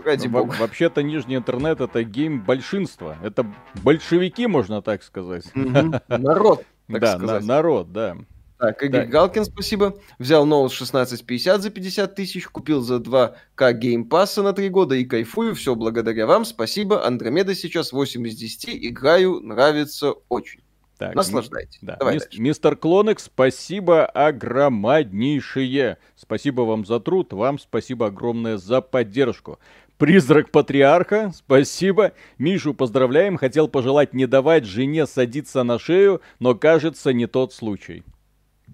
ради 0.04 0.26
ну, 0.26 0.32
бога. 0.32 0.54
Вообще-то 0.58 1.02
нижний 1.02 1.36
интернет 1.36 1.80
это 1.80 2.02
гейм 2.04 2.42
большинства. 2.42 3.16
Это 3.22 3.46
большевики, 3.82 4.46
можно 4.46 4.82
так 4.82 5.02
сказать. 5.02 5.44
Народ, 5.54 6.64
Да, 6.88 7.18
народ, 7.18 7.92
да. 7.92 8.16
Так, 8.62 8.80
Игорь 8.84 9.06
Галкин, 9.06 9.44
спасибо. 9.44 9.98
Взял 10.20 10.46
Note 10.46 10.66
1650 10.66 11.62
за 11.62 11.70
50 11.70 12.14
тысяч, 12.14 12.46
купил 12.46 12.80
за 12.80 12.98
2К 12.98 13.72
геймпасса 13.72 14.44
на 14.44 14.52
3 14.52 14.68
года 14.68 14.94
и 14.94 15.04
кайфую. 15.04 15.56
Все 15.56 15.74
благодаря 15.74 16.28
вам. 16.28 16.44
Спасибо. 16.44 17.04
Андромеда 17.04 17.56
сейчас 17.56 17.90
8 17.90 18.24
из 18.28 18.36
10. 18.36 18.86
Играю, 18.86 19.40
нравится 19.40 20.14
очень. 20.28 20.61
Так, 21.06 21.14
Наслаждайтесь. 21.16 21.78
Да. 21.82 21.96
Давай 21.96 22.16
Мис- 22.16 22.38
мистер 22.38 22.76
Клонек, 22.76 23.18
спасибо 23.20 24.06
огромнейшее. 24.06 25.98
Спасибо 26.16 26.62
вам 26.62 26.84
за 26.84 27.00
труд, 27.00 27.32
вам 27.32 27.58
спасибо 27.58 28.06
огромное 28.06 28.56
за 28.56 28.80
поддержку. 28.80 29.58
Призрак 29.98 30.50
Патриарха, 30.50 31.32
спасибо. 31.34 32.12
Мишу 32.38 32.74
поздравляем. 32.74 33.36
Хотел 33.36 33.68
пожелать 33.68 34.14
не 34.14 34.26
давать 34.26 34.64
жене 34.64 35.06
садиться 35.06 35.62
на 35.62 35.78
шею, 35.78 36.20
но 36.40 36.54
кажется 36.54 37.12
не 37.12 37.26
тот 37.26 37.52
случай. 37.52 38.02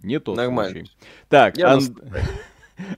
Не 0.02 0.20
тот 0.20 0.36
Нормально. 0.36 0.80
случай. 0.80 0.92
Так, 1.28 1.58
ан... 1.58 1.80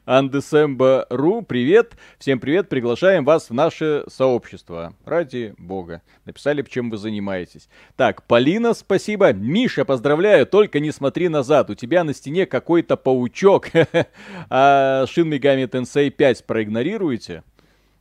Андесемба.ру, 0.04 1.42
привет. 1.42 1.96
Всем 2.18 2.40
привет, 2.40 2.68
приглашаем 2.68 3.24
вас 3.24 3.50
в 3.50 3.54
наше 3.54 4.04
сообщество. 4.08 4.94
Ради 5.04 5.54
бога. 5.58 6.02
Написали, 6.24 6.62
чем 6.62 6.90
вы 6.90 6.98
занимаетесь. 6.98 7.68
Так, 7.96 8.26
Полина, 8.26 8.74
спасибо. 8.74 9.32
Миша, 9.32 9.84
поздравляю, 9.84 10.46
только 10.46 10.80
не 10.80 10.90
смотри 10.90 11.28
назад. 11.28 11.70
У 11.70 11.74
тебя 11.74 12.04
на 12.04 12.14
стене 12.14 12.46
какой-то 12.46 12.96
паучок. 12.96 13.68
а 14.50 15.04
Shin 15.04 15.28
Megami 15.28 15.68
Tensei 15.68 16.10
5 16.10 16.46
проигнорируете? 16.46 17.42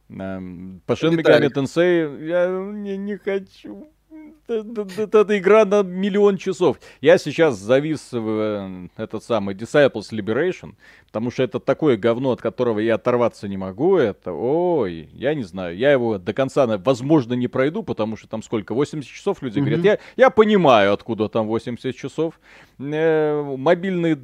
По 0.08 0.14
Shin 0.14 1.16
Megami 1.16 1.50
Tensei 1.54 2.28
я 2.28 2.48
не, 2.48 2.98
не 2.98 3.18
хочу. 3.18 3.88
Это 4.48 5.38
игра 5.38 5.66
на 5.66 5.84
миллион 5.84 6.38
часов. 6.38 6.80
Я 7.02 7.18
сейчас 7.18 7.58
завис 7.58 8.12
в 8.12 8.28
э, 8.28 8.88
этот 8.98 9.24
самый 9.24 9.56
Disciples 9.56 10.12
Liberation, 10.12 10.74
потому 11.08 11.32
что 11.32 11.44
это 11.44 11.60
такое 11.60 11.98
говно, 11.98 12.32
от 12.32 12.42
которого 12.42 12.80
я 12.80 12.96
оторваться 12.96 13.48
не 13.48 13.58
могу. 13.58 13.98
Это, 13.98 14.32
ой, 14.32 15.10
я 15.14 15.34
не 15.34 15.44
знаю. 15.44 15.78
Я 15.78 15.92
его 15.92 16.18
до 16.18 16.34
конца, 16.34 16.66
возможно, 16.78 17.34
не 17.34 17.48
пройду, 17.48 17.84
потому 17.84 18.18
что 18.18 18.28
там 18.28 18.44
сколько, 18.44 18.74
80 18.74 19.10
часов 19.10 19.42
люди 19.42 19.60
говорят. 19.60 19.84
Я, 19.84 20.00
я 20.18 20.30
понимаю, 20.30 20.94
откуда 20.94 21.30
там 21.30 21.48
80 21.48 21.96
часов. 21.96 22.40
Э, 22.80 23.56
мобильный 23.58 24.18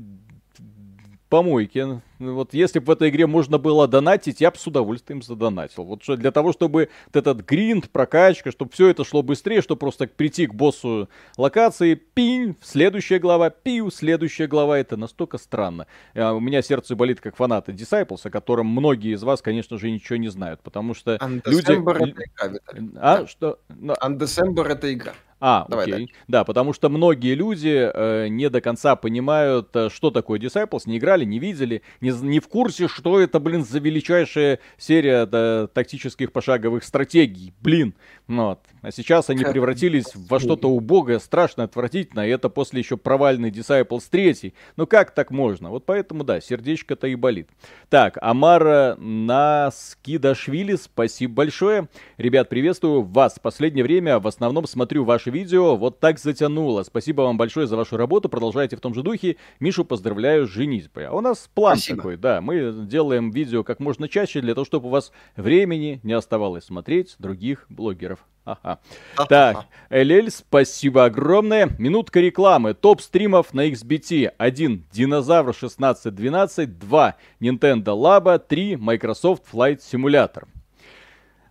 помойки. 1.29 2.01
Вот 2.19 2.53
если 2.53 2.79
бы 2.79 2.85
в 2.85 2.89
этой 2.91 3.09
игре 3.09 3.27
можно 3.27 3.57
было 3.57 3.87
донатить, 3.87 4.39
я 4.39 4.51
бы 4.51 4.57
с 4.57 4.65
удовольствием 4.65 5.21
задонатил. 5.21 5.83
Вот 5.83 6.03
что 6.03 6.15
для 6.15 6.31
того, 6.31 6.53
чтобы 6.53 6.89
вот 7.07 7.15
этот 7.15 7.45
гринд, 7.45 7.89
прокачка, 7.89 8.51
чтобы 8.51 8.71
все 8.71 8.87
это 8.87 9.03
шло 9.03 9.21
быстрее, 9.21 9.61
чтобы 9.61 9.79
просто 9.79 10.07
прийти 10.07 10.47
к 10.47 10.53
боссу 10.53 11.09
локации, 11.37 11.95
пинь, 11.95 12.55
следующая 12.61 13.19
глава, 13.19 13.49
пиу, 13.49 13.91
следующая 13.91 14.47
глава, 14.47 14.77
это 14.79 14.95
настолько 14.97 15.37
странно. 15.37 15.87
А, 16.13 16.33
у 16.33 16.39
меня 16.39 16.61
сердце 16.61 16.95
болит 16.95 17.19
как 17.19 17.35
фанаты 17.35 17.73
Disciples, 17.73 18.21
о 18.23 18.29
котором 18.29 18.67
многие 18.67 19.13
из 19.13 19.23
вас, 19.23 19.41
конечно 19.41 19.77
же, 19.77 19.91
ничего 19.91 20.17
не 20.17 20.29
знают, 20.29 20.61
потому 20.61 20.93
что 20.93 21.19
люди... 21.45 21.61
это 21.61 21.75
игра, 21.75 22.59
А, 22.95 23.17
да. 23.19 23.27
что? 23.27 23.59
Undecember 23.69 24.65
это 24.67 24.93
игра. 24.93 25.13
А, 25.39 25.65
Давай 25.67 25.83
окей. 25.85 25.93
Дальше. 25.93 26.13
Да, 26.27 26.43
потому 26.45 26.71
что 26.71 26.89
многие 26.89 27.35
люди 27.35 27.91
э, 27.93 28.27
не 28.29 28.49
до 28.49 28.61
конца 28.61 28.95
понимают, 28.95 29.69
э, 29.75 29.89
что 29.89 30.09
такое 30.09 30.39
Disciples, 30.39 30.83
не 30.85 30.97
играли, 30.97 31.25
не 31.25 31.39
видели, 31.39 31.81
не, 31.99 32.11
не 32.11 32.39
в 32.39 32.47
курсе, 32.47 32.87
что 32.87 33.19
это, 33.19 33.39
блин, 33.39 33.65
за 33.65 33.79
величайшая 33.79 34.59
серия 34.77 35.25
да, 35.25 35.67
тактических 35.67 36.31
пошаговых 36.31 36.83
стратегий. 36.83 37.53
Блин. 37.61 37.95
Ну 38.27 38.45
вот. 38.45 38.59
А 38.81 38.91
сейчас 38.91 39.29
они 39.29 39.43
превратились 39.43 40.13
во 40.15 40.39
что-то 40.39 40.69
убогое, 40.69 41.19
страшно, 41.19 41.63
отвратительно, 41.63 42.25
и 42.25 42.29
это 42.29 42.49
после 42.49 42.79
еще 42.79 42.97
провальный 42.97 43.51
Disciples 43.51 44.03
3. 44.09 44.53
Ну 44.77 44.87
как 44.87 45.11
так 45.11 45.31
можно? 45.31 45.69
Вот 45.69 45.85
поэтому, 45.85 46.23
да, 46.23 46.39
сердечко-то 46.39 47.07
и 47.07 47.15
болит. 47.15 47.49
Так, 47.89 48.17
Амара 48.21 48.95
Наскидашвили, 48.97 50.75
спасибо 50.75 51.33
большое. 51.33 51.89
Ребят, 52.17 52.49
приветствую 52.49 53.03
вас. 53.03 53.35
В 53.35 53.41
последнее 53.41 53.83
время 53.83 54.19
в 54.19 54.27
основном 54.27 54.65
смотрю 54.65 55.03
ваши 55.03 55.24
видео, 55.31 55.75
вот 55.75 55.99
так 55.99 56.19
затянуло. 56.19 56.83
Спасибо 56.83 57.21
вам 57.21 57.37
большое 57.37 57.67
за 57.67 57.77
вашу 57.77 57.97
работу, 57.97 58.29
продолжайте 58.29 58.75
в 58.75 58.79
том 58.79 58.93
же 58.93 59.03
духе. 59.03 59.37
Мишу 59.59 59.85
поздравляю 59.85 60.47
с 60.47 60.49
женитьбой. 60.49 61.07
А 61.07 61.11
у 61.13 61.21
нас 61.21 61.49
план 61.53 61.77
Спасибо. 61.77 61.97
такой, 61.97 62.17
да, 62.17 62.41
мы 62.41 62.73
делаем 62.87 63.31
видео 63.31 63.63
как 63.63 63.79
можно 63.79 64.07
чаще, 64.07 64.41
для 64.41 64.53
того, 64.53 64.65
чтобы 64.65 64.87
у 64.87 64.91
вас 64.91 65.11
времени 65.35 65.99
не 66.03 66.13
оставалось 66.13 66.65
смотреть 66.65 67.15
других 67.19 67.65
блогеров. 67.69 68.25
Ага. 68.45 68.79
Так, 69.27 69.65
Элель, 69.89 70.29
спасибо 70.29 71.05
огромное. 71.05 71.69
Минутка 71.79 72.19
рекламы. 72.19 72.75
Топ 72.75 73.01
стримов 73.01 73.55
на 73.55 73.69
XBT. 73.69 74.33
1. 74.37 74.85
Динозавр 74.91 75.49
1612. 75.49 76.77
2. 76.77 77.15
Nintendo 77.41 77.95
Labo. 77.95 78.37
3. 78.37 78.75
Microsoft 78.75 79.43
Flight 79.51 79.79
Simulator. 79.79 80.43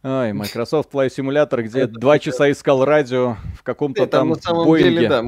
Ай, 0.06 0.35
Microsoft 0.35 0.93
Flight 0.93 1.09
Simulator, 1.09 1.62
где 1.62 1.86
два 1.86 2.18
часа 2.18 2.51
искал 2.51 2.85
радио 2.85 3.36
в 3.59 3.62
каком-то 3.62 4.06
там, 4.06 4.20
там 4.20 4.28
на 4.28 4.35
самом 4.35 4.66
Боинге. 4.66 4.90
деле, 4.90 5.09
да, 5.09 5.22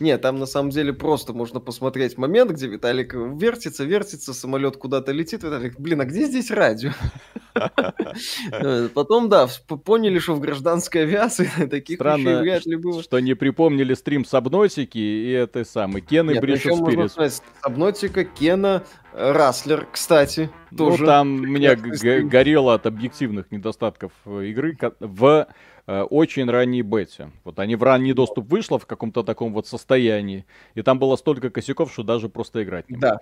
нет, 0.00 0.20
там 0.20 0.38
на 0.38 0.46
самом 0.46 0.70
деле 0.70 0.92
просто 0.92 1.32
можно 1.32 1.60
посмотреть 1.60 2.18
момент, 2.18 2.50
где 2.50 2.66
Виталик 2.66 3.14
вертится, 3.14 3.84
вертится, 3.84 4.34
самолет 4.34 4.76
куда-то 4.76 5.12
летит. 5.12 5.42
Виталик, 5.42 5.78
блин, 5.78 6.00
а 6.00 6.04
где 6.04 6.26
здесь 6.26 6.50
радио? 6.50 6.90
Потом, 8.94 9.28
да, 9.28 9.48
поняли, 9.84 10.18
что 10.18 10.34
в 10.34 10.40
гражданской 10.40 11.02
авиации 11.02 11.48
таких 11.70 12.00
вещей 12.00 12.36
вряд 12.36 12.66
ли 12.66 12.76
было. 12.76 13.02
что 13.02 13.20
не 13.20 13.34
припомнили 13.34 13.94
стрим 13.94 14.24
Сабнотики 14.24 14.98
и 14.98 15.30
это 15.30 15.64
самый 15.64 16.00
Кен 16.02 16.30
и 16.30 16.40
Бриш 16.40 16.64
Сабнотика, 17.62 18.24
Кена, 18.24 18.82
Раслер, 19.12 19.86
кстати, 19.90 20.50
тоже. 20.76 21.00
Ну, 21.00 21.06
там 21.06 21.28
меня 21.48 21.76
горело 21.76 22.74
от 22.74 22.86
объективных 22.86 23.52
недостатков 23.52 24.12
игры 24.26 24.76
в 24.98 25.46
Э, 25.46 25.73
очень 25.86 26.50
ранней 26.50 26.82
бете. 26.82 27.30
Вот 27.44 27.58
они 27.58 27.76
в 27.76 27.82
ранний 27.82 28.12
доступ 28.12 28.50
вышло 28.50 28.78
в 28.78 28.86
каком-то 28.86 29.22
таком 29.22 29.52
вот 29.52 29.66
состоянии, 29.66 30.46
и 30.74 30.82
там 30.82 30.98
было 30.98 31.16
столько 31.16 31.50
косяков, 31.50 31.92
что 31.92 32.02
даже 32.02 32.28
просто 32.28 32.62
играть 32.62 32.88
не 32.88 32.96
Да. 32.96 33.18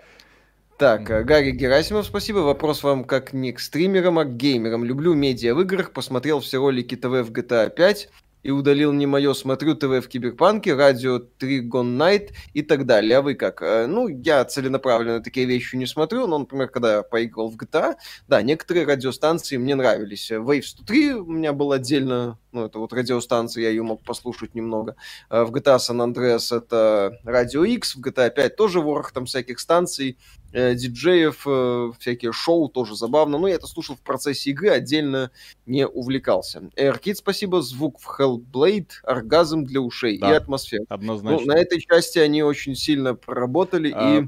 Так, 0.78 1.04
Гарри 1.04 1.52
Герасимов, 1.52 2.06
спасибо. 2.06 2.38
Вопрос 2.38 2.82
вам 2.82 3.04
как 3.04 3.32
не 3.32 3.52
к 3.52 3.60
стримерам, 3.60 4.18
а 4.18 4.24
к 4.24 4.36
геймерам. 4.36 4.84
Люблю 4.84 5.14
медиа 5.14 5.54
в 5.54 5.60
играх, 5.60 5.92
посмотрел 5.92 6.40
все 6.40 6.58
ролики 6.58 6.96
ТВ 6.96 7.04
в 7.04 7.30
GTA 7.30 7.70
5, 7.70 8.08
и 8.42 8.50
удалил 8.50 8.92
не 8.92 9.06
мое, 9.06 9.34
смотрю 9.34 9.74
ТВ 9.74 10.04
в 10.04 10.08
Киберпанке, 10.08 10.74
радио 10.74 11.18
Тригон 11.18 11.96
Найт 11.96 12.32
и 12.54 12.62
так 12.62 12.86
далее. 12.86 13.18
А 13.18 13.22
вы 13.22 13.34
как? 13.34 13.62
Э, 13.62 13.86
ну, 13.86 14.08
я 14.08 14.44
целенаправленно 14.44 15.22
такие 15.22 15.46
вещи 15.46 15.76
не 15.76 15.86
смотрю, 15.86 16.26
но, 16.26 16.38
например, 16.38 16.68
когда 16.68 16.96
я 16.96 17.02
поиграл 17.02 17.50
в 17.50 17.56
GTA, 17.56 17.94
да, 18.28 18.42
некоторые 18.42 18.86
радиостанции 18.86 19.56
мне 19.56 19.74
нравились. 19.74 20.30
Wave 20.30 20.62
103 20.62 21.12
у 21.14 21.30
меня 21.30 21.52
был 21.52 21.72
отдельно, 21.72 22.38
ну, 22.50 22.66
это 22.66 22.78
вот 22.78 22.92
радиостанция, 22.92 23.62
я 23.62 23.70
ее 23.70 23.82
мог 23.82 24.02
послушать 24.04 24.54
немного. 24.54 24.96
Э, 25.30 25.44
в 25.44 25.52
GTA 25.52 25.78
San 25.78 26.04
Andreas 26.04 26.56
это 26.56 27.18
Радио 27.24 27.64
X, 27.64 27.96
в 27.96 28.00
GTA 28.00 28.30
5 28.30 28.56
тоже 28.56 28.80
ворох 28.80 29.12
там 29.12 29.26
всяких 29.26 29.60
станций, 29.60 30.18
э, 30.52 30.74
диджеев, 30.74 31.42
э, 31.46 31.92
всякие 31.98 32.32
шоу, 32.32 32.68
тоже 32.68 32.96
забавно. 32.96 33.38
Но 33.38 33.48
я 33.48 33.54
это 33.54 33.66
слушал 33.66 33.96
в 33.96 34.00
процессе 34.00 34.50
игры, 34.50 34.68
отдельно 34.68 35.30
не 35.66 35.86
увлекался. 35.86 36.70
AirKit, 36.76 37.16
спасибо, 37.16 37.62
звук 37.62 38.00
в 38.00 38.20
Hellblade, 38.20 38.90
оргазм 39.02 39.64
для 39.64 39.80
ушей 39.80 40.18
да, 40.18 40.32
и 40.32 40.34
атмосфера. 40.34 40.84
Однозначно. 40.88 41.40
Ну, 41.40 41.46
на 41.46 41.58
этой 41.58 41.80
части 41.80 42.18
они 42.18 42.42
очень 42.42 42.74
сильно 42.74 43.14
проработали 43.14 43.92
а... 43.94 44.18
и 44.18 44.26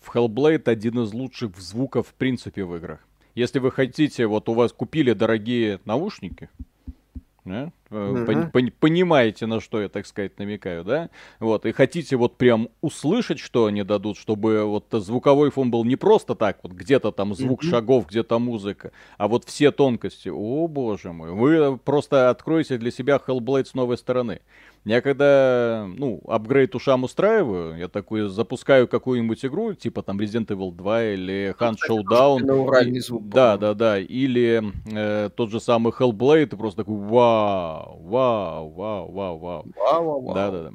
в 0.00 0.14
Hellblade 0.14 0.64
один 0.66 1.02
из 1.02 1.12
лучших 1.12 1.56
звуков 1.58 2.08
в 2.08 2.14
принципе 2.14 2.64
в 2.64 2.76
играх. 2.76 3.00
Если 3.34 3.58
вы 3.58 3.72
хотите, 3.72 4.26
вот 4.26 4.48
у 4.48 4.54
вас 4.54 4.72
купили 4.72 5.12
дорогие 5.12 5.80
наушники, 5.84 6.48
да? 7.44 7.72
Пон, 7.88 8.50
пон, 8.50 8.72
понимаете, 8.80 9.46
на 9.46 9.60
что 9.60 9.80
я, 9.80 9.88
так 9.88 10.06
сказать, 10.06 10.38
намекаю, 10.38 10.84
да? 10.84 11.10
Вот, 11.38 11.66
и 11.66 11.72
хотите 11.72 12.16
вот 12.16 12.36
прям 12.36 12.68
услышать, 12.80 13.38
что 13.38 13.66
они 13.66 13.82
дадут, 13.82 14.16
чтобы 14.16 14.64
вот 14.64 14.86
звуковой 14.90 15.50
фон 15.50 15.70
был 15.70 15.84
не 15.84 15.96
просто 15.96 16.34
так, 16.34 16.58
вот 16.62 16.72
где-то 16.72 17.12
там 17.12 17.34
звук 17.34 17.62
шагов, 17.62 18.06
где-то 18.08 18.38
музыка, 18.38 18.92
а 19.18 19.28
вот 19.28 19.44
все 19.44 19.70
тонкости. 19.70 20.28
О, 20.28 20.66
боже 20.66 21.12
мой, 21.12 21.32
вы 21.32 21.78
просто 21.78 22.30
откроете 22.30 22.78
для 22.78 22.90
себя 22.90 23.20
Hellblade 23.24 23.66
с 23.66 23.74
новой 23.74 23.98
стороны. 23.98 24.40
Я 24.84 25.00
когда, 25.00 25.88
ну, 25.96 26.20
апгрейд 26.28 26.74
ушам 26.74 27.04
устраиваю, 27.04 27.78
я 27.78 27.88
такой 27.88 28.28
запускаю 28.28 28.86
какую-нибудь 28.86 29.42
игру, 29.46 29.72
типа 29.72 30.02
там 30.02 30.20
Resident 30.20 30.48
Evil 30.48 30.72
2 30.72 31.04
или 31.04 31.56
Hunt 31.58 31.76
Showdown. 31.88 32.40
И, 32.90 33.00
звук, 33.00 33.26
да, 33.30 33.56
да, 33.56 33.72
да. 33.72 33.98
Или 33.98 34.62
э, 34.92 35.30
тот 35.34 35.50
же 35.50 35.60
самый 35.60 35.90
Hellblade, 35.90 36.52
и 36.52 36.56
просто 36.56 36.84
такой 36.84 36.96
вау, 36.96 37.73
вау, 38.00 38.68
вау, 38.70 39.12
вау, 39.12 39.38
вау. 39.38 39.66
Вау, 39.76 40.20
вау, 40.22 40.34
Да, 40.34 40.50
да, 40.50 40.62
да. 40.64 40.70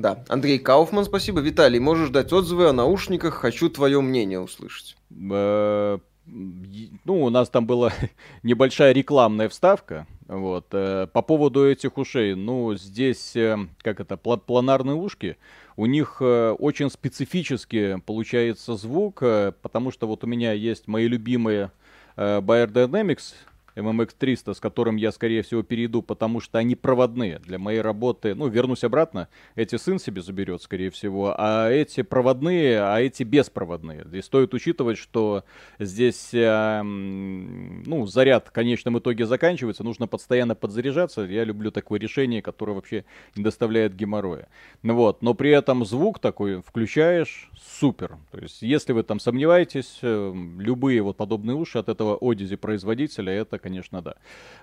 Да, 0.00 0.24
Андрей 0.28 0.58
Кауфман, 0.58 1.04
спасибо. 1.04 1.40
Виталий, 1.40 1.78
можешь 1.78 2.08
дать 2.08 2.32
отзывы 2.32 2.68
о 2.68 2.72
наушниках, 2.72 3.34
хочу 3.34 3.68
твое 3.68 4.00
мнение 4.00 4.40
услышать. 4.40 4.96
Э, 5.10 5.98
ну, 6.26 7.22
у 7.22 7.28
нас 7.28 7.50
там 7.50 7.66
была 7.66 7.92
небольшая 8.42 8.92
рекламная 8.92 9.50
вставка, 9.50 10.06
вот, 10.26 10.68
э, 10.72 11.06
по 11.12 11.20
поводу 11.20 11.68
этих 11.68 11.98
ушей, 11.98 12.34
ну, 12.34 12.74
здесь, 12.76 13.36
э, 13.36 13.58
как 13.82 14.00
это, 14.00 14.16
планарные 14.16 14.96
ушки, 14.96 15.36
у 15.76 15.86
них 15.86 16.20
очень 16.20 16.90
специфически 16.90 18.00
получается 18.04 18.76
звук, 18.76 19.22
потому 19.62 19.90
что 19.90 20.06
вот 20.06 20.24
у 20.24 20.26
меня 20.26 20.52
есть 20.52 20.88
мои 20.88 21.08
любимые 21.08 21.72
Bayer 22.16 22.70
Dynamics 22.70 23.32
MMX300, 23.80 24.54
с 24.54 24.60
которым 24.60 24.96
я, 24.96 25.12
скорее 25.12 25.42
всего, 25.42 25.62
перейду, 25.62 26.02
потому 26.02 26.40
что 26.40 26.58
они 26.58 26.74
проводные 26.74 27.38
для 27.38 27.58
моей 27.58 27.80
работы. 27.80 28.34
Ну, 28.34 28.48
вернусь 28.48 28.84
обратно, 28.84 29.28
эти 29.54 29.76
сын 29.76 29.98
себе 29.98 30.22
заберет, 30.22 30.62
скорее 30.62 30.90
всего, 30.90 31.34
а 31.36 31.68
эти 31.70 32.02
проводные, 32.02 32.80
а 32.80 33.00
эти 33.00 33.22
беспроводные. 33.22 34.04
Здесь 34.06 34.24
стоит 34.24 34.54
учитывать, 34.54 34.98
что 34.98 35.44
здесь, 35.78 36.30
э, 36.32 36.82
ну, 36.82 38.06
заряд 38.06 38.48
в 38.48 38.52
конечном 38.52 38.98
итоге 38.98 39.26
заканчивается, 39.26 39.84
нужно 39.84 40.06
постоянно 40.06 40.54
подзаряжаться. 40.54 41.22
Я 41.22 41.44
люблю 41.44 41.70
такое 41.70 41.98
решение, 41.98 42.42
которое 42.42 42.74
вообще 42.74 43.04
не 43.36 43.42
доставляет 43.42 43.96
геморроя. 43.96 44.48
Ну 44.82 44.94
вот, 44.94 45.22
но 45.22 45.34
при 45.34 45.50
этом 45.50 45.84
звук 45.84 46.18
такой 46.18 46.62
включаешь, 46.62 47.50
супер. 47.58 48.18
То 48.30 48.38
есть, 48.38 48.62
если 48.62 48.92
вы 48.92 49.02
там 49.02 49.20
сомневаетесь, 49.20 49.98
э, 50.02 50.34
любые 50.58 51.02
вот 51.02 51.16
подобные 51.16 51.56
уши 51.56 51.78
от 51.78 51.88
этого 51.88 52.18
Одизи 52.20 52.56
производителя, 52.56 53.32
это, 53.32 53.58
конечно, 53.58 53.69
да. 54.02 54.14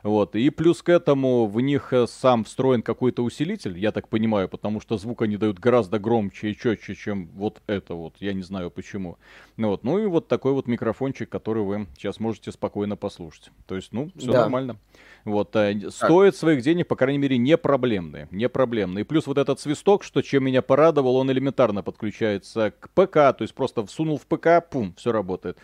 Вот. 0.03 0.35
И 0.35 0.49
плюс 0.49 0.81
к 0.81 0.89
этому 0.89 1.47
в 1.47 1.59
них 1.61 1.93
э, 1.93 2.07
сам 2.07 2.43
встроен 2.43 2.81
какой-то 2.81 3.23
усилитель, 3.23 3.77
я 3.77 3.91
так 3.91 4.07
понимаю, 4.07 4.49
потому 4.49 4.81
что 4.81 4.97
звук 4.97 5.21
они 5.21 5.38
дают 5.38 5.59
гораздо 5.59 5.99
громче 5.99 6.51
и 6.51 6.57
четче, 6.57 6.95
чем 6.95 7.29
вот 7.35 7.61
это 7.67 7.93
вот. 7.93 8.15
Я 8.19 8.34
не 8.34 8.43
знаю 8.43 8.71
почему. 8.71 9.17
Ну, 9.57 9.69
вот. 9.69 9.84
ну 9.84 9.99
и 9.99 10.05
вот 10.05 10.27
такой 10.27 10.53
вот 10.53 10.67
микрофончик, 10.67 11.29
который 11.29 11.63
вы 11.63 11.88
сейчас 11.97 12.19
можете 12.19 12.51
спокойно 12.51 12.95
послушать. 12.95 13.51
То 13.65 13.75
есть, 13.75 13.93
ну, 13.93 14.11
все 14.17 14.31
да. 14.31 14.41
нормально. 14.41 14.77
Вот, 15.25 15.55
э, 15.55 15.89
стоит 15.89 16.35
своих 16.35 16.61
денег, 16.61 16.88
по 16.88 16.95
крайней 16.95 17.17
мере, 17.17 17.38
не 17.38 17.57
проблемные. 17.57 18.29
Не 18.31 18.47
проблемные. 18.47 19.01
И 19.01 19.05
плюс 19.05 19.27
вот 19.27 19.38
этот 19.38 19.59
свисток, 19.59 20.03
что 20.03 20.21
чем 20.21 20.45
меня 20.45 20.61
порадовал, 20.61 21.17
он 21.17 21.29
элементарно 21.29 21.84
подключается 21.84 22.71
к 22.79 22.89
ПК, 22.91 23.13
то 23.13 23.38
есть 23.41 23.53
просто 23.53 23.85
всунул 23.85 24.17
в 24.17 24.25
ПК, 24.25 24.65
пум, 24.69 24.93
все 24.95 25.11
работает. 25.11 25.57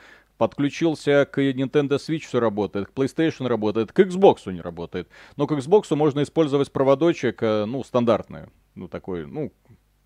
Подключился 0.44 1.26
к 1.32 1.38
Nintendo 1.40 1.98
Switch, 1.98 2.28
все 2.28 2.42
работает, 2.42 2.88
к 2.88 2.92
PlayStation 2.92 3.48
работает, 3.48 3.94
к 3.94 4.00
Xbox 4.02 4.52
не 4.52 4.60
работает. 4.60 5.08
Но 5.38 5.48
к 5.48 5.54
Xbox 5.54 5.96
можно 5.96 6.22
использовать 6.22 6.70
проводочек, 6.70 7.42
э, 7.42 7.64
ну, 7.64 7.82
стандартный. 7.82 8.48
Ну, 8.76 8.90
такой, 8.90 9.26
ну, 9.26 9.54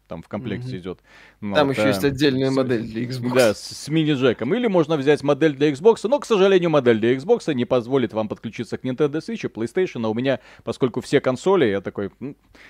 там 0.08 0.22
в 0.22 0.28
комплекте 0.28 0.76
mm-hmm. 0.76 0.78
идет. 0.78 1.00
Ну, 1.42 1.56
там 1.56 1.70
вот, 1.70 1.76
еще 1.76 1.86
а, 1.86 1.88
есть 1.88 2.04
отдельная 2.04 2.52
с, 2.52 2.54
модель 2.54 2.84
для 2.84 3.04
Xbox. 3.04 3.34
Да, 3.34 3.54
с, 3.56 3.64
с 3.64 3.88
мини-джеком. 3.88 4.54
Или 4.54 4.68
можно 4.68 4.96
взять 4.96 5.24
модель 5.24 5.56
для 5.56 5.72
Xbox, 5.72 6.08
но, 6.08 6.20
к 6.20 6.26
сожалению, 6.28 6.70
модель 6.70 7.00
для 7.00 7.16
Xbox 7.16 7.52
не 7.52 7.66
позволит 7.66 8.14
вам 8.14 8.28
подключиться 8.28 8.78
к 8.78 8.84
Nintendo 8.84 9.14
Switch 9.14 9.44
и 9.44 9.52
PlayStation. 9.52 10.06
А 10.06 10.10
у 10.10 10.14
меня, 10.14 10.40
поскольку 10.64 11.02
все 11.02 11.20
консоли, 11.20 11.66
я 11.66 11.82
такой, 11.82 12.12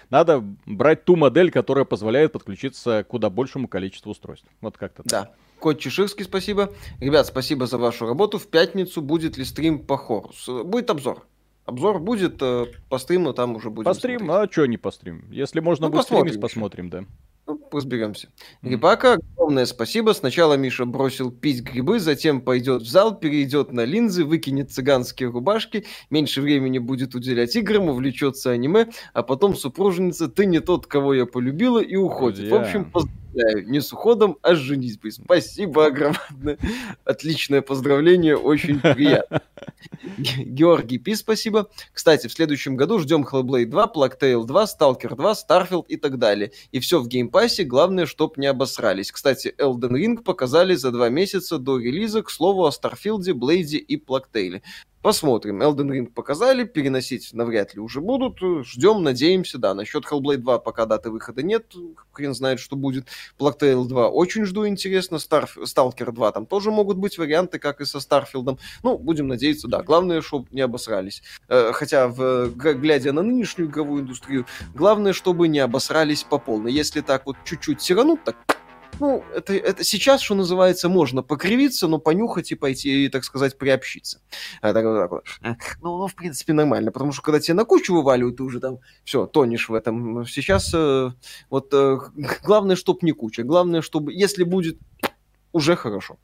надо 0.09 0.41
брать 0.65 1.03
ту 1.03 1.17
модель, 1.17 1.51
которая 1.51 1.83
позволяет 1.83 2.31
подключиться 2.31 3.03
к 3.03 3.07
куда 3.07 3.29
большему 3.29 3.67
количеству 3.67 4.11
устройств. 4.11 4.47
Вот 4.61 4.77
как-то 4.77 5.03
Да. 5.03 5.25
Так. 5.25 5.35
Кот 5.59 5.79
Чеширский, 5.79 6.25
спасибо. 6.25 6.73
Ребят, 6.99 7.27
спасибо 7.27 7.65
за 7.65 7.77
вашу 7.77 8.05
работу. 8.05 8.37
В 8.37 8.47
пятницу 8.47 9.01
будет 9.01 9.37
ли 9.37 9.45
стрим 9.45 9.79
по 9.79 9.97
Хорус? 9.97 10.47
Будет 10.47 10.89
обзор. 10.89 11.25
Обзор 11.67 11.99
будет 11.99 12.37
э, 12.41 12.65
по 12.87 12.97
стриму, 12.97 13.33
там 13.33 13.57
уже 13.57 13.69
будет. 13.69 13.85
По 13.85 13.93
стриму? 13.93 14.31
А 14.31 14.49
что 14.49 14.65
не 14.65 14.77
по 14.77 14.89
стриму? 14.89 15.23
Если 15.29 15.59
можно 15.59 15.87
ну, 15.87 15.91
будет 15.91 16.05
стримить, 16.05 16.39
посмотрим, 16.39 16.89
да. 16.89 17.03
Ну, 17.45 17.59
разберемся. 17.71 18.29
Mm. 18.61 18.69
Рыбака, 18.71 19.17
огромное 19.35 19.65
спасибо. 19.65 20.13
Сначала 20.13 20.53
Миша 20.53 20.85
бросил 20.85 21.29
пить 21.29 21.63
грибы, 21.63 21.99
затем 21.99 22.39
пойдет 22.39 22.83
в 22.83 22.87
зал, 22.87 23.19
перейдет 23.19 23.73
на 23.73 23.83
линзы, 23.83 24.23
выкинет 24.23 24.71
цыганские 24.71 25.29
рубашки, 25.29 25.85
меньше 26.09 26.41
времени 26.41 26.77
будет 26.77 27.15
уделять 27.15 27.53
играм, 27.57 27.89
увлечется 27.89 28.51
аниме, 28.51 28.87
а 29.13 29.23
потом 29.23 29.53
супруженица 29.53 30.29
«ты 30.29 30.45
не 30.45 30.61
тот, 30.61 30.87
кого 30.87 31.13
я 31.13 31.25
полюбила» 31.25 31.79
и 31.79 31.97
уходит. 31.97 32.47
Друзья. 32.47 32.57
В 32.57 32.61
общем, 32.61 32.85
поздравляю 32.85 33.26
поздравляю. 33.37 33.69
Не 33.69 33.81
с 33.81 33.93
уходом, 33.93 34.37
а 34.41 34.55
с 34.55 34.57
женитьбой. 34.57 35.11
Спасибо 35.11 35.87
огромное. 35.87 36.57
Отличное 37.05 37.61
поздравление, 37.61 38.37
очень 38.37 38.79
приятно. 38.79 39.41
Георгий 40.17 40.97
Пи, 40.97 41.15
спасибо. 41.15 41.69
Кстати, 41.93 42.27
в 42.27 42.33
следующем 42.33 42.75
году 42.75 42.99
ждем 42.99 43.23
Hellblade 43.23 43.65
2, 43.65 43.91
Plague 43.93 44.19
Tale 44.19 44.45
2, 44.45 44.63
Stalker 44.63 45.15
2, 45.15 45.33
Starfield 45.33 45.85
и 45.87 45.97
так 45.97 46.17
далее. 46.17 46.51
И 46.71 46.79
все 46.79 46.99
в 46.99 47.07
Game 47.07 47.30
Pass 47.30 47.52
е, 47.52 47.63
главное, 47.63 48.05
чтоб 48.05 48.37
не 48.37 48.47
обосрались. 48.47 49.11
Кстати, 49.11 49.53
Elden 49.57 49.91
Ring 49.91 50.23
показали 50.23 50.75
за 50.75 50.91
два 50.91 51.09
месяца 51.09 51.57
до 51.57 51.77
релиза, 51.77 52.23
к 52.23 52.29
слову, 52.29 52.65
о 52.65 52.71
Starfield 52.71 53.33
е, 53.33 53.44
Blade 53.44 53.72
е 53.72 53.77
и 53.77 53.97
Plague. 53.97 54.61
Посмотрим. 55.07 55.61
Elden 55.61 55.89
Ring 55.89 56.07
показали, 56.07 56.65
переносить 56.65 57.29
навряд 57.31 57.73
ли 57.73 57.79
уже 57.79 58.01
будут. 58.01 58.39
Ждем, 58.65 59.03
надеемся, 59.03 59.57
да. 59.57 59.73
Насчет 59.73 60.03
Hellblade 60.03 60.39
2 60.39 60.59
пока 60.59 60.85
даты 60.85 61.11
выхода 61.11 61.43
нет. 61.43 61.73
Хрен 62.11 62.33
знает, 62.33 62.59
что 62.59 62.75
будет. 62.75 63.07
Black 63.39 63.57
Tail 63.57 63.85
2 63.85 64.09
очень 64.09 64.43
жду, 64.43 64.67
интересно. 64.67 65.15
Star... 65.15 65.47
Stalker 65.63 66.11
2 66.11 66.31
там 66.33 66.45
тоже 66.45 66.71
могут 66.71 66.97
быть 66.97 67.17
варианты, 67.17 67.57
как 67.57 67.79
и 67.79 67.85
со 67.85 68.01
Старфилдом. 68.01 68.59
Ну, 68.83 68.97
будем 68.97 69.29
надеяться, 69.29 69.69
да. 69.69 69.81
Главное, 69.81 70.19
чтобы 70.19 70.49
не 70.51 70.59
обосрались. 70.59 71.23
Э, 71.47 71.71
хотя, 71.71 72.09
в, 72.09 72.49
глядя 72.49 73.13
на 73.13 73.21
нынешнюю 73.21 73.69
игровую 73.69 74.01
индустрию, 74.01 74.45
главное, 74.75 75.13
чтобы 75.13 75.47
не 75.47 75.59
обосрались 75.59 76.25
по 76.25 76.37
полной. 76.37 76.73
Если 76.73 76.99
так 76.99 77.27
вот 77.27 77.37
чуть-чуть 77.45 77.81
сиранут, 77.81 78.25
так 78.25 78.35
ну, 78.99 79.23
это, 79.33 79.53
это 79.53 79.83
сейчас, 79.83 80.21
что 80.21 80.35
называется, 80.35 80.89
можно 80.89 81.23
покривиться, 81.23 81.87
но 81.87 81.99
понюхать 81.99 82.51
и 82.51 82.55
пойти, 82.55 83.05
и, 83.05 83.09
так 83.09 83.23
сказать, 83.23 83.57
приобщиться. 83.57 84.21
А, 84.61 84.73
так, 84.73 84.83
так 84.83 85.11
вот. 85.11 85.25
Ну, 85.81 86.07
в 86.07 86.15
принципе, 86.15 86.53
нормально, 86.53 86.91
потому 86.91 87.11
что 87.11 87.21
когда 87.21 87.39
тебе 87.39 87.53
на 87.55 87.65
кучу 87.65 87.93
вываливают, 87.93 88.37
ты 88.37 88.43
уже 88.43 88.59
там 88.59 88.79
все, 89.03 89.25
тонешь 89.25 89.69
в 89.69 89.73
этом. 89.73 90.25
Сейчас 90.25 90.73
э, 90.73 91.11
вот 91.49 91.73
э, 91.73 91.97
главное, 92.43 92.75
чтобы 92.75 92.99
не 93.01 93.11
куча. 93.11 93.43
Главное, 93.43 93.81
чтобы, 93.81 94.13
если 94.13 94.43
будет, 94.43 94.77
уже 95.51 95.75
хорошо. 95.75 96.17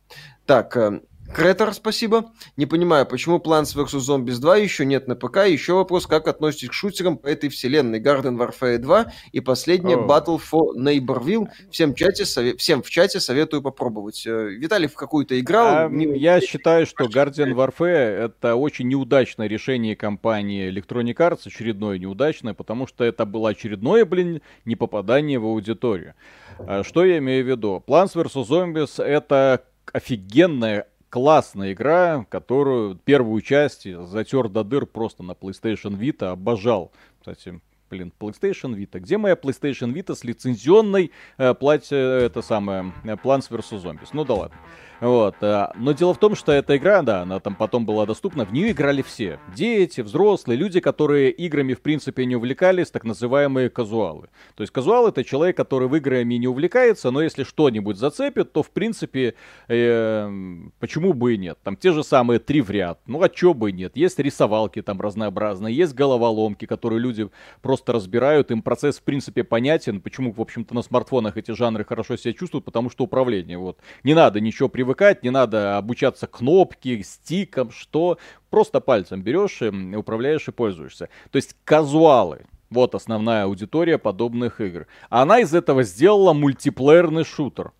Так, 0.45 0.76
э, 0.78 1.02
Кретор, 1.34 1.74
спасибо. 1.74 2.32
Не 2.58 2.68
понимаю, 2.68 3.08
почему 3.08 3.38
Plants 3.38 3.76
vs. 3.76 4.00
Zombies 4.00 4.40
2 4.40 4.58
еще 4.58 4.86
нет 4.86 5.08
на 5.08 5.16
ПК. 5.16 5.48
Еще 5.48 5.74
вопрос, 5.74 6.06
как 6.06 6.28
относитесь 6.28 6.70
к 6.70 6.74
шутерам 6.74 7.18
по 7.18 7.28
этой 7.28 7.50
вселенной? 7.50 8.00
Garden 8.00 8.38
Warfare 8.38 8.78
2 8.78 9.06
и 9.32 9.40
последняя 9.40 9.96
oh. 9.96 10.08
Battle 10.08 10.40
for 10.40 10.76
Neighborville. 10.78 11.48
Всем, 11.72 11.96
чате, 11.96 12.26
сове... 12.26 12.56
Всем 12.58 12.84
в 12.84 12.90
чате 12.90 13.20
советую 13.20 13.64
попробовать. 13.64 14.28
Э, 14.28 14.50
Виталий 14.50 14.88
в 14.88 14.94
какую-то 14.94 15.40
играл? 15.40 15.86
А, 15.86 15.90
не... 15.90 16.06
Я 16.18 16.40
считаю, 16.40 16.86
что 16.86 17.06
Guardian 17.06 17.54
Warfare 17.54 18.26
это 18.26 18.56
очень 18.56 18.88
неудачное 18.88 19.48
решение 19.48 19.96
компании 19.96 20.72
Electronic 20.72 21.16
Arts, 21.16 21.42
очередное 21.48 21.98
неудачное, 21.98 22.54
потому 22.54 22.86
что 22.86 23.04
это 23.04 23.26
было 23.26 23.50
очередное, 23.50 24.06
блин, 24.06 24.42
не 24.66 24.76
попадание 24.76 25.40
в 25.40 25.46
аудиторию. 25.46 26.14
А 26.60 26.84
что 26.84 27.04
я 27.04 27.18
имею 27.18 27.44
в 27.44 27.48
виду? 27.48 27.84
Plants 27.88 28.14
vs. 28.14 28.48
Zombies 28.48 29.04
это 29.04 29.64
офигенная 29.92 30.88
классная 31.14 31.73
игра, 31.73 32.26
которую 32.27 32.95
первую 32.95 33.40
часть 33.44 33.85
затер 34.07 34.49
до 34.49 34.64
дыр 34.64 34.88
просто 34.88 35.22
на 35.22 35.34
PlayStation 35.34 35.95
Vita, 35.95 36.31
обожал. 36.31 36.91
Кстати, 37.19 37.61
блин, 37.91 38.11
PlayStation 38.19 38.73
Vita. 38.73 38.99
Где 38.99 39.19
моя 39.19 39.35
PlayStation 39.35 39.94
Vita 39.94 40.15
с 40.15 40.23
лицензионной 40.23 41.11
э, 41.38 41.53
платье, 41.53 41.99
это 41.99 42.41
самое, 42.41 42.94
э, 43.03 43.10
Plants 43.10 43.48
vs. 43.48 43.84
Zombies? 43.84 44.10
Ну 44.14 44.26
да 44.26 44.34
ладно. 44.34 44.57
Вот. 45.04 45.36
Э, 45.42 45.68
но 45.76 45.92
дело 45.92 46.14
в 46.14 46.18
том, 46.18 46.34
что 46.34 46.54
эта 46.54 46.78
игра, 46.78 47.02
да, 47.02 47.24
она 47.24 47.42
там 47.42 47.56
потом 47.56 47.86
была 47.86 48.06
доступна, 48.06 48.46
в 48.46 48.54
нее 48.54 48.72
играли 48.72 49.02
все. 49.02 49.38
Дети, 49.54 50.00
взрослые, 50.00 50.58
люди, 50.58 50.80
которые 50.80 51.30
играми 51.30 51.74
в 51.74 51.82
принципе 51.82 52.26
не 52.26 52.38
увлекались, 52.38 52.90
так 52.90 53.04
называемые 53.04 53.70
казуалы. 53.70 54.30
То 54.56 54.64
есть 54.64 54.72
казуал 54.72 55.10
это 55.10 55.26
человек, 55.26 55.58
который 55.58 55.90
в 55.90 55.96
играми 55.98 56.36
не 56.36 56.48
увлекается, 56.48 57.12
но 57.12 57.22
если 57.22 57.44
что-нибудь 57.44 57.98
зацепит, 57.98 58.54
то 58.54 58.64
в 58.64 58.72
принципе 58.72 59.36
э, 59.68 60.32
почему 60.80 61.12
бы 61.12 61.34
и 61.34 61.38
нет. 61.38 61.58
Там 61.64 61.76
те 61.76 61.92
же 61.92 62.02
самые 62.02 62.40
три 62.40 62.62
в 62.62 62.70
ряд. 62.70 63.02
Ну 63.06 63.22
а 63.22 63.28
чё 63.28 63.54
бы 63.54 63.72
и 63.72 63.74
нет. 63.74 63.98
Есть 63.98 64.20
рисовалки 64.20 64.82
там 64.82 65.02
разнообразные, 65.02 65.76
есть 65.76 65.94
головоломки, 65.94 66.66
которые 66.66 67.00
люди 67.00 67.30
просто 67.62 67.92
разбирают, 67.92 68.52
им 68.52 68.62
процесс 68.62 69.00
в 69.00 69.04
принципе 69.04 69.44
понятен. 69.44 70.00
Почему, 70.00 70.32
в 70.32 70.40
общем-то, 70.40 70.74
на 70.74 70.82
смартфонах 70.82 71.36
эти 71.36 71.52
жанры 71.52 71.84
хорошо 71.84 72.16
себя 72.16 72.32
чувствуют, 72.32 72.64
потому 72.64 72.90
что 72.90 73.04
управление. 73.04 73.58
Вот. 73.58 73.80
Не 74.06 74.14
надо 74.14 74.40
ничего 74.40 74.70
привыкать 74.70 74.93
привыкать, 74.94 75.24
не 75.24 75.32
надо 75.32 75.78
обучаться 75.78 76.28
кнопки, 76.28 77.02
стикам, 77.02 77.72
что. 77.72 78.18
Просто 78.49 78.80
пальцем 78.80 79.22
берешь, 79.22 79.61
и 79.61 79.95
управляешь 79.95 80.48
и 80.48 80.52
пользуешься. 80.52 81.10
То 81.32 81.38
есть 81.38 81.56
казуалы. 81.65 82.45
Вот 82.70 82.95
основная 82.95 83.45
аудитория 83.45 83.98
подобных 83.98 84.61
игр. 84.61 84.88
Она 85.10 85.40
из 85.40 85.53
этого 85.53 85.84
сделала 85.84 86.34
мультиплеерный 86.34 87.24
шутер. 87.24 87.72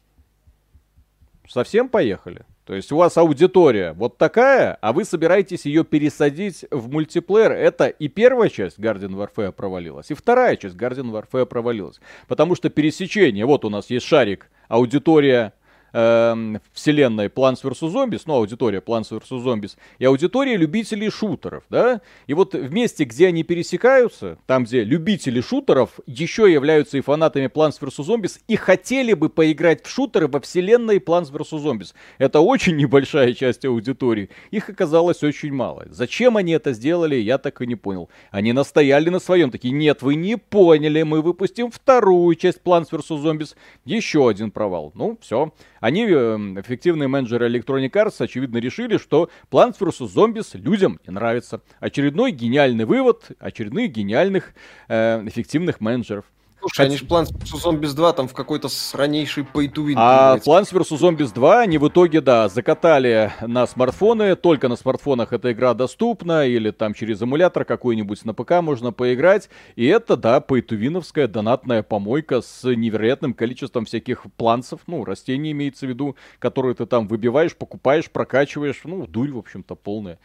Совсем 1.48 1.90
поехали? 1.90 2.46
То 2.66 2.74
есть 2.74 2.92
у 2.92 2.98
вас 2.98 3.18
аудитория 3.18 3.94
вот 3.94 4.18
такая, 4.18 4.78
а 4.82 4.94
вы 4.94 5.04
собираетесь 5.04 5.66
ее 5.66 5.84
пересадить 5.84 6.66
в 6.72 6.90
мультиплеер. 6.90 7.52
Это 7.52 7.88
и 7.88 8.08
первая 8.08 8.50
часть 8.50 8.80
Guardian 8.80 9.16
Warfare 9.16 9.52
провалилась, 9.52 10.12
и 10.12 10.14
вторая 10.14 10.56
часть 10.56 10.76
Guardian 10.76 11.12
Warfare 11.12 11.46
провалилась. 11.46 12.00
Потому 12.28 12.56
что 12.56 12.70
пересечение, 12.70 13.46
вот 13.46 13.66
у 13.66 13.70
нас 13.70 13.90
есть 13.90 14.06
шарик, 14.06 14.50
аудитория 14.70 15.54
э, 15.94 16.56
вселенной 16.74 17.28
Plants 17.28 17.64
vs. 17.64 17.94
Zombies, 17.94 18.24
ну, 18.26 18.36
аудитория 18.36 18.80
Plants 18.80 19.12
vs. 19.12 19.44
Zombies, 19.44 19.78
и 20.00 20.06
аудитория 20.06 20.58
любителей 20.58 21.10
шутеров, 21.10 21.64
да? 21.70 22.02
И 22.28 22.34
вот 22.34 22.54
в 22.54 22.74
месте, 22.74 23.06
где 23.06 23.28
они 23.28 23.44
пересекаются, 23.44 24.38
там, 24.46 24.66
где 24.66 24.84
любители 24.84 25.42
шутеров 25.42 26.00
еще 26.06 26.52
являются 26.52 26.98
и 26.98 27.02
фанатами 27.02 27.46
Plants 27.46 27.80
vs. 27.80 28.06
Zombies, 28.06 28.40
и 28.48 28.56
хотели 28.56 29.14
бы 29.14 29.30
поиграть 29.30 29.86
в 29.86 29.90
шутеры 29.90 30.28
во 30.28 30.40
вселенной 30.40 30.98
Plants 30.98 31.32
vs. 31.32 31.64
Zombies. 31.64 31.94
Это 32.18 32.40
очень 32.40 32.76
небольшая 32.78 33.34
часть 33.34 33.66
аудитории. 33.66 34.30
Их 34.52 34.70
оказалось 34.70 35.24
очень 35.24 35.54
мало. 35.54 35.86
Зачем 35.90 36.38
они 36.38 36.54
это 36.54 36.74
сделали, 36.74 37.16
я 37.16 37.38
так 37.38 37.62
и 37.62 37.68
не 37.68 37.76
понял. 37.76 38.10
Они 38.32 38.54
настояли 38.54 39.10
на 39.10 39.20
своем, 39.20 39.52
такие, 39.52 39.74
нет, 39.74 40.02
вы 40.02 40.16
не 40.16 40.38
поняли, 40.38 41.04
мы 41.04 41.22
выпустим 41.22 41.72
вторую 41.72 42.36
часть 42.36 42.60
Plants 42.64 42.90
vs. 42.92 43.24
Zombies. 43.24 43.56
Еще 43.86 44.28
один 44.28 44.52
провал. 44.52 44.92
Ну, 44.96 45.18
все. 45.22 45.54
Они, 45.84 46.06
эм, 46.06 46.58
эффективные 46.58 47.10
менеджеры 47.10 47.50
Electronic 47.50 47.92
Arts, 47.92 48.16
очевидно 48.20 48.58
решили, 48.60 48.96
что 48.96 49.30
Plants 49.52 49.76
vs. 49.82 50.16
Zombies 50.16 50.58
людям 50.58 50.98
не 51.06 51.12
нравится. 51.12 51.62
Очередной 51.82 52.32
гениальный 52.32 52.86
вывод 52.86 53.32
очередных 53.38 53.92
гениальных 53.92 54.54
э, 54.88 55.22
эффективных 55.28 55.82
менеджеров. 55.82 56.24
Слушай, 56.64 56.86
они 56.86 56.96
же 56.96 57.04
Plants 57.04 57.34
vs. 57.34 57.62
Zombies 57.62 57.94
2 57.94 58.14
там 58.14 58.30
в 58.30 58.34
какой-то 58.34 58.70
сранейший 58.70 59.44
pay 59.44 59.70
to 59.70 59.86
win. 59.86 59.96
А 59.98 60.38
Plants 60.38 60.72
vs. 60.72 60.98
Zombies 60.98 61.34
2 61.34 61.60
они 61.60 61.78
в 61.78 61.90
итоге, 61.90 62.22
да, 62.22 62.48
закатали 62.48 63.34
на 63.42 63.68
смартфоны. 63.68 64.38
Только 64.38 64.70
на 64.70 64.78
смартфонах 64.78 65.34
эта 65.34 65.52
игра 65.52 65.74
доступна. 65.74 66.48
Или 66.48 66.72
там 66.72 66.94
через 66.94 67.22
эмулятор 67.22 67.66
какой-нибудь 67.66 68.24
на 68.24 68.34
ПК 68.34 68.62
можно 68.62 68.94
поиграть. 68.94 69.50
И 69.76 69.86
это, 69.86 70.16
да, 70.16 70.38
pay 70.38 70.66
to 70.66 70.80
win 70.80 71.28
донатная 71.28 71.84
помойка 71.84 72.40
с 72.40 72.64
невероятным 72.64 73.34
количеством 73.34 73.84
всяких 73.84 74.24
планцев. 74.38 74.80
Ну, 74.88 75.04
растений 75.04 75.52
имеется 75.52 75.86
в 75.86 75.90
виду, 75.90 76.16
которые 76.40 76.76
ты 76.76 76.86
там 76.86 77.10
выбиваешь, 77.10 77.58
покупаешь, 77.58 78.10
прокачиваешь. 78.10 78.80
Ну, 78.86 79.06
дурь, 79.06 79.32
в 79.32 79.38
общем-то, 79.40 79.76
полная. 79.76 80.18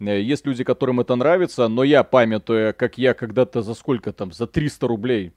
Э, 0.00 0.20
есть 0.20 0.46
люди, 0.46 0.62
которым 0.62 1.00
это 1.00 1.16
нравится, 1.16 1.68
но 1.68 1.84
я 1.84 2.04
памятуя, 2.04 2.74
как 2.74 2.98
я 2.98 3.14
когда-то 3.14 3.62
за 3.62 3.72
сколько 3.72 4.12
там, 4.12 4.30
за 4.32 4.46
300 4.46 4.86
рублей 4.86 5.32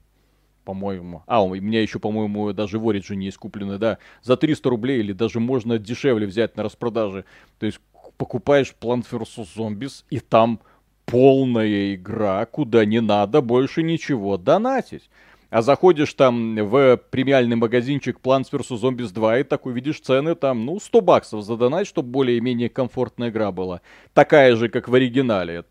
по-моему. 0.64 1.22
А, 1.26 1.42
у 1.42 1.54
меня 1.54 1.82
еще, 1.82 1.98
по-моему, 1.98 2.52
даже 2.52 2.78
в 2.78 2.88
Origin 2.88 3.22
есть 3.22 3.38
куплены, 3.38 3.78
да, 3.78 3.98
за 4.22 4.36
300 4.36 4.68
рублей 4.70 5.00
или 5.00 5.12
даже 5.12 5.40
можно 5.40 5.78
дешевле 5.78 6.26
взять 6.26 6.56
на 6.56 6.62
распродаже. 6.62 7.24
То 7.58 7.66
есть 7.66 7.80
покупаешь 8.16 8.74
Plant 8.80 9.06
vs. 9.10 9.48
Zombies, 9.56 10.04
и 10.10 10.20
там 10.20 10.60
полная 11.06 11.94
игра, 11.94 12.44
куда 12.46 12.84
не 12.84 13.00
надо 13.00 13.40
больше 13.40 13.82
ничего 13.82 14.36
донатить. 14.36 15.10
А 15.50 15.62
заходишь 15.62 16.14
там 16.14 16.54
в 16.54 16.96
премиальный 17.10 17.56
магазинчик 17.56 18.18
Plants 18.22 18.50
vs. 18.52 18.80
Zombies 18.80 19.12
2 19.12 19.38
и 19.40 19.42
такой 19.42 19.72
видишь 19.72 20.00
цены 20.00 20.36
там, 20.36 20.64
ну, 20.64 20.78
100 20.78 21.00
баксов 21.00 21.44
задонать, 21.44 21.88
чтобы 21.88 22.10
более-менее 22.10 22.68
комфортная 22.68 23.30
игра 23.30 23.50
была. 23.50 23.80
Такая 24.14 24.54
же, 24.54 24.68
как 24.68 24.88
в 24.88 24.94
оригинале. 24.94 25.64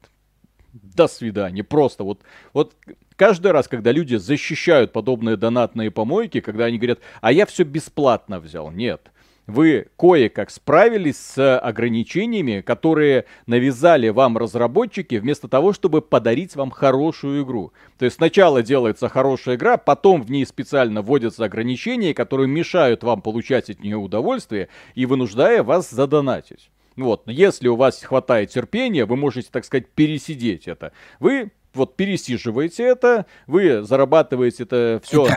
До 0.73 1.07
свидания. 1.07 1.63
Просто 1.63 2.03
вот, 2.03 2.21
вот 2.53 2.75
каждый 3.19 3.51
раз, 3.51 3.67
когда 3.67 3.91
люди 3.91 4.15
защищают 4.15 4.93
подобные 4.93 5.35
донатные 5.35 5.91
помойки, 5.91 6.39
когда 6.39 6.65
они 6.65 6.77
говорят, 6.77 6.99
а 7.19 7.33
я 7.33 7.45
все 7.45 7.63
бесплатно 7.63 8.39
взял. 8.39 8.71
Нет. 8.71 9.11
Вы 9.45 9.87
кое-как 9.97 10.51
справились 10.51 11.17
с 11.17 11.57
ограничениями, 11.57 12.61
которые 12.61 13.25
навязали 13.47 14.09
вам 14.09 14.37
разработчики, 14.37 15.15
вместо 15.15 15.47
того, 15.47 15.73
чтобы 15.73 16.01
подарить 16.01 16.55
вам 16.55 16.69
хорошую 16.71 17.43
игру. 17.43 17.73
То 17.97 18.05
есть 18.05 18.17
сначала 18.17 18.61
делается 18.61 19.09
хорошая 19.09 19.55
игра, 19.55 19.77
потом 19.77 20.21
в 20.21 20.31
ней 20.31 20.45
специально 20.45 21.01
вводятся 21.01 21.43
ограничения, 21.43 22.13
которые 22.13 22.47
мешают 22.47 23.03
вам 23.03 23.21
получать 23.21 23.69
от 23.69 23.81
нее 23.81 23.97
удовольствие 23.97 24.69
и 24.95 25.05
вынуждая 25.05 25.63
вас 25.63 25.89
задонатить. 25.89 26.69
Вот, 26.95 27.23
если 27.25 27.67
у 27.69 27.75
вас 27.75 28.01
хватает 28.03 28.51
терпения, 28.51 29.05
вы 29.05 29.15
можете, 29.15 29.49
так 29.51 29.65
сказать, 29.65 29.89
пересидеть 29.89 30.67
это. 30.67 30.91
Вы 31.19 31.51
вот 31.73 31.95
пересиживаете 31.95 32.83
это, 32.83 33.25
вы 33.47 33.83
зарабатываете 33.83 34.63
это 34.63 35.01
все, 35.03 35.27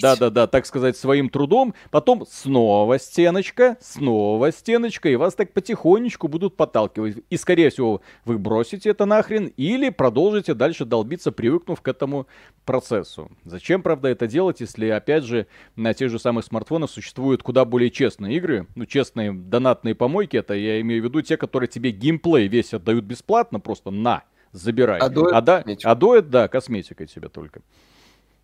да-да-да, 0.00 0.46
так 0.46 0.66
сказать, 0.66 0.96
своим 0.96 1.28
трудом, 1.28 1.74
потом 1.90 2.26
снова 2.28 2.98
стеночка, 2.98 3.76
снова 3.80 4.52
стеночка, 4.52 5.08
и 5.08 5.16
вас 5.16 5.34
так 5.34 5.52
потихонечку 5.52 6.28
будут 6.28 6.56
подталкивать. 6.56 7.16
И, 7.28 7.36
скорее 7.36 7.70
всего, 7.70 8.02
вы 8.24 8.38
бросите 8.38 8.90
это 8.90 9.04
нахрен 9.04 9.52
или 9.56 9.90
продолжите 9.90 10.54
дальше 10.54 10.84
долбиться, 10.84 11.32
привыкнув 11.32 11.80
к 11.80 11.88
этому 11.88 12.26
процессу. 12.64 13.30
Зачем, 13.44 13.82
правда, 13.82 14.08
это 14.08 14.26
делать, 14.26 14.60
если, 14.60 14.88
опять 14.88 15.24
же, 15.24 15.46
на 15.76 15.94
тех 15.94 16.10
же 16.10 16.18
самых 16.18 16.44
смартфонах 16.44 16.90
существуют 16.90 17.42
куда 17.42 17.64
более 17.64 17.90
честные 17.90 18.36
игры, 18.36 18.66
ну, 18.74 18.86
честные 18.86 19.32
донатные 19.32 19.94
помойки, 19.94 20.36
это 20.36 20.54
я 20.54 20.80
имею 20.80 21.02
в 21.02 21.04
виду 21.06 21.22
те, 21.22 21.36
которые 21.36 21.68
тебе 21.68 21.90
геймплей 21.90 22.48
весь 22.48 22.74
отдают 22.74 23.04
бесплатно, 23.04 23.60
просто 23.60 23.90
на 23.90 24.22
забирай. 24.52 24.98
А 25.00 25.08
до, 25.08 25.26
а, 25.26 25.40
да, 25.40 25.64
а 25.84 25.94
это, 25.94 26.28
да, 26.28 26.48
косметикой 26.48 27.06
тебе 27.06 27.28
только. 27.28 27.62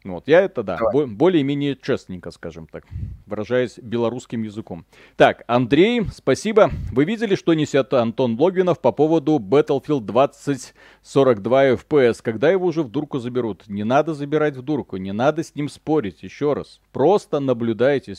Вот, 0.06 0.28
я 0.28 0.42
это, 0.42 0.62
да, 0.62 0.78
бо- 0.92 1.06
более-менее 1.06 1.76
честненько, 1.80 2.30
скажем 2.30 2.68
так, 2.68 2.84
выражаясь 3.26 3.78
белорусским 3.78 4.42
языком. 4.42 4.86
Так, 5.16 5.42
Андрей, 5.48 6.02
спасибо. 6.14 6.70
Вы 6.92 7.04
видели, 7.04 7.34
что 7.34 7.54
несет 7.54 7.92
Антон 7.92 8.36
Блогвинов 8.36 8.80
по 8.80 8.92
поводу 8.92 9.38
Battlefield 9.38 10.02
2042 10.02 11.74
FPS? 11.74 12.20
Когда 12.22 12.50
его 12.50 12.66
уже 12.66 12.82
в 12.82 12.88
дурку 12.90 13.18
заберут? 13.18 13.64
Не 13.66 13.84
надо 13.84 14.14
забирать 14.14 14.56
в 14.56 14.62
дурку, 14.62 14.96
не 14.96 15.12
надо 15.12 15.42
с 15.42 15.54
ним 15.54 15.68
спорить, 15.68 16.22
еще 16.22 16.52
раз. 16.52 16.80
Просто 16.92 17.40
наблюдайте, 17.40 18.14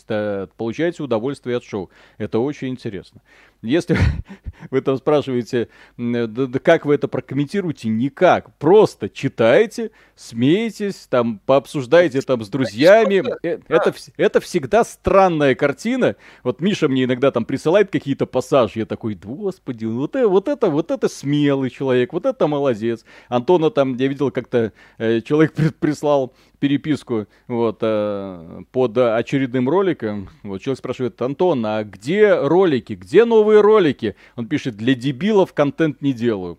получайте 0.58 1.04
удовольствие 1.04 1.58
от 1.58 1.64
шоу. 1.64 1.90
Это 2.18 2.40
очень 2.40 2.70
интересно. 2.70 3.22
Если 3.68 3.98
вы 4.72 4.82
там 4.82 4.98
спрашиваете, 4.98 5.70
да, 5.98 6.28
да 6.28 6.60
как 6.60 6.86
вы 6.86 6.96
это 6.96 7.08
прокомментируете, 7.08 7.90
никак. 7.90 8.56
Просто 8.58 9.10
читайте, 9.10 9.92
смеетесь, 10.16 11.08
там 11.10 11.40
пообсуждайте 11.46 12.22
там 12.22 12.44
с 12.44 12.50
друзьями. 12.50 13.24
Э, 13.44 13.60
это, 13.68 13.94
это 14.18 14.40
всегда 14.40 14.84
странная 14.84 15.56
картина. 15.56 16.16
Вот 16.44 16.62
Миша 16.62 16.88
мне 16.88 17.06
иногда 17.06 17.32
там 17.32 17.46
присылает 17.46 17.92
какие-то 17.92 18.26
пассажи, 18.26 18.80
я 18.80 18.86
такой, 18.86 19.16
господи, 19.16 19.86
вот 19.86 20.16
это, 20.16 20.28
вот 20.28 20.48
это, 20.48 20.70
вот 20.70 20.92
это 20.92 21.08
смелый 21.08 21.70
человек, 21.70 22.14
вот 22.14 22.26
это 22.26 22.48
молодец. 22.48 23.06
Антона 23.30 23.70
там, 23.70 23.96
я 23.96 24.08
видел, 24.08 24.32
как-то 24.32 24.74
э, 24.98 25.22
человек 25.22 25.54
прислал 25.80 26.34
переписку 26.60 27.28
вот, 27.48 27.80
э, 27.82 28.64
под 28.72 28.98
очередным 28.98 29.70
роликом. 29.70 30.30
Вот 30.44 30.62
человек 30.62 30.80
спрашивает, 30.80 31.22
Антон, 31.22 31.66
а 31.66 31.84
где 31.84 32.36
ролики? 32.36 32.94
Где 32.94 33.26
новые 33.26 33.62
ролики? 33.62 34.16
Он 34.36 34.48
пишет, 34.48 34.76
для 34.76 34.96
дебилов 34.96 35.54
контент 35.54 36.02
не 36.02 36.14
делаю. 36.14 36.58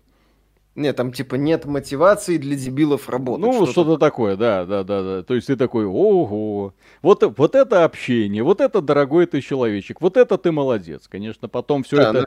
Нет, 0.79 0.95
там 0.95 1.11
типа 1.11 1.35
нет 1.35 1.65
мотивации 1.65 2.37
для 2.37 2.55
дебилов 2.55 3.09
работать. 3.09 3.45
Ну, 3.45 3.65
что-то, 3.65 3.71
что 3.71 3.97
такое, 3.97 4.37
да, 4.37 4.65
да, 4.65 4.83
да, 4.83 5.03
да. 5.03 5.23
То 5.23 5.35
есть 5.35 5.47
ты 5.47 5.57
такой, 5.57 5.85
ого, 5.85 6.73
вот, 7.01 7.37
вот 7.37 7.55
это 7.55 7.83
общение, 7.83 8.43
вот 8.43 8.61
это 8.61 8.79
дорогой 8.79 9.25
ты 9.25 9.41
человечек, 9.41 9.99
вот 9.99 10.15
это 10.15 10.37
ты 10.37 10.53
молодец. 10.53 11.09
Конечно, 11.09 11.49
потом 11.49 11.83
все 11.83 11.97
да, 11.97 12.25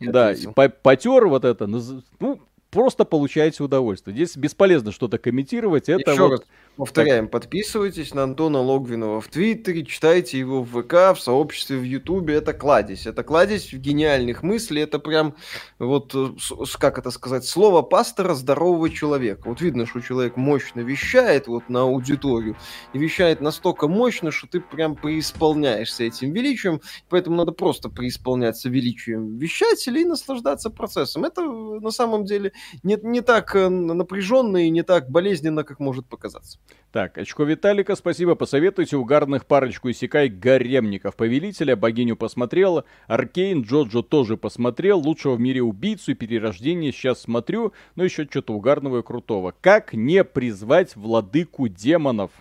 это, 0.00 0.54
да, 0.54 0.70
потер 0.82 1.26
вот 1.26 1.44
это, 1.44 1.66
ну, 1.66 2.40
просто 2.70 3.04
получаете 3.04 3.62
удовольствие. 3.62 4.14
Здесь 4.14 4.36
бесполезно 4.36 4.92
что-то 4.92 5.18
комментировать. 5.18 5.88
Это 5.88 6.12
Еще 6.12 6.22
вот... 6.22 6.30
раз 6.30 6.40
повторяем, 6.76 7.26
так. 7.26 7.42
подписывайтесь 7.42 8.14
на 8.14 8.22
Антона 8.22 8.60
Логвинова 8.60 9.20
в 9.20 9.28
Твиттере, 9.28 9.84
читайте 9.84 10.38
его 10.38 10.62
в 10.62 10.82
ВК, 10.82 11.16
в 11.16 11.20
сообществе 11.20 11.76
в 11.76 11.82
Ютубе. 11.82 12.34
Это 12.34 12.52
кладезь. 12.52 13.06
Это 13.06 13.22
кладезь 13.22 13.72
гениальных 13.72 14.42
мыслей. 14.42 14.82
Это 14.82 14.98
прям 14.98 15.34
вот, 15.78 16.14
э, 16.14 16.30
как 16.78 16.98
это 16.98 17.10
сказать, 17.10 17.44
слово 17.44 17.82
пастора 17.82 18.34
здорового 18.34 18.88
человека. 18.88 19.42
Вот 19.48 19.60
видно, 19.60 19.84
что 19.84 20.00
человек 20.00 20.36
мощно 20.36 20.80
вещает 20.80 21.48
вот 21.48 21.68
на 21.68 21.82
аудиторию. 21.82 22.56
И 22.92 22.98
вещает 22.98 23.40
настолько 23.40 23.88
мощно, 23.88 24.30
что 24.30 24.46
ты 24.46 24.60
прям 24.60 24.94
преисполняешься 24.94 26.04
этим 26.04 26.32
величием. 26.32 26.80
Поэтому 27.08 27.36
надо 27.36 27.52
просто 27.52 27.88
преисполняться 27.88 28.68
величием 28.68 29.38
вещателя 29.38 30.00
и 30.00 30.04
наслаждаться 30.04 30.70
процессом. 30.70 31.24
Это 31.24 31.42
на 31.42 31.90
самом 31.90 32.24
деле 32.24 32.52
не, 32.82 32.98
не 33.02 33.20
так 33.20 33.54
э, 33.54 33.68
напряженно 33.68 34.66
и 34.66 34.70
не 34.70 34.82
так 34.82 35.10
болезненно, 35.10 35.64
как 35.64 35.80
может 35.80 36.06
показаться. 36.06 36.58
Так, 36.92 37.18
очко 37.18 37.44
Виталика, 37.44 37.94
спасибо. 37.94 38.34
Посоветуйте 38.34 38.96
угарных 38.96 39.46
парочку 39.46 39.90
Исекай 39.90 40.28
гаремников. 40.28 41.14
Повелителя, 41.14 41.76
богиню 41.76 42.16
посмотрел. 42.16 42.84
Аркейн, 43.06 43.62
Джоджо 43.62 44.02
тоже 44.02 44.36
посмотрел. 44.36 44.98
Лучшего 44.98 45.36
в 45.36 45.40
мире 45.40 45.62
убийцу 45.62 46.12
и 46.12 46.14
перерождение 46.14 46.92
сейчас 46.92 47.20
смотрю. 47.20 47.72
Но 47.94 48.04
еще 48.04 48.24
что-то 48.24 48.54
угарного 48.54 49.00
и 49.00 49.02
крутого. 49.02 49.54
Как 49.60 49.92
не 49.92 50.24
призвать 50.24 50.96
владыку 50.96 51.68
демонов? 51.68 52.32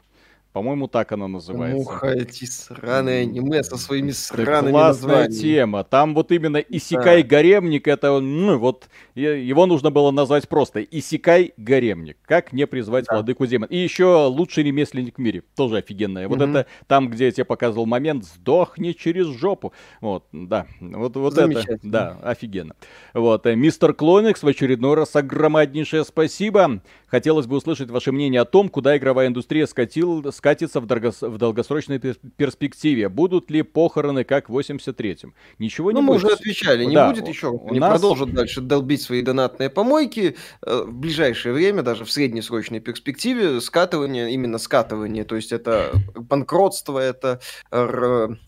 По-моему, 0.51 0.87
так 0.87 1.11
она 1.11 1.27
называется. 1.27 1.77
Муха, 1.77 2.07
эти 2.07 2.45
сраные 2.45 3.21
аниме 3.21 3.61
со 3.63 3.77
своими 3.77 4.09
сраными 4.09 4.71
Классная 4.71 5.07
названиями. 5.07 5.41
тема. 5.41 5.83
Там 5.83 6.15
вот 6.15 6.31
именно 6.31 6.57
Исикай 6.57 7.21
Гаремник, 7.21 7.87
это, 7.87 8.19
ну, 8.19 8.57
вот, 8.57 8.89
его 9.13 9.67
нужно 9.67 9.91
было 9.91 10.09
назвать 10.09 10.49
просто 10.49 10.81
Исикай 10.81 11.53
Гаремник. 11.57 12.17
Как 12.25 12.51
не 12.51 12.65
призвать 12.65 13.05
да. 13.05 13.15
владыку 13.15 13.45
демон. 13.45 13.69
И 13.69 13.77
еще 13.77 14.25
лучший 14.25 14.63
ремесленник 14.63 15.17
в 15.17 15.21
мире. 15.21 15.43
Тоже 15.55 15.77
офигенная. 15.77 16.27
Вот 16.27 16.41
это 16.41 16.65
там, 16.87 17.09
где 17.09 17.25
я 17.25 17.31
тебе 17.31 17.45
показывал 17.45 17.85
момент, 17.85 18.25
сдохни 18.25 18.93
через 18.93 19.27
жопу. 19.27 19.71
Вот, 20.01 20.25
да. 20.31 20.65
Вот, 20.79 21.15
вот 21.15 21.37
это, 21.37 21.79
да, 21.83 22.17
офигенно. 22.23 22.73
Вот, 23.13 23.45
э, 23.45 23.55
мистер 23.55 23.93
Клоникс 23.93 24.41
в 24.41 24.47
очередной 24.47 24.95
раз 24.95 25.15
огромнейшее 25.15 26.03
спасибо. 26.05 26.81
Хотелось 27.07 27.47
бы 27.47 27.57
услышать 27.57 27.89
ваше 27.89 28.11
мнение 28.11 28.41
о 28.41 28.45
том, 28.45 28.69
куда 28.69 28.97
игровая 28.97 29.27
индустрия 29.27 29.65
скатил, 29.67 30.31
скатится 30.39 30.79
в, 30.79 30.85
доргос, 30.85 31.21
в 31.21 31.37
долгосрочной 31.37 31.99
перспективе. 31.99 33.09
Будут 33.09 33.51
ли 33.51 33.61
похороны, 33.61 34.23
как 34.23 34.49
в 34.49 34.57
83-м? 34.57 35.33
Ничего 35.59 35.91
ну, 35.91 35.99
не 35.99 36.01
мы 36.01 36.13
будет. 36.13 36.23
мы 36.23 36.27
уже 36.29 36.35
отвечали, 36.35 36.85
не 36.85 36.95
да, 36.95 37.09
будет 37.09 37.27
еще. 37.27 37.59
Они 37.67 37.79
нас... 37.79 37.91
продолжат 37.91 38.33
дальше 38.33 38.61
долбить 38.61 39.01
свои 39.01 39.21
донатные 39.21 39.69
помойки. 39.69 40.37
Э, 40.65 40.83
в 40.85 40.93
ближайшее 40.93 41.53
время, 41.53 41.83
даже 41.83 42.05
в 42.05 42.11
среднесрочной 42.11 42.79
перспективе, 42.79 43.59
скатывание, 43.59 44.31
именно 44.31 44.59
скатывание, 44.59 45.25
то 45.25 45.35
есть 45.35 45.51
это 45.51 45.91
банкротство, 46.15 46.99
это 46.99 47.41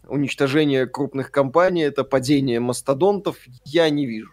уничтожение 0.08 0.88
крупных 0.88 1.30
компаний, 1.30 1.82
это 1.82 2.06
падение 2.06 2.62
мастодонтов, 2.62 3.36
я 3.66 3.90
не 3.90 4.06
вижу. 4.06 4.32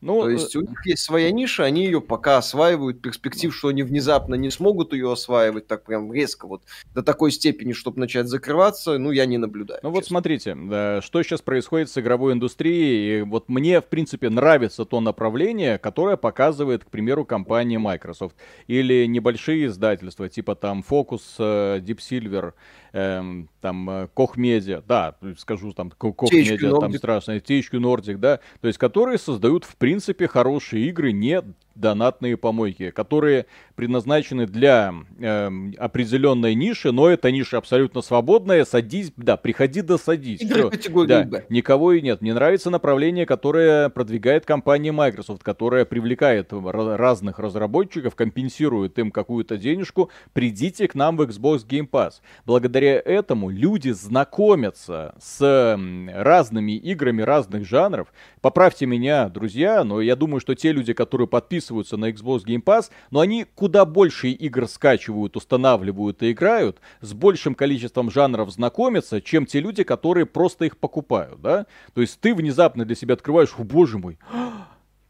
Ну, 0.00 0.22
То 0.22 0.30
есть 0.30 0.54
э, 0.54 0.58
у 0.58 0.62
них 0.62 0.86
есть 0.86 1.02
своя 1.02 1.30
ниша, 1.30 1.64
они 1.64 1.84
ее 1.84 2.00
пока 2.00 2.36
осваивают. 2.38 3.00
Перспектив, 3.00 3.54
что 3.54 3.68
они 3.68 3.82
внезапно 3.82 4.34
не 4.34 4.50
смогут 4.50 4.92
ее 4.92 5.10
осваивать 5.12 5.66
так 5.66 5.84
прям 5.84 6.12
резко 6.12 6.46
вот 6.46 6.62
до 6.94 7.02
такой 7.02 7.32
степени, 7.32 7.72
чтобы 7.72 8.00
начать 8.00 8.28
закрываться, 8.28 8.98
ну, 8.98 9.10
я 9.10 9.26
не 9.26 9.38
наблюдаю. 9.38 9.80
Ну 9.82 9.88
честно. 9.88 9.96
вот 9.96 10.06
смотрите, 10.06 10.54
да, 10.54 11.00
что 11.00 11.22
сейчас 11.22 11.40
происходит 11.40 11.90
с 11.90 11.98
игровой 11.98 12.34
индустрией. 12.34 13.20
И 13.20 13.22
вот 13.22 13.48
мне, 13.48 13.80
в 13.80 13.86
принципе, 13.86 14.28
нравится 14.28 14.84
то 14.84 15.00
направление, 15.00 15.78
которое 15.78 16.16
показывает, 16.16 16.84
к 16.84 16.88
примеру, 16.88 17.24
компания 17.24 17.78
Microsoft. 17.78 18.36
Или 18.66 19.06
небольшие 19.06 19.66
издательства, 19.66 20.28
типа 20.28 20.54
там 20.54 20.84
Focus, 20.88 21.22
э, 21.38 21.80
Deep 21.80 21.98
Silver, 21.98 22.52
эм, 22.92 23.48
там 23.60 23.88
э, 23.90 24.08
Media, 24.36 24.82
да, 24.86 25.16
скажу 25.38 25.72
там 25.72 25.90
Media, 25.90 26.80
там 26.80 26.92
страшно, 26.92 27.36
THQ 27.36 27.70
Nordic, 27.72 28.16
да, 28.18 28.40
то 28.60 28.68
есть 28.68 28.78
которые 28.78 29.18
создают 29.18 29.64
в 29.64 29.76
принципе 29.76 30.28
хорошие 30.28 30.88
игры, 30.88 31.12
не 31.12 31.42
донатные 31.76 32.36
помойки, 32.36 32.90
которые 32.90 33.46
предназначены 33.76 34.46
для 34.46 34.94
э, 35.18 35.50
определенной 35.78 36.54
ниши, 36.54 36.90
но 36.90 37.08
эта 37.08 37.30
ниша 37.30 37.58
абсолютно 37.58 38.00
свободная. 38.00 38.64
Садись, 38.64 39.12
да, 39.16 39.36
приходи 39.36 39.82
да 39.82 39.98
садись. 39.98 40.40
Игры 40.40 40.70
категории 40.70 41.08
да, 41.08 41.24
Б. 41.24 41.44
Никого 41.50 41.92
и 41.92 42.00
нет. 42.00 42.22
Мне 42.22 42.34
нравится 42.34 42.70
направление, 42.70 43.26
которое 43.26 43.90
продвигает 43.90 44.46
компания 44.46 44.92
Microsoft, 44.92 45.42
которая 45.42 45.84
привлекает 45.84 46.52
разных 46.52 47.38
разработчиков, 47.38 48.16
компенсирует 48.16 48.98
им 48.98 49.10
какую-то 49.10 49.58
денежку. 49.58 50.10
Придите 50.32 50.88
к 50.88 50.94
нам 50.94 51.16
в 51.16 51.22
Xbox 51.22 51.66
Game 51.66 51.88
Pass. 51.88 52.14
Благодаря 52.46 53.00
этому 53.04 53.50
люди 53.50 53.90
знакомятся 53.90 55.14
с 55.20 55.78
разными 56.14 56.72
играми 56.72 57.22
разных 57.22 57.66
жанров. 57.66 58.08
Поправьте 58.40 58.86
меня, 58.86 59.28
друзья, 59.28 59.84
но 59.84 60.00
я 60.00 60.16
думаю, 60.16 60.40
что 60.40 60.54
те 60.54 60.72
люди, 60.72 60.94
которые 60.94 61.28
подписываются 61.28 61.65
подписываются 61.66 61.96
на 61.96 62.10
Xbox 62.10 62.44
Game 62.44 62.62
Pass, 62.62 62.90
но 63.10 63.20
они 63.20 63.44
куда 63.44 63.84
больше 63.84 64.28
игр 64.28 64.68
скачивают, 64.68 65.36
устанавливают 65.36 66.22
и 66.22 66.32
играют, 66.32 66.80
с 67.00 67.12
большим 67.12 67.54
количеством 67.54 68.10
жанров 68.10 68.50
знакомятся, 68.50 69.20
чем 69.20 69.46
те 69.46 69.60
люди, 69.60 69.82
которые 69.82 70.26
просто 70.26 70.64
их 70.64 70.76
покупают, 70.76 71.40
да? 71.40 71.66
То 71.94 72.00
есть 72.00 72.20
ты 72.20 72.34
внезапно 72.34 72.84
для 72.84 72.94
себя 72.94 73.14
открываешь, 73.14 73.54
о 73.58 73.64
боже 73.64 73.98
мой, 73.98 74.18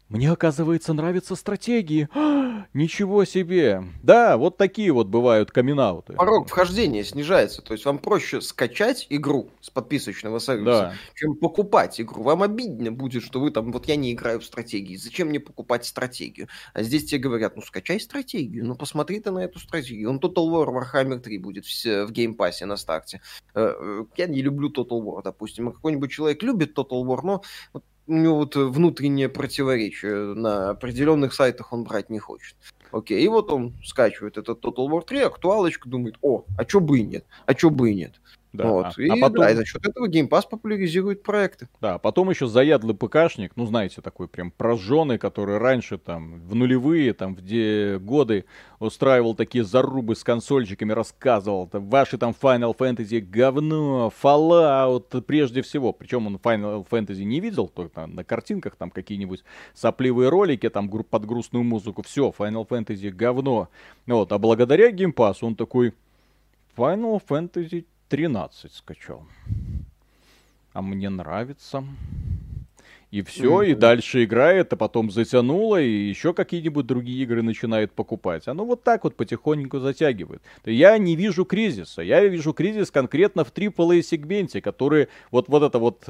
мне, 0.09 0.31
оказывается, 0.31 0.93
нравятся 0.93 1.35
стратегии. 1.35 2.07
Ничего 2.73 3.25
себе. 3.25 3.83
Да, 4.03 4.37
вот 4.37 4.57
такие 4.57 4.91
вот 4.91 5.07
бывают 5.07 5.51
каминг-ауты. 5.51 6.15
Порог 6.15 6.47
вхождения 6.47 7.03
снижается. 7.03 7.61
То 7.61 7.73
есть 7.73 7.85
вам 7.85 7.99
проще 7.99 8.39
скачать 8.41 9.07
игру 9.09 9.49
с 9.61 9.69
подписочного 9.69 10.39
сервиса, 10.39 10.65
да. 10.65 10.93
чем 11.15 11.35
покупать 11.35 11.99
игру. 11.99 12.23
Вам 12.23 12.43
обидно 12.43 12.91
будет, 12.91 13.23
что 13.23 13.39
вы 13.39 13.51
там, 13.51 13.71
вот 13.71 13.87
я 13.87 13.95
не 13.95 14.13
играю 14.13 14.39
в 14.39 14.45
стратегии. 14.45 14.95
Зачем 14.95 15.29
мне 15.29 15.39
покупать 15.39 15.85
стратегию? 15.85 16.47
А 16.73 16.83
здесь 16.83 17.05
тебе 17.05 17.19
говорят, 17.19 17.55
ну 17.55 17.61
скачай 17.61 17.99
стратегию, 17.99 18.65
ну 18.65 18.75
посмотри 18.75 19.19
ты 19.19 19.31
на 19.31 19.39
эту 19.39 19.59
стратегию. 19.59 20.09
Вон 20.09 20.19
Total 20.19 20.47
War 20.49 20.67
Warhammer 20.67 21.19
3 21.19 21.37
будет 21.39 21.65
в, 21.65 22.05
в 22.05 22.11
Game 22.11 22.35
Pass 22.35 22.59
е 22.59 22.65
на 22.65 22.77
старте. 22.77 23.21
Э, 23.53 23.73
э, 23.77 24.05
я 24.15 24.27
не 24.27 24.41
люблю 24.41 24.69
Total 24.69 25.01
War, 25.01 25.21
допустим. 25.23 25.69
А 25.69 25.71
какой-нибудь 25.71 26.11
человек 26.11 26.43
любит 26.43 26.77
Total 26.77 27.03
War, 27.03 27.19
но 27.23 27.41
у 28.07 28.13
него 28.13 28.35
вот 28.37 28.55
внутреннее 28.55 29.29
противоречие. 29.29 30.33
На 30.33 30.71
определенных 30.71 31.33
сайтах 31.33 31.73
он 31.73 31.83
брать 31.83 32.09
не 32.09 32.19
хочет. 32.19 32.55
Окей, 32.91 33.23
и 33.23 33.27
вот 33.27 33.51
он 33.51 33.75
скачивает 33.83 34.37
этот 34.37 34.63
Total 34.63 34.87
War 34.87 35.03
3, 35.05 35.19
актуалочку, 35.19 35.89
думает, 35.89 36.15
о, 36.21 36.45
а 36.57 36.65
чё 36.65 36.79
бы 36.79 36.99
и 36.99 37.03
нет, 37.03 37.25
а 37.45 37.53
чё 37.53 37.69
бы 37.69 37.91
и 37.91 37.95
нет. 37.95 38.13
Да. 38.53 38.67
Вот. 38.67 38.85
А, 38.85 39.01
и, 39.01 39.09
а 39.09 39.15
потом... 39.15 39.37
да, 39.37 39.51
и 39.51 39.55
за 39.55 39.65
счет 39.65 39.85
этого 39.85 40.07
Game 40.07 40.29
Pass 40.29 40.43
популяризирует 40.49 41.21
проекты. 41.21 41.67
Да, 41.81 41.97
потом 41.97 42.29
еще 42.29 42.47
заядлый 42.47 42.95
ПКшник, 42.95 43.51
ну, 43.55 43.65
знаете, 43.65 44.01
такой 44.01 44.27
прям 44.27 44.51
прожженный, 44.51 45.17
который 45.17 45.57
раньше 45.57 45.97
там 45.97 46.39
в 46.41 46.55
нулевые, 46.55 47.13
там 47.13 47.35
в 47.35 47.41
де... 47.41 47.97
годы 47.99 48.45
устраивал 48.79 49.35
такие 49.35 49.63
зарубы 49.63 50.15
с 50.15 50.23
консольчиками, 50.23 50.93
рассказывал, 50.93 51.69
ваши 51.71 52.17
там 52.17 52.33
Final 52.39 52.75
Fantasy 52.77 53.19
говно, 53.19 54.11
Fallout 54.21 55.21
прежде 55.21 55.61
всего. 55.61 55.93
Причем 55.93 56.27
он 56.27 56.35
Final 56.35 56.87
Fantasy 56.89 57.23
не 57.23 57.39
видел, 57.39 57.67
только 57.67 58.05
на 58.07 58.23
картинках 58.23 58.75
там 58.75 58.91
какие-нибудь 58.91 59.43
сопливые 59.73 60.29
ролики, 60.29 60.69
там 60.69 60.89
под 60.89 61.25
грустную 61.25 61.63
музыку. 61.63 62.01
Все, 62.01 62.33
Final 62.37 62.67
Fantasy 62.67 63.09
говно. 63.09 63.69
Вот, 64.05 64.31
а 64.31 64.37
благодаря 64.37 64.91
Game 64.91 65.13
Pass 65.13 65.37
он 65.41 65.55
такой 65.55 65.93
Final 66.75 67.21
Fantasy 67.27 67.85
13 68.09 68.73
скачал. 68.73 69.25
А 70.73 70.81
мне 70.81 71.09
нравится. 71.09 71.83
И 73.09 73.21
все, 73.21 73.61
mm-hmm. 73.61 73.71
и 73.71 73.75
дальше 73.75 74.23
играет, 74.25 74.73
а 74.73 74.75
потом 74.75 75.11
затянуло, 75.11 75.81
и 75.81 75.89
еще 75.89 76.33
какие-нибудь 76.33 76.85
другие 76.85 77.23
игры 77.23 77.41
начинает 77.41 77.93
покупать. 77.93 78.49
Оно 78.49 78.65
вот 78.65 78.83
так 78.83 79.05
вот 79.05 79.15
потихоньку 79.15 79.79
затягивает. 79.79 80.41
Я 80.65 80.97
не 80.97 81.15
вижу 81.15 81.45
кризиса. 81.45 82.01
Я 82.01 82.25
вижу 82.25 82.51
кризис 82.51 82.91
конкретно 82.91 83.45
в 83.45 83.53
AAA 83.53 84.01
сегменте, 84.01 84.61
который 84.61 85.07
вот, 85.31 85.47
вот 85.47 85.63
это 85.63 85.79
вот 85.79 86.03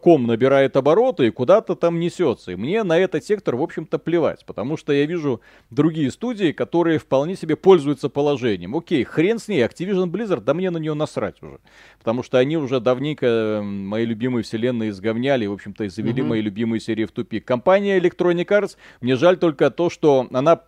ком 0.00 0.26
набирает 0.26 0.76
обороты 0.76 1.26
и 1.26 1.30
куда-то 1.30 1.74
там 1.74 2.00
несется. 2.00 2.52
И 2.52 2.56
мне 2.56 2.82
на 2.82 2.98
этот 2.98 3.24
сектор, 3.24 3.56
в 3.56 3.62
общем-то, 3.62 3.98
плевать, 3.98 4.44
потому 4.46 4.76
что 4.76 4.92
я 4.92 5.06
вижу 5.06 5.40
другие 5.70 6.10
студии, 6.10 6.52
которые 6.52 6.98
вполне 6.98 7.36
себе 7.36 7.56
пользуются 7.56 8.08
положением. 8.08 8.76
Окей, 8.76 9.04
хрен 9.04 9.38
с 9.38 9.48
ней, 9.48 9.64
Activision 9.64 10.10
Blizzard, 10.10 10.42
да 10.42 10.54
мне 10.54 10.70
на 10.70 10.78
нее 10.78 10.94
насрать 10.94 11.42
уже. 11.42 11.58
Потому 11.98 12.22
что 12.22 12.38
они 12.38 12.56
уже 12.56 12.80
давненько 12.80 13.60
мои 13.62 14.04
любимые 14.04 14.42
вселенные 14.42 14.90
изговняли, 14.90 15.46
в 15.46 15.52
общем-то, 15.52 15.84
и 15.84 15.88
завели 15.88 16.22
угу. 16.22 16.30
мои 16.30 16.40
любимые 16.40 16.80
серии 16.80 17.04
в 17.04 17.12
тупик. 17.12 17.44
Компания 17.44 17.98
Electronic 17.98 18.46
Arts, 18.46 18.76
мне 19.00 19.16
жаль 19.16 19.36
только 19.36 19.70
то, 19.70 19.90
что 19.90 20.26
она 20.32 20.62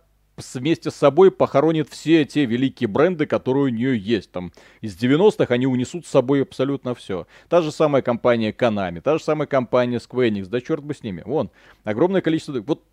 вместе 0.53 0.91
с 0.91 0.95
собой 0.95 1.31
похоронит 1.31 1.89
все 1.89 2.25
те 2.25 2.45
великие 2.45 2.87
бренды, 2.87 3.25
которые 3.25 3.65
у 3.65 3.69
нее 3.69 3.97
есть. 3.97 4.31
Там 4.31 4.51
из 4.81 4.95
90-х 4.97 5.53
они 5.53 5.67
унесут 5.67 6.05
с 6.05 6.09
собой 6.09 6.43
абсолютно 6.43 6.95
все. 6.95 7.27
Та 7.49 7.61
же 7.61 7.71
самая 7.71 8.01
компания 8.01 8.51
Konami, 8.51 9.01
та 9.01 9.17
же 9.17 9.23
самая 9.23 9.47
компания 9.47 9.97
Square 9.97 10.29
Enix, 10.29 10.47
да 10.47 10.61
черт 10.61 10.83
бы 10.83 10.93
с 10.93 11.03
ними. 11.03 11.21
Вон, 11.25 11.49
огромное 11.83 12.21
количество... 12.21 12.59
Вот 12.61 12.83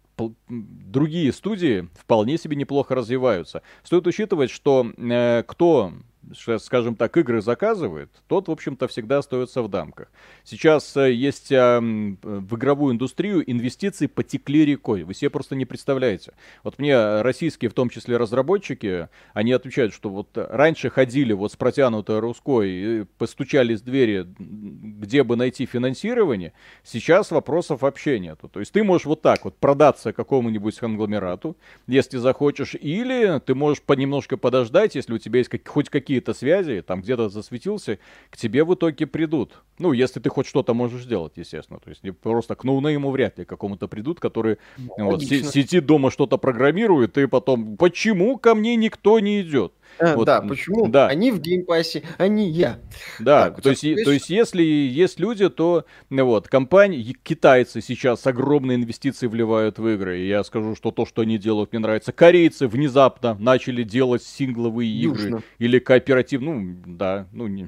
другие 0.48 1.32
студии 1.32 1.89
вполне 1.94 2.39
себе 2.39 2.56
неплохо 2.56 2.97
развиваются. 2.97 3.62
Стоит 3.85 4.06
учитывать, 4.06 4.51
что 4.51 4.90
э, 4.97 5.44
кто 5.47 5.93
скажем 6.34 6.96
так, 6.96 7.16
игры 7.16 7.40
заказывает, 7.40 8.10
тот, 8.26 8.48
в 8.48 8.50
общем-то, 8.50 8.88
всегда 8.88 9.18
остается 9.18 9.62
в 9.62 9.68
дамках. 9.68 10.09
Сейчас 10.44 10.96
э, 10.96 11.12
есть 11.12 11.52
а, 11.52 11.80
в 11.80 12.56
игровую 12.56 12.94
индустрию 12.94 13.48
инвестиции 13.50 14.06
потекли 14.06 14.64
рекой. 14.64 15.05
Вы 15.05 15.14
себе 15.14 15.30
просто 15.30 15.56
не 15.56 15.64
представляете. 15.64 16.32
Вот 16.62 16.78
мне 16.78 17.22
российские, 17.22 17.70
в 17.70 17.74
том 17.74 17.90
числе 17.90 18.16
разработчики, 18.16 19.09
они 19.32 19.52
отвечают, 19.52 19.92
что 19.94 20.10
вот 20.10 20.30
раньше 20.34 20.90
ходили 20.90 21.32
вот 21.32 21.52
с 21.52 21.56
протянутой 21.56 22.18
русской, 22.20 23.06
постучали 23.18 23.74
с 23.74 23.82
двери, 23.82 24.26
где 24.38 25.22
бы 25.22 25.36
найти 25.36 25.66
финансирование. 25.66 26.52
Сейчас 26.84 27.30
вопросов 27.30 27.82
вообще 27.82 28.18
нету. 28.18 28.48
То 28.48 28.60
есть 28.60 28.72
ты 28.72 28.84
можешь 28.84 29.06
вот 29.06 29.22
так 29.22 29.44
вот 29.44 29.56
продаться 29.56 30.12
какому-нибудь 30.12 30.76
конгломерату, 30.78 31.56
если 31.86 32.18
захочешь, 32.18 32.74
или 32.74 33.38
ты 33.40 33.55
можешь 33.55 33.82
понемножко 33.82 34.36
подождать, 34.36 34.94
если 34.94 35.14
у 35.14 35.18
тебя 35.18 35.38
есть 35.38 35.50
как, 35.50 35.66
хоть 35.66 35.88
какие 35.88 36.18
какие-то 36.19 36.35
связи, 36.35 36.82
там 36.82 37.01
где-то 37.01 37.28
засветился, 37.28 37.99
к 38.31 38.36
тебе 38.36 38.65
в 38.65 38.74
итоге 38.74 39.07
придут. 39.07 39.62
Ну, 39.78 39.93
если 39.93 40.20
ты 40.20 40.28
хоть 40.31 40.47
что-то 40.47 40.74
можешь 40.74 41.03
сделать, 41.03 41.32
естественно. 41.36 41.78
То 41.78 41.90
есть 41.90 42.03
просто 42.20 42.55
к 42.55 42.65
no-name 42.64 43.05
у 43.05 43.10
вряд 43.11 43.39
ли 43.39 43.45
какому-то 43.45 43.89
придут, 43.89 44.19
который 44.20 44.57
ну, 44.77 45.12
вот, 45.12 45.23
сидит 45.23 45.86
дома 45.86 46.11
что-то 46.11 46.39
программирует, 46.39 47.16
и 47.19 47.27
потом, 47.27 47.77
почему 47.77 48.36
ко 48.39 48.55
мне 48.55 48.77
никто 48.77 49.20
не 49.20 49.40
идет? 49.40 49.73
А, 49.98 50.14
вот, 50.14 50.24
да, 50.24 50.40
почему? 50.40 50.88
Да. 50.88 51.08
Они 51.08 51.32
в 51.32 51.40
Game 51.40 51.65
Pass 51.65 51.90
е, 51.90 52.02
а 52.18 52.28
не 52.28 52.48
я. 52.48 52.78
Да, 53.18 53.50
так, 53.50 53.62
то, 53.62 53.70
есть, 53.70 53.82
то 53.82 54.10
есть 54.10 54.30
если 54.30 54.62
есть 54.62 55.18
люди, 55.18 55.48
то 55.48 55.84
вот, 56.10 56.48
компании, 56.48 57.16
китайцы 57.22 57.80
сейчас 57.80 58.26
огромные 58.26 58.76
инвестиции 58.76 59.26
вливают 59.26 59.78
в 59.78 59.88
игры. 59.88 60.20
И 60.20 60.28
я 60.28 60.44
скажу, 60.44 60.74
что 60.76 60.90
то, 60.90 61.06
что 61.06 61.22
они 61.22 61.38
делают, 61.38 61.72
мне 61.72 61.80
нравится. 61.80 62.12
Корейцы 62.12 62.68
внезапно 62.68 63.36
начали 63.38 63.82
делать 63.82 64.22
сингловые 64.22 64.90
игры 64.90 65.22
Южно. 65.22 65.42
или 65.58 65.78
кооператив. 65.78 66.40
Ну, 66.40 66.76
да, 66.86 67.26
ну, 67.32 67.46
не... 67.46 67.66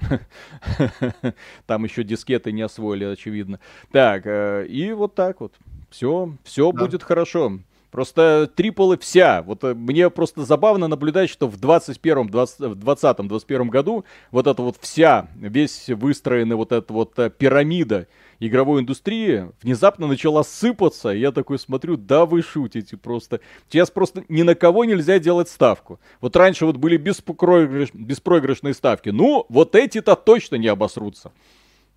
там 1.66 1.85
еще 1.85 2.05
дискеты 2.05 2.52
не 2.52 2.62
освоили, 2.62 3.05
очевидно. 3.05 3.61
Так, 3.90 4.23
э, 4.27 4.66
и 4.66 4.93
вот 4.93 5.15
так 5.15 5.40
вот. 5.40 5.55
Все, 5.90 6.36
все 6.44 6.70
да. 6.70 6.85
будет 6.85 7.02
хорошо. 7.02 7.59
Просто 7.91 8.51
триплы 8.55 8.97
вся. 8.99 9.43
Вот 9.43 9.65
э, 9.65 9.75
мне 9.75 10.11
просто 10.11 10.45
забавно 10.45 10.87
наблюдать, 10.87 11.29
что 11.29 11.49
в 11.49 11.59
21 11.59 12.29
20, 12.29 12.61
в 12.61 12.75
20 12.77 13.17
21 13.27 13.69
году 13.69 14.05
вот 14.31 14.47
эта 14.47 14.62
вот 14.62 14.77
вся, 14.81 15.29
весь 15.37 15.89
выстроенная 15.89 16.57
вот 16.57 16.73
эта 16.73 16.93
вот 16.93 17.19
э, 17.19 17.31
пирамида 17.31 18.07
игровой 18.39 18.81
индустрии 18.81 19.51
внезапно 19.62 20.07
начала 20.07 20.43
сыпаться. 20.43 21.11
Я 21.11 21.33
такой 21.33 21.59
смотрю, 21.59 21.97
да 21.97 22.27
вы 22.27 22.43
шутите 22.43 22.97
просто. 22.97 23.41
Сейчас 23.69 23.91
просто 23.91 24.25
ни 24.29 24.43
на 24.43 24.55
кого 24.55 24.85
нельзя 24.85 25.19
делать 25.19 25.49
ставку. 25.49 26.01
Вот 26.21 26.37
раньше 26.37 26.67
вот 26.67 26.77
были 26.77 26.97
беспроигрыш... 26.97 27.91
беспроигрышные 27.93 28.75
ставки. 28.75 29.11
Ну, 29.11 29.47
вот 29.49 29.75
эти-то 29.75 30.17
точно 30.17 30.57
не 30.57 30.69
обосрутся 30.69 31.33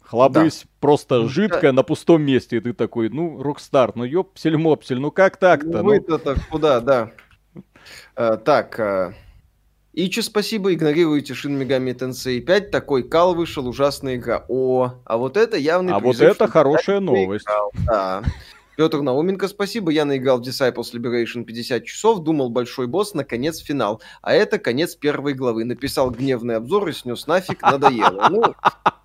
хлобысь 0.04 0.62
да. 0.64 0.70
просто 0.80 1.22
ну, 1.22 1.30
жидкая 1.30 1.72
на 1.72 1.84
пустом 1.84 2.22
месте, 2.22 2.58
и 2.58 2.60
ты 2.60 2.74
такой, 2.74 3.10
ну, 3.10 3.42
Rockstar, 3.41 3.94
ну 3.96 4.04
ёпсель-мопсель, 4.04 5.00
ну 5.00 5.12
как 5.12 5.38
так-то? 5.38 5.82
Ну, 5.82 5.84
вы-то 5.84 6.18
так 6.18 6.38
куда, 6.50 6.80
да. 6.80 7.12
А, 8.16 8.38
так, 8.38 8.80
а... 8.80 9.14
Ичи, 9.96 10.22
спасибо, 10.22 10.74
игнорируете 10.74 11.34
Shin 11.34 11.56
Megami 11.56 11.94
Tensei 11.94 12.40
5, 12.40 12.72
такой 12.72 13.04
кал 13.04 13.36
вышел, 13.36 13.68
ужасная 13.68 14.16
игра. 14.16 14.44
О, 14.48 14.96
а 15.06 15.18
вот 15.18 15.38
это 15.38 15.56
явный 15.56 15.94
А 15.94 16.00
вот 16.00 16.20
это 16.20 16.48
хорошая 16.48 17.00
новость. 17.00 17.46
Да. 17.86 18.24
Петр 18.76 19.02
Науменко, 19.02 19.48
спасибо. 19.48 19.91
Я 19.91 20.06
наиграл 20.06 20.40
в 20.40 20.48
Disciples 20.48 20.94
Liberation 20.94 21.44
50 21.44 21.86
часов, 21.86 22.24
думал 22.24 22.50
большой 22.50 22.88
босс, 22.88 23.14
наконец 23.14 23.60
финал. 23.60 24.02
А 24.22 24.34
это 24.34 24.58
конец 24.58 24.95
первой 24.95 25.34
главы. 25.34 25.64
Написал 25.64 26.10
гневный 26.10 26.56
обзор 26.56 26.90
и 26.90 26.91
снес 26.91 27.28
нафиг, 27.28 27.62
надоело. 27.62 28.28
Ну, 28.30 28.44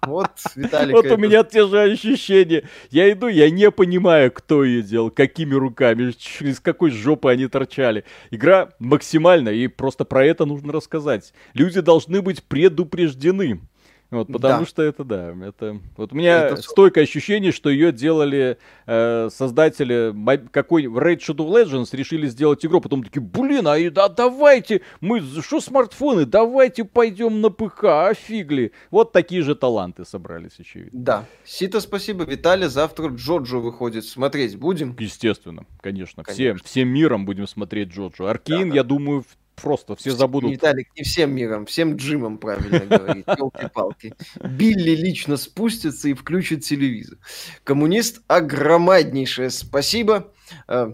вот, 0.07 0.31
Виталик. 0.55 0.95
Вот 0.95 1.07
у 1.07 1.17
меня 1.19 1.45
те 1.45 1.67
же 1.67 1.81
ощущения. 1.83 2.67
Я 2.91 3.13
иду, 3.13 3.29
я 3.29 3.51
не 3.51 3.71
понимаю, 3.71 4.33
кто 4.33 4.65
ее 4.65 4.83
делал, 4.83 5.11
какими 5.11 5.55
руками, 5.55 6.15
из 6.41 6.61
какой 6.61 6.91
жопы 6.91 7.31
они 7.31 7.47
торчали. 7.47 8.05
Игра 8.31 8.71
максимально, 8.79 9.51
и 9.51 9.67
просто 9.67 10.05
про 10.05 10.25
это 10.25 10.47
нужно 10.47 10.73
рассказать. 10.73 11.35
Люди 11.53 11.81
должны 11.81 12.23
быть 12.23 12.43
предупреждены. 12.43 13.61
Вот, 14.11 14.29
потому 14.29 14.61
да. 14.61 14.67
что 14.67 14.83
это, 14.83 15.05
да, 15.05 15.35
это... 15.45 15.81
Вот 15.97 16.13
у 16.13 16.17
меня 16.17 16.47
это 16.47 16.63
стойкое 16.63 17.05
ощущение, 17.05 17.53
что 17.53 17.69
ее 17.69 17.93
делали 17.93 18.57
э, 18.87 19.29
создатели 19.31 20.15
какой 20.51 20.85
Raid 20.85 21.19
Shadow 21.19 21.47
Legends, 21.47 21.89
решили 21.93 22.27
сделать 22.27 22.65
игру, 22.65 22.81
потом 22.81 23.05
такие, 23.05 23.21
блин, 23.21 23.67
а, 23.69 23.75
а 23.75 24.09
давайте, 24.09 24.81
мы, 25.03 25.21
что 25.21 25.61
смартфоны, 25.61 26.25
давайте 26.25 26.85
пойдем 26.85 27.43
на 27.43 27.51
ПК, 27.51 27.85
офигли. 28.09 28.73
Вот 28.91 29.13
такие 29.13 29.43
же 29.43 29.55
таланты 29.55 30.07
собрались, 30.07 30.59
очевидно. 30.59 30.91
Да. 30.99 31.25
Сита, 31.45 31.81
спасибо, 31.81 32.25
Виталий, 32.25 32.69
завтра 32.69 33.09
Джоджо 33.09 33.59
выходит, 33.59 34.07
смотреть 34.07 34.57
будем? 34.57 34.97
Естественно, 34.99 35.67
конечно, 35.83 36.25
конечно. 36.25 36.45
Всем, 36.45 36.59
всем 36.65 36.89
миром 36.89 37.27
будем 37.27 37.47
смотреть 37.47 37.89
Джоджо. 37.89 38.31
Аркейн, 38.31 38.71
да, 38.71 38.77
я 38.77 38.85
думаю, 38.85 39.25
просто 39.63 39.97
все 39.97 40.13
забудут. 40.13 40.53
Виталик, 40.53 40.89
не 40.97 41.03
всем 41.03 41.35
миром, 41.35 41.67
всем 41.67 41.97
Джимом 41.97 42.39
правильно 42.39 42.81
говорит. 42.81 43.27
Елки-палки. 43.39 44.15
Билли 44.43 44.91
лично 44.91 45.37
спустится 45.37 46.09
и 46.09 46.15
включит 46.15 46.65
телевизор. 46.65 47.19
Коммунист, 47.65 48.23
огромнейшее 48.27 49.51
спасибо. 49.51 50.33
Э, 50.67 50.93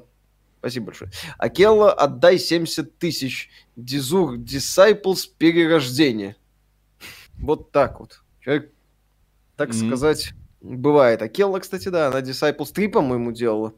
спасибо 0.59 0.87
большое. 0.87 1.11
Акелла, 1.39 1.93
отдай 1.93 2.39
70 2.39 2.99
тысяч. 2.99 3.51
Дизур, 3.77 4.37
Disciples, 4.37 5.29
перерождение. 5.37 6.37
Вот 7.39 7.73
так 7.73 8.01
вот. 8.01 8.23
Человек, 8.41 8.71
так 9.57 9.71
mm-hmm. 9.71 9.87
сказать, 9.87 10.33
бывает. 10.61 11.23
Акелла, 11.23 11.59
кстати, 11.59 11.89
да, 11.89 12.09
она 12.09 12.21
Disciples 12.21 12.73
3, 12.73 12.89
по-моему, 12.89 13.33
делала. 13.33 13.75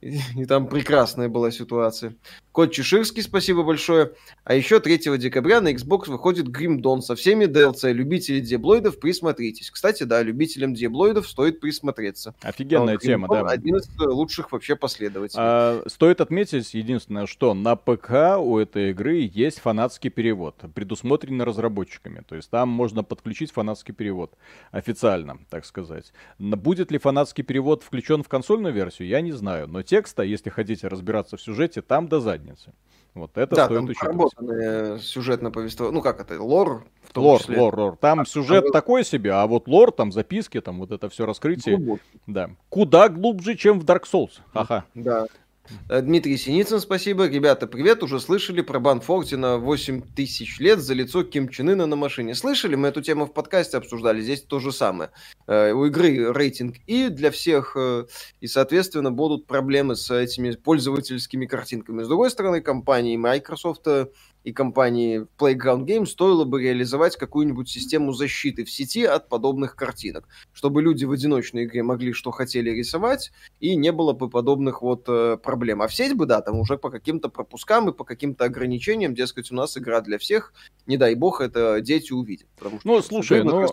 И, 0.36 0.44
там 0.46 0.66
прекрасная 0.66 1.28
была 1.28 1.50
ситуация. 1.50 2.14
Кот 2.52 2.72
Чеширский, 2.72 3.22
спасибо 3.22 3.62
большое. 3.62 4.12
А 4.44 4.54
еще 4.54 4.80
3 4.80 5.18
декабря 5.18 5.60
на 5.60 5.72
Xbox 5.72 6.08
выходит 6.10 6.48
Grim 6.48 6.80
Dawn 6.80 7.00
со 7.00 7.14
всеми 7.14 7.44
DLC. 7.44 7.92
Любители 7.92 8.40
диаблоидов, 8.40 8.98
присмотритесь. 8.98 9.70
Кстати, 9.70 10.04
да, 10.04 10.22
любителям 10.22 10.74
диаблоидов 10.74 11.28
стоит 11.28 11.60
присмотреться. 11.60 12.34
Офигенная 12.40 12.94
Но 12.94 13.00
тема, 13.00 13.28
Dawn 13.28 13.44
да. 13.44 13.50
Один 13.50 13.76
из 13.76 13.88
лучших 13.98 14.52
вообще 14.52 14.74
последователей. 14.74 15.42
А, 15.42 15.82
стоит 15.86 16.20
отметить, 16.20 16.72
единственное, 16.72 17.26
что 17.26 17.52
на 17.52 17.76
ПК 17.76 18.38
у 18.38 18.58
этой 18.58 18.90
игры 18.90 19.30
есть 19.32 19.60
фанатский 19.60 20.10
перевод, 20.10 20.56
предусмотренный 20.74 21.44
разработчиками. 21.44 22.22
То 22.26 22.36
есть 22.36 22.48
там 22.50 22.70
можно 22.70 23.04
подключить 23.04 23.52
фанатский 23.52 23.92
перевод. 23.92 24.32
Официально, 24.70 25.38
так 25.50 25.66
сказать. 25.66 26.12
Будет 26.38 26.90
ли 26.90 26.98
фанатский 26.98 27.44
перевод 27.44 27.82
включен 27.82 28.22
в 28.22 28.28
консольную 28.28 28.72
версию, 28.72 29.08
я 29.08 29.20
не 29.20 29.32
знаю. 29.32 29.68
Но 29.68 29.82
текста, 29.90 30.22
если 30.22 30.50
хотите 30.50 30.86
разбираться 30.86 31.36
в 31.36 31.42
сюжете, 31.42 31.82
там 31.82 32.08
до 32.08 32.20
задницы. 32.20 32.72
Вот 33.12 33.36
это 33.36 33.56
да, 33.56 33.64
стоит 33.64 33.90
учитывать. 33.90 35.02
сюжетно 35.02 35.50
повествование. 35.50 35.96
Ну 35.98 36.00
как 36.00 36.20
это, 36.20 36.40
лор 36.40 36.84
в 37.02 37.12
том 37.12 37.24
лор, 37.24 37.40
числе. 37.40 37.58
Лор, 37.58 37.76
лор. 37.76 37.96
Там 37.96 38.20
а, 38.20 38.24
сюжет 38.24 38.66
а... 38.66 38.72
такой 38.72 39.04
себе, 39.04 39.32
а 39.32 39.44
вот 39.48 39.66
лор, 39.66 39.90
там 39.90 40.12
записки, 40.12 40.60
там 40.60 40.78
вот 40.78 40.92
это 40.92 41.08
все 41.08 41.26
раскрытие. 41.26 41.76
Глубокий. 41.76 42.02
Да. 42.28 42.50
Куда 42.68 43.08
глубже, 43.08 43.56
чем 43.56 43.80
в 43.80 43.84
Dark 43.84 44.04
Souls. 44.10 44.38
Ага. 44.52 44.84
Да. 44.94 45.26
Э, 45.88 46.00
Дмитрий 46.00 46.36
Синицын, 46.36 46.80
спасибо. 46.80 47.28
Ребята, 47.28 47.66
привет. 47.66 48.02
Уже 48.02 48.20
слышали 48.20 48.60
про 48.60 48.78
бан 48.80 49.00
Фортина 49.00 49.58
8 49.58 50.02
тысяч 50.14 50.58
лет 50.58 50.80
за 50.80 50.94
лицо 50.94 51.22
Ким 51.22 51.48
Чен 51.48 51.70
Ына 51.70 51.86
на 51.86 51.96
машине. 51.96 52.34
Слышали? 52.34 52.74
Мы 52.74 52.88
эту 52.88 53.02
тему 53.02 53.26
в 53.26 53.32
подкасте 53.32 53.76
обсуждали. 53.76 54.20
Здесь 54.20 54.42
то 54.42 54.58
же 54.58 54.72
самое. 54.72 55.10
Э, 55.46 55.72
у 55.72 55.86
игры 55.86 56.32
рейтинг 56.32 56.76
И 56.86 57.08
для 57.08 57.30
всех. 57.30 57.76
Э, 57.76 58.06
и, 58.40 58.46
соответственно, 58.46 59.10
будут 59.10 59.46
проблемы 59.46 59.96
с 59.96 60.10
этими 60.10 60.50
пользовательскими 60.52 61.46
картинками. 61.46 62.02
С 62.02 62.08
другой 62.08 62.30
стороны, 62.30 62.60
компании 62.60 63.16
Microsoft 63.16 63.86
и 64.44 64.52
компании 64.52 65.26
Playground 65.38 65.84
Games 65.84 66.06
стоило 66.06 66.44
бы 66.44 66.62
реализовать 66.62 67.16
какую-нибудь 67.16 67.68
систему 67.68 68.12
защиты 68.12 68.64
в 68.64 68.70
сети 68.70 69.04
от 69.04 69.28
подобных 69.28 69.76
картинок, 69.76 70.28
чтобы 70.52 70.82
люди 70.82 71.04
в 71.04 71.12
одиночной 71.12 71.64
игре 71.64 71.82
могли 71.82 72.12
что 72.12 72.30
хотели 72.30 72.70
рисовать, 72.70 73.32
и 73.60 73.76
не 73.76 73.92
было 73.92 74.12
бы 74.12 74.30
подобных 74.30 74.82
вот 74.82 75.04
э, 75.08 75.36
проблем. 75.36 75.82
А 75.82 75.88
в 75.88 75.94
сеть 75.94 76.14
бы, 76.14 76.26
да, 76.26 76.40
там 76.40 76.58
уже 76.58 76.78
по 76.78 76.90
каким-то 76.90 77.28
пропускам 77.28 77.88
и 77.90 77.92
по 77.92 78.04
каким-то 78.04 78.44
ограничениям, 78.44 79.14
дескать, 79.14 79.50
у 79.50 79.54
нас 79.54 79.76
игра 79.76 80.00
для 80.00 80.18
всех, 80.18 80.52
не 80.86 80.96
дай 80.96 81.14
бог, 81.14 81.40
это 81.40 81.80
дети 81.80 82.12
увидят. 82.12 82.48
Потому 82.58 82.80
что, 82.80 82.88
ну, 82.88 83.02
слушай, 83.02 83.42
ну... 83.44 83.66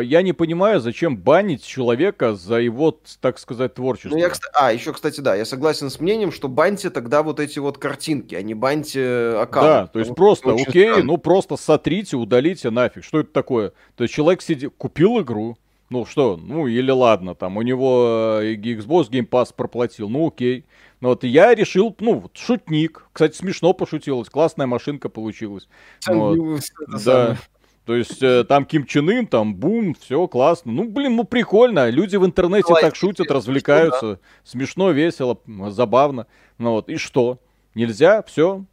я 0.00 0.22
не 0.22 0.32
понимаю, 0.32 0.80
зачем 0.80 1.16
банить 1.16 1.64
человека 1.64 2.34
за 2.34 2.56
его, 2.56 2.98
так 3.20 3.38
сказать, 3.38 3.74
творчество. 3.74 4.10
Ну, 4.10 4.18
я, 4.18 4.32
а, 4.54 4.72
еще, 4.72 4.92
кстати, 4.92 5.20
да, 5.20 5.34
я 5.34 5.44
согласен 5.44 5.90
с 5.90 6.00
мнением, 6.00 6.32
что 6.32 6.48
баньте 6.48 6.90
тогда 6.90 7.22
вот 7.22 7.40
эти 7.40 7.58
вот 7.58 7.78
картинки, 7.78 8.34
а 8.34 8.42
не 8.42 8.54
баньте 8.54 9.00
э, 9.00 9.40
аккаунт. 9.40 9.68
Да, 9.68 9.86
то 9.86 9.98
есть 9.98 10.14
просто, 10.14 10.52
окей, 10.52 10.88
странно. 10.88 11.04
ну 11.04 11.18
просто 11.18 11.56
сотрите, 11.56 12.16
удалите 12.16 12.70
нафиг. 12.70 13.04
Что 13.04 13.20
это 13.20 13.32
такое? 13.32 13.72
То 13.96 14.04
есть 14.04 14.14
человек 14.14 14.42
сидит, 14.42 14.72
купил 14.76 15.20
игру, 15.20 15.56
Ну 15.90 16.06
что, 16.06 16.36
ну 16.36 16.66
или 16.66 16.90
ладно, 16.90 17.34
там 17.34 17.56
у 17.56 17.62
него 17.62 18.40
э, 18.42 18.54
Xbox 18.54 19.10
Game 19.10 19.28
Pass 19.28 19.52
проплатил, 19.54 20.08
ну 20.08 20.28
окей. 20.28 20.64
Но 21.02 21.08
вот 21.08 21.24
я 21.24 21.52
решил, 21.52 21.96
ну, 21.98 22.20
вот, 22.20 22.36
шутник. 22.36 23.08
Кстати, 23.12 23.36
смешно 23.36 23.72
пошутилось, 23.72 24.30
классная 24.30 24.68
машинка 24.68 25.08
получилась. 25.08 25.68
Вот. 26.06 26.60
Да. 27.04 27.36
То 27.84 27.96
есть 27.96 28.22
э, 28.22 28.44
там 28.44 28.64
Ким 28.64 28.86
Чен 28.86 29.08
Ын, 29.08 29.26
там 29.26 29.54
бум, 29.54 29.94
все 29.94 30.28
классно. 30.28 30.70
Ну, 30.72 30.88
блин, 30.88 31.16
ну 31.16 31.24
прикольно. 31.24 31.90
Люди 31.90 32.16
в 32.16 32.24
интернете 32.24 32.68
Давай, 32.68 32.82
так 32.82 32.94
шутят, 32.94 33.30
развлекаются. 33.30 34.14
Да. 34.14 34.18
Смешно, 34.44 34.90
весело, 34.90 35.40
забавно. 35.68 36.26
Ну 36.58 36.72
вот, 36.72 36.88
и 36.88 36.96
что? 36.96 37.40
Нельзя, 37.74 38.22
все, 38.22 38.64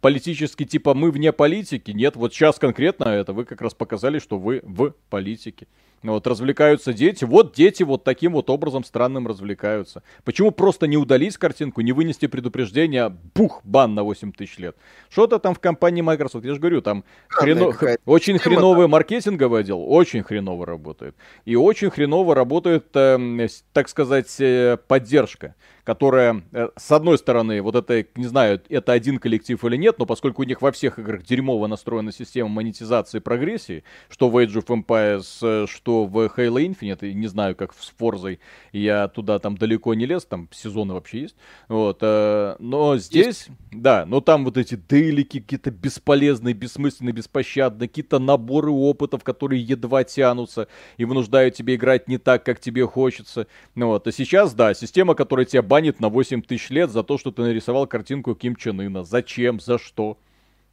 политически, 0.00 0.64
типа, 0.64 0.94
мы 0.94 1.10
вне 1.10 1.32
политики. 1.32 1.90
Нет, 1.90 2.16
вот 2.16 2.32
сейчас 2.32 2.58
конкретно 2.58 3.08
это 3.08 3.32
вы 3.32 3.44
как 3.44 3.60
раз 3.60 3.74
показали, 3.74 4.18
что 4.18 4.38
вы 4.38 4.60
в 4.64 4.94
политике. 5.10 5.66
Вот, 6.12 6.26
развлекаются 6.26 6.92
дети. 6.92 7.24
Вот 7.24 7.54
дети 7.54 7.82
вот 7.82 8.04
таким 8.04 8.32
вот 8.32 8.50
образом 8.50 8.84
странным 8.84 9.26
развлекаются. 9.26 10.02
Почему 10.24 10.50
просто 10.50 10.86
не 10.86 10.98
удалить 10.98 11.38
картинку, 11.38 11.80
не 11.80 11.92
вынести 11.92 12.26
предупреждение, 12.26 13.16
бух, 13.34 13.62
бан 13.64 13.94
на 13.94 14.02
8 14.02 14.32
тысяч 14.32 14.58
лет? 14.58 14.76
Что-то 15.08 15.38
там 15.38 15.54
в 15.54 15.60
компании 15.60 16.02
Microsoft, 16.02 16.44
я 16.44 16.52
же 16.52 16.60
говорю, 16.60 16.82
там 16.82 17.04
хрено... 17.28 17.72
очень 18.04 18.38
хреновый 18.38 18.86
маркетинговый 18.86 19.60
отдел, 19.60 19.82
очень 19.82 20.22
хреново 20.22 20.66
работает. 20.66 21.16
И 21.46 21.56
очень 21.56 21.90
хреново 21.90 22.34
работает, 22.34 22.94
э, 22.94 23.48
так 23.72 23.88
сказать, 23.88 24.36
э, 24.40 24.76
поддержка 24.86 25.54
которая, 25.84 26.42
э, 26.52 26.70
с 26.76 26.90
одной 26.90 27.18
стороны, 27.18 27.60
вот 27.60 27.76
это, 27.76 28.06
не 28.16 28.26
знаю, 28.26 28.60
это 28.68 28.92
один 28.92 29.18
коллектив 29.18 29.62
или 29.64 29.76
нет, 29.76 29.98
но 29.98 30.06
поскольку 30.06 30.42
у 30.42 30.44
них 30.44 30.62
во 30.62 30.72
всех 30.72 30.98
играх 30.98 31.22
дерьмово 31.22 31.66
настроена 31.66 32.10
система 32.10 32.48
монетизации 32.48 33.18
и 33.18 33.20
прогрессии, 33.20 33.84
что 34.08 34.30
в 34.30 34.36
Age 34.36 34.64
of 34.64 34.66
Empires, 34.66 35.26
э, 35.42 35.66
что 35.68 36.06
в 36.06 36.16
Halo 36.16 36.64
Infinite, 36.64 37.08
и 37.08 37.14
не 37.14 37.26
знаю, 37.26 37.54
как 37.54 37.74
с 37.74 37.92
Forza, 37.98 38.38
я 38.72 39.08
туда 39.08 39.38
там 39.38 39.56
далеко 39.56 39.92
не 39.94 40.06
лез, 40.06 40.24
там 40.24 40.48
сезоны 40.52 40.94
вообще 40.94 41.20
есть, 41.22 41.36
вот, 41.68 41.98
э, 42.00 42.56
но 42.58 42.96
здесь, 42.96 43.26
есть. 43.26 43.50
да, 43.70 44.06
но 44.06 44.20
там 44.20 44.44
вот 44.44 44.56
эти 44.56 44.76
дейлики 44.76 45.40
какие-то 45.40 45.70
бесполезные, 45.70 46.54
бессмысленные, 46.54 47.12
беспощадные, 47.12 47.88
какие-то 47.88 48.18
наборы 48.18 48.70
опытов, 48.70 49.22
которые 49.22 49.62
едва 49.62 50.04
тянутся 50.04 50.68
и 50.96 51.04
вынуждают 51.04 51.54
тебя 51.54 51.74
играть 51.74 52.08
не 52.08 52.16
так, 52.16 52.42
как 52.42 52.58
тебе 52.58 52.86
хочется, 52.86 53.46
ну 53.74 53.88
вот, 53.88 54.06
а 54.06 54.12
сейчас, 54.12 54.54
да, 54.54 54.72
система, 54.72 55.14
которая 55.14 55.44
тебя 55.44 55.62
банит 55.74 55.98
на 55.98 56.08
8 56.08 56.42
тысяч 56.42 56.70
лет 56.70 56.90
за 56.90 57.02
то, 57.02 57.18
что 57.18 57.32
ты 57.32 57.42
нарисовал 57.42 57.88
картинку 57.88 58.36
Ким 58.36 58.54
Чен 58.54 58.80
Ына. 58.80 59.02
Зачем? 59.02 59.58
За 59.58 59.76
что? 59.76 60.18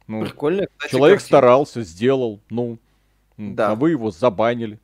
Ну, 0.06 0.24
Прикольно, 0.24 0.68
кстати, 0.76 0.92
Человек 0.92 1.18
картинка. 1.18 1.38
старался, 1.38 1.82
сделал, 1.82 2.40
ну, 2.50 2.78
да. 3.36 3.70
а 3.70 3.74
вы 3.74 3.90
его 3.90 4.12
забанили. 4.12 4.78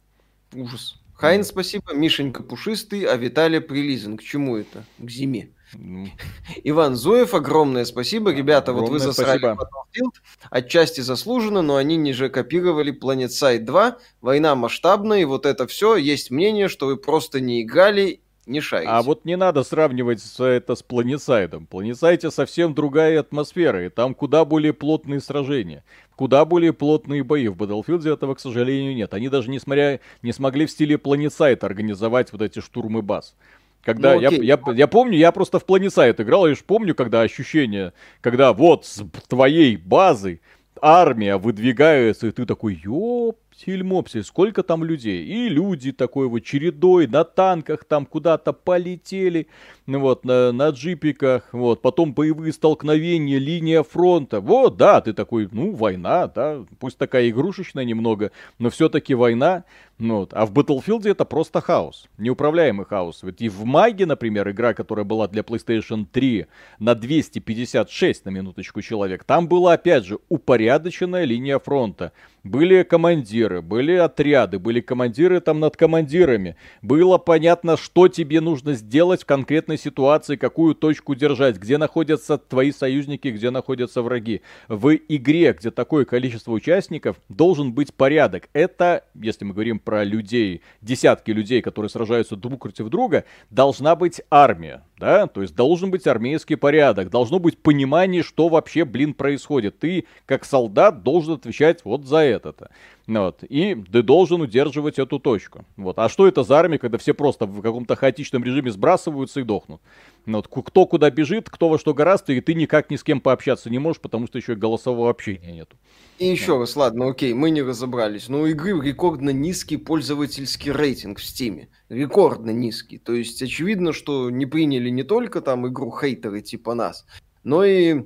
Ужас. 0.52 1.00
Хайн, 1.14 1.44
спасибо. 1.44 1.94
Мишенька 1.94 2.42
пушистый, 2.42 3.04
а 3.04 3.14
Виталия 3.14 3.60
прилизан. 3.60 4.16
К 4.16 4.24
чему 4.24 4.56
это? 4.56 4.82
К 4.98 5.08
зиме. 5.08 5.50
Ну. 5.74 6.08
Иван 6.64 6.96
Зуев, 6.96 7.32
огромное 7.34 7.84
спасибо. 7.84 8.32
Ребята, 8.32 8.72
огромное 8.72 8.90
вот 8.90 8.98
вы 8.98 8.98
засрали 8.98 9.52
Battlefield. 9.54 10.14
Отчасти 10.50 11.00
заслуженно, 11.00 11.62
но 11.62 11.76
они 11.76 11.94
ниже 11.94 12.28
копировали 12.28 12.92
Planet 12.92 13.28
Side 13.28 13.60
2. 13.60 13.98
Война 14.20 14.56
масштабная, 14.56 15.20
и 15.20 15.24
вот 15.24 15.46
это 15.46 15.68
все. 15.68 15.94
Есть 15.94 16.32
мнение, 16.32 16.66
что 16.66 16.86
вы 16.86 16.96
просто 16.96 17.38
не 17.38 17.62
играли 17.62 18.20
не 18.48 18.60
шарите. 18.60 18.90
А 18.90 19.02
вот 19.02 19.24
не 19.24 19.36
надо 19.36 19.62
сравнивать 19.62 20.22
это 20.38 20.74
с 20.74 20.82
Планисайдом. 20.82 21.66
В 21.66 21.68
Планисайде 21.68 22.30
совсем 22.30 22.74
другая 22.74 23.20
атмосфера, 23.20 23.86
и 23.86 23.88
там 23.88 24.14
куда 24.14 24.44
более 24.44 24.72
плотные 24.72 25.20
сражения. 25.20 25.84
Куда 26.16 26.44
более 26.44 26.72
плотные 26.72 27.22
бои. 27.22 27.48
В 27.48 27.56
Battlefield 27.56 28.12
этого, 28.12 28.34
к 28.34 28.40
сожалению, 28.40 28.94
нет. 28.94 29.14
Они 29.14 29.28
даже 29.28 29.50
несмотря, 29.50 30.00
не 30.22 30.32
смогли 30.32 30.66
в 30.66 30.70
стиле 30.70 30.98
Планисайд 30.98 31.62
организовать 31.62 32.32
вот 32.32 32.42
эти 32.42 32.60
штурмы 32.60 33.02
баз. 33.02 33.36
Когда 33.84 34.14
ну, 34.14 34.20
я, 34.20 34.30
я, 34.30 34.58
я 34.74 34.86
помню, 34.86 35.16
я 35.16 35.32
просто 35.32 35.58
в 35.58 35.64
Планисайд 35.64 36.20
играл, 36.20 36.46
и 36.46 36.50
лишь 36.50 36.64
помню, 36.64 36.94
когда 36.94 37.22
ощущение, 37.22 37.92
когда 38.20 38.52
вот 38.52 38.84
с 38.84 39.02
твоей 39.28 39.76
базы 39.76 40.40
армия 40.80 41.36
выдвигается, 41.36 42.26
и 42.26 42.30
ты 42.30 42.44
такой, 42.44 42.74
ёп, 42.74 43.38
Тильмопси, 43.58 44.22
сколько 44.22 44.62
там 44.62 44.84
людей? 44.84 45.24
И 45.24 45.48
люди 45.48 45.90
такой 45.90 46.28
вот 46.28 46.40
чередой 46.40 47.08
на 47.08 47.24
танках 47.24 47.84
там 47.84 48.06
куда-то 48.06 48.52
полетели, 48.52 49.48
вот, 49.86 50.24
на, 50.24 50.52
на 50.52 50.68
джипиках, 50.68 51.48
вот, 51.52 51.82
потом 51.82 52.14
боевые 52.14 52.52
столкновения, 52.52 53.38
линия 53.38 53.82
фронта. 53.82 54.40
Вот, 54.40 54.76
да, 54.76 55.00
ты 55.00 55.12
такой, 55.12 55.48
ну, 55.50 55.72
война, 55.72 56.28
да, 56.28 56.64
пусть 56.78 56.98
такая 56.98 57.30
игрушечная 57.30 57.84
немного, 57.84 58.30
но 58.58 58.70
все-таки 58.70 59.14
война. 59.14 59.64
Ну, 59.98 60.18
вот. 60.18 60.30
А 60.32 60.46
в 60.46 60.52
Battlefield 60.52 61.10
это 61.10 61.24
просто 61.24 61.60
хаос, 61.60 62.08
неуправляемый 62.18 62.86
хаос. 62.86 63.24
Ведь 63.24 63.40
и 63.42 63.48
в 63.48 63.64
Маге, 63.64 64.06
например, 64.06 64.48
игра, 64.48 64.72
которая 64.72 65.04
была 65.04 65.26
для 65.26 65.42
PlayStation 65.42 66.06
3 66.10 66.46
на 66.78 66.94
256 66.94 68.24
на 68.24 68.30
минуточку 68.30 68.80
человек, 68.80 69.24
там 69.24 69.48
была, 69.48 69.72
опять 69.72 70.04
же, 70.04 70.20
упорядоченная 70.28 71.24
линия 71.24 71.58
фронта. 71.58 72.12
Были 72.44 72.84
командиры, 72.84 73.60
были 73.60 73.92
отряды, 73.92 74.60
были 74.60 74.80
командиры 74.80 75.40
там 75.40 75.58
над 75.58 75.76
командирами. 75.76 76.56
Было 76.80 77.18
понятно, 77.18 77.76
что 77.76 78.06
тебе 78.06 78.40
нужно 78.40 78.74
сделать 78.74 79.22
в 79.22 79.26
конкретной 79.26 79.76
ситуации, 79.76 80.36
какую 80.36 80.76
точку 80.76 81.16
держать, 81.16 81.56
где 81.56 81.76
находятся 81.76 82.38
твои 82.38 82.70
союзники, 82.70 83.28
где 83.28 83.50
находятся 83.50 84.02
враги. 84.02 84.42
В 84.68 84.94
игре, 84.94 85.52
где 85.52 85.72
такое 85.72 86.04
количество 86.04 86.52
участников, 86.52 87.16
должен 87.28 87.72
быть 87.72 87.92
порядок. 87.92 88.48
Это, 88.52 89.04
если 89.14 89.44
мы 89.44 89.52
говорим 89.52 89.80
про 89.88 90.04
людей, 90.04 90.60
десятки 90.82 91.30
людей, 91.30 91.62
которые 91.62 91.88
сражаются 91.88 92.36
друг 92.36 92.60
против 92.60 92.90
друга, 92.90 93.24
должна 93.48 93.96
быть 93.96 94.20
армия, 94.30 94.82
да, 94.98 95.26
то 95.28 95.42
есть 95.42 95.54
должен 95.54 95.90
быть 95.90 96.06
армейский 96.06 96.56
порядок, 96.56 97.10
должно 97.10 97.38
быть 97.38 97.58
понимание, 97.58 98.22
что 98.22 98.48
вообще, 98.48 98.84
блин, 98.84 99.14
происходит. 99.14 99.78
Ты, 99.78 100.06
как 100.26 100.44
солдат, 100.44 101.02
должен 101.02 101.34
отвечать 101.34 101.84
вот 101.84 102.04
за 102.04 102.18
это-то. 102.18 102.70
Вот. 103.06 103.42
И 103.48 103.74
ты 103.90 104.02
должен 104.02 104.40
удерживать 104.42 104.98
эту 104.98 105.18
точку. 105.18 105.64
Вот. 105.76 105.98
А 105.98 106.08
что 106.08 106.26
это 106.28 106.42
за 106.42 106.58
армия, 106.58 106.78
когда 106.78 106.98
все 106.98 107.14
просто 107.14 107.46
в 107.46 107.62
каком-то 107.62 107.96
хаотичном 107.96 108.44
режиме 108.44 108.70
сбрасываются 108.70 109.40
и 109.40 109.44
дохнут? 109.44 109.80
Вот. 110.26 110.48
Кто 110.48 110.84
куда 110.84 111.10
бежит, 111.10 111.48
кто 111.48 111.68
во 111.68 111.78
что 111.78 111.94
гораздо, 111.94 112.34
и 112.34 112.40
ты 112.40 112.54
никак 112.54 112.90
ни 112.90 112.96
с 112.96 113.02
кем 113.02 113.20
пообщаться 113.20 113.70
не 113.70 113.78
можешь, 113.78 114.02
потому 114.02 114.26
что 114.26 114.38
еще 114.38 114.52
и 114.52 114.56
голосового 114.56 115.08
общения 115.08 115.52
нету. 115.52 115.76
И 116.18 116.26
еще 116.26 116.54
да. 116.54 116.58
раз, 116.58 116.76
ладно, 116.76 117.08
окей, 117.08 117.32
мы 117.32 117.50
не 117.50 117.62
разобрались. 117.62 118.28
Но 118.28 118.42
у 118.42 118.46
игры 118.46 118.78
рекордно 118.84 119.30
низкий 119.30 119.78
пользовательский 119.78 120.72
рейтинг 120.72 121.18
в 121.18 121.24
Стиме. 121.24 121.68
Рекордно 121.88 122.50
низкий. 122.50 122.98
То 122.98 123.14
есть 123.14 123.42
очевидно, 123.42 123.92
что 123.92 124.30
не 124.30 124.46
приняли 124.46 124.90
не 124.90 125.04
только 125.04 125.40
там 125.40 125.66
игру 125.68 125.90
хейтеры 125.90 126.42
типа 126.42 126.74
нас, 126.74 127.06
но 127.44 127.64
и 127.64 128.04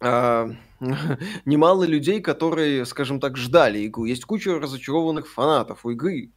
а, 0.00 0.50
немало 1.44 1.84
людей, 1.84 2.20
которые, 2.20 2.84
скажем 2.86 3.20
так, 3.20 3.36
ждали 3.36 3.86
игру. 3.86 4.04
Есть 4.04 4.24
куча 4.24 4.58
разочарованных 4.58 5.28
фанатов 5.28 5.84
у 5.84 5.90
игры. 5.90 6.30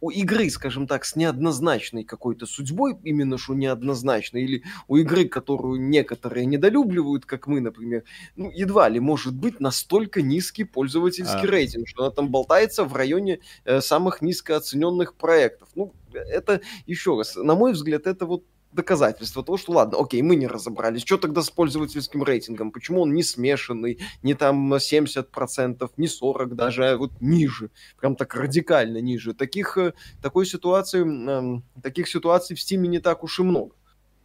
У 0.00 0.10
игры, 0.10 0.48
скажем 0.50 0.86
так, 0.86 1.04
с 1.04 1.16
неоднозначной 1.16 2.04
какой-то 2.04 2.46
судьбой, 2.46 2.96
именно 3.02 3.38
что 3.38 3.54
неоднозначной, 3.54 4.42
или 4.42 4.62
у 4.88 4.96
игры, 4.96 5.28
которую 5.28 5.80
некоторые 5.80 6.46
недолюбливают, 6.46 7.26
как 7.26 7.46
мы, 7.46 7.60
например, 7.60 8.04
ну, 8.36 8.50
едва 8.50 8.88
ли 8.88 9.00
может 9.00 9.34
быть 9.34 9.60
настолько 9.60 10.22
низкий 10.22 10.64
пользовательский 10.64 11.48
а... 11.48 11.50
рейтинг, 11.50 11.88
что 11.88 12.04
она 12.04 12.10
там 12.12 12.30
болтается 12.30 12.84
в 12.84 12.94
районе 12.94 13.40
э, 13.64 13.80
самых 13.80 14.22
низкооцененных 14.22 15.14
проектов. 15.14 15.68
Ну, 15.74 15.92
это, 16.12 16.60
еще 16.86 17.16
раз, 17.16 17.36
на 17.36 17.54
мой 17.54 17.72
взгляд, 17.72 18.06
это 18.06 18.26
вот 18.26 18.44
доказательство 18.76 19.42
того, 19.42 19.58
что 19.58 19.72
ладно, 19.72 19.98
окей, 19.98 20.22
мы 20.22 20.36
не 20.36 20.46
разобрались. 20.46 21.02
Что 21.02 21.16
тогда 21.16 21.42
с 21.42 21.50
пользовательским 21.50 22.22
рейтингом? 22.22 22.70
Почему 22.70 23.02
он 23.02 23.14
не 23.14 23.24
смешанный, 23.24 23.98
не 24.22 24.34
там 24.34 24.72
70%, 24.72 25.90
не 25.96 26.06
40% 26.06 26.54
даже, 26.54 26.90
а 26.90 26.96
вот 26.96 27.10
ниже, 27.20 27.70
прям 28.00 28.14
так 28.14 28.34
радикально 28.34 28.98
ниже. 28.98 29.34
Таких, 29.34 29.76
э, 29.78 29.94
такой 30.22 30.46
ситуации, 30.46 31.62
таких 31.82 32.08
ситуаций 32.08 32.54
в 32.54 32.60
Steam 32.60 32.86
не 32.86 33.00
так 33.00 33.24
уж 33.24 33.40
и 33.40 33.42
много. 33.42 33.74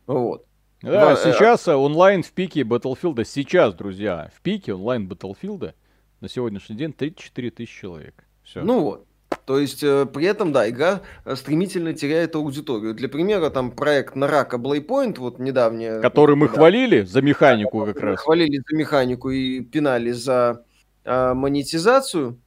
Вот. 0.06 0.46
Да, 0.82 0.92
да, 0.92 1.14
э, 1.14 1.16
сейчас 1.16 1.68
э, 1.68 1.76
онлайн 1.76 2.24
в 2.24 2.32
пике 2.32 2.62
Battlefield, 2.62 3.24
сейчас, 3.26 3.74
друзья, 3.74 4.32
в 4.36 4.42
пике 4.42 4.74
онлайн 4.74 5.08
Battlefield 5.08 5.74
на 6.20 6.30
сегодняшний 6.30 6.76
день 6.76 6.94
34 6.94 7.52
тысячи 7.52 7.82
человек. 7.82 8.26
Все. 8.44 8.62
Ну 8.62 8.82
вот. 8.82 9.08
То 9.46 9.60
есть 9.60 9.84
э, 9.84 10.06
при 10.06 10.26
этом, 10.26 10.52
да, 10.52 10.70
игра 10.70 11.02
э, 11.26 11.36
стремительно 11.36 11.94
теряет 11.94 12.36
аудиторию. 12.36 12.94
Для 12.94 13.10
примера, 13.10 13.50
там 13.50 13.72
проект 13.72 14.16
Нарака 14.16 14.58
Blade 14.58 15.20
вот 15.20 15.40
недавний. 15.40 16.02
Который 16.02 16.36
мы 16.36 16.48
да, 16.48 16.54
хвалили 16.54 17.02
за 17.02 17.22
механику 17.22 17.86
как 17.86 18.00
раз. 18.00 18.20
Хвалили 18.20 18.62
за 18.70 18.76
механику 18.78 19.30
и 19.30 19.62
пинали 19.62 20.12
за 20.12 20.64
э, 21.04 21.34
монетизацию. 21.34 22.40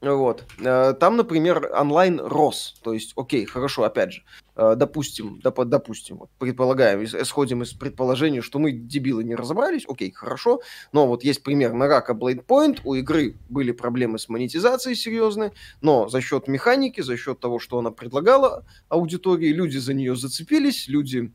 Вот. 0.00 0.44
Э, 0.58 0.94
там, 0.98 1.16
например, 1.16 1.70
онлайн 1.78 2.20
рос. 2.20 2.80
То 2.82 2.94
есть, 2.94 3.12
окей, 3.16 3.44
хорошо, 3.44 3.84
опять 3.84 4.12
же, 4.12 4.22
допустим, 4.60 5.40
доп, 5.40 5.64
допустим, 5.64 6.18
вот, 6.18 6.30
предполагаем, 6.38 7.02
исходим 7.04 7.62
из 7.62 7.72
предположения, 7.72 8.42
что 8.42 8.58
мы, 8.58 8.72
дебилы, 8.72 9.24
не 9.24 9.34
разобрались, 9.34 9.84
окей, 9.88 10.12
хорошо, 10.12 10.60
но 10.92 11.06
вот 11.06 11.24
есть 11.24 11.42
пример 11.42 11.72
на 11.72 11.86
рака 11.86 12.12
Blade 12.12 12.44
Point, 12.44 12.80
у 12.84 12.94
игры 12.94 13.36
были 13.48 13.72
проблемы 13.72 14.18
с 14.18 14.28
монетизацией 14.28 14.96
серьезные, 14.96 15.52
но 15.80 16.08
за 16.08 16.20
счет 16.20 16.46
механики, 16.46 17.00
за 17.00 17.16
счет 17.16 17.40
того, 17.40 17.58
что 17.58 17.78
она 17.78 17.90
предлагала 17.90 18.66
аудитории, 18.88 19.48
люди 19.48 19.78
за 19.78 19.94
нее 19.94 20.14
зацепились, 20.14 20.88
люди 20.88 21.32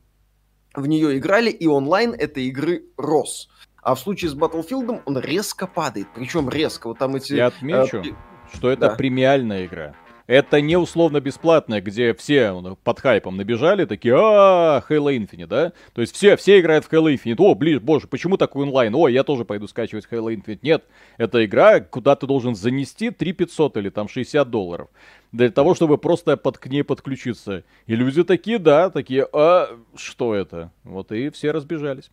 в 0.76 0.88
нее 0.88 1.18
играли, 1.18 1.50
и 1.50 1.66
онлайн 1.68 2.14
этой 2.14 2.46
игры 2.46 2.84
рос. 2.98 3.50
А 3.82 3.96
в 3.96 4.00
случае 4.00 4.32
с 4.32 4.36
Battlefield 4.36 5.02
он 5.06 5.18
резко 5.20 5.68
падает. 5.68 6.08
Причем 6.16 6.50
резко. 6.50 6.88
Вот 6.88 6.98
там 6.98 7.16
эти... 7.16 7.34
Я 7.34 7.48
отмечу, 7.48 7.98
э, 7.98 8.14
что 8.54 8.70
это 8.70 8.90
да. 8.90 8.96
премиальная 8.96 9.68
игра. 9.68 9.96
Это 10.28 10.60
не 10.60 10.76
условно 10.76 11.22
бесплатная, 11.22 11.82
где 11.82 12.14
все 12.16 12.60
ну, 12.60 12.76
под 12.84 13.00
хайпом 13.00 13.38
набежали, 13.38 13.86
такие, 13.86 14.16
а, 14.18 14.84
Halo 14.90 15.16
Infinite, 15.16 15.46
да? 15.46 15.74
То 15.94 16.02
есть 16.02 16.16
все, 16.16 16.36
все 16.36 16.60
играют 16.60 16.86
в 16.86 16.92
Halo 16.92 17.14
Infinite. 17.14 17.36
О, 17.38 17.54
блин, 17.54 17.80
боже, 17.80 18.08
почему 18.08 18.38
такой 18.38 18.64
онлайн? 18.64 18.96
О, 18.96 19.08
я 19.08 19.24
тоже 19.24 19.46
пойду 19.46 19.68
скачивать 19.68 20.08
Halo 20.10 20.36
Infinite. 20.36 20.60
Нет, 20.64 20.84
это 21.18 21.46
игра, 21.46 21.80
куда 21.80 22.16
ты 22.16 22.26
должен 22.26 22.56
занести 22.56 23.12
3 23.12 23.34
500 23.34 23.78
или 23.78 23.90
там 23.90 24.08
60 24.08 24.50
долларов. 24.50 24.90
Для 25.32 25.52
того, 25.52 25.76
чтобы 25.76 25.98
просто 25.98 26.38
под, 26.38 26.58
к 26.58 26.68
ней 26.68 26.84
подключиться. 26.84 27.64
И 27.86 27.96
люди 27.96 28.24
такие, 28.24 28.58
да, 28.58 28.90
такие, 28.90 29.28
а 29.32 29.78
что 29.96 30.34
это? 30.34 30.72
Вот 30.84 31.12
и 31.12 31.30
все 31.30 31.52
разбежались. 31.52 32.10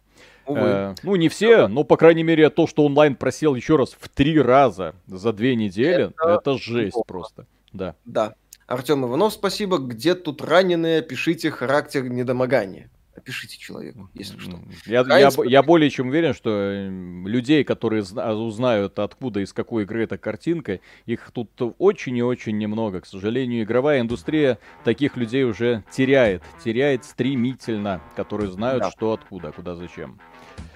Э, 0.47 0.95
ну, 1.03 1.17
не 1.17 1.29
все, 1.29 1.69
но, 1.69 1.85
по 1.85 1.97
крайней 1.97 2.25
мере, 2.25 2.51
то, 2.51 2.67
что 2.67 2.85
онлайн 2.85 3.15
просел 3.15 3.55
еще 3.55 3.77
раз 3.77 3.97
в 3.99 4.09
три 4.09 4.41
раза 4.41 4.95
за 5.07 5.33
две 5.33 5.55
недели, 5.55 6.13
это, 6.21 6.29
это 6.29 6.59
жесть 6.59 6.93
плохо. 6.93 7.07
просто. 7.07 7.47
Да. 7.73 7.97
Да. 8.05 8.35
Артем 8.67 9.05
Иванов, 9.05 9.33
спасибо. 9.33 9.79
Где 9.79 10.15
тут 10.15 10.43
раненые? 10.43 11.03
Пишите 11.03 11.51
характер 11.51 12.09
недомогания. 12.09 12.91
Опишите 13.15 13.59
человеку, 13.59 14.09
если 14.15 14.39
что. 14.39 14.59
Я, 14.87 15.05
я, 15.19 15.31
я 15.45 15.63
более 15.63 15.91
чем 15.91 16.09
уверен, 16.09 16.33
что 16.33 16.51
эм, 16.51 17.27
людей, 17.27 17.63
которые 17.63 18.03
узнают, 18.03 18.99
откуда, 18.99 19.41
из 19.41 19.53
какой 19.53 19.83
игры 19.83 20.05
эта 20.05 20.17
картинка, 20.17 20.81
их 21.05 21.31
тут 21.31 21.51
очень 21.79 22.17
и 22.17 22.23
очень 22.23 22.57
немного. 22.57 23.03
К 23.03 23.07
сожалению, 23.07 23.65
игровая 23.65 24.01
индустрия 24.01 24.59
таких 24.83 25.19
людей 25.19 25.45
уже 25.45 25.85
теряет. 25.93 26.43
Теряет 26.65 27.05
стремительно, 27.05 28.01
которые 28.17 28.51
знают, 28.51 28.85
да. 28.85 28.91
что 28.91 29.13
откуда, 29.13 29.53
куда, 29.53 29.75
зачем. 29.75 30.19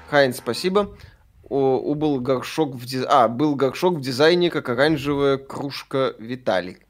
Хайнс, 0.09 0.37
спасибо. 0.37 0.95
О, 1.49 1.79
у 1.79 1.95
был 1.95 2.21
горшок 2.21 2.75
в 2.75 2.85
диз... 2.85 3.07
А, 3.09 3.29
был 3.29 3.55
горшок 3.55 3.97
в 3.97 4.01
дизайне, 4.03 4.51
как 4.51 4.69
оранжевая 4.69 5.39
кружка 5.39 6.15
Виталик. 6.19 6.86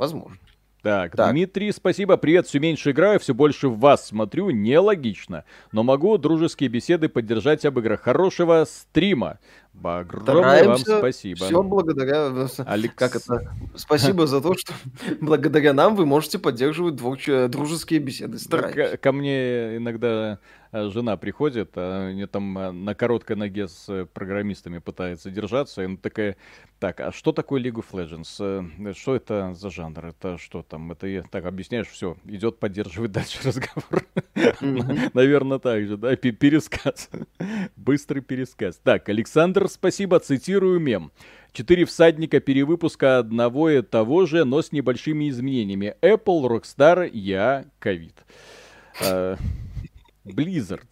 Возможно. 0.00 0.38
Так, 0.82 1.14
так, 1.14 1.32
Дмитрий, 1.32 1.70
спасибо. 1.72 2.16
Привет, 2.16 2.46
все 2.46 2.58
меньше 2.58 2.92
играю, 2.92 3.20
все 3.20 3.34
больше 3.34 3.68
в 3.68 3.78
вас 3.78 4.06
смотрю. 4.06 4.48
Нелогично. 4.48 5.44
Но 5.72 5.82
могу 5.82 6.16
дружеские 6.16 6.70
беседы 6.70 7.10
поддержать 7.10 7.66
об 7.66 7.78
играх. 7.80 8.00
Хорошего 8.00 8.64
стрима. 8.66 9.40
Огромное 9.84 10.64
вам 10.68 10.78
спасибо. 10.78 11.44
Все 11.44 11.62
благодаря... 11.62 12.32
Алекс... 12.64 12.94
Как 12.94 13.14
это? 13.14 13.52
Спасибо 13.76 14.26
за 14.26 14.40
то, 14.40 14.54
что 14.54 14.72
благодаря 15.20 15.74
нам 15.74 15.96
вы 15.96 16.06
можете 16.06 16.38
поддерживать 16.38 16.96
двух... 16.96 17.18
дружеские 17.26 18.00
беседы. 18.00 18.38
Ко, 18.48 18.96
ко 18.96 19.12
мне 19.12 19.76
иногда 19.76 20.38
Э, 20.38 20.59
жена 20.72 21.16
приходит, 21.16 21.72
а 21.76 22.10
мне 22.10 22.26
там 22.26 22.56
э, 22.58 22.70
на 22.70 22.94
короткой 22.94 23.36
ноге 23.36 23.68
с 23.68 23.88
э, 23.88 24.06
программистами 24.06 24.78
пытается 24.78 25.30
держаться, 25.30 25.82
и 25.82 25.86
она 25.86 25.96
такая, 25.96 26.36
так, 26.78 27.00
а 27.00 27.12
что 27.12 27.32
такое 27.32 27.60
League 27.60 27.82
of 27.82 27.86
Legends? 27.92 28.94
Что 28.94 29.16
это 29.16 29.54
за 29.54 29.70
жанр? 29.70 30.06
Это 30.06 30.38
что 30.38 30.62
там? 30.62 30.92
Это 30.92 31.06
я 31.06 31.22
так 31.22 31.44
объясняешь, 31.44 31.88
все, 31.88 32.16
идет 32.24 32.58
поддерживать 32.58 33.12
дальше 33.12 33.38
разговор. 33.44 34.04
Наверное, 35.14 35.58
так 35.58 35.86
же, 35.86 35.96
да, 35.96 36.14
пересказ. 36.16 37.10
Быстрый 37.76 38.20
пересказ. 38.20 38.80
Так, 38.82 39.08
Александр, 39.08 39.68
спасибо, 39.68 40.20
цитирую 40.20 40.78
мем. 40.80 41.10
Четыре 41.52 41.84
всадника 41.84 42.38
перевыпуска 42.38 43.18
одного 43.18 43.70
и 43.70 43.82
того 43.82 44.24
же, 44.26 44.44
но 44.44 44.62
с 44.62 44.70
небольшими 44.70 45.28
изменениями. 45.28 45.96
Apple, 46.00 46.46
Rockstar, 46.46 47.10
я, 47.12 47.64
ковид. 47.80 48.14
Blizzard. 50.34 50.86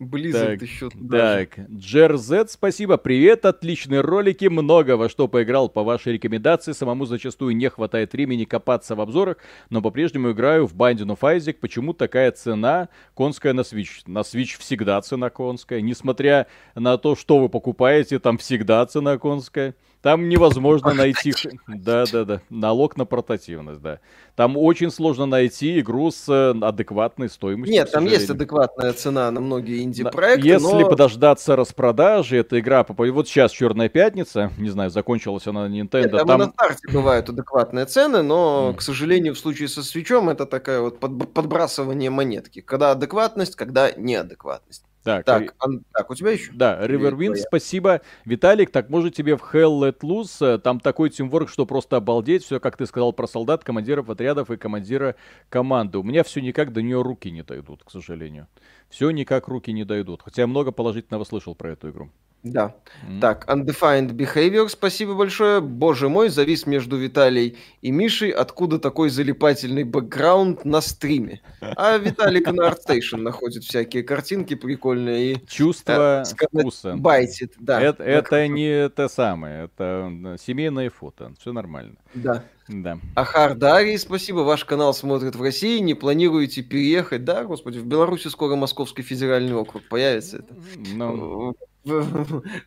Blizzard 0.00 0.58
так, 0.58 0.62
еще. 0.62 0.90
Так, 1.10 1.58
Джерзет, 1.70 2.50
спасибо, 2.50 2.96
привет, 2.96 3.44
отличные 3.44 4.00
ролики, 4.00 4.46
много 4.46 4.96
во 4.96 5.08
что 5.08 5.28
поиграл 5.28 5.68
по 5.68 5.82
вашей 5.82 6.14
рекомендации, 6.14 6.72
самому 6.72 7.06
зачастую 7.06 7.56
не 7.56 7.70
хватает 7.70 8.12
времени 8.12 8.44
копаться 8.44 8.94
в 8.94 9.00
обзорах, 9.00 9.38
но 9.70 9.80
по-прежнему 9.80 10.32
играю 10.32 10.66
в 10.66 10.74
Binding 10.74 11.16
of 11.16 11.20
Isaac, 11.20 11.54
почему 11.60 11.92
такая 11.92 12.32
цена 12.32 12.88
конская 13.14 13.52
на 13.52 13.60
Switch? 13.60 14.02
На 14.06 14.18
Switch 14.20 14.58
всегда 14.58 15.00
цена 15.00 15.30
конская, 15.30 15.80
несмотря 15.80 16.46
на 16.74 16.98
то, 16.98 17.16
что 17.16 17.38
вы 17.38 17.48
покупаете, 17.48 18.18
там 18.18 18.38
всегда 18.38 18.84
цена 18.86 19.18
конская. 19.18 19.74
Там 20.06 20.28
невозможно 20.28 20.94
найти... 20.94 21.34
Да-да-да, 21.66 22.40
налог 22.48 22.96
на 22.96 23.06
портативность, 23.06 23.80
да. 23.80 23.98
Там 24.36 24.56
очень 24.56 24.92
сложно 24.92 25.26
найти 25.26 25.80
игру 25.80 26.12
с 26.12 26.28
э, 26.28 26.54
адекватной 26.64 27.28
стоимостью. 27.28 27.74
Нет, 27.74 27.90
там 27.90 28.04
есть 28.04 28.30
адекватная 28.30 28.92
цена 28.92 29.28
на 29.32 29.40
многие 29.40 29.82
инди-проекты, 29.82 30.46
Если 30.46 30.82
но... 30.82 30.88
подождаться 30.88 31.56
распродажи, 31.56 32.36
эта 32.36 32.60
игра... 32.60 32.86
Вот 32.88 33.26
сейчас 33.26 33.50
Черная 33.50 33.88
Пятница, 33.88 34.52
не 34.58 34.70
знаю, 34.70 34.90
закончилась 34.90 35.48
она 35.48 35.68
на 35.68 35.72
Nintendo. 35.72 36.02
Нет, 36.02 36.12
там, 36.12 36.28
там... 36.28 36.38
на 36.38 36.46
старте 36.50 36.86
бывают 36.92 37.28
адекватные 37.28 37.86
цены, 37.86 38.22
но, 38.22 38.74
к 38.74 38.82
сожалению, 38.82 39.34
в 39.34 39.38
случае 39.40 39.66
со 39.66 39.82
свечом 39.82 40.28
это 40.28 40.46
такая 40.46 40.82
вот 40.82 41.00
подбрасывание 41.00 42.10
монетки. 42.10 42.60
Когда 42.60 42.92
адекватность, 42.92 43.56
когда 43.56 43.90
неадекватность. 43.90 44.84
Так, 45.06 45.24
так, 45.24 45.54
ан... 45.60 45.84
так, 45.92 46.10
у 46.10 46.16
тебя 46.16 46.32
еще? 46.32 46.50
Да, 46.52 46.84
Riverwind, 46.84 47.36
спасибо. 47.36 48.00
Виталик, 48.24 48.72
так 48.72 48.90
может 48.90 49.14
тебе 49.14 49.36
в 49.36 49.54
Hell 49.54 49.78
Let 49.80 50.00
Loose, 50.00 50.58
там 50.58 50.80
такой 50.80 51.10
тимворк, 51.10 51.48
что 51.48 51.64
просто 51.64 51.96
обалдеть, 51.96 52.42
все, 52.42 52.58
как 52.58 52.76
ты 52.76 52.86
сказал 52.86 53.12
про 53.12 53.28
солдат, 53.28 53.62
командиров 53.62 54.10
отрядов 54.10 54.50
и 54.50 54.56
командира 54.56 55.14
команды. 55.48 55.98
У 55.98 56.02
меня 56.02 56.24
все 56.24 56.40
никак 56.40 56.72
до 56.72 56.82
нее 56.82 57.02
руки 57.02 57.30
не 57.30 57.44
дойдут, 57.44 57.84
к 57.84 57.90
сожалению. 57.92 58.48
Все 58.88 59.10
никак 59.10 59.46
руки 59.46 59.72
не 59.72 59.84
дойдут, 59.84 60.22
хотя 60.24 60.42
я 60.42 60.48
много 60.48 60.72
положительного 60.72 61.22
слышал 61.22 61.54
про 61.54 61.70
эту 61.70 61.90
игру. 61.90 62.10
Да. 62.52 62.74
Mm. 63.08 63.20
Так, 63.20 63.48
Undefined 63.48 64.12
Behavior, 64.12 64.68
спасибо 64.68 65.14
большое. 65.14 65.60
Боже 65.60 66.08
мой, 66.08 66.28
завис 66.28 66.66
между 66.66 66.96
Виталий 66.96 67.58
и 67.82 67.90
Мишей. 67.90 68.30
Откуда 68.30 68.78
такой 68.78 69.10
залипательный 69.10 69.84
бэкграунд 69.84 70.64
на 70.64 70.80
стриме? 70.80 71.40
А 71.60 71.98
Виталик 71.98 72.46
на 72.52 72.70
ArtStation 72.70 73.18
находит 73.18 73.64
всякие 73.64 74.02
картинки 74.02 74.54
прикольные. 74.54 75.32
И, 75.32 75.46
Чувство 75.46 76.22
э, 76.22 76.24
сказать, 76.24 76.62
вкуса. 76.62 76.96
Байтит, 76.96 77.54
да. 77.58 77.80
Это, 77.80 78.02
это 78.04 78.46
не 78.48 78.88
то 78.88 79.08
самое, 79.08 79.64
это 79.64 80.36
семейное 80.40 80.90
фото. 80.90 81.34
Все 81.38 81.52
нормально. 81.52 81.96
Да. 82.14 82.44
Да. 82.68 82.98
Ахар 83.14 83.54
Дарий, 83.54 83.96
спасибо. 83.96 84.38
Ваш 84.38 84.64
канал 84.64 84.92
смотрит 84.92 85.36
в 85.36 85.42
России. 85.42 85.78
Не 85.78 85.94
планируете 85.94 86.62
переехать? 86.62 87.24
Да, 87.24 87.44
господи, 87.44 87.78
в 87.78 87.86
Беларуси 87.86 88.28
скоро 88.28 88.56
Московский 88.56 89.02
федеральный 89.02 89.54
округ 89.54 89.84
появится. 89.88 90.38
Это. 90.38 90.54
Ну, 90.94 91.54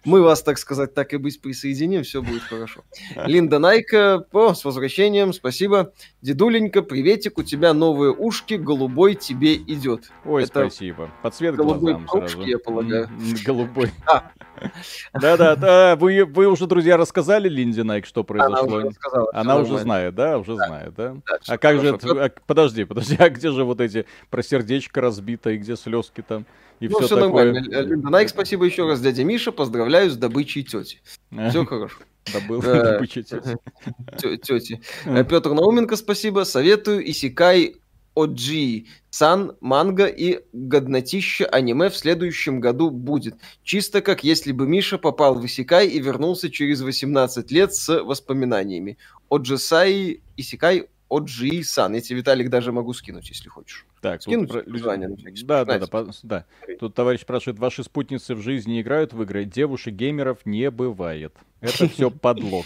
мы 0.05 0.21
вас, 0.21 0.41
так 0.43 0.57
сказать, 0.57 0.93
так 0.93 1.13
и 1.13 1.17
быть 1.17 1.41
присоединим, 1.41 2.03
все 2.03 2.21
будет 2.21 2.43
хорошо. 2.43 2.83
Линда 3.25 3.59
Найка, 3.59 4.25
по 4.31 4.53
с 4.53 4.63
возвращением, 4.63 5.33
спасибо. 5.33 5.91
Дедуленька, 6.21 6.81
приветик, 6.81 7.37
у 7.37 7.43
тебя 7.43 7.73
новые 7.73 8.11
ушки, 8.11 8.55
голубой 8.55 9.15
тебе 9.15 9.55
идет. 9.55 10.11
Ой, 10.25 10.43
Это 10.43 10.69
спасибо. 10.69 11.11
Под 11.21 11.35
цвет 11.35 11.55
голубой 11.55 11.93
глазам 11.93 12.27
сразу. 12.27 12.41
я 12.43 12.57
полагаю. 12.59 13.09
Голубой. 13.45 13.91
А. 14.05 14.31
Да-да, 15.13 15.55
да. 15.55 15.95
Вы, 15.95 16.25
вы 16.25 16.47
уже, 16.47 16.67
друзья, 16.67 16.97
рассказали 16.97 17.49
Линде 17.49 17.83
Найк, 17.83 18.05
что 18.05 18.23
произошло? 18.23 18.57
Она 18.57 18.75
уже, 18.75 18.87
рассказала, 18.87 19.29
Она 19.33 19.57
уже 19.57 19.77
знает, 19.79 20.15
да? 20.15 20.37
Уже 20.37 20.55
да. 20.55 20.67
знает, 20.67 20.93
да? 20.95 21.15
да 21.27 21.37
а 21.47 21.57
как 21.57 21.81
же... 21.81 21.97
А, 22.03 22.31
подожди, 22.45 22.85
подожди, 22.85 23.15
а 23.19 23.29
где 23.29 23.51
же 23.51 23.63
вот 23.63 23.81
эти 23.81 24.05
про 24.29 24.43
сердечко 24.43 25.01
разбито 25.01 25.51
и 25.51 25.57
где 25.57 25.75
слезки 25.75 26.21
там? 26.21 26.45
и 26.79 26.87
ну, 26.87 26.97
все, 26.97 27.07
все 27.07 27.15
такое. 27.15 27.51
нормально. 27.51 27.81
Линда 27.81 28.09
Найк, 28.09 28.29
спасибо 28.29 28.65
еще 28.65 28.87
раз, 28.87 29.01
дядя 29.01 29.23
Миша, 29.23 29.51
поздравляю 29.51 30.09
с 30.09 30.17
добычей 30.17 30.63
тети. 30.63 31.01
Все 31.49 31.65
хорошо. 31.65 31.97
Добыл 32.33 32.61
добычей 32.61 33.23
тети. 33.23 33.57
Тети. 34.17 34.81
Петр 35.03 35.51
Науменко, 35.51 35.95
спасибо. 35.95 36.43
Советую 36.43 37.09
Исикай 37.09 37.75
OG 38.15 38.87
Сан, 39.09 39.55
манга 39.61 40.05
и 40.05 40.39
годнотища 40.53 41.45
аниме 41.45 41.89
в 41.89 41.95
следующем 41.97 42.59
году 42.59 42.89
будет. 42.89 43.35
Чисто 43.63 44.01
как 44.01 44.23
если 44.23 44.51
бы 44.51 44.67
Миша 44.67 44.97
попал 44.97 45.35
в 45.35 45.45
Исикай 45.45 45.87
и 45.87 45.99
вернулся 45.99 46.49
через 46.49 46.81
18 46.81 47.51
лет 47.51 47.73
с 47.73 48.03
воспоминаниями. 48.03 48.97
Оджисай 49.29 50.21
Исикай 50.37 50.87
OG 51.09 51.63
Сан. 51.63 51.95
Я 51.95 52.01
тебе, 52.01 52.19
Виталик, 52.19 52.49
даже 52.49 52.71
могу 52.71 52.93
скинуть, 52.93 53.29
если 53.29 53.49
хочешь. 53.49 53.85
Так, 54.01 54.21
Скинуть 54.21 54.51
про... 54.51 54.63
название 54.63 55.09
на 55.09 55.17
всякий 55.17 55.43
да, 55.43 55.65
да, 55.65 55.79
да, 55.79 55.87
по... 55.87 56.09
да. 56.23 56.45
Тут 56.79 56.95
товарищ 56.95 57.21
спрашивает, 57.21 57.59
ваши 57.59 57.83
спутницы 57.83 58.35
в 58.35 58.41
жизни 58.41 58.81
играют 58.81 59.13
в 59.13 59.21
игры? 59.23 59.45
Девушек-геймеров 59.45 60.45
не 60.45 60.69
бывает. 60.71 61.33
Это 61.59 61.89
все 61.89 62.09
подлог. 62.11 62.65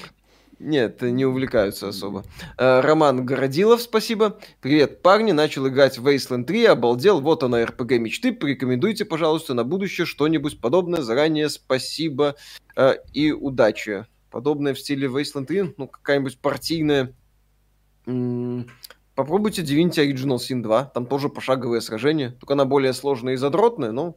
Нет, 0.64 1.02
не 1.02 1.26
увлекаются 1.26 1.90
особо. 1.90 2.24
Э, 2.58 2.80
Роман 2.80 3.26
Городилов, 3.26 3.82
спасибо. 3.82 4.40
Привет, 4.62 5.02
парни. 5.02 5.34
Начал 5.34 5.68
играть 5.68 5.98
в 5.98 6.08
Wasteland 6.08 6.46
3, 6.46 6.66
обалдел. 6.68 7.20
Вот 7.20 7.44
она, 7.44 7.62
RPG 7.64 7.98
мечты. 8.00 8.32
Порекомендуйте, 8.32 9.04
пожалуйста, 9.04 9.54
на 9.54 9.66
будущее 9.66 10.06
что-нибудь 10.06 10.62
подобное. 10.62 11.02
Заранее 11.02 11.50
спасибо 11.50 12.36
э, 12.78 12.94
и 13.12 13.34
удачи. 13.34 14.06
Подобное 14.32 14.74
в 14.74 14.80
стиле 14.80 15.10
Wasteland 15.10 15.48
3, 15.48 15.74
ну, 15.78 15.88
какая-нибудь 15.88 16.40
партийная... 16.40 17.14
Попробуйте 19.16 19.64
Divinity 19.64 20.10
Original 20.10 20.38
Sin 20.38 20.62
2. 20.62 20.86
Там 20.86 21.06
тоже 21.08 21.28
пошаговое 21.28 21.82
сражение. 21.82 22.32
Только 22.32 22.54
она 22.54 22.64
более 22.64 22.94
сложная 22.94 23.34
и 23.34 23.38
задротная, 23.38 23.92
но 23.92 24.16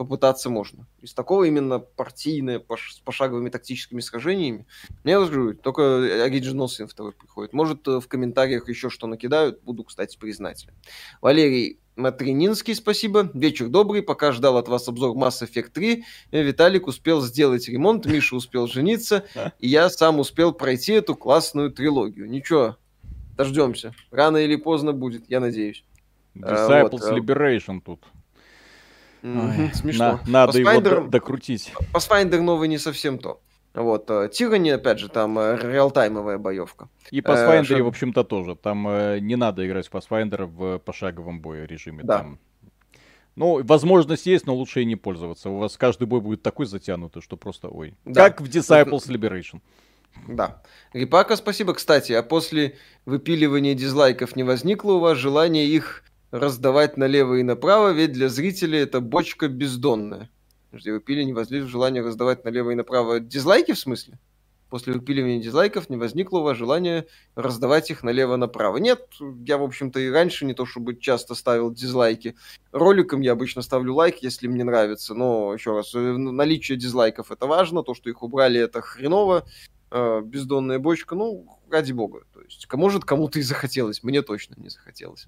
попытаться 0.00 0.48
можно. 0.48 0.86
Из 1.02 1.12
такого 1.12 1.44
именно 1.44 1.78
партийное, 1.78 2.58
пош, 2.58 2.94
с 2.94 3.00
пошаговыми 3.00 3.50
тактическими 3.50 4.00
сражениями. 4.00 4.66
Мне 5.04 5.18
говорю, 5.18 5.52
только 5.52 5.82
Original 5.82 6.68
Sin 6.68 6.88
2 6.88 7.12
приходит. 7.12 7.52
Может, 7.52 7.86
э, 7.86 8.00
в 8.00 8.08
комментариях 8.08 8.70
еще 8.70 8.88
что 8.88 9.06
накидают, 9.06 9.62
буду, 9.62 9.84
кстати, 9.84 10.16
признателен. 10.16 10.72
Валерий 11.20 11.80
Матрининский, 11.96 12.74
спасибо. 12.74 13.30
Вечер 13.34 13.68
добрый. 13.68 14.02
Пока 14.02 14.32
ждал 14.32 14.56
от 14.56 14.68
вас 14.68 14.88
обзор 14.88 15.14
Mass 15.14 15.42
Effect 15.46 15.68
3, 15.74 16.02
э, 16.30 16.42
Виталик 16.42 16.86
успел 16.86 17.20
сделать 17.20 17.68
ремонт, 17.68 18.06
Миша 18.06 18.36
успел 18.36 18.68
жениться, 18.68 19.26
и 19.58 19.68
я 19.68 19.90
сам 19.90 20.18
успел 20.18 20.54
пройти 20.54 20.94
эту 20.94 21.14
классную 21.14 21.70
трилогию. 21.72 22.26
Ничего, 22.26 22.78
дождемся. 23.36 23.94
Рано 24.10 24.38
или 24.38 24.56
поздно 24.56 24.94
будет, 24.94 25.28
я 25.28 25.40
надеюсь. 25.40 25.84
Disciples 26.34 27.00
вот. 27.02 27.18
Liberation 27.18 27.82
тут. 27.84 28.02
Ой, 29.22 29.70
Смешно. 29.74 30.20
На, 30.26 30.46
надо 30.46 30.60
Pathfinder, 30.60 30.96
его 30.96 31.08
докрутить. 31.08 31.72
Pathfinder 31.92 32.40
новый 32.40 32.68
не 32.68 32.78
совсем 32.78 33.18
то. 33.18 33.40
Вот, 33.72 34.06
Тирани, 34.32 34.70
опять 34.70 34.98
же, 34.98 35.08
там 35.08 35.38
э, 35.38 35.56
реалтаймовая 35.62 36.38
боевка. 36.38 36.88
И 37.12 37.20
Pathfinder, 37.20 37.60
э, 37.60 37.64
Шаг... 37.64 37.82
в 37.82 37.86
общем-то, 37.86 38.24
тоже. 38.24 38.56
Там 38.56 38.88
э, 38.88 39.18
не 39.20 39.36
надо 39.36 39.66
играть 39.66 39.86
в 39.86 39.92
Pathfinder 39.92 40.46
в 40.46 40.78
пошаговом 40.78 41.40
бою 41.40 41.66
режиме. 41.68 42.02
Да. 42.02 42.18
Там... 42.18 42.38
Ну, 43.36 43.62
возможность 43.62 44.26
есть, 44.26 44.46
но 44.46 44.54
лучше 44.56 44.82
и 44.82 44.84
не 44.84 44.96
пользоваться. 44.96 45.50
У 45.50 45.58
вас 45.58 45.76
каждый 45.76 46.08
бой 46.08 46.20
будет 46.20 46.42
такой 46.42 46.66
затянутый, 46.66 47.22
что 47.22 47.36
просто 47.36 47.68
ой. 47.68 47.94
Да. 48.04 48.28
Как 48.28 48.40
в 48.40 48.44
Disciples 48.44 49.08
Liberation. 49.08 49.60
Да. 50.26 50.62
Рипака, 50.92 51.36
спасибо. 51.36 51.74
Кстати, 51.74 52.12
а 52.12 52.22
после 52.22 52.76
выпиливания 53.06 53.74
дизлайков 53.74 54.34
не 54.34 54.42
возникло 54.42 54.94
у 54.94 54.98
вас 54.98 55.16
желания 55.16 55.66
их 55.66 56.02
раздавать 56.30 56.96
налево 56.96 57.36
и 57.36 57.42
направо, 57.42 57.92
ведь 57.92 58.12
для 58.12 58.28
зрителей 58.28 58.80
это 58.80 59.00
бочка 59.00 59.48
бездонная. 59.48 60.30
Подожди, 60.70 60.92
выпили 60.92 61.22
не 61.24 61.32
возникло 61.32 61.68
желания 61.68 62.00
раздавать 62.00 62.44
налево 62.44 62.70
и 62.70 62.74
направо. 62.76 63.20
Дизлайки 63.20 63.72
в 63.72 63.78
смысле? 63.78 64.18
После 64.68 64.92
выпиливания 64.92 65.42
дизлайков 65.42 65.90
не 65.90 65.96
возникло 65.96 66.38
у 66.38 66.42
вас 66.42 66.56
желания 66.56 67.06
раздавать 67.34 67.90
их 67.90 68.04
налево-направо. 68.04 68.76
Нет, 68.76 69.04
я, 69.44 69.58
в 69.58 69.64
общем-то, 69.64 69.98
и 69.98 70.08
раньше 70.08 70.44
не 70.44 70.54
то 70.54 70.64
чтобы 70.64 70.94
часто 70.94 71.34
ставил 71.34 71.72
дизлайки. 71.72 72.36
Роликам 72.70 73.20
я 73.20 73.32
обычно 73.32 73.62
ставлю 73.62 73.94
лайк, 73.94 74.18
если 74.18 74.46
мне 74.46 74.62
нравится. 74.62 75.14
Но, 75.14 75.52
еще 75.52 75.74
раз, 75.74 75.92
э, 75.96 75.98
наличие 75.98 76.78
дизлайков 76.78 77.32
это 77.32 77.48
важно, 77.48 77.82
то, 77.82 77.94
что 77.94 78.10
их 78.10 78.22
убрали, 78.22 78.60
это 78.60 78.80
хреново. 78.80 79.44
Э, 79.90 80.20
бездонная 80.24 80.78
бочка, 80.78 81.16
ну, 81.16 81.58
ради 81.68 81.90
бога. 81.90 82.22
То 82.32 82.40
есть, 82.40 82.68
может, 82.72 83.04
кому-то 83.04 83.40
и 83.40 83.42
захотелось, 83.42 84.04
мне 84.04 84.22
точно 84.22 84.54
не 84.56 84.68
захотелось. 84.68 85.26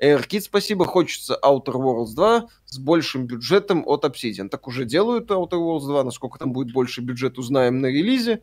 AirKit, 0.00 0.40
спасибо, 0.42 0.84
хочется 0.84 1.38
Outer 1.42 1.74
Worlds 1.74 2.14
2 2.14 2.48
с 2.66 2.78
большим 2.78 3.26
бюджетом 3.26 3.82
от 3.86 4.04
Obsidian. 4.04 4.48
Так 4.48 4.68
уже 4.68 4.84
делают 4.84 5.30
Outer 5.30 5.58
Worlds 5.58 5.86
2, 5.86 6.04
насколько 6.04 6.38
там 6.38 6.52
будет 6.52 6.72
больше 6.72 7.00
бюджет, 7.00 7.38
узнаем 7.38 7.80
на 7.80 7.86
релизе. 7.86 8.42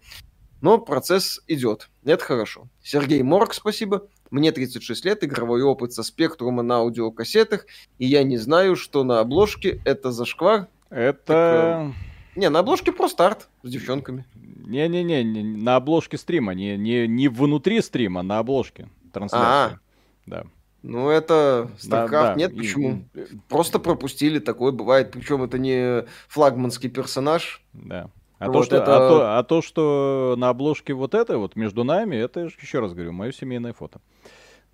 Но 0.61 0.77
процесс 0.77 1.41
идет. 1.47 1.89
Это 2.03 2.23
хорошо. 2.23 2.67
Сергей 2.81 3.21
Морг, 3.21 3.53
спасибо. 3.53 4.07
Мне 4.31 4.51
36 4.51 5.05
лет, 5.05 5.23
игровой 5.23 5.61
опыт 5.61 5.93
со 5.93 6.03
спектрума 6.03 6.63
на 6.63 6.77
аудиокассетах, 6.77 7.67
и 7.99 8.05
я 8.05 8.23
не 8.23 8.37
знаю, 8.37 8.75
что 8.75 9.03
на 9.03 9.19
обложке 9.19 9.81
это 9.85 10.11
зашквар. 10.11 10.67
Это... 10.89 11.23
Так, 11.25 11.95
э, 12.35 12.39
не, 12.39 12.49
на 12.49 12.59
обложке 12.59 12.91
просто 12.91 13.27
арт 13.27 13.47
с 13.63 13.69
девчонками. 13.69 14.25
Не-не-не, 14.35 15.23
на 15.23 15.75
обложке 15.75 16.17
стрима, 16.17 16.53
не, 16.53 16.75
не, 16.77 17.07
не 17.07 17.27
внутри 17.27 17.81
стрима, 17.81 18.23
на 18.23 18.39
обложке 18.39 18.89
трансляции. 19.13 19.77
А-а. 19.77 19.79
Да. 20.25 20.45
Ну, 20.87 21.09
это 21.09 21.71
StarCraft. 21.79 22.09
Да, 22.09 22.09
да. 22.09 22.35
Нет, 22.35 22.55
почему? 22.55 23.05
И... 23.15 23.25
Просто 23.49 23.79
пропустили, 23.79 24.37
такое 24.37 24.71
бывает. 24.71 25.11
Причем 25.11 25.41
это 25.41 25.57
не 25.57 26.05
флагманский 26.27 26.89
персонаж. 26.89 27.63
Да. 27.73 28.09
А, 28.37 28.47
вот 28.47 28.53
то, 28.53 28.63
что, 28.63 28.75
это... 28.77 28.95
а, 28.95 29.09
то, 29.09 29.37
а 29.39 29.43
то, 29.43 29.61
что 29.63 30.35
на 30.37 30.49
обложке 30.49 30.93
вот 30.93 31.15
это 31.15 31.39
вот 31.39 31.55
между 31.55 31.83
нами, 31.83 32.17
это, 32.17 32.41
еще 32.41 32.79
раз 32.79 32.93
говорю, 32.93 33.13
мое 33.13 33.31
семейное 33.31 33.73
фото. 33.73 33.99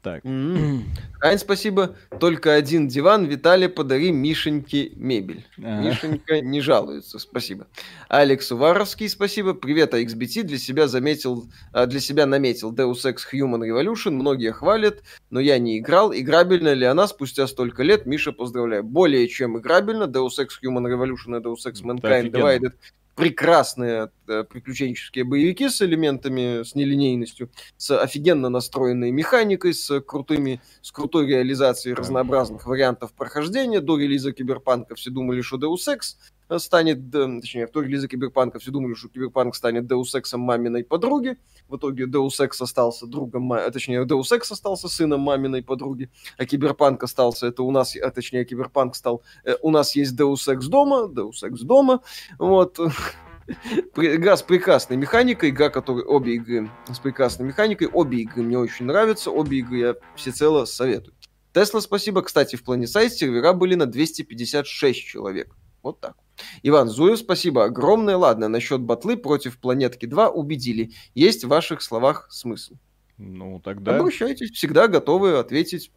Так. 0.02 0.26
Mm-hmm. 0.26 0.82
Ань, 1.22 1.38
спасибо. 1.38 1.96
Только 2.20 2.54
один 2.56 2.88
диван. 2.88 3.26
Виталий, 3.26 3.70
подари 3.70 4.12
Мишеньке 4.12 4.92
мебель. 4.96 5.46
Ага. 5.60 5.90
Мишенька 5.90 6.42
не 6.42 6.60
жалуется. 6.60 7.20
Спасибо. 7.20 7.68
Алекс 8.10 8.52
Уваровский, 8.52 9.08
спасибо. 9.08 9.54
Привет, 9.54 9.94
XBT. 9.94 10.44
Для 10.44 10.58
себя 10.58 10.88
заметил, 10.88 11.48
а, 11.72 11.86
для 11.86 12.00
себя 12.00 12.26
наметил 12.26 12.74
Deus 12.74 13.06
Ex 13.06 13.18
Human 13.32 13.62
Revolution. 13.62 14.12
Многие 14.12 14.52
хвалят, 14.52 15.04
но 15.30 15.40
я 15.40 15.60
не 15.60 15.78
играл. 15.78 16.12
Играбельна 16.12 16.74
ли 16.74 16.86
она 16.86 17.08
спустя 17.08 17.46
столько 17.46 17.84
лет? 17.84 18.08
Миша, 18.08 18.32
поздравляю. 18.32 18.84
Более 18.84 19.28
чем 19.28 19.60
играбельно. 19.60 20.06
Deus 20.06 20.40
Ex 20.40 20.50
Human 20.64 20.88
Revolution 20.88 21.38
и 21.38 21.44
Deus 21.44 21.68
Ex 21.68 21.84
Mankind 21.84 22.32
Divided 22.32 22.74
прекрасные 23.22 24.10
э, 24.28 24.44
приключенческие 24.44 25.26
боевики 25.26 25.70
с 25.70 25.80
элементами, 25.84 26.64
с 26.64 26.74
нелинейностью, 26.74 27.52
с 27.78 27.96
офигенно 27.96 28.50
настроенной 28.50 29.12
механикой, 29.12 29.76
с 29.76 30.02
крутыми, 30.02 30.60
с 30.82 30.92
крутой 30.92 31.28
реализацией 31.28 31.94
разнообразных 31.94 32.66
вариантов 32.66 33.14
прохождения. 33.14 33.80
До 33.80 34.00
релиза 34.00 34.32
Киберпанка 34.32 34.96
все 34.96 35.12
думали, 35.12 35.42
что 35.42 35.58
Deus 35.58 35.88
Ex 35.88 36.16
станет, 36.60 37.12
точнее, 37.12 37.68
в 37.68 37.72
той 37.72 37.86
релизе 37.86 38.08
Киберпанка 38.08 38.60
все 38.60 38.72
думали, 38.72 38.94
что 38.94 39.10
Киберпанк 39.10 39.56
станет 39.56 39.86
Deus 39.86 40.16
Ex 40.16 40.36
маминой 40.38 40.84
подруги. 40.84 41.38
В 41.68 41.78
итоге 41.78 42.06
Deus 42.06 42.40
Ex 42.40 42.52
остался 42.60 43.08
другом, 43.08 43.52
а, 43.54 43.70
точнее, 43.72 44.04
Deus 44.06 44.32
Ex 44.32 44.52
остался 44.52 44.90
сыном 44.90 45.22
маминой 45.22 45.64
подруги, 45.64 46.10
а 46.38 46.46
Киберпанк 46.46 47.04
остался, 47.04 47.48
это 47.48 47.64
у 47.64 47.72
нас, 47.72 47.96
а 47.96 48.12
точнее, 48.12 48.46
Киберпанк 48.46 48.96
стал, 48.96 49.24
э, 49.44 49.56
у 49.62 49.72
нас 49.72 49.96
есть 49.96 50.20
Deus 50.20 50.48
Ex 50.48 50.68
дома, 50.68 51.08
Deus 51.08 51.44
Ex 51.44 51.64
дома, 51.64 52.02
вот. 52.38 52.80
Игра 53.96 54.38
с 54.38 54.44
прекрасной 54.44 54.98
механикой, 54.98 55.50
игра, 55.50 55.70
которая 55.70 56.04
обе 56.06 56.36
игры 56.36 56.70
с 56.90 57.00
прекрасной 57.00 57.46
механикой, 57.48 57.88
обе 57.88 58.20
игры 58.20 58.44
мне 58.44 58.58
очень 58.58 58.86
нравятся, 58.86 59.32
обе 59.32 59.60
игры 59.60 59.78
я 59.78 59.96
всецело 60.16 60.66
советую. 60.66 61.16
Тесла, 61.54 61.82
спасибо. 61.82 62.22
Кстати, 62.22 62.56
в 62.56 62.64
плане 62.64 62.88
сайт 62.88 63.14
сервера 63.14 63.52
были 63.54 63.76
на 63.76 63.86
256 63.86 65.00
человек. 65.00 65.54
Вот 65.84 66.00
так. 66.00 66.16
Иван 66.64 66.90
Зуев, 66.90 67.20
спасибо 67.20 67.66
огромное. 67.66 68.18
Ладно, 68.18 68.48
насчет 68.48 68.82
батлы 68.82 69.18
против 69.18 69.60
Планетки 69.60 70.06
2 70.06 70.30
убедили. 70.30 70.92
Есть 71.16 71.44
в 71.44 71.48
ваших 71.48 71.82
словах 71.82 72.28
смысл. 72.32 72.76
Ну, 73.18 73.60
тогда... 73.64 73.98
Обращайтесь, 73.98 74.52
всегда 74.52 74.88
готовы 74.88 75.38
ответить 75.38 75.92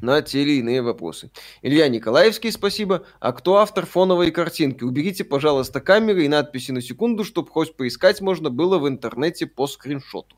на 0.00 0.22
те 0.22 0.42
или 0.42 0.58
иные 0.60 0.82
вопросы. 0.82 1.30
Илья 1.62 1.88
Николаевский, 1.88 2.52
спасибо. 2.52 3.04
А 3.20 3.32
кто 3.32 3.56
автор 3.56 3.86
фоновой 3.86 4.30
картинки? 4.30 4.84
Уберите, 4.84 5.24
пожалуйста, 5.24 5.80
камеры 5.80 6.24
и 6.24 6.28
надписи 6.28 6.70
на 6.70 6.80
секунду, 6.80 7.24
чтобы 7.24 7.48
хоть 7.48 7.76
поискать 7.76 8.20
можно 8.20 8.50
было 8.50 8.78
в 8.78 8.86
интернете 8.88 9.46
по 9.46 9.66
скриншоту. 9.66 10.36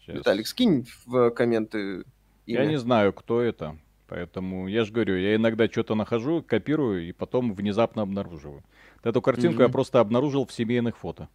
Сейчас. 0.00 0.16
Виталик, 0.16 0.46
скинь 0.46 0.86
в 1.04 1.30
комменты 1.30 2.04
имя. 2.46 2.62
Я 2.62 2.66
не 2.66 2.78
знаю, 2.78 3.12
кто 3.12 3.40
это. 3.40 3.76
Поэтому 4.08 4.68
я 4.68 4.84
же 4.84 4.92
говорю, 4.92 5.16
я 5.16 5.34
иногда 5.34 5.66
что-то 5.66 5.94
нахожу, 5.94 6.42
копирую 6.42 7.08
и 7.08 7.12
потом 7.12 7.54
внезапно 7.54 8.02
обнаруживаю. 8.02 8.62
Эту 9.02 9.20
картинку 9.20 9.56
угу. 9.56 9.62
я 9.64 9.68
просто 9.68 10.00
обнаружил 10.00 10.46
в 10.46 10.52
семейных 10.52 10.96
фото. 10.96 11.28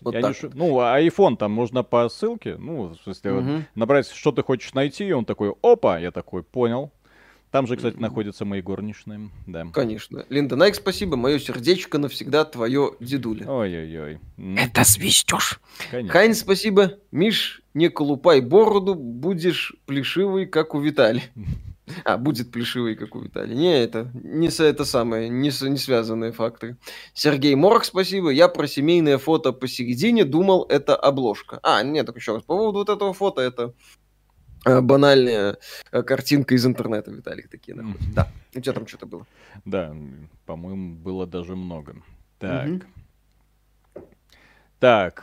Вот 0.00 0.14
я 0.14 0.20
так. 0.20 0.42
Не... 0.42 0.50
Ну, 0.54 0.80
а 0.80 1.00
iPhone 1.00 1.36
там 1.36 1.52
можно 1.52 1.82
по 1.82 2.08
ссылке, 2.08 2.56
ну, 2.56 2.88
в 2.88 2.96
смысле, 3.02 3.32
угу. 3.32 3.42
вот, 3.42 3.62
набрать, 3.74 4.08
что 4.08 4.32
ты 4.32 4.42
хочешь 4.42 4.74
найти, 4.74 5.06
и 5.06 5.12
он 5.12 5.24
такой, 5.24 5.54
опа, 5.62 5.98
я 5.98 6.10
такой, 6.10 6.42
понял. 6.42 6.92
Там 7.50 7.66
же, 7.66 7.76
кстати, 7.76 7.96
находятся 7.96 8.44
мои 8.44 8.62
горничные, 8.62 9.28
да. 9.48 9.66
Конечно. 9.72 10.24
Линда 10.28 10.54
Найк, 10.54 10.76
спасибо, 10.76 11.16
мое 11.16 11.40
сердечко 11.40 11.98
навсегда 11.98 12.44
твое 12.44 12.92
дедуля. 13.00 13.44
Ой-ой-ой. 13.50 14.20
Это 14.56 14.84
свистешь. 14.84 15.60
Хайн, 15.90 16.34
спасибо. 16.34 16.98
Миш, 17.10 17.62
не 17.74 17.88
колупай 17.88 18.40
бороду, 18.40 18.94
будешь 18.94 19.74
плешивый, 19.86 20.46
как 20.46 20.76
у 20.76 20.80
Виталия. 20.80 21.24
А, 22.04 22.16
будет 22.16 22.50
плешивый, 22.50 22.96
как 22.96 23.14
у 23.14 23.20
Виталия. 23.20 23.54
Не, 23.54 23.82
это 23.82 24.10
не 24.14 24.48
это 24.48 24.84
самое, 24.84 25.28
не, 25.28 25.50
не 25.68 25.76
связанные 25.76 26.32
факторы. 26.32 26.76
Сергей 27.14 27.54
Морг, 27.54 27.84
спасибо. 27.84 28.30
Я 28.30 28.48
про 28.48 28.66
семейное 28.66 29.18
фото 29.18 29.52
посередине 29.52 30.24
думал, 30.24 30.64
это 30.68 30.96
обложка. 30.96 31.60
А, 31.62 31.82
нет, 31.82 32.06
так 32.06 32.16
еще 32.16 32.34
раз. 32.34 32.42
По 32.42 32.56
поводу 32.56 32.78
вот 32.78 32.88
этого 32.88 33.12
фото, 33.12 33.40
это 33.40 33.74
э, 34.64 34.80
банальная 34.80 35.58
э, 35.92 36.02
картинка 36.02 36.54
из 36.54 36.66
интернета, 36.66 37.10
Виталик, 37.10 37.48
такие 37.48 37.76
находят. 37.76 38.14
Да, 38.14 38.28
у 38.54 38.60
тебя 38.60 38.72
там 38.72 38.86
что-то 38.86 39.06
было. 39.06 39.26
Да, 39.64 39.94
по-моему, 40.46 40.96
было 40.96 41.26
даже 41.26 41.56
много. 41.56 41.96
Так. 42.38 42.86
Так, 44.78 45.22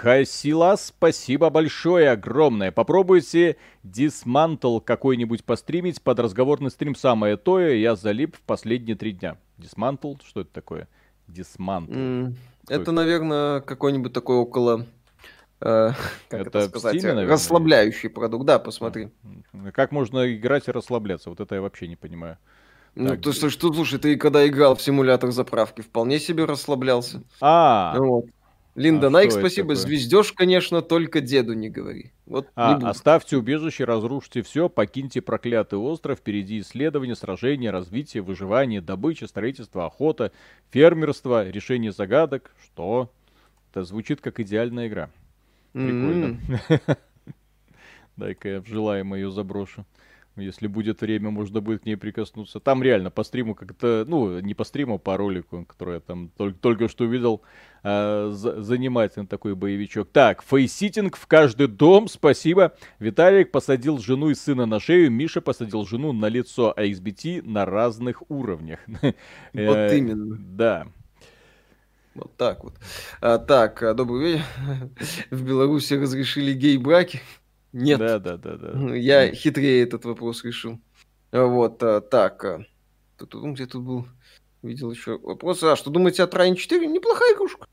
Хасила, 0.00 0.76
спасибо 0.78 1.50
большое, 1.50 2.10
огромное. 2.10 2.72
Попробуйте 2.72 3.58
дисмантл 3.82 4.80
какой-нибудь 4.80 5.44
постримить 5.44 6.00
под 6.00 6.20
разговорный 6.20 6.70
стрим. 6.70 6.94
Самое 6.94 7.36
то, 7.36 7.60
я 7.60 7.96
залип 7.96 8.34
в 8.34 8.40
последние 8.40 8.96
три 8.96 9.12
дня. 9.12 9.36
Дисмантл? 9.58 10.14
Что 10.24 10.40
это 10.40 10.50
такое? 10.54 10.88
Дисмантл. 11.28 11.92
Mm, 11.92 12.34
это, 12.64 12.80
это, 12.80 12.92
наверное, 12.92 13.60
какой-нибудь 13.60 14.14
такой 14.14 14.36
около... 14.36 14.86
Э, 15.60 15.90
как 16.30 16.46
это, 16.46 16.58
это 16.60 16.68
сказать? 16.70 16.96
Стиме, 16.96 17.12
наверное, 17.12 17.34
расслабляющий 17.34 18.08
продукт. 18.08 18.46
Да, 18.46 18.58
посмотри. 18.58 19.10
Как 19.74 19.92
можно 19.92 20.34
играть 20.34 20.66
и 20.66 20.70
расслабляться? 20.70 21.28
Вот 21.28 21.40
это 21.40 21.56
я 21.56 21.60
вообще 21.60 21.88
не 21.88 21.96
понимаю. 21.96 22.38
Ну, 22.94 23.10
так. 23.10 23.20
ты 23.20 23.32
что, 23.32 23.50
слушай, 23.50 23.98
ты 23.98 24.16
когда 24.16 24.48
играл 24.48 24.76
в 24.76 24.80
симулятор 24.80 25.30
заправки, 25.30 25.82
вполне 25.82 26.18
себе 26.18 26.46
расслаблялся. 26.46 27.22
А, 27.42 27.94
вот. 27.98 28.24
Линда 28.80 29.08
а 29.08 29.10
Найк, 29.10 29.30
спасибо. 29.30 29.74
Звездеж, 29.74 30.32
конечно, 30.32 30.80
только 30.80 31.20
деду 31.20 31.52
не 31.52 31.68
говори. 31.68 32.12
Вот 32.24 32.48
а, 32.54 32.78
не 32.78 32.86
оставьте 32.86 33.36
убежище, 33.36 33.84
разрушьте 33.84 34.42
все, 34.42 34.70
покиньте 34.70 35.20
проклятый 35.20 35.78
остров, 35.78 36.18
впереди 36.18 36.60
исследования, 36.60 37.14
сражения, 37.14 37.70
развитие, 37.70 38.22
выживание, 38.22 38.80
добыча, 38.80 39.26
строительство, 39.26 39.84
охота, 39.84 40.32
фермерство, 40.70 41.46
решение 41.46 41.92
загадок. 41.92 42.52
Что? 42.64 43.10
Это 43.70 43.84
звучит 43.84 44.22
как 44.22 44.40
идеальная 44.40 44.88
игра. 44.88 45.10
Прикольно. 45.74 46.40
Дай-ка 48.16 48.48
я 48.48 48.60
в 48.62 48.66
желаемое 48.66 49.20
ее 49.20 49.30
заброшу. 49.30 49.84
Если 50.40 50.66
будет 50.66 51.00
время, 51.00 51.30
можно 51.30 51.60
будет 51.60 51.82
к 51.82 51.86
ней 51.86 51.96
прикоснуться. 51.96 52.60
Там 52.60 52.82
реально 52.82 53.10
по 53.10 53.24
стриму 53.24 53.54
как-то, 53.54 54.04
ну, 54.06 54.40
не 54.40 54.54
по 54.54 54.64
стриму, 54.64 54.94
а 54.94 54.98
по 54.98 55.16
ролику, 55.16 55.64
который 55.64 55.94
я 55.94 56.00
там 56.00 56.30
только, 56.36 56.58
только 56.58 56.88
что 56.88 57.04
увидел, 57.04 57.42
э, 57.82 58.30
занимательный 58.32 59.26
такой 59.26 59.54
боевичок. 59.54 60.08
Так, 60.10 60.42
facesitting 60.42 61.16
в 61.16 61.26
каждый 61.26 61.68
дом, 61.68 62.08
спасибо. 62.08 62.74
Виталик 62.98 63.50
посадил 63.50 63.98
жену 63.98 64.30
и 64.30 64.34
сына 64.34 64.66
на 64.66 64.80
шею, 64.80 65.10
Миша 65.10 65.40
посадил 65.40 65.86
жену 65.86 66.12
на 66.12 66.26
лицо, 66.26 66.72
а 66.76 66.84
XBT 66.84 67.42
на 67.42 67.64
разных 67.64 68.22
уровнях. 68.28 68.80
Вот 69.52 69.76
э, 69.76 69.98
именно. 69.98 70.36
Да. 70.38 70.86
Вот 72.14 72.36
так 72.36 72.64
вот. 72.64 72.74
А, 73.20 73.38
так, 73.38 73.82
а, 73.82 73.94
добрый 73.94 74.32
вечер. 74.32 74.44
В 75.30 75.42
Беларуси 75.44 75.94
разрешили 75.94 76.52
гей-браки. 76.52 77.20
Нет. 77.72 77.98
Да, 77.98 78.18
да, 78.18 78.36
да, 78.36 78.56
да. 78.56 78.94
Я 78.94 79.32
хитрее 79.32 79.82
этот 79.82 80.04
вопрос 80.04 80.44
решил. 80.44 80.80
Вот, 81.32 81.82
а, 81.82 82.00
так. 82.00 82.62
Тут, 83.16 83.34
где 83.34 83.66
тут 83.66 83.84
был? 83.84 84.06
Видел 84.62 84.90
еще 84.90 85.18
вопрос. 85.18 85.62
А, 85.62 85.76
что 85.76 85.90
думаете 85.90 86.22
о 86.22 86.26
Трайн 86.26 86.56
4? 86.56 86.86
Неплохая 86.86 87.34
игрушка. 87.34 87.66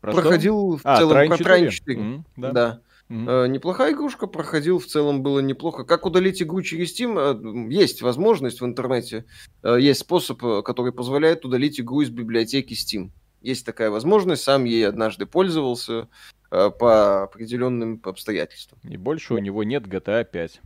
Про 0.00 0.12
Проходил 0.12 0.78
что? 0.78 0.88
в 0.88 0.92
а, 0.92 0.96
целом 0.98 1.12
Трайн 1.12 1.28
про 1.30 1.38
Трайн 1.38 1.70
4. 1.70 2.00
Mm, 2.00 2.22
да. 2.36 2.52
да. 2.52 2.80
Mm-hmm. 3.08 3.48
неплохая 3.48 3.92
игрушка, 3.92 4.26
проходил, 4.26 4.78
в 4.78 4.86
целом 4.86 5.22
было 5.22 5.40
неплохо. 5.40 5.84
Как 5.84 6.06
удалить 6.06 6.40
игру 6.40 6.62
через 6.62 6.98
Steam? 6.98 7.70
Есть 7.70 8.00
возможность 8.00 8.62
в 8.62 8.64
интернете, 8.64 9.26
есть 9.62 10.00
способ, 10.00 10.40
который 10.64 10.92
позволяет 10.92 11.44
удалить 11.44 11.78
игру 11.78 12.00
из 12.00 12.08
библиотеки 12.08 12.72
Steam. 12.72 13.10
Есть 13.42 13.66
такая 13.66 13.90
возможность, 13.90 14.44
сам 14.44 14.64
ей 14.64 14.88
однажды 14.88 15.26
пользовался. 15.26 16.08
Э, 16.52 16.70
по 16.70 17.22
определенным 17.22 17.98
обстоятельствам. 18.04 18.78
И 18.84 18.98
больше 18.98 19.32
у 19.32 19.38
него 19.38 19.64
нет 19.64 19.84
GTA 19.86 20.22
5. 20.22 20.60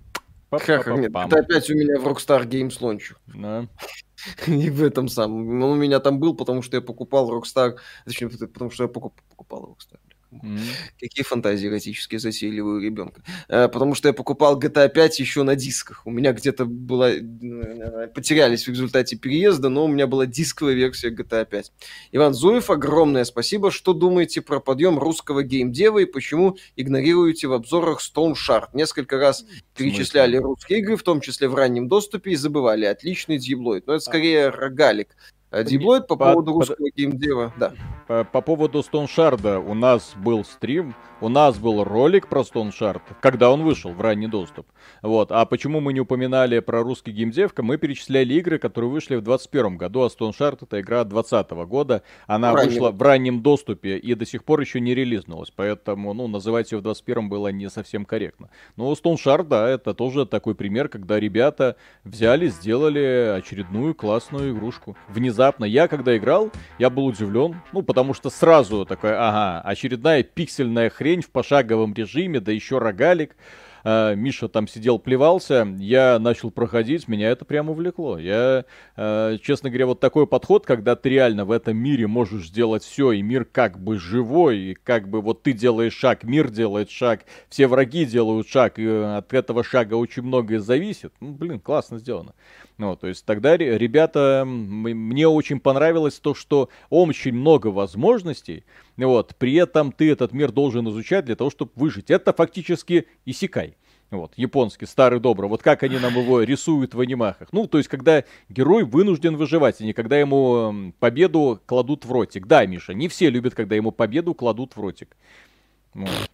Как 0.50 0.86
нет? 0.88 1.12
GTA 1.12 1.46
5 1.46 1.70
у 1.70 1.74
меня 1.74 2.00
в 2.00 2.08
Rockstar 2.08 2.44
Games 2.44 2.80
Launch. 2.80 3.14
Да. 3.28 3.68
И 4.48 4.68
в 4.68 4.82
этом 4.82 5.06
самом. 5.06 5.62
Он 5.62 5.70
у 5.70 5.76
меня 5.76 6.00
там 6.00 6.18
был, 6.18 6.34
потому 6.34 6.62
что 6.62 6.76
я 6.76 6.80
покупал 6.82 7.30
Rockstar. 7.30 7.76
Зачем? 8.04 8.30
Потому 8.30 8.70
что 8.70 8.84
я 8.84 8.88
покупал 8.88 9.76
Rockstar. 9.76 10.00
Mm-hmm. 10.32 10.58
Какие 11.00 11.24
фантазии 11.24 11.68
эротические 11.68 12.18
засеяли 12.18 12.60
у 12.60 12.78
ребенка. 12.78 13.22
А, 13.48 13.68
потому 13.68 13.94
что 13.94 14.08
я 14.08 14.14
покупал 14.14 14.58
GTA 14.58 14.88
5 14.88 15.20
еще 15.20 15.42
на 15.42 15.56
дисках. 15.56 16.02
У 16.06 16.10
меня 16.10 16.32
где-то 16.32 16.64
была... 16.64 17.10
Э, 17.10 18.08
потерялись 18.14 18.64
в 18.64 18.68
результате 18.68 19.16
переезда, 19.16 19.68
но 19.68 19.84
у 19.84 19.88
меня 19.88 20.06
была 20.06 20.26
дисковая 20.26 20.74
версия 20.74 21.10
GTA 21.10 21.46
5. 21.46 21.72
Иван 22.12 22.34
Зуев, 22.34 22.70
огромное 22.70 23.24
спасибо. 23.24 23.70
Что 23.70 23.92
думаете 23.92 24.42
про 24.42 24.60
подъем 24.60 24.98
русского 24.98 25.42
геймдева 25.42 26.00
и 26.00 26.04
почему 26.04 26.56
игнорируете 26.76 27.48
в 27.48 27.52
обзорах 27.52 28.00
Stone 28.00 28.34
Shard? 28.34 28.68
Несколько 28.72 29.18
раз 29.18 29.44
перечисляли 29.76 30.36
русские 30.36 30.80
игры, 30.80 30.96
в 30.96 31.02
том 31.02 31.20
числе 31.20 31.48
в 31.48 31.54
раннем 31.54 31.88
доступе, 31.88 32.32
и 32.32 32.36
забывали. 32.36 32.84
Отличный 32.84 33.38
дьеблоид. 33.38 33.86
Но 33.86 33.94
это 33.94 34.04
скорее 34.04 34.48
рогалик. 34.48 35.16
Диблоид 35.64 36.06
по, 36.06 36.16
по 36.16 36.32
поводу 36.32 36.52
русского 36.52 36.76
по, 36.76 36.96
геймдева, 36.96 37.52
да. 37.56 37.72
По, 38.06 38.24
по 38.24 38.40
поводу 38.40 38.82
Стоншарда 38.82 39.58
у 39.58 39.74
нас 39.74 40.14
был 40.16 40.44
стрим, 40.44 40.94
у 41.20 41.28
нас 41.28 41.58
был 41.58 41.82
ролик 41.82 42.28
про 42.28 42.44
Стоншард, 42.44 43.02
когда 43.20 43.50
он 43.50 43.62
вышел 43.62 43.92
в 43.92 44.00
ранний 44.00 44.26
доступ. 44.26 44.66
Вот. 45.02 45.32
А 45.32 45.44
почему 45.46 45.80
мы 45.80 45.92
не 45.92 46.00
упоминали 46.00 46.60
про 46.60 46.82
русский 46.82 47.10
геймдев? 47.10 47.52
Мы 47.56 47.78
перечисляли 47.78 48.34
игры, 48.34 48.58
которые 48.58 48.90
вышли 48.90 49.16
в 49.16 49.22
2021 49.22 49.76
году, 49.76 50.02
а 50.02 50.10
Стоншард 50.10 50.62
это 50.62 50.80
игра 50.80 51.04
2020 51.04 51.50
года. 51.68 52.02
Она 52.26 52.52
в 52.52 52.64
вышла 52.64 52.90
в 52.90 53.00
раннем 53.00 53.42
доступе 53.42 53.96
и 53.96 54.14
до 54.14 54.26
сих 54.26 54.44
пор 54.44 54.60
еще 54.60 54.78
не 54.80 54.94
релизнулась, 54.94 55.50
поэтому 55.54 56.12
ну, 56.12 56.28
называть 56.28 56.70
ее 56.72 56.78
в 56.78 56.82
2021 56.82 57.28
было 57.28 57.48
не 57.48 57.70
совсем 57.70 58.04
корректно. 58.04 58.50
Но 58.76 58.94
Стоншард, 58.94 59.48
да, 59.48 59.68
это 59.68 59.94
тоже 59.94 60.26
такой 60.26 60.54
пример, 60.54 60.88
когда 60.88 61.18
ребята 61.18 61.76
взяли, 62.04 62.48
сделали 62.48 63.34
очередную 63.38 63.94
классную 63.94 64.52
игрушку. 64.52 64.96
Внезапно 65.08 65.45
внезапно. 65.46 65.64
Я, 65.64 65.88
когда 65.88 66.16
играл, 66.16 66.50
я 66.78 66.90
был 66.90 67.06
удивлен, 67.06 67.56
ну, 67.72 67.82
потому 67.82 68.14
что 68.14 68.30
сразу 68.30 68.84
такой, 68.84 69.12
ага, 69.14 69.60
очередная 69.60 70.22
пиксельная 70.22 70.90
хрень 70.90 71.22
в 71.22 71.30
пошаговом 71.30 71.94
режиме, 71.94 72.40
да 72.40 72.52
еще 72.52 72.78
рогалик. 72.78 73.36
Uh, 73.84 74.16
Миша 74.16 74.48
там 74.48 74.66
сидел, 74.66 74.98
плевался, 74.98 75.64
я 75.78 76.18
начал 76.18 76.50
проходить, 76.50 77.06
меня 77.06 77.30
это 77.30 77.44
прямо 77.44 77.70
увлекло. 77.70 78.18
Я, 78.18 78.64
uh, 78.96 79.38
честно 79.38 79.70
говоря, 79.70 79.86
вот 79.86 80.00
такой 80.00 80.26
подход, 80.26 80.66
когда 80.66 80.96
ты 80.96 81.08
реально 81.08 81.44
в 81.44 81.52
этом 81.52 81.76
мире 81.76 82.08
можешь 82.08 82.48
сделать 82.48 82.82
все, 82.82 83.12
и 83.12 83.22
мир 83.22 83.44
как 83.44 83.78
бы 83.78 84.00
живой, 84.00 84.58
и 84.58 84.74
как 84.74 85.08
бы 85.08 85.20
вот 85.20 85.44
ты 85.44 85.52
делаешь 85.52 85.94
шаг, 85.94 86.24
мир 86.24 86.50
делает 86.50 86.90
шаг, 86.90 87.26
все 87.48 87.68
враги 87.68 88.04
делают 88.06 88.48
шаг, 88.48 88.80
и 88.80 88.88
от 88.88 89.32
этого 89.32 89.62
шага 89.62 89.94
очень 89.94 90.24
многое 90.24 90.58
зависит. 90.58 91.12
Ну, 91.20 91.30
блин, 91.30 91.60
классно 91.60 91.98
сделано. 91.98 92.34
Ну, 92.78 92.94
то 92.94 93.06
есть 93.06 93.24
тогда 93.24 93.56
ребята, 93.56 94.44
мне 94.46 95.26
очень 95.26 95.60
понравилось 95.60 96.18
то, 96.20 96.34
что 96.34 96.68
очень 96.90 97.32
много 97.32 97.68
возможностей, 97.68 98.64
вот, 98.96 99.34
при 99.36 99.54
этом 99.54 99.92
ты 99.92 100.10
этот 100.10 100.32
мир 100.32 100.52
должен 100.52 100.88
изучать 100.90 101.24
для 101.24 101.36
того, 101.36 101.48
чтобы 101.50 101.70
выжить. 101.74 102.10
Это 102.10 102.34
фактически 102.34 103.06
исекай. 103.24 103.76
Вот, 104.10 104.34
японский, 104.36 104.86
старый 104.86 105.18
добрый. 105.18 105.48
Вот 105.48 105.62
как 105.62 105.82
они 105.82 105.98
нам 105.98 106.16
его 106.16 106.40
рисуют 106.42 106.94
в 106.94 107.00
анимахах. 107.00 107.48
Ну, 107.50 107.66
то 107.66 107.78
есть, 107.78 107.88
когда 107.88 108.22
герой 108.48 108.84
вынужден 108.84 109.36
выживать, 109.36 109.80
а 109.80 109.84
не 109.84 109.92
когда 109.94 110.16
ему 110.16 110.92
победу 111.00 111.60
кладут 111.66 112.04
в 112.04 112.12
ротик. 112.12 112.46
Да, 112.46 112.64
Миша, 112.66 112.94
не 112.94 113.08
все 113.08 113.30
любят, 113.30 113.54
когда 113.56 113.74
ему 113.74 113.90
победу 113.90 114.32
кладут 114.32 114.76
в 114.76 114.80
ротик. 114.80 115.16
Вот. 115.92 116.30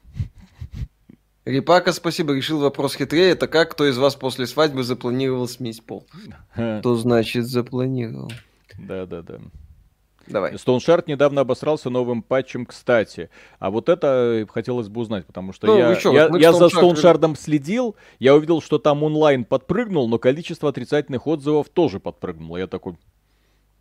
Рипака, 1.45 1.93
спасибо, 1.93 2.35
решил 2.35 2.61
вопрос 2.61 2.95
хитрее. 2.95 3.31
Это 3.31 3.49
как, 3.49 3.73
кто 3.73 3.89
из 3.89 3.99
вас 3.99 4.15
после 4.15 4.47
свадьбы 4.47 4.85
запланировал 4.85 5.49
сменить 5.49 5.85
пол? 5.85 6.07
Что 6.55 6.95
значит 6.95 7.47
запланировал? 7.47 8.31
Да-да-да. 8.79 9.41
Давай. 10.29 10.57
Стоуншард 10.57 11.09
недавно 11.09 11.41
обосрался 11.41 11.91
новым 11.91 12.23
патчем, 12.23 12.65
кстати. 12.65 13.29
А 13.59 13.71
вот 13.71 13.89
это 13.89 14.47
хотелось 14.51 14.89
бы 14.89 15.01
узнать, 15.01 15.27
потому 15.27 15.53
что 15.53 15.67
ну, 15.67 15.77
я, 15.77 15.97
что, 15.97 16.13
я, 16.13 16.31
я 16.39 16.53
за 16.53 16.69
Стоуншардом 16.69 17.35
следил, 17.35 17.97
я 18.21 18.37
увидел, 18.37 18.61
что 18.61 18.79
там 18.79 19.03
онлайн 19.03 19.45
подпрыгнул, 19.45 20.09
но 20.09 20.19
количество 20.19 20.69
отрицательных 20.69 21.27
отзывов 21.27 21.69
тоже 21.71 21.99
подпрыгнуло. 21.99 22.57
Я 22.57 22.69
такой, 22.69 22.97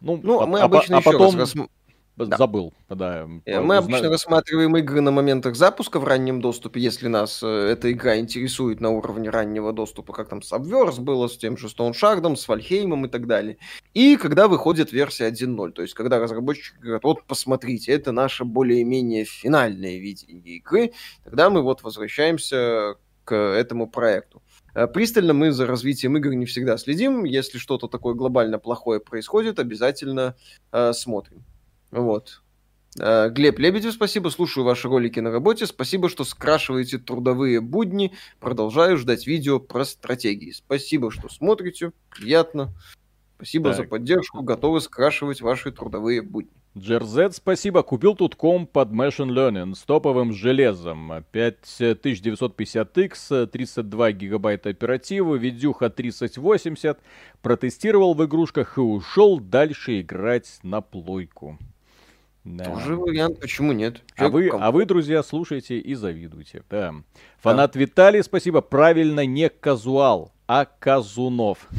ну, 0.01 0.19
ну 0.21 0.41
а, 0.41 0.47
мы 0.47 0.59
обычно 0.59 0.97
а, 0.97 0.99
а 0.99 1.03
потом... 1.03 1.37
раз 1.37 1.53
да. 2.17 2.37
Забыл, 2.37 2.73
да. 2.89 3.27
Э, 3.45 3.61
мы 3.61 3.77
обычно 3.77 4.09
рассматриваем 4.09 4.75
игры 4.77 5.01
на 5.01 5.11
моментах 5.11 5.55
запуска 5.55 5.99
в 5.99 6.03
раннем 6.03 6.41
доступе, 6.41 6.79
если 6.79 7.07
нас 7.07 7.41
э, 7.41 7.47
эта 7.47 7.91
игра 7.91 8.17
интересует 8.19 8.81
на 8.81 8.89
уровне 8.89 9.29
раннего 9.29 9.73
доступа, 9.73 10.13
как 10.13 10.29
там 10.29 10.39
Subverse 10.39 10.99
было 10.99 11.27
с 11.27 11.37
тем 11.37 11.57
же 11.57 11.67
Shard, 11.67 12.35
с 12.35 12.47
Вальхеймом 12.47 13.05
и 13.05 13.09
так 13.09 13.27
далее. 13.27 13.57
И 13.93 14.17
когда 14.17 14.47
выходит 14.47 14.91
версия 14.91 15.29
1.0, 15.29 15.71
то 15.71 15.81
есть 15.81 15.93
когда 15.93 16.19
разработчики 16.19 16.77
говорят, 16.79 17.03
вот 17.03 17.23
посмотрите, 17.23 17.91
это 17.91 18.11
наше 18.11 18.43
более-менее 18.45 19.25
финальное 19.25 19.97
видение 19.97 20.57
игры, 20.57 20.91
тогда 21.23 21.49
мы 21.49 21.61
вот 21.61 21.81
возвращаемся 21.81 22.95
к 23.23 23.35
этому 23.35 23.87
проекту. 23.89 24.41
Э, 24.73 24.87
пристально 24.87 25.33
мы 25.33 25.51
за 25.51 25.65
развитием 25.65 26.17
игр 26.17 26.33
не 26.33 26.45
всегда 26.45 26.77
следим. 26.77 27.23
Если 27.23 27.57
что-то 27.57 27.87
такое 27.87 28.13
глобально 28.13 28.59
плохое 28.59 28.99
происходит, 28.99 29.59
обязательно 29.59 30.35
э, 30.71 30.93
смотрим. 30.93 31.43
Вот. 31.91 32.41
Э, 32.99 33.29
Глеб 33.29 33.59
Лебедев, 33.59 33.93
спасибо. 33.93 34.29
Слушаю 34.29 34.65
ваши 34.65 34.87
ролики 34.87 35.19
на 35.19 35.31
работе. 35.31 35.65
Спасибо, 35.65 36.09
что 36.09 36.23
скрашиваете 36.23 36.97
трудовые 36.97 37.61
будни. 37.61 38.13
Продолжаю 38.39 38.97
ждать 38.97 39.27
видео 39.27 39.59
про 39.59 39.85
стратегии. 39.85 40.51
Спасибо, 40.51 41.11
что 41.11 41.29
смотрите. 41.29 41.91
Приятно. 42.09 42.73
Спасибо 43.37 43.69
так. 43.69 43.77
за 43.77 43.83
поддержку. 43.83 44.41
Готовы 44.41 44.81
скрашивать 44.81 45.41
ваши 45.41 45.71
трудовые 45.71 46.21
будни. 46.21 46.51
Джерзет, 46.77 47.35
спасибо. 47.35 47.83
Купил 47.83 48.15
тут 48.15 48.35
комп 48.35 48.71
под 48.71 48.91
Machine 48.91 49.29
Learning 49.29 49.75
с 49.75 49.83
топовым 49.83 50.31
железом. 50.31 51.11
5950X, 51.33 53.47
32 53.47 54.11
гигабайта 54.13 54.69
оперативы, 54.69 55.37
видюха 55.37 55.89
3080. 55.89 56.97
Протестировал 57.41 58.13
в 58.13 58.23
игрушках 58.23 58.77
и 58.77 58.81
ушел 58.81 59.41
дальше 59.41 59.99
играть 59.99 60.59
на 60.63 60.79
плойку. 60.79 61.59
Да. 62.43 62.65
Тоже 62.65 62.95
вариант, 62.95 63.39
почему 63.39 63.71
нет? 63.71 64.01
а 64.17 64.29
вы, 64.29 64.49
а 64.49 64.71
вы, 64.71 64.85
друзья, 64.85 65.21
слушайте 65.21 65.77
и 65.77 65.93
завидуйте. 65.93 66.63
Да. 66.69 66.95
Фанат 67.39 67.73
да. 67.73 67.79
Виталий, 67.79 68.23
спасибо. 68.23 68.61
Правильно, 68.61 69.25
не 69.25 69.49
казуал 69.49 70.33
а 70.53 70.65
Казунов. 70.65 71.69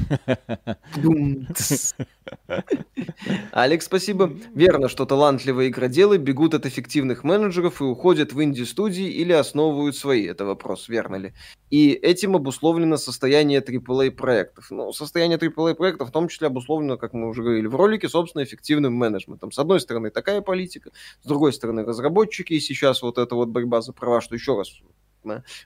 Алекс, 3.52 3.84
спасибо. 3.84 4.32
Верно, 4.54 4.88
что 4.88 5.04
талантливые 5.04 5.68
игроделы 5.68 6.16
бегут 6.16 6.54
от 6.54 6.64
эффективных 6.64 7.22
менеджеров 7.22 7.82
и 7.82 7.84
уходят 7.84 8.32
в 8.32 8.42
инди-студии 8.42 9.10
или 9.10 9.34
основывают 9.34 9.94
свои. 9.94 10.24
Это 10.24 10.46
вопрос, 10.46 10.88
верно 10.88 11.16
ли? 11.16 11.34
И 11.68 11.90
этим 11.90 12.34
обусловлено 12.34 12.96
состояние 12.96 13.60
AAA 13.60 14.10
проектов. 14.12 14.70
Ну, 14.70 14.90
состояние 14.94 15.36
AAA 15.36 15.74
проектов 15.74 16.08
в 16.08 16.12
том 16.12 16.28
числе 16.28 16.46
обусловлено, 16.46 16.96
как 16.96 17.12
мы 17.12 17.28
уже 17.28 17.42
говорили 17.42 17.66
в 17.66 17.76
ролике, 17.76 18.08
собственно, 18.08 18.42
эффективным 18.42 18.94
менеджментом. 18.94 19.52
С 19.52 19.58
одной 19.58 19.80
стороны, 19.80 20.08
такая 20.08 20.40
политика, 20.40 20.92
с 21.22 21.26
другой 21.26 21.52
стороны, 21.52 21.84
разработчики, 21.84 22.54
и 22.54 22.60
сейчас 22.60 23.02
вот 23.02 23.18
эта 23.18 23.34
вот 23.34 23.50
борьба 23.50 23.82
за 23.82 23.92
права, 23.92 24.22
что 24.22 24.34
еще 24.34 24.56
раз 24.56 24.80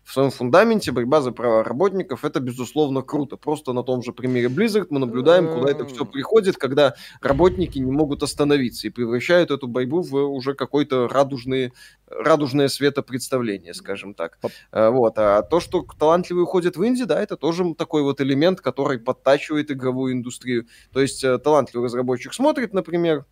в 0.04 0.12
своем 0.12 0.30
фундаменте 0.30 0.92
борьба 0.92 1.20
за 1.20 1.32
права 1.32 1.64
работников 1.64 2.24
это 2.24 2.40
безусловно 2.40 3.02
круто. 3.02 3.36
Просто 3.36 3.72
на 3.72 3.82
том 3.82 4.02
же 4.02 4.12
примере 4.12 4.48
Blizzard 4.48 4.88
мы 4.90 4.98
наблюдаем, 4.98 5.52
куда 5.52 5.70
это 5.70 5.86
все 5.86 6.04
приходит, 6.04 6.56
когда 6.56 6.94
работники 7.20 7.78
не 7.78 7.90
могут 7.90 8.22
остановиться 8.22 8.86
и 8.86 8.90
превращают 8.90 9.50
эту 9.50 9.66
борьбу 9.66 10.02
в 10.02 10.14
уже 10.14 10.54
какой-то 10.54 11.08
радужный, 11.08 11.72
радужное 12.08 12.68
светопредставление, 12.68 13.74
скажем 13.74 14.14
так. 14.14 14.38
Э, 14.72 14.90
вот. 14.90 15.14
А 15.18 15.42
то, 15.42 15.60
что 15.60 15.86
талантливые 15.98 16.44
уходят 16.44 16.76
в 16.76 16.86
инди, 16.86 17.04
да, 17.04 17.22
это 17.22 17.36
тоже 17.36 17.74
такой 17.74 18.02
вот 18.02 18.20
элемент, 18.20 18.60
который 18.60 18.98
подтачивает 18.98 19.70
игровую 19.70 20.12
индустрию. 20.12 20.66
То 20.92 21.00
есть 21.00 21.24
э, 21.24 21.38
талантливый 21.38 21.86
разработчик 21.86 22.34
смотрит, 22.34 22.72
например, 22.72 23.24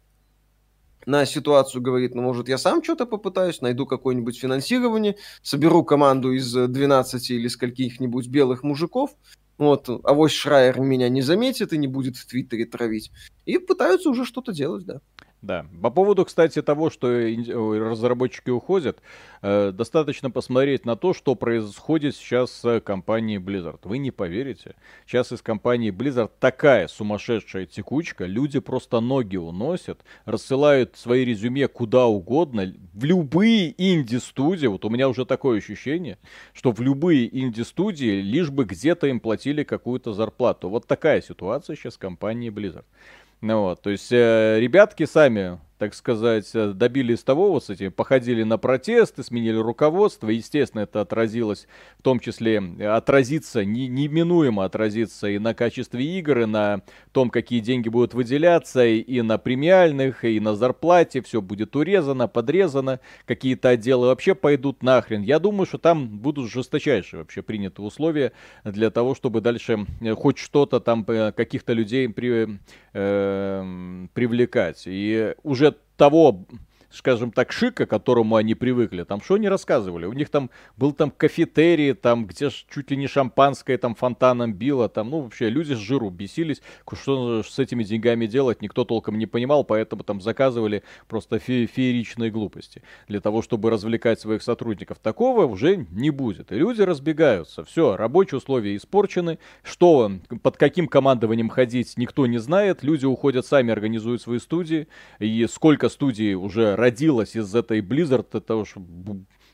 на 1.06 1.26
ситуацию, 1.26 1.82
говорит, 1.82 2.14
ну, 2.14 2.22
может, 2.22 2.48
я 2.48 2.58
сам 2.58 2.82
что-то 2.82 3.06
попытаюсь, 3.06 3.60
найду 3.60 3.86
какое-нибудь 3.86 4.38
финансирование, 4.38 5.16
соберу 5.42 5.84
команду 5.84 6.32
из 6.32 6.52
12 6.52 7.30
или 7.30 7.48
скольких-нибудь 7.48 8.28
белых 8.28 8.62
мужиков, 8.62 9.10
вот, 9.56 9.88
авось 9.88 10.32
Шрайер 10.32 10.80
меня 10.80 11.08
не 11.08 11.22
заметит 11.22 11.72
и 11.72 11.78
не 11.78 11.86
будет 11.86 12.16
в 12.16 12.26
Твиттере 12.26 12.64
травить. 12.64 13.12
И 13.46 13.58
пытаются 13.58 14.10
уже 14.10 14.24
что-то 14.24 14.52
делать, 14.52 14.84
да. 14.84 15.00
Да. 15.44 15.66
По 15.82 15.90
поводу, 15.90 16.24
кстати, 16.24 16.62
того, 16.62 16.88
что 16.88 17.06
разработчики 17.08 18.48
уходят, 18.48 19.02
э, 19.42 19.72
достаточно 19.72 20.30
посмотреть 20.30 20.86
на 20.86 20.96
то, 20.96 21.12
что 21.12 21.34
происходит 21.34 22.16
сейчас 22.16 22.50
с 22.50 22.80
компанией 22.80 23.38
Blizzard. 23.38 23.80
Вы 23.82 23.98
не 23.98 24.10
поверите. 24.10 24.74
Сейчас 25.06 25.32
из 25.32 25.42
компании 25.42 25.92
Blizzard 25.92 26.30
такая 26.40 26.88
сумасшедшая 26.88 27.66
текучка. 27.66 28.24
Люди 28.24 28.58
просто 28.58 29.00
ноги 29.00 29.36
уносят, 29.36 30.00
рассылают 30.24 30.96
свои 30.96 31.26
резюме 31.26 31.68
куда 31.68 32.06
угодно, 32.06 32.72
в 32.94 33.04
любые 33.04 33.74
инди-студии. 33.76 34.66
Вот 34.66 34.86
у 34.86 34.88
меня 34.88 35.10
уже 35.10 35.26
такое 35.26 35.58
ощущение, 35.58 36.16
что 36.54 36.72
в 36.72 36.80
любые 36.80 37.28
инди-студии 37.38 38.22
лишь 38.22 38.48
бы 38.48 38.64
где-то 38.64 39.08
им 39.08 39.20
платили 39.20 39.62
какую-то 39.62 40.14
зарплату. 40.14 40.70
Вот 40.70 40.86
такая 40.86 41.20
ситуация 41.20 41.76
сейчас 41.76 41.96
в 41.96 41.98
компании 41.98 42.48
Blizzard. 42.50 42.86
Ну 43.46 43.60
вот, 43.60 43.82
то 43.82 43.90
есть 43.90 44.10
э, 44.10 44.58
ребятки 44.58 45.04
сами 45.04 45.60
так 45.84 45.92
сказать, 45.92 46.48
э, 46.54 46.72
добились 46.72 47.22
того, 47.22 47.52
вот 47.52 47.64
с 47.64 47.68
этим, 47.68 47.92
походили 47.92 48.42
на 48.42 48.56
протесты, 48.56 49.22
сменили 49.22 49.58
руководство, 49.58 50.30
естественно, 50.30 50.80
это 50.80 51.02
отразилось, 51.02 51.66
в 51.98 52.02
том 52.02 52.20
числе, 52.20 52.62
э, 52.78 52.86
отразится, 52.86 53.66
не, 53.66 53.86
неминуемо 53.86 54.64
отразится 54.64 55.28
и 55.28 55.38
на 55.38 55.52
качестве 55.52 56.02
игр, 56.18 56.38
и 56.38 56.46
на 56.46 56.80
том, 57.12 57.28
какие 57.28 57.60
деньги 57.60 57.90
будут 57.90 58.14
выделяться, 58.14 58.82
и, 58.86 58.96
и 58.98 59.20
на 59.20 59.36
премиальных, 59.36 60.24
и 60.24 60.40
на 60.40 60.54
зарплате, 60.54 61.20
все 61.20 61.42
будет 61.42 61.76
урезано, 61.76 62.28
подрезано, 62.28 62.98
какие-то 63.26 63.68
отделы 63.68 64.06
вообще 64.06 64.34
пойдут 64.34 64.82
нахрен. 64.82 65.20
Я 65.20 65.38
думаю, 65.38 65.66
что 65.66 65.76
там 65.76 66.08
будут 66.08 66.50
жесточайшие 66.50 67.20
вообще 67.20 67.42
приняты 67.42 67.82
условия 67.82 68.32
для 68.64 68.88
того, 68.90 69.14
чтобы 69.14 69.42
дальше 69.42 69.86
э, 70.00 70.14
хоть 70.14 70.38
что-то 70.38 70.80
там, 70.80 71.04
каких-то 71.04 71.74
людей 71.74 72.08
при, 72.08 72.58
э, 72.94 74.06
привлекать. 74.14 74.84
И 74.86 75.34
уже 75.42 75.73
того 75.96 76.46
скажем 76.94 77.32
так, 77.32 77.52
шика, 77.52 77.86
к 77.86 77.90
которому 77.90 78.36
они 78.36 78.54
привыкли. 78.54 79.02
Там 79.04 79.20
что 79.20 79.34
они 79.34 79.48
рассказывали? 79.48 80.06
У 80.06 80.12
них 80.12 80.28
там 80.28 80.50
был 80.76 80.92
там 80.92 81.10
кафетерий, 81.10 81.92
там 81.94 82.26
где 82.26 82.48
чуть 82.50 82.90
ли 82.90 82.96
не 82.96 83.06
шампанское 83.06 83.76
там 83.78 83.94
фонтаном 83.94 84.54
било, 84.54 84.88
там, 84.88 85.10
ну, 85.10 85.20
вообще 85.20 85.48
люди 85.48 85.72
с 85.74 85.78
жиру 85.78 86.10
бесились. 86.10 86.62
Что 86.92 87.42
с 87.42 87.58
этими 87.58 87.82
деньгами 87.82 88.26
делать, 88.26 88.62
никто 88.62 88.84
толком 88.84 89.18
не 89.18 89.26
понимал, 89.26 89.64
поэтому 89.64 90.04
там 90.04 90.20
заказывали 90.20 90.82
просто 91.08 91.38
фе 91.38 91.66
фееричные 91.66 92.30
глупости 92.30 92.82
для 93.08 93.20
того, 93.20 93.42
чтобы 93.42 93.70
развлекать 93.70 94.20
своих 94.20 94.42
сотрудников. 94.42 94.98
Такого 94.98 95.44
уже 95.46 95.86
не 95.90 96.10
будет. 96.10 96.52
И 96.52 96.54
люди 96.56 96.82
разбегаются. 96.82 97.64
Все, 97.64 97.96
рабочие 97.96 98.38
условия 98.38 98.76
испорчены. 98.76 99.38
Что, 99.62 100.12
под 100.42 100.56
каким 100.56 100.86
командованием 100.86 101.48
ходить, 101.48 101.94
никто 101.96 102.26
не 102.26 102.38
знает. 102.38 102.82
Люди 102.82 103.06
уходят 103.06 103.46
сами, 103.46 103.72
организуют 103.72 104.22
свои 104.22 104.38
студии. 104.38 104.86
И 105.18 105.46
сколько 105.50 105.88
студий 105.88 106.34
уже 106.34 106.76
родилась 106.84 107.36
из 107.36 107.54
этой 107.54 107.80
Blizzard, 107.80 108.26
это 108.32 108.56
уж 108.56 108.74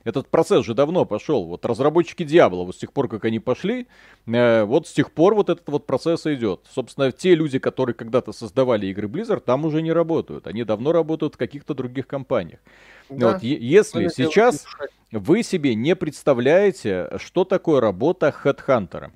этот 0.05 0.28
процесс 0.28 0.65
же 0.65 0.74
давно 0.74 1.05
пошел. 1.05 1.44
Вот 1.44 1.66
разработчики 1.66 2.24
Диабло, 2.24 2.65
вот 2.65 2.74
с 2.74 2.78
тех 2.78 2.93
пор, 2.93 3.09
как 3.09 3.24
они 3.24 3.39
пошли, 3.39 3.86
э, 4.27 4.65
вот 4.65 4.89
с 4.89 4.93
тех 4.93 5.12
пор 5.12 5.35
вот 5.35 5.51
этот 5.51 5.69
вот 5.69 5.86
процесс 5.86 6.27
идет. 6.27 6.61
Собственно, 6.70 7.12
те 7.12 7.35
люди, 7.35 7.59
которые 7.59 7.94
когда-то 7.94 8.32
создавали 8.32 8.86
игры 8.86 9.09
Blizzard, 9.09 9.40
там 9.40 9.65
уже 9.65 9.82
не 9.82 9.93
работают. 9.93 10.47
Они 10.47 10.65
давно 10.65 10.93
работают 10.93 11.35
в 11.35 11.39
каких-то 11.39 11.74
других 11.74 12.07
компаниях. 12.07 12.61
Да. 13.11 13.32
Вот, 13.32 13.43
если 13.43 14.09
сейчас 14.09 14.65
вы 15.12 15.43
себе 15.43 15.74
не 15.74 15.94
представляете, 15.97 17.11
что 17.19 17.44
такое 17.44 17.81
работа 17.81 18.32
хедхантера, 18.32 19.12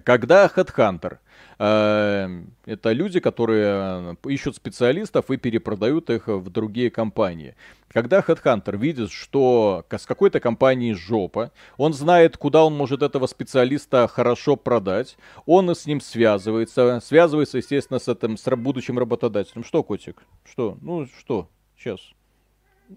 когда 0.00 0.46
HeadHunter 0.46 1.18
э, 1.58 2.42
это 2.66 2.92
люди, 2.92 3.20
которые 3.20 4.14
э, 4.24 4.28
ищут 4.28 4.56
специалистов 4.56 5.30
и 5.30 5.36
перепродают 5.36 6.10
их 6.10 6.28
в 6.28 6.50
другие 6.50 6.90
компании. 6.90 7.54
Когда 7.88 8.20
HeadHunter 8.20 8.76
видит, 8.76 9.10
что 9.10 9.84
с 9.90 10.06
какой-то 10.06 10.40
компанией 10.40 10.94
жопа, 10.94 11.52
он 11.76 11.92
знает, 11.92 12.38
куда 12.38 12.64
он 12.64 12.74
может 12.74 13.02
этого 13.02 13.26
специалиста 13.26 14.08
хорошо 14.08 14.56
продать, 14.56 15.16
он 15.44 15.68
с 15.68 15.84
ним 15.86 16.00
связывается, 16.00 17.00
связывается, 17.04 17.58
естественно, 17.58 17.98
с 17.98 18.08
этим, 18.08 18.38
с 18.38 18.56
будущим 18.56 18.98
работодателем. 18.98 19.62
Что, 19.62 19.82
котик? 19.82 20.22
Что? 20.44 20.78
Ну, 20.80 21.06
что? 21.18 21.50
Сейчас. 21.76 22.00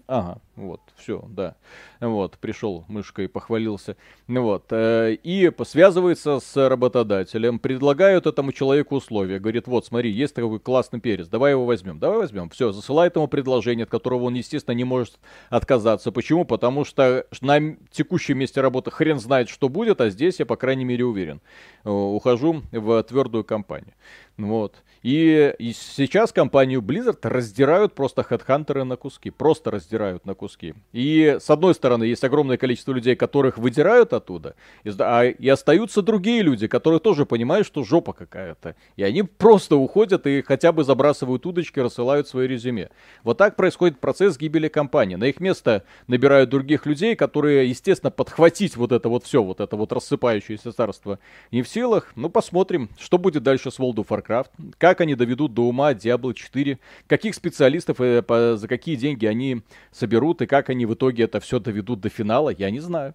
Ага, 0.06 0.38
вот, 0.56 0.80
все, 0.96 1.24
да. 1.28 1.56
Вот, 2.00 2.38
пришел 2.38 2.84
мышкой, 2.88 3.28
похвалился. 3.28 3.96
Вот, 4.28 4.66
э, 4.70 5.16
и 5.22 5.50
связывается 5.64 6.40
с 6.40 6.68
работодателем, 6.68 7.58
предлагают 7.58 8.26
этому 8.26 8.52
человеку 8.52 8.96
условия. 8.96 9.38
Говорит, 9.38 9.66
вот, 9.66 9.86
смотри, 9.86 10.10
есть 10.10 10.34
такой 10.34 10.58
классный 10.60 11.00
перец, 11.00 11.28
давай 11.28 11.52
его 11.52 11.64
возьмем. 11.64 11.98
Давай 11.98 12.18
возьмем. 12.18 12.50
Все, 12.50 12.72
засылает 12.72 13.16
ему 13.16 13.28
предложение, 13.28 13.84
от 13.84 13.90
которого 13.90 14.24
он, 14.24 14.34
естественно, 14.34 14.74
не 14.74 14.84
может 14.84 15.18
отказаться. 15.50 16.12
Почему? 16.12 16.44
Потому 16.44 16.84
что 16.84 17.26
на 17.40 17.76
текущем 17.90 18.38
месте 18.38 18.60
работы 18.60 18.90
хрен 18.90 19.18
знает, 19.18 19.48
что 19.48 19.68
будет, 19.68 20.00
а 20.00 20.10
здесь 20.10 20.38
я, 20.38 20.46
по 20.46 20.56
крайней 20.56 20.84
мере, 20.84 21.04
уверен. 21.04 21.40
Э, 21.84 21.90
ухожу 21.90 22.62
в 22.72 23.02
твердую 23.02 23.44
компанию. 23.44 23.92
Вот. 24.38 24.82
И, 25.02 25.54
и 25.58 25.72
сейчас 25.72 26.32
компанию 26.32 26.82
Blizzard 26.82 27.20
раздирают 27.22 27.94
просто 27.94 28.22
хедхантеры 28.22 28.84
на 28.84 28.96
куски. 28.96 29.30
Просто 29.30 29.70
раздирают 29.70 30.26
на 30.26 30.34
куски. 30.34 30.74
И 30.92 31.38
с 31.40 31.48
одной 31.48 31.74
стороны, 31.74 32.04
есть 32.04 32.24
огромное 32.24 32.56
количество 32.56 32.92
людей, 32.92 33.16
которых 33.16 33.56
выдирают 33.56 34.12
оттуда. 34.12 34.56
И, 34.84 34.92
а, 34.98 35.24
и 35.24 35.48
остаются 35.48 36.02
другие 36.02 36.42
люди, 36.42 36.66
которые 36.66 37.00
тоже 37.00 37.24
понимают, 37.24 37.66
что 37.66 37.82
жопа 37.82 38.12
какая-то. 38.12 38.74
И 38.96 39.02
они 39.02 39.22
просто 39.22 39.76
уходят 39.76 40.26
и 40.26 40.42
хотя 40.42 40.72
бы 40.72 40.84
забрасывают 40.84 41.46
удочки, 41.46 41.78
рассылают 41.78 42.28
свои 42.28 42.46
резюме. 42.46 42.90
Вот 43.22 43.38
так 43.38 43.56
происходит 43.56 44.00
процесс 44.00 44.36
гибели 44.36 44.68
компании. 44.68 45.14
На 45.14 45.24
их 45.24 45.40
место 45.40 45.84
набирают 46.08 46.50
других 46.50 46.84
людей, 46.84 47.16
которые, 47.16 47.68
естественно, 47.70 48.10
подхватить 48.10 48.76
вот 48.76 48.92
это 48.92 49.08
вот 49.08 49.24
все, 49.24 49.42
вот 49.42 49.60
это 49.60 49.76
вот 49.76 49.92
рассыпающееся 49.92 50.72
царство 50.72 51.18
не 51.52 51.62
в 51.62 51.68
силах. 51.68 52.12
Ну, 52.16 52.28
посмотрим, 52.28 52.90
что 52.98 53.16
будет 53.18 53.42
дальше 53.42 53.70
с 53.70 53.78
World 53.78 53.96
of 53.96 54.08
Warcraft. 54.08 54.25
Как 54.26 54.50
как 54.78 55.00
они 55.00 55.14
доведут 55.14 55.54
до 55.54 55.68
ума 55.68 55.92
Diablo 55.92 56.34
4, 56.34 56.80
каких 57.06 57.34
специалистов 57.36 58.00
и 58.00 58.22
по, 58.22 58.56
за 58.56 58.66
какие 58.66 58.96
деньги 58.96 59.24
они 59.24 59.62
соберут, 59.92 60.42
и 60.42 60.46
как 60.46 60.68
они 60.68 60.84
в 60.84 60.94
итоге 60.94 61.24
это 61.24 61.38
все 61.38 61.60
доведут 61.60 62.00
до 62.00 62.08
финала, 62.08 62.50
я 62.50 62.70
не 62.72 62.80
знаю. 62.80 63.14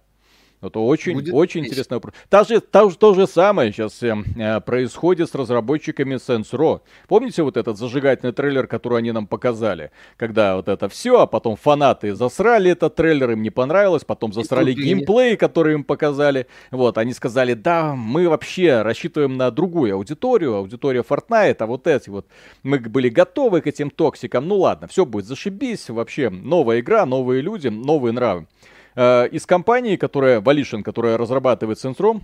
Это 0.62 0.78
очень, 0.78 1.14
Будет 1.14 1.34
очень 1.34 1.66
интересный 1.66 1.96
вопрос. 1.96 2.14
Та 2.28 2.44
же, 2.44 2.60
та, 2.60 2.88
то 2.88 3.14
же 3.14 3.26
самое 3.26 3.72
сейчас 3.72 4.00
э, 4.02 4.14
э, 4.36 4.60
происходит 4.60 5.28
с 5.28 5.34
разработчиками 5.34 6.14
Saints. 6.14 6.80
Помните 7.08 7.42
вот 7.42 7.56
этот 7.56 7.76
зажигательный 7.78 8.32
трейлер, 8.32 8.68
который 8.68 8.98
они 8.98 9.10
нам 9.10 9.26
показали? 9.26 9.90
Когда 10.16 10.54
вот 10.54 10.68
это 10.68 10.88
все, 10.88 11.22
а 11.22 11.26
потом 11.26 11.56
фанаты 11.56 12.14
засрали 12.14 12.70
этот 12.70 12.94
трейлер, 12.94 13.32
им 13.32 13.42
не 13.42 13.50
понравилось, 13.50 14.04
потом 14.04 14.32
засрали 14.32 14.72
геймплей, 14.72 15.36
который 15.36 15.74
им 15.74 15.82
показали. 15.82 16.46
Вот, 16.70 16.96
они 16.96 17.12
сказали, 17.12 17.54
да, 17.54 17.96
мы 17.96 18.28
вообще 18.28 18.82
рассчитываем 18.82 19.36
на 19.36 19.50
другую 19.50 19.96
аудиторию, 19.96 20.54
аудитория 20.54 21.02
Fortnite, 21.02 21.56
а 21.58 21.66
вот 21.66 21.88
эти 21.88 22.08
вот, 22.08 22.26
мы 22.62 22.78
были 22.78 23.08
готовы 23.08 23.62
к 23.62 23.66
этим 23.66 23.90
токсикам, 23.90 24.46
ну 24.46 24.58
ладно, 24.58 24.86
все 24.86 25.04
будет 25.04 25.26
зашибись, 25.26 25.88
вообще 25.88 26.30
новая 26.30 26.78
игра, 26.78 27.04
новые 27.04 27.42
люди, 27.42 27.66
новые 27.66 28.12
нравы. 28.12 28.46
Э, 28.94 29.28
из 29.28 29.46
компании, 29.46 29.96
которая, 29.96 30.40
Volition, 30.40 30.82
которая 30.82 31.16
разрабатывает 31.16 31.78
Saints 31.78 32.20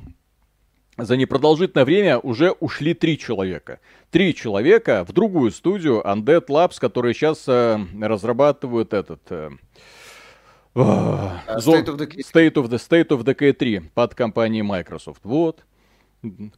за 0.99 1.16
непродолжительное 1.16 1.85
время 1.85 2.19
уже 2.19 2.51
ушли 2.51 2.93
три 2.93 3.19
человека. 3.19 3.78
Три 4.11 4.35
человека 4.35 5.05
в 5.07 5.12
другую 5.12 5.53
студию, 5.53 6.03
Undead 6.05 6.47
Labs, 6.49 6.81
которые 6.81 7.15
сейчас 7.15 7.45
э, 7.47 7.78
разрабатывают 8.01 8.93
этот... 8.93 9.20
Э, 9.31 9.51
uh, 10.74 11.39
State, 11.59 11.86
of 11.86 11.97
Decay. 11.97 12.19
State, 12.19 12.55
of 12.55 12.69
the, 12.69 12.78
State 12.78 13.09
of 13.09 13.23
Decay 13.23 13.53
3 13.53 13.90
под 13.95 14.15
компанией 14.15 14.62
Microsoft. 14.62 15.20
Вот. 15.23 15.65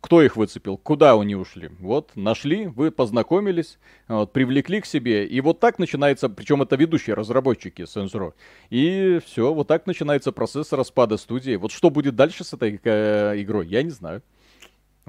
Кто 0.01 0.23
их 0.23 0.37
выцепил? 0.37 0.78
Куда 0.78 1.12
они 1.12 1.37
ушли? 1.37 1.70
Вот, 1.81 2.12
нашли, 2.15 2.66
вы 2.66 2.91
познакомились, 2.91 3.78
вот, 4.09 4.32
привлекли 4.32 4.81
к 4.81 4.87
себе. 4.87 5.27
И 5.27 5.41
вот 5.43 5.61
так 5.61 5.78
начинается, 5.78 6.31
причем 6.31 6.62
это 6.62 6.77
ведущие 6.77 7.15
разработчики 7.15 7.82
Sensro. 7.82 8.32
И 8.70 9.20
все, 9.27 9.53
вот 9.53 9.69
так 9.69 9.87
начинается 9.87 10.32
процесс 10.32 10.73
распада 10.73 11.19
студии. 11.19 11.57
Вот 11.57 11.73
что 11.73 11.91
будет 11.91 12.16
дальше 12.16 12.43
с 12.43 12.55
этой 12.55 12.81
э, 12.82 13.35
игрой, 13.43 13.66
я 13.66 13.82
не 13.82 13.91
знаю. 13.91 14.23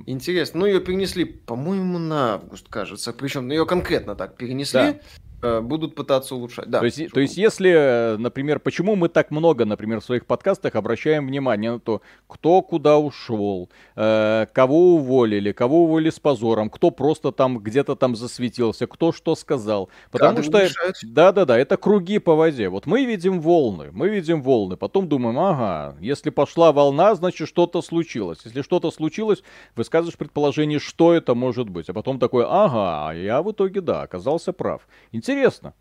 Интересно. 0.06 0.61
Ну, 0.61 0.65
ее 0.65 0.82
перенесли, 0.82 1.23
по-моему, 1.23 1.98
на 1.98 2.34
август, 2.34 2.68
кажется. 2.68 3.14
Причем 3.14 3.49
ее 3.49 3.65
конкретно 3.65 4.15
так 4.15 4.36
перенесли. 4.36 4.80
Да. 4.80 4.99
Э, 5.44 5.60
будут 5.62 5.96
пытаться 5.96 6.36
улучшать. 6.36 6.70
Да. 6.70 6.80
То, 6.80 6.86
есть, 6.86 7.12
то 7.12 7.20
есть, 7.20 7.36
если, 7.36 7.72
э, 7.72 8.18
например, 8.18 8.60
почему 8.60 8.96
мы 8.96 9.10
так 9.10 9.32
много, 9.32 9.66
например, 9.66 10.00
в 10.00 10.06
своих 10.06 10.26
подкастах 10.28 10.76
обращаем 10.76 11.26
внимание 11.28 11.72
на 11.72 11.80
то, 11.80 12.02
кто 12.28 12.62
куда 12.62 13.00
ушел, 13.00 13.70
э, 13.96 14.46
кого 14.54 14.96
уволили, 14.96 15.52
кого 15.52 15.86
уволили 15.86 16.12
с 16.12 16.20
позором, 16.20 16.70
кто 16.70 16.92
просто 16.92 17.32
там 17.32 17.58
где-то 17.58 17.96
там 17.96 18.16
засветился, 18.16 18.86
кто 18.86 19.12
что 19.12 19.36
сказал. 19.36 19.90
Потому 20.12 20.38
Кадры 20.44 20.70
что, 20.70 20.94
да-да-да, 21.04 21.58
это 21.58 21.78
круги 21.78 22.20
по 22.20 22.36
воде. 22.36 22.70
Вот 22.70 22.86
мы 22.86 23.06
видим 23.06 23.42
волны, 23.42 23.90
мы 23.94 24.10
видим 24.10 24.44
волны, 24.44 24.78
потом 24.78 25.08
думаем, 25.08 25.40
ага, 25.40 25.96
если 26.00 26.30
пошла 26.30 26.72
волна, 26.72 27.16
значит 27.16 27.48
что-то 27.48 27.82
случилось. 27.82 28.40
Если 28.46 28.62
что-то 28.62 28.92
случилось, 28.92 29.42
высказываешь 29.76 30.18
предположение, 30.18 30.78
что 30.78 31.14
это 31.14 31.34
может 31.34 31.68
быть. 31.68 31.90
А 31.90 31.94
потом 31.94 32.20
такой, 32.20 32.46
ага, 32.48 33.12
я 33.14 33.42
в 33.42 33.52
итоге, 33.52 33.82
да, 33.82 34.04
оказался 34.04 34.54
прав. 34.54 34.88
Интересно 35.12 35.31
интересно. 35.32 35.74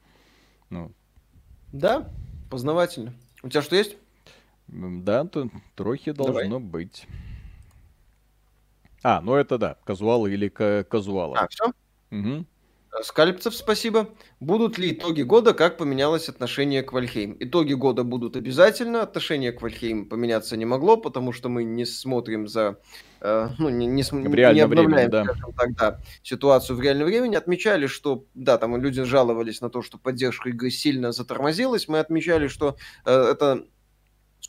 Ну. 0.70 0.92
Да, 1.72 2.08
познавательно. 2.50 3.14
У 3.42 3.48
тебя 3.48 3.62
что 3.62 3.76
есть? 3.76 3.96
Да, 4.68 5.24
то 5.24 5.48
трохи 5.74 6.12
должно 6.12 6.58
Давай. 6.58 6.60
быть. 6.60 7.06
А, 9.02 9.20
ну 9.20 9.34
это 9.34 9.58
да, 9.58 9.76
казуалы 9.84 10.32
или 10.32 10.48
казуала. 10.48 11.38
А, 11.38 11.48
все? 11.48 11.72
Угу. 12.10 12.44
Скальпцев, 13.02 13.54
спасибо. 13.54 14.08
Будут 14.40 14.76
ли 14.76 14.92
итоги 14.92 15.22
года, 15.22 15.54
как 15.54 15.76
поменялось 15.76 16.28
отношение 16.28 16.82
к 16.82 16.92
Вальхейм? 16.92 17.36
Итоги 17.38 17.72
года 17.72 18.02
будут 18.02 18.36
обязательно. 18.36 19.02
Отношение 19.02 19.52
к 19.52 19.62
Вальхейм 19.62 20.08
поменяться 20.08 20.56
не 20.56 20.64
могло, 20.64 20.96
потому 20.96 21.32
что 21.32 21.48
мы 21.48 21.62
не 21.62 21.86
смотрим 21.86 22.48
за... 22.48 22.78
Э, 23.20 23.50
ну, 23.58 23.68
не, 23.68 23.86
не, 23.86 24.02
в 24.02 24.12
не 24.12 24.26
обновляем, 24.26 24.68
времени, 24.68 25.06
да. 25.08 25.24
так, 25.56 25.76
да, 25.76 26.00
ситуацию 26.24 26.76
в 26.76 26.80
реальном 26.80 27.06
времени. 27.06 27.36
Отмечали, 27.36 27.86
что, 27.86 28.24
да, 28.34 28.58
там 28.58 28.76
люди 28.76 29.04
жаловались 29.04 29.60
на 29.60 29.70
то, 29.70 29.82
что 29.82 29.96
поддержка 29.96 30.48
игры 30.48 30.70
сильно 30.70 31.12
затормозилась. 31.12 31.86
Мы 31.86 32.00
отмечали, 32.00 32.48
что 32.48 32.76
э, 33.04 33.12
это 33.12 33.66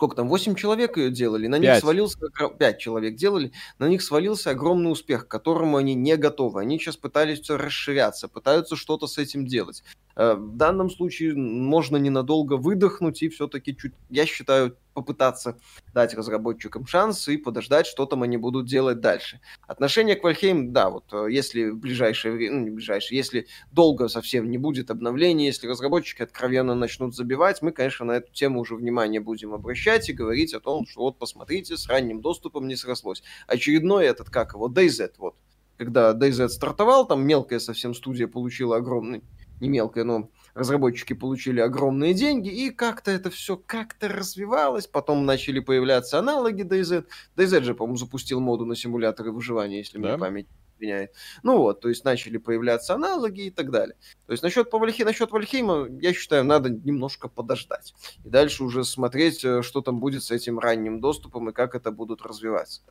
сколько 0.01 0.15
там, 0.15 0.29
8 0.29 0.55
человек 0.55 0.97
ее 0.97 1.11
делали, 1.11 1.45
на 1.45 1.59
5. 1.59 1.61
них 1.61 1.79
свалился, 1.79 2.17
5 2.57 2.79
человек 2.79 3.15
делали, 3.15 3.51
на 3.77 3.87
них 3.87 4.01
свалился 4.01 4.49
огромный 4.49 4.91
успех, 4.91 5.27
к 5.27 5.29
которому 5.29 5.77
они 5.77 5.93
не 5.93 6.17
готовы. 6.17 6.59
Они 6.59 6.79
сейчас 6.79 6.97
пытались 6.97 7.47
расширяться, 7.47 8.27
пытаются 8.27 8.75
что-то 8.75 9.05
с 9.05 9.19
этим 9.19 9.45
делать. 9.45 9.83
Э, 10.15 10.35
в 10.35 10.55
данном 10.55 10.89
случае 10.89 11.35
можно 11.35 11.97
ненадолго 11.97 12.55
выдохнуть 12.55 13.21
и 13.23 13.29
все-таки 13.29 13.75
чуть, 13.75 13.93
я 14.09 14.25
считаю, 14.25 14.77
попытаться 14.93 15.57
дать 15.93 16.13
разработчикам 16.13 16.85
шанс 16.85 17.27
и 17.27 17.37
подождать, 17.37 17.87
что 17.87 18.05
там 18.05 18.23
они 18.23 18.37
будут 18.37 18.67
делать 18.67 18.99
дальше. 18.99 19.39
Отношение 19.67 20.15
к 20.15 20.23
Вальхейм, 20.23 20.73
да, 20.73 20.89
вот 20.89 21.05
э, 21.13 21.27
если 21.31 21.69
в 21.69 21.77
ближайшее 21.77 22.33
время, 22.33 22.57
ну 22.57 22.65
не 22.65 22.69
ближайшее, 22.71 23.17
если 23.17 23.47
долго 23.71 24.07
совсем 24.07 24.49
не 24.49 24.57
будет 24.57 24.91
обновлений, 24.91 25.45
если 25.45 25.67
разработчики 25.67 26.21
откровенно 26.21 26.75
начнут 26.75 27.15
забивать, 27.15 27.61
мы, 27.61 27.71
конечно, 27.71 28.05
на 28.05 28.13
эту 28.13 28.31
тему 28.33 28.59
уже 28.59 28.75
внимание 28.75 29.21
будем 29.21 29.53
обращать 29.53 30.09
и 30.09 30.13
говорить 30.13 30.53
о 30.53 30.59
том, 30.59 30.85
что 30.87 31.01
вот 31.01 31.17
посмотрите, 31.17 31.77
с 31.77 31.87
ранним 31.87 32.21
доступом 32.21 32.67
не 32.67 32.75
срослось. 32.75 33.23
Очередной 33.47 34.05
этот, 34.05 34.29
как 34.29 34.53
его, 34.53 34.69
DayZ, 34.69 35.13
вот. 35.17 35.35
Когда 35.77 36.13
DayZ 36.13 36.49
стартовал, 36.49 37.07
там 37.07 37.25
мелкая 37.25 37.57
совсем 37.59 37.95
студия 37.95 38.27
получила 38.27 38.77
огромный, 38.77 39.23
не 39.61 39.69
мелкая, 39.69 40.03
но 40.03 40.29
разработчики 40.53 41.13
получили 41.13 41.61
огромные 41.61 42.13
деньги, 42.13 42.49
и 42.49 42.71
как-то 42.71 43.11
это 43.11 43.29
все 43.29 43.55
как-то 43.55 44.09
развивалось, 44.09 44.87
потом 44.87 45.25
начали 45.25 45.59
появляться 45.59 46.19
аналоги 46.19 46.63
DayZ. 46.63 47.05
DayZ 47.37 47.63
же, 47.63 47.75
по-моему, 47.75 47.97
запустил 47.97 48.39
моду 48.39 48.65
на 48.65 48.75
симуляторы 48.75 49.31
выживания, 49.31 49.77
если 49.77 49.97
да? 49.99 50.09
мне 50.09 50.17
память 50.17 50.47
меняет. 50.81 51.13
Ну 51.43 51.57
вот, 51.57 51.79
то 51.79 51.89
есть 51.89 52.03
начали 52.03 52.37
появляться 52.37 52.95
аналоги 52.95 53.45
и 53.45 53.51
так 53.51 53.71
далее. 53.71 53.95
То 54.25 54.31
есть 54.33 54.43
насчет, 54.43 54.71
Вальхи, 54.73 55.03
насчет 55.03 55.31
Вальхейма, 55.31 55.87
я 56.01 56.11
считаю, 56.13 56.43
надо 56.43 56.69
немножко 56.69 57.29
подождать. 57.29 57.93
И 58.25 58.29
дальше 58.29 58.63
уже 58.63 58.83
смотреть, 58.83 59.45
э, 59.45 59.61
что 59.61 59.81
там 59.81 59.99
будет 59.99 60.23
с 60.23 60.31
этим 60.31 60.59
ранним 60.59 60.99
доступом 60.99 61.49
и 61.49 61.53
как 61.53 61.75
это 61.75 61.91
будут 61.91 62.23
развиваться. 62.23 62.81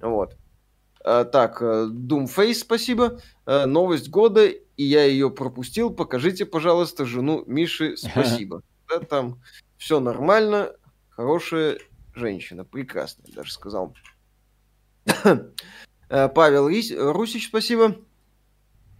Вот. 0.00 0.36
А, 1.06 1.24
так, 1.24 1.62
э, 1.62 1.88
Doomface, 1.88 2.54
спасибо. 2.54 3.20
А, 3.46 3.66
новость 3.66 4.10
года 4.10 4.44
и 4.44 4.82
я 4.82 5.04
ее 5.04 5.30
пропустил. 5.30 5.90
Покажите, 5.90 6.44
пожалуйста, 6.44 7.06
жену 7.06 7.44
Миши, 7.46 7.96
спасибо. 7.96 8.62
Да, 8.88 8.98
там 8.98 9.40
все 9.78 10.00
нормально, 10.00 10.72
хорошая 11.10 11.78
женщина, 12.12 12.64
прекрасная, 12.64 13.32
даже 13.32 13.52
сказал. 13.52 13.94
Э, 16.08 16.28
Павел 16.28 16.68
Рис... 16.68 16.92
Русич, 16.96 17.48
спасибо. 17.48 17.96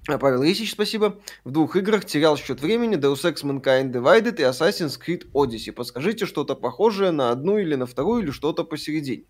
Э, 0.09 0.19
Павел 0.19 0.43
Рисич, 0.43 0.73
спасибо. 0.73 1.21
В 1.45 1.53
двух 1.53 1.77
играх 1.77 2.05
терял 2.05 2.37
счет 2.37 2.61
времени 2.61 2.97
Deus 2.97 3.23
Ex 3.23 3.45
Mankind 3.45 3.93
Divided 3.93 4.41
и 4.41 4.43
Assassin's 4.43 4.99
Creed 5.01 5.31
Odyssey. 5.33 5.71
Подскажите 5.71 6.27
что-то 6.27 6.57
похожее 6.57 7.13
на 7.13 7.31
одну 7.31 7.59
или 7.59 7.77
на 7.77 7.87
вторую, 7.87 8.25
или 8.25 8.33
что-то 8.33 8.65
посередине. 8.65 9.27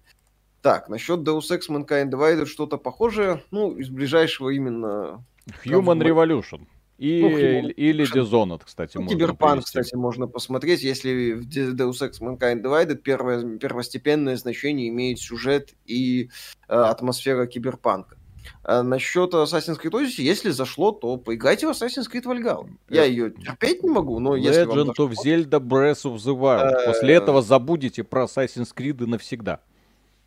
Так, 0.63 0.89
насчет 0.89 1.21
Deus 1.21 1.51
Ex 1.51 1.69
Mankind 1.69 2.11
Divided 2.11 2.47
что-то 2.47 2.77
похожее, 2.77 3.43
ну, 3.51 3.77
из 3.77 3.89
ближайшего 3.89 4.51
именно 4.51 5.25
Human 5.65 6.01
Revolution. 6.01 6.67
И, 6.99 7.21
ну, 7.21 7.69
или 7.69 8.11
Dishonored, 8.11 8.63
кстати, 8.65 8.97
ну, 8.97 9.03
можно 9.03 9.19
Киберпанк, 9.19 9.65
кстати, 9.65 9.95
можно 9.95 10.27
посмотреть. 10.27 10.83
Если 10.83 11.33
в 11.33 11.47
Deus 11.47 12.01
Ex 12.01 12.21
Mankind 12.21 12.63
Divided 12.63 12.97
первое, 12.97 13.59
первостепенное 13.59 14.37
значение 14.37 14.89
имеет 14.89 15.19
сюжет 15.19 15.75
и 15.85 16.31
э, 16.69 16.75
атмосфера 16.75 17.47
киберпанка. 17.47 18.17
А 18.63 18.83
насчет 18.83 19.35
Assassin's 19.35 19.79
Creed 19.79 19.91
Odyssey, 19.91 20.23
если 20.23 20.51
зашло, 20.51 20.93
то 20.93 21.19
поиграйте 21.19 21.67
в 21.67 21.71
Assassin's 21.71 22.11
Creed 22.11 22.25
Valhalla. 22.25 22.69
Я 22.89 23.05
э, 23.05 23.11
ее 23.11 23.31
терпеть 23.31 23.83
не 23.83 23.91
могу, 23.91 24.19
но 24.19 24.35
если 24.35 24.63
Legend 24.63 24.75
вам 24.75 24.87
зашло... 24.87 25.09
of 25.09 25.15
Zelda 25.23 25.61
Breath 25.61 26.05
of 26.05 26.17
the 26.17 26.35
Wild. 26.35 26.87
После 26.87 27.13
э, 27.13 27.17
этого 27.19 27.43
забудете 27.43 28.05
про 28.05 28.25
Assassin's 28.25 28.75
Creed 28.75 29.05
навсегда. 29.05 29.61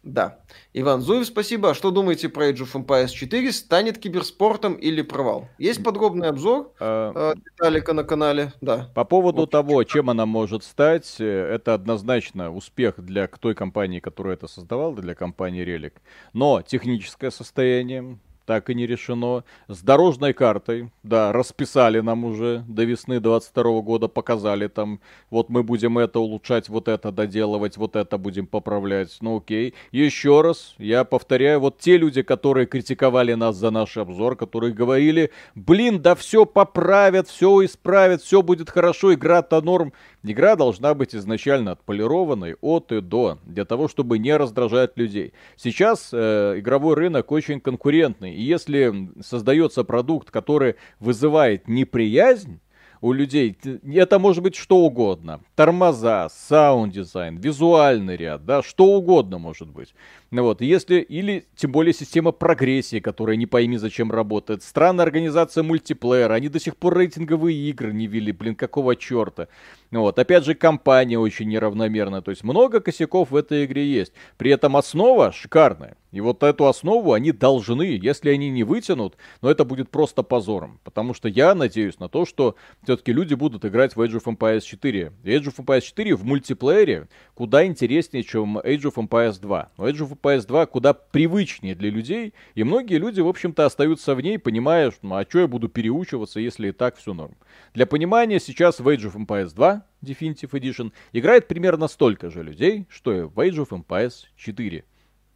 Да. 0.04 0.40
Иван 0.74 1.02
Зуев, 1.02 1.26
спасибо. 1.26 1.72
А 1.72 1.74
что 1.74 1.92
думаете 1.92 2.30
про 2.30 2.50
Age 2.50 2.64
of 2.64 2.74
Empires 2.74 3.10
4? 3.10 3.52
Станет 3.52 3.98
киберспортом 3.98 4.76
или 4.76 5.02
провал? 5.02 5.50
Есть 5.58 5.84
подробный 5.84 6.30
обзор 6.30 6.72
а... 6.80 7.34
Виталика 7.36 7.94
на 7.94 8.04
канале? 8.04 8.54
Да. 8.62 8.90
По 8.96 9.04
поводу 9.04 9.42
вот. 9.42 9.52
того, 9.52 9.84
чем 9.84 10.10
она 10.10 10.26
может 10.26 10.64
стать, 10.64 11.18
э, 11.20 11.26
это 11.26 11.74
однозначно 11.74 12.54
успех 12.54 12.96
для 12.98 13.28
той 13.28 13.56
компании, 13.56 14.00
которая 14.00 14.36
это 14.36 14.48
создавала, 14.48 14.96
для 14.96 15.16
компании 15.16 15.66
Relic. 15.66 15.94
Но 16.32 16.62
техническое 16.62 17.30
состояние, 17.30 18.18
так 18.50 18.72
и 18.72 18.74
не 18.74 18.88
решено. 18.88 19.44
С 19.68 19.84
дорожной 19.84 20.34
картой, 20.34 20.90
да, 21.04 21.32
расписали 21.32 22.00
нам 22.00 22.26
уже 22.26 22.64
до 22.68 22.84
весны 22.84 23.20
22 23.20 23.82
года, 23.82 24.08
показали 24.08 24.68
там, 24.68 25.02
вот 25.30 25.50
мы 25.50 25.62
будем 25.62 26.00
это 26.00 26.20
улучшать, 26.20 26.68
вот 26.68 26.88
это 26.88 27.12
доделывать, 27.12 27.78
вот 27.78 27.96
это 27.96 28.18
будем 28.18 28.48
поправлять. 28.48 29.16
Ну 29.22 29.38
окей. 29.38 29.76
Еще 29.92 30.42
раз, 30.42 30.74
я 30.80 31.04
повторяю, 31.04 31.60
вот 31.60 31.78
те 31.78 31.98
люди, 31.98 32.24
которые 32.24 32.66
критиковали 32.66 33.36
нас 33.36 33.56
за 33.56 33.70
наш 33.70 33.98
обзор, 33.98 34.36
которые 34.36 34.74
говорили, 34.74 35.30
блин, 35.54 36.02
да 36.02 36.16
все 36.16 36.48
поправят, 36.48 37.28
все 37.28 37.64
исправят, 37.64 38.24
все 38.24 38.42
будет 38.42 38.72
хорошо, 38.72 39.14
игра-то 39.14 39.62
норм. 39.62 39.94
Игра 40.24 40.56
должна 40.58 40.94
быть 40.94 41.16
изначально 41.16 41.72
отполированной 41.72 42.56
от 42.60 42.92
и 42.92 43.00
до, 43.00 43.40
для 43.46 43.64
того, 43.64 43.88
чтобы 43.88 44.20
не 44.20 44.36
раздражать 44.36 44.98
людей. 44.98 45.34
Сейчас 45.56 46.10
э, 46.12 46.56
игровой 46.58 46.96
рынок 46.96 47.32
очень 47.32 47.62
конкурентный, 47.62 48.34
и 48.36 48.42
если 48.42 49.12
создается 49.22 49.86
продукт, 49.86 50.30
который 50.30 50.76
вызывает 51.00 51.70
неприязнь, 51.70 52.60
у 53.02 53.14
людей. 53.14 53.58
Это 53.94 54.20
может 54.20 54.44
быть 54.44 54.56
что 54.56 54.78
угодно. 54.78 55.42
Тормоза, 55.56 56.30
саунд-дизайн, 56.30 57.38
визуальный 57.38 58.18
ряд, 58.18 58.46
да, 58.46 58.62
что 58.62 58.86
угодно 58.86 59.38
может 59.38 59.70
быть. 59.70 59.94
Ну 60.32 60.44
вот, 60.44 60.62
если, 60.62 61.00
или 61.00 61.46
тем 61.56 61.72
более 61.72 61.94
система 61.94 62.32
прогрессии, 62.32 63.00
которая 63.00 63.36
не 63.36 63.48
пойми 63.48 63.78
зачем 63.78 64.12
работает. 64.12 64.62
Странная 64.62 65.06
организация 65.06 65.64
мультиплеера, 65.64 66.34
они 66.34 66.50
до 66.50 66.60
сих 66.60 66.78
пор 66.78 66.98
рейтинговые 66.98 67.58
игры 67.70 67.92
не 67.94 68.06
вели, 68.06 68.32
блин, 68.32 68.56
какого 68.56 68.96
черта. 68.96 69.48
Ну 69.92 70.02
вот, 70.02 70.20
опять 70.20 70.46
же, 70.46 70.54
компания 70.54 71.18
очень 71.18 71.50
неравномерная, 71.50 72.22
то 72.22 72.30
есть 72.30 72.44
много 72.44 72.80
косяков 72.80 73.32
в 73.32 73.36
этой 73.36 73.66
игре 73.66 73.88
есть. 73.88 74.14
При 74.38 74.52
этом 74.52 74.78
основа 74.78 75.32
шикарная. 75.32 75.98
И 76.12 76.22
вот 76.22 76.44
эту 76.44 76.68
основу 76.68 77.14
они 77.14 77.32
должны, 77.32 77.84
если 78.02 78.30
они 78.32 78.50
не 78.50 78.64
вытянут, 78.64 79.16
но 79.42 79.50
это 79.50 79.64
будет 79.64 79.90
просто 79.90 80.24
позором. 80.24 80.80
Потому 80.84 81.14
что 81.14 81.28
я 81.28 81.54
надеюсь 81.54 82.00
на 82.00 82.10
то, 82.10 82.26
что 82.26 82.56
все-таки 82.90 83.14
люди 83.14 83.36
будут 83.36 83.64
играть 83.66 83.96
в 83.96 84.02
Age 84.02 84.20
of 84.20 84.24
Empires 84.24 84.62
4. 84.62 85.14
Age 85.24 85.44
of 85.44 85.58
Empires 85.58 85.82
4 85.82 86.16
в 86.16 86.26
мультиплеере 86.26 87.08
куда 87.36 87.64
интереснее, 87.64 88.24
чем 88.24 88.58
Age 88.58 88.92
of 88.92 88.96
Empires 88.96 89.40
2. 89.40 89.70
Но 89.78 89.88
Age 89.88 90.00
of 90.00 90.20
PS2 90.20 90.66
куда 90.66 90.94
привычнее 90.94 91.76
для 91.76 91.92
людей, 91.92 92.34
и 92.56 92.64
многие 92.64 92.98
люди, 92.98 93.22
в 93.22 93.28
общем-то, 93.28 93.68
остаются 93.68 94.16
в 94.16 94.22
ней, 94.22 94.40
понимая, 94.40 94.92
ну, 95.04 95.18
а 95.18 95.24
что 95.30 95.42
я 95.42 95.48
буду 95.48 95.70
переучиваться, 95.70 96.40
если 96.40 96.70
и 96.70 96.72
так 96.72 96.98
все 96.98 97.14
норм. 97.14 97.38
Для 97.76 97.86
понимания, 97.86 98.40
сейчас 98.40 98.80
в 98.80 98.88
Age 98.88 99.14
of 99.14 99.24
Empires 99.24 99.54
2 99.54 99.84
Definitive 100.04 100.50
Edition 100.50 100.92
играет 101.14 101.48
примерно 101.48 101.88
столько 101.88 102.32
же 102.32 102.42
людей, 102.42 102.88
что 102.90 103.14
и 103.14 103.22
в 103.22 103.40
Age 103.40 103.68
of 103.68 103.70
Empires 103.70 104.24
4. 104.36 104.84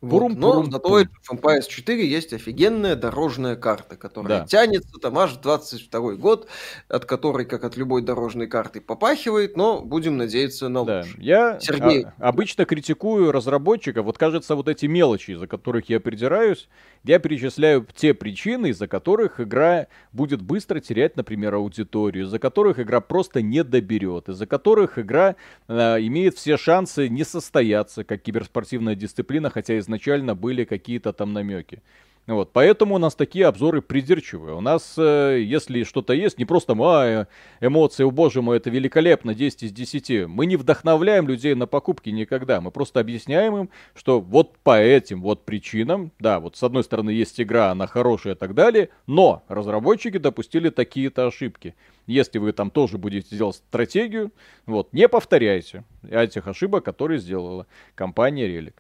Вот. 0.04 0.10
Пурум, 0.10 0.34
Но 0.34 0.52
пурум, 0.52 0.66
зато 0.70 0.90
пурум. 0.90 1.08
в 1.22 1.32
MPS 1.32 1.70
4 1.70 2.06
есть 2.06 2.34
офигенная 2.34 2.98
дорожная 2.98 3.56
карта, 3.56 3.96
которая 3.96 4.40
да. 4.42 4.46
тянется 4.46 5.00
там 5.00 5.18
аж 5.18 5.38
22 5.38 6.16
год, 6.16 6.50
от 6.90 7.06
которой, 7.06 7.46
как 7.46 7.64
от 7.64 7.78
любой 7.78 8.02
дорожной 8.02 8.48
карты, 8.48 8.82
попахивает, 8.82 9.56
но 9.56 9.80
будем 9.80 10.18
надеяться 10.18 10.68
на 10.68 10.84
да. 10.84 10.98
лучшее. 10.98 11.24
Я 11.24 11.60
Сергей... 11.62 12.04
а, 12.04 12.28
обычно 12.28 12.66
критикую 12.66 13.32
разработчиков, 13.32 14.06
вот 14.06 14.18
кажется, 14.18 14.56
вот 14.56 14.68
эти 14.68 14.88
мелочи, 14.88 15.32
из-за 15.32 15.48
которых 15.48 15.88
я 15.88 16.02
придираюсь, 16.02 16.68
я 17.06 17.20
перечисляю 17.20 17.88
те 17.96 18.14
причины, 18.14 18.72
из-за 18.72 18.90
которых 18.90 19.40
игра 19.40 19.88
будет 20.12 20.42
быстро 20.42 20.82
терять, 20.82 21.16
например, 21.16 21.56
аудиторию, 21.56 22.26
из-за 22.26 22.40
которых 22.40 22.78
игра 22.78 23.00
просто 23.00 23.42
не 23.42 23.64
доберет, 23.64 24.28
из-за 24.28 24.48
которых 24.48 25.00
игра 25.00 25.38
э, 25.70 25.74
имеет 26.02 26.36
все 26.36 26.58
шансы 26.58 27.08
не 27.08 27.24
состояться 27.24 28.04
как 28.04 28.22
киберспортивная 28.22 28.96
дисциплина, 28.96 29.50
хотя 29.50 29.80
изначально 29.94 30.36
были 30.36 30.64
какие-то 30.64 31.14
там 31.14 31.34
намеки. 31.34 31.82
Вот, 32.26 32.54
поэтому 32.54 32.96
у 32.96 32.98
нас 33.00 33.16
такие 33.16 33.46
обзоры 33.46 33.82
придирчивые. 33.82 34.56
У 34.56 34.62
нас, 34.62 34.96
э, 34.98 35.42
если 35.42 35.84
что-то 35.84 36.14
есть, 36.14 36.38
не 36.38 36.46
просто 36.46 36.74
а, 36.80 37.28
эмоции, 37.60 38.06
о 38.06 38.12
боже 38.12 38.42
мой, 38.42 38.58
это 38.58 38.70
великолепно, 38.70 39.34
10 39.34 39.64
из 39.64 39.72
10. 39.74 40.28
Мы 40.28 40.46
не 40.46 40.56
вдохновляем 40.56 41.28
людей 41.28 41.54
на 41.54 41.68
покупки 41.68 42.12
никогда. 42.12 42.62
Мы 42.62 42.72
просто 42.72 43.02
объясняем 43.02 43.58
им, 43.58 43.70
что 43.94 44.22
вот 44.22 44.58
по 44.60 44.80
этим 44.80 45.22
вот 45.22 45.44
причинам, 45.44 46.14
да, 46.18 46.40
вот 46.40 46.56
с 46.56 46.64
одной 46.64 46.86
стороны 46.86 47.10
есть 47.10 47.42
игра, 47.42 47.72
она 47.72 47.88
хорошая 47.88 48.36
и 48.36 48.38
так 48.38 48.54
далее, 48.54 48.88
но 49.06 49.44
разработчики 49.50 50.18
допустили 50.18 50.70
такие-то 50.70 51.28
ошибки. 51.28 51.76
Если 52.08 52.38
вы 52.38 52.54
там 52.54 52.72
тоже 52.72 52.98
будете 52.98 53.36
делать 53.36 53.58
стратегию, 53.58 54.32
вот, 54.66 54.94
не 54.94 55.10
повторяйте 55.10 55.84
этих 56.10 56.48
ошибок, 56.48 56.86
которые 56.86 57.20
сделала 57.20 57.68
компания 57.96 58.48
Relic. 58.48 58.76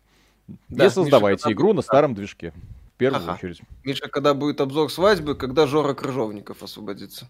Да, 0.70 0.86
не 0.86 0.90
создавайте 0.90 1.48
Миша, 1.48 1.54
игру 1.54 1.74
на 1.74 1.82
старом 1.82 2.14
движке 2.14 2.54
первую 2.98 3.24
ага. 3.24 3.34
очередь. 3.34 3.62
Миша, 3.84 4.08
когда 4.08 4.34
будет 4.34 4.62
обзор 4.62 4.92
свадьбы, 4.92 5.36
когда 5.36 5.68
Жора 5.68 5.94
Крыжовников 5.94 6.64
освободится. 6.64 7.28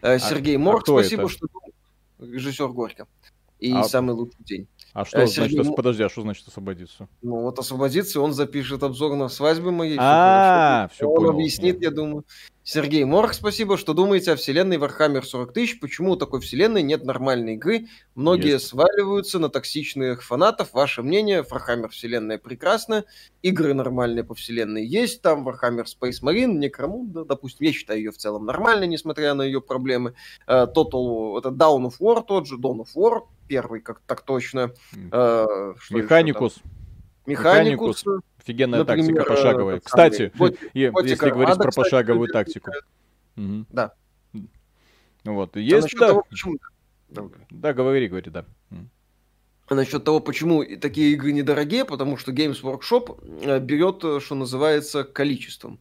Э, 0.00 0.14
а, 0.14 0.18
Сергей 0.18 0.56
Морг, 0.56 0.88
а 0.88 0.92
спасибо, 0.92 1.24
это? 1.24 1.32
что 1.32 1.46
режиссер 2.18 2.68
Горько. 2.68 3.06
И 3.58 3.72
а... 3.72 3.84
самый 3.84 4.12
лучший 4.12 4.42
день. 4.44 4.68
А 4.92 5.04
что 5.04 5.20
э, 5.20 5.26
Сергей... 5.26 5.56
значит, 5.56 5.76
подожди, 5.76 6.02
а 6.02 6.08
что 6.08 6.22
значит 6.22 6.46
освободиться? 6.48 7.08
Ну 7.22 7.40
вот 7.42 7.58
освободиться, 7.58 8.20
он 8.20 8.32
запишет 8.32 8.82
обзор 8.82 9.16
на 9.16 9.28
свадьбы 9.28 9.70
моей. 9.70 9.96
А, 10.00 10.88
все 10.92 11.06
Он 11.06 11.30
объяснит, 11.30 11.80
я 11.80 11.90
думаю. 11.90 12.24
Сергей 12.62 13.04
Морг, 13.04 13.32
спасибо, 13.32 13.76
что 13.76 13.94
думаете 13.94 14.32
о 14.32 14.36
вселенной 14.36 14.76
Warhammer 14.76 15.22
40 15.22 15.52
тысяч. 15.52 15.80
Почему 15.80 16.12
у 16.12 16.16
такой 16.16 16.40
вселенной 16.40 16.82
нет 16.82 17.04
нормальной 17.04 17.54
игры? 17.54 17.86
Многие 18.14 18.52
Есть. 18.52 18.66
сваливаются 18.66 19.38
на 19.38 19.48
токсичных 19.48 20.22
фанатов. 20.22 20.72
Ваше 20.72 21.02
мнение? 21.02 21.42
Warhammer 21.42 21.88
вселенная 21.88 22.38
прекрасна. 22.38 23.04
Игры 23.42 23.74
нормальные 23.74 24.24
по 24.24 24.34
вселенной 24.34 24.86
есть. 24.86 25.22
Там 25.22 25.48
Warhammer 25.48 25.84
Space 25.84 26.22
Marine, 26.22 26.60
Necromunda, 26.60 27.24
допустим. 27.24 27.66
Я 27.66 27.72
считаю 27.72 27.98
ее 27.98 28.12
в 28.12 28.18
целом 28.18 28.44
нормальной, 28.44 28.86
несмотря 28.86 29.34
на 29.34 29.42
ее 29.42 29.60
проблемы. 29.60 30.14
Uh, 30.46 30.72
Total, 30.72 31.38
это 31.38 31.48
Down 31.48 31.86
of 31.86 31.94
War 31.98 32.22
тот 32.24 32.46
же, 32.46 32.56
Dawn 32.56 32.80
of 32.80 32.88
War, 32.94 33.22
первый, 33.50 33.80
как 33.80 34.00
так 34.06 34.22
точно. 34.22 34.72
Uh, 34.94 35.74
Механикус. 35.90 36.62
Механикус. 37.26 38.04
Механикус 38.04 38.04
Офигенная 38.38 38.78
Например, 38.84 39.06
тактика 39.06 39.24
пошаговая. 39.24 39.76
Э, 39.76 39.80
Кстати, 39.80 40.32
вот, 40.36 40.56
если 40.72 41.30
говорить 41.30 41.56
про 41.56 41.72
пошаговую 41.72 42.28
кстати, 42.28 42.58
тактику. 42.60 42.70
Угу. 43.36 43.66
Да. 43.70 43.92
Вот. 45.24 45.56
Есть, 45.56 45.88
да. 45.98 46.08
Того, 46.08 46.24
почему... 46.28 46.58
Да, 47.08 47.72
говори, 47.72 48.08
говори, 48.08 48.30
да. 48.30 48.44
А 49.66 49.74
насчет 49.74 50.04
того, 50.04 50.20
почему 50.20 50.64
такие 50.80 51.12
игры 51.12 51.32
недорогие, 51.32 51.84
потому 51.84 52.16
что 52.16 52.32
Games 52.32 52.60
Workshop 52.62 53.22
э, 53.42 53.60
берет, 53.60 54.02
э, 54.02 54.18
что 54.20 54.34
называется, 54.34 55.04
количеством. 55.04 55.78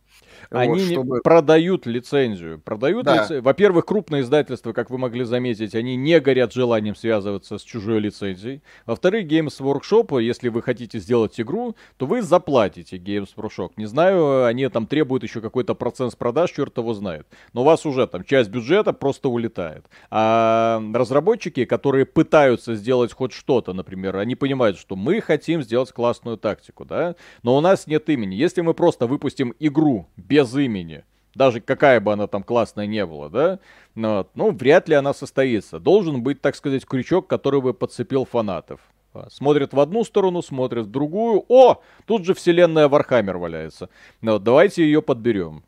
Они 0.49 0.81
вот, 0.81 0.91
чтобы... 0.91 1.21
продают 1.21 1.85
лицензию. 1.85 2.59
Продают 2.59 3.05
да. 3.05 3.15
лицензию. 3.15 3.43
Во-первых, 3.43 3.85
крупные 3.85 4.21
издательства, 4.21 4.73
как 4.73 4.89
вы 4.89 4.97
могли 4.97 5.23
заметить, 5.23 5.75
они 5.75 5.95
не 5.95 6.19
горят 6.19 6.53
желанием 6.53 6.95
связываться 6.95 7.57
с 7.57 7.61
чужой 7.61 7.99
лицензией. 7.99 8.61
Во-вторых, 8.85 9.27
Games 9.27 9.59
Workshop, 9.59 10.21
если 10.21 10.49
вы 10.49 10.61
хотите 10.61 10.99
сделать 10.99 11.39
игру, 11.39 11.75
то 11.97 12.05
вы 12.05 12.21
заплатите 12.21 12.97
Games 12.97 13.29
Workshop. 13.35 13.71
Не 13.77 13.85
знаю, 13.85 14.45
они 14.45 14.67
там 14.69 14.87
требуют 14.87 15.23
еще 15.23 15.41
какой-то 15.41 15.75
процент 15.75 16.13
с 16.13 16.15
продаж, 16.15 16.51
черт 16.51 16.77
его 16.77 16.93
знает. 16.93 17.27
Но 17.53 17.61
у 17.61 17.63
вас 17.63 17.85
уже 17.85 18.07
там 18.07 18.23
часть 18.23 18.49
бюджета 18.49 18.93
просто 18.93 19.29
улетает. 19.29 19.85
А 20.09 20.81
разработчики, 20.93 21.65
которые 21.65 22.05
пытаются 22.05 22.75
сделать 22.75 23.13
хоть 23.13 23.33
что-то, 23.33 23.73
например, 23.73 24.17
они 24.17 24.35
понимают, 24.35 24.77
что 24.77 24.95
мы 24.95 25.21
хотим 25.21 25.61
сделать 25.61 25.91
классную 25.91 26.37
тактику, 26.37 26.85
да, 26.85 27.15
но 27.43 27.55
у 27.55 27.61
нас 27.61 27.87
нет 27.87 28.09
имени. 28.09 28.35
Если 28.35 28.61
мы 28.61 28.73
просто 28.73 29.07
выпустим 29.07 29.53
игру 29.59 30.07
без 30.17 30.55
имени, 30.55 31.03
даже 31.35 31.61
какая 31.61 31.99
бы 31.99 32.13
она 32.13 32.27
там 32.27 32.43
классная 32.43 32.87
не 32.87 33.05
была, 33.05 33.29
да, 33.29 33.59
но, 33.95 34.27
ну, 34.35 34.51
вряд 34.51 34.89
ли 34.89 34.95
она 34.95 35.13
состоится. 35.13 35.79
Должен 35.79 36.21
быть, 36.23 36.41
так 36.41 36.55
сказать, 36.55 36.85
крючок, 36.85 37.27
который 37.27 37.61
бы 37.61 37.73
подцепил 37.73 38.25
фанатов. 38.25 38.79
А, 39.13 39.29
смотрят 39.29 39.73
в 39.73 39.79
одну 39.79 40.03
сторону, 40.03 40.41
смотрят 40.41 40.85
в 40.85 40.91
другую. 40.91 41.43
О, 41.49 41.81
тут 42.05 42.25
же 42.25 42.33
вселенная 42.33 42.87
Вархаммер 42.87 43.37
валяется. 43.37 43.89
Ну, 44.21 44.39
давайте 44.39 44.83
ее 44.83 45.01
подберем. 45.01 45.63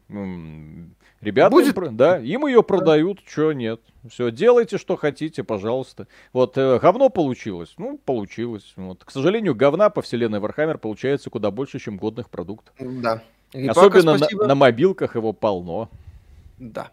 Ребята, 1.22 1.52
Будет? 1.52 1.78
Им, 1.78 1.98
да, 1.98 2.18
им 2.20 2.48
ее 2.48 2.64
продают, 2.64 3.18
да. 3.18 3.24
что 3.32 3.54
нет. 3.54 3.80
Все, 4.10 4.32
делайте, 4.32 4.80
что 4.80 4.96
хотите, 4.96 5.44
пожалуйста. 5.44 6.08
Вот, 6.34 6.58
э, 6.58 6.80
говно 6.80 7.10
получилось. 7.10 7.76
Ну, 7.78 8.00
получилось. 8.04 8.74
Вот. 8.76 9.04
К 9.04 9.12
сожалению, 9.12 9.54
говна 9.54 9.92
по 9.92 10.02
вселенной 10.02 10.40
Вархаммер 10.40 10.80
получается 10.80 11.30
куда 11.30 11.52
больше, 11.52 11.78
чем 11.78 11.98
годных 11.98 12.30
продуктов. 12.32 12.74
Да. 12.80 13.22
Особенно 13.54 14.18
на, 14.18 14.48
на 14.48 14.56
мобилках 14.56 15.16
его 15.16 15.34
полно. 15.34 15.90
Да. 16.58 16.92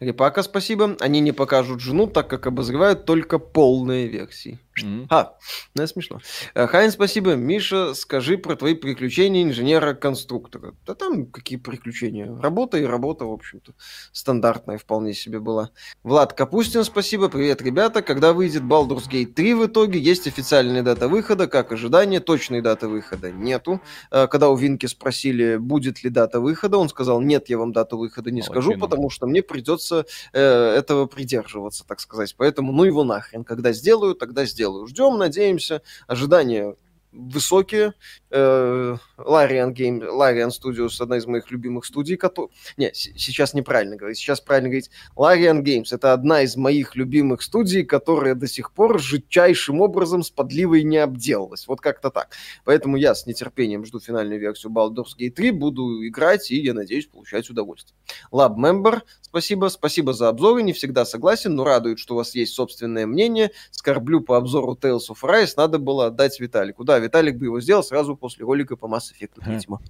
Репака, 0.00 0.42
спасибо. 0.42 0.96
Они 1.00 1.20
не 1.20 1.32
покажут 1.32 1.80
жену, 1.80 2.06
так 2.06 2.28
как 2.28 2.46
обозревают 2.46 3.04
только 3.04 3.38
полные 3.38 4.06
версии. 4.06 4.60
Mm-hmm. 4.84 5.06
А, 5.10 5.34
ну 5.74 5.82
это 5.82 5.92
смешно. 5.92 6.20
Э, 6.54 6.66
Хайн, 6.66 6.90
спасибо. 6.90 7.34
Миша, 7.34 7.94
скажи 7.94 8.38
про 8.38 8.54
твои 8.54 8.74
приключения 8.74 9.42
инженера-конструктора. 9.42 10.74
Да 10.86 10.94
там 10.94 11.26
какие 11.26 11.58
приключения? 11.58 12.32
Работа 12.40 12.78
и 12.78 12.84
работа, 12.84 13.24
в 13.24 13.32
общем-то. 13.32 13.72
Стандартная 14.12 14.78
вполне 14.78 15.14
себе 15.14 15.40
была. 15.40 15.70
Влад 16.02 16.32
Капустин, 16.32 16.84
спасибо. 16.84 17.28
Привет, 17.28 17.62
ребята. 17.62 18.02
Когда 18.02 18.32
выйдет 18.32 18.62
Baldur's 18.62 19.08
Gate 19.10 19.32
3 19.32 19.54
в 19.54 19.66
итоге? 19.66 19.98
Есть 19.98 20.26
официальная 20.26 20.82
дата 20.82 21.08
выхода, 21.08 21.48
как 21.48 21.72
ожидание. 21.72 22.20
Точной 22.20 22.60
даты 22.60 22.88
выхода 22.88 23.32
нету. 23.32 23.80
Э, 24.10 24.26
когда 24.28 24.48
у 24.48 24.56
Винки 24.56 24.86
спросили, 24.86 25.56
будет 25.56 26.04
ли 26.04 26.10
дата 26.10 26.40
выхода, 26.40 26.78
он 26.78 26.88
сказал, 26.88 27.20
нет, 27.20 27.48
я 27.48 27.58
вам 27.58 27.72
дату 27.72 27.98
выхода 27.98 28.30
не 28.30 28.42
Молодчина. 28.42 28.62
скажу, 28.62 28.78
потому 28.78 29.10
что 29.10 29.26
мне 29.26 29.42
придется 29.42 29.87
э, 30.32 30.40
этого 30.40 31.06
придерживаться, 31.06 31.84
так 31.86 32.00
сказать. 32.00 32.34
Поэтому 32.36 32.72
ну 32.72 32.84
его 32.84 33.04
нахрен. 33.04 33.44
Когда 33.44 33.72
сделаю, 33.72 34.14
тогда 34.14 34.44
сделаю 34.44 34.68
делаю. 34.68 34.86
Ждем, 34.86 35.18
надеемся. 35.18 35.82
Ожидание 36.06 36.76
высокие. 37.12 37.94
Э, 38.30 38.96
Larian 39.16 39.72
Game, 39.72 40.00
Larian 40.00 40.50
Studios 40.50 41.00
одна 41.00 41.16
из 41.16 41.26
моих 41.26 41.50
любимых 41.50 41.86
студий, 41.86 42.16
которые... 42.16 42.50
Не, 42.76 42.90
сейчас 42.92 43.54
неправильно 43.54 43.96
говорить. 43.96 44.18
Сейчас 44.18 44.40
правильно 44.40 44.68
говорить 44.68 44.90
Larian 45.16 45.62
Games. 45.62 45.86
Это 45.90 46.12
одна 46.12 46.42
из 46.42 46.56
моих 46.56 46.94
любимых 46.94 47.42
студий, 47.42 47.84
которая 47.84 48.34
до 48.34 48.46
сих 48.46 48.72
пор 48.72 49.00
жутчайшим 49.00 49.80
образом 49.80 50.22
с 50.22 50.30
подливой 50.30 50.82
не 50.82 50.98
обделалась. 50.98 51.66
Вот 51.66 51.80
как-то 51.80 52.10
так. 52.10 52.34
Поэтому 52.64 52.96
я 52.96 53.14
с 53.14 53.26
нетерпением 53.26 53.84
жду 53.86 53.98
финальную 53.98 54.40
версию 54.40 54.72
Baldur's 54.72 55.16
Gate 55.18 55.30
3, 55.30 55.50
буду 55.52 56.06
играть 56.06 56.50
и, 56.50 56.60
я 56.60 56.74
надеюсь, 56.74 57.06
получать 57.06 57.48
удовольствие. 57.48 57.96
Lab 58.30 58.56
Member, 58.56 59.02
спасибо. 59.22 59.68
Спасибо 59.68 60.12
за 60.12 60.28
обзоры. 60.28 60.62
Не 60.62 60.72
всегда 60.72 61.04
согласен, 61.04 61.54
но 61.54 61.64
радует, 61.64 61.98
что 61.98 62.14
у 62.14 62.16
вас 62.18 62.34
есть 62.34 62.54
собственное 62.54 63.06
мнение. 63.06 63.52
Скорблю 63.70 64.20
по 64.20 64.36
обзору 64.36 64.78
Tales 64.80 65.08
of 65.10 65.22
Rise. 65.22 65.54
Надо 65.56 65.78
было 65.78 66.06
отдать 66.06 66.38
Виталику. 66.40 66.84
Да, 66.84 66.98
Виталик 66.98 67.36
бы 67.36 67.46
его 67.46 67.60
сделал 67.60 67.82
сразу 67.82 68.17
после 68.18 68.44
ролика 68.44 68.76
по 68.76 68.86
Mass 68.86 69.12
Effect, 69.12 69.42
видимо. 69.46 69.80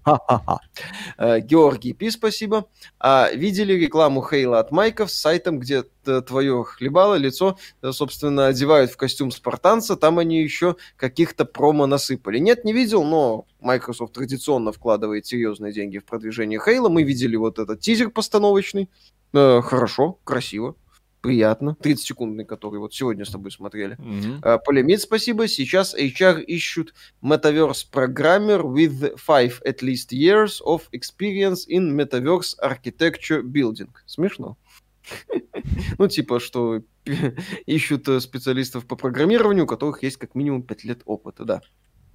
Э, 1.19 1.41
Георгий 1.41 1.93
Пи, 1.93 2.11
спасибо. 2.11 2.67
А, 3.01 3.31
видели 3.33 3.73
рекламу 3.73 4.23
Хейла 4.23 4.61
от 4.61 4.71
Майков 4.71 5.11
с 5.11 5.15
сайтом, 5.15 5.59
где 5.59 5.85
твое 6.03 6.65
хлебало 6.65 7.17
лицо, 7.17 7.59
э, 7.83 7.93
собственно, 7.93 8.47
одевают 8.47 8.91
в 8.91 8.97
костюм 8.97 9.31
спартанца, 9.31 9.97
там 9.97 10.19
они 10.19 10.43
еще 10.43 10.77
каких-то 10.97 11.45
промо 11.45 11.87
насыпали. 11.87 12.39
Нет, 12.39 12.65
не 12.65 12.73
видел, 12.73 13.05
но 13.05 13.47
Microsoft 13.61 14.15
традиционно 14.15 14.73
вкладывает 14.73 15.27
серьезные 15.27 15.73
деньги 15.73 15.99
в 15.99 16.05
продвижение 16.05 16.61
Хейла. 16.61 16.89
Мы 16.89 17.03
видели 17.03 17.37
вот 17.37 17.59
этот 17.59 17.81
тизер 17.81 18.11
постановочный. 18.11 18.89
Э, 19.33 19.61
хорошо, 19.63 20.19
красиво 20.25 20.77
приятно. 21.21 21.77
30-секундный, 21.81 22.45
который 22.45 22.79
вот 22.81 22.95
сегодня 22.95 23.25
с 23.25 23.31
тобой 23.31 23.51
смотрели. 23.51 23.97
Mm-hmm. 23.97 24.41
Uh, 24.41 24.59
Полемит, 24.65 25.01
спасибо. 25.01 25.49
Сейчас 25.49 25.95
HR 25.95 26.43
ищут 26.43 26.95
Metaverse 27.23 27.87
Programmer 27.93 28.63
with 28.63 29.17
five 29.17 29.61
at 29.65 29.83
least 29.83 30.13
years 30.13 30.61
of 30.65 30.83
experience 30.93 31.67
in 31.69 31.95
Metaverse 31.97 32.57
Architecture 32.63 33.43
Building. 33.43 33.91
Смешно. 34.07 34.57
Ну, 35.99 36.07
типа, 36.09 36.41
что 36.41 36.83
ищут 37.67 38.09
э, 38.09 38.21
специалистов 38.21 38.87
по 38.87 38.97
программированию, 38.97 39.65
у 39.65 39.67
которых 39.67 40.03
есть 40.03 40.17
как 40.17 40.35
минимум 40.35 40.63
5 40.63 40.85
лет 40.85 41.03
опыта, 41.05 41.45
да. 41.45 41.63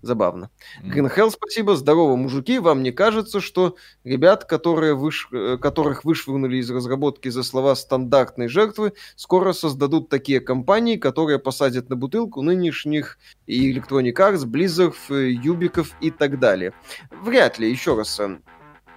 Забавно. 0.04 0.50
Гринхелл, 0.84 1.32
спасибо. 1.32 1.78
Здорово, 1.78 2.18
мужики. 2.18 2.60
Вам 2.60 2.84
не 2.84 2.92
кажется, 2.92 3.40
что 3.40 3.78
ребят, 4.04 4.44
которые 4.44 4.96
выш... 4.96 5.30
Э, 5.32 5.58
которых 5.58 6.04
вышвырнули 6.04 6.58
из 6.58 6.70
разработки 6.70 7.30
за 7.30 7.42
слова 7.42 7.74
стандартной 7.74 8.50
жертвы, 8.50 8.92
скоро 9.16 9.54
создадут 9.54 10.10
такие 10.10 10.42
компании, 10.42 10.98
которые 10.98 11.40
посадят 11.40 11.90
на 11.90 11.96
бутылку 11.96 12.42
нынешних 12.42 13.18
и 13.48 13.74
Electronic 13.74 14.14
Arts, 14.16 14.46
Blizzard, 14.46 14.94
Юбиков 15.10 15.96
и 16.02 16.12
так 16.12 16.38
далее? 16.38 16.74
Вряд 17.24 17.58
ли. 17.58 17.72
Еще 17.72 17.96
раз, 17.96 18.20
э, 18.20 18.40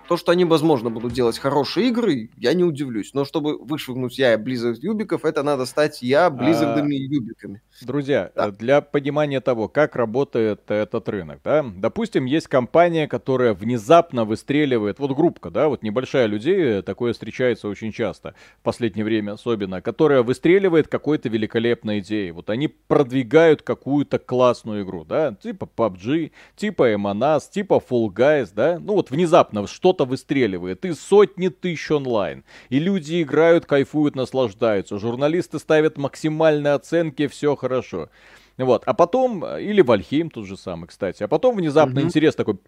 то, 0.06 0.16
что 0.16 0.32
они, 0.32 0.44
возможно, 0.44 0.90
будут 0.90 1.12
делать 1.12 1.38
хорошие 1.38 1.88
игры, 1.88 2.30
я 2.36 2.54
не 2.54 2.64
удивлюсь. 2.64 3.12
Но 3.14 3.24
чтобы 3.24 3.58
вышвырнуть 3.58 4.18
я 4.18 4.34
Blizzard 4.36 4.78
Юбиков, 4.80 5.24
это 5.24 5.42
надо 5.42 5.66
стать 5.66 6.02
я 6.02 6.30
Близзардами 6.30 6.94
и 6.94 7.02
Юбиками. 7.02 7.62
Друзья, 7.82 8.30
да. 8.34 8.50
для 8.50 8.80
понимания 8.80 9.40
того, 9.40 9.68
как 9.68 9.96
работает 9.96 10.70
этот 10.70 11.08
рынок, 11.08 11.40
да, 11.44 11.64
допустим, 11.76 12.24
есть 12.24 12.48
компания, 12.48 13.06
которая 13.06 13.52
внезапно 13.52 14.24
выстреливает, 14.24 14.98
вот 14.98 15.12
группка, 15.12 15.50
да, 15.50 15.68
вот 15.68 15.82
небольшая 15.82 16.26
людей, 16.26 16.82
такое 16.82 17.12
встречается 17.12 17.68
очень 17.68 17.92
часто, 17.92 18.34
в 18.60 18.62
последнее 18.62 19.04
время 19.04 19.32
особенно, 19.32 19.82
которая 19.82 20.22
выстреливает 20.22 20.88
какой-то 20.88 21.28
великолепной 21.28 21.98
идеей. 22.00 22.30
Вот 22.30 22.48
они 22.50 22.68
продвигают 22.68 23.62
какую-то 23.62 24.18
классную 24.18 24.84
игру, 24.84 25.04
да, 25.04 25.34
типа 25.34 25.68
PUBG, 25.76 26.32
типа 26.56 26.94
Emonas, 26.94 27.42
типа 27.50 27.82
Fall 27.88 28.08
Guys, 28.08 28.50
да, 28.54 28.78
ну 28.78 28.94
вот 28.94 29.10
внезапно 29.10 29.62
что-то 29.96 30.04
выстреливает, 30.04 30.84
и 30.84 30.92
сотни 30.92 31.48
тысяч 31.48 31.90
онлайн, 31.90 32.44
и 32.68 32.78
люди 32.78 33.22
играют, 33.22 33.64
кайфуют, 33.64 34.14
наслаждаются, 34.14 34.98
журналисты 34.98 35.58
ставят 35.58 35.96
максимальные 35.96 36.74
оценки, 36.74 37.26
все 37.28 37.56
хорошо. 37.56 38.10
Вот, 38.58 38.82
а 38.86 38.94
потом, 38.94 39.44
или 39.44 39.82
Вальхейм 39.82 40.30
тот 40.30 40.46
же 40.46 40.56
самый, 40.56 40.86
кстати, 40.86 41.22
а 41.22 41.28
потом 41.28 41.56
внезапно 41.56 41.98
mm-hmm. 41.98 42.04
интерес 42.04 42.34
такой 42.34 42.58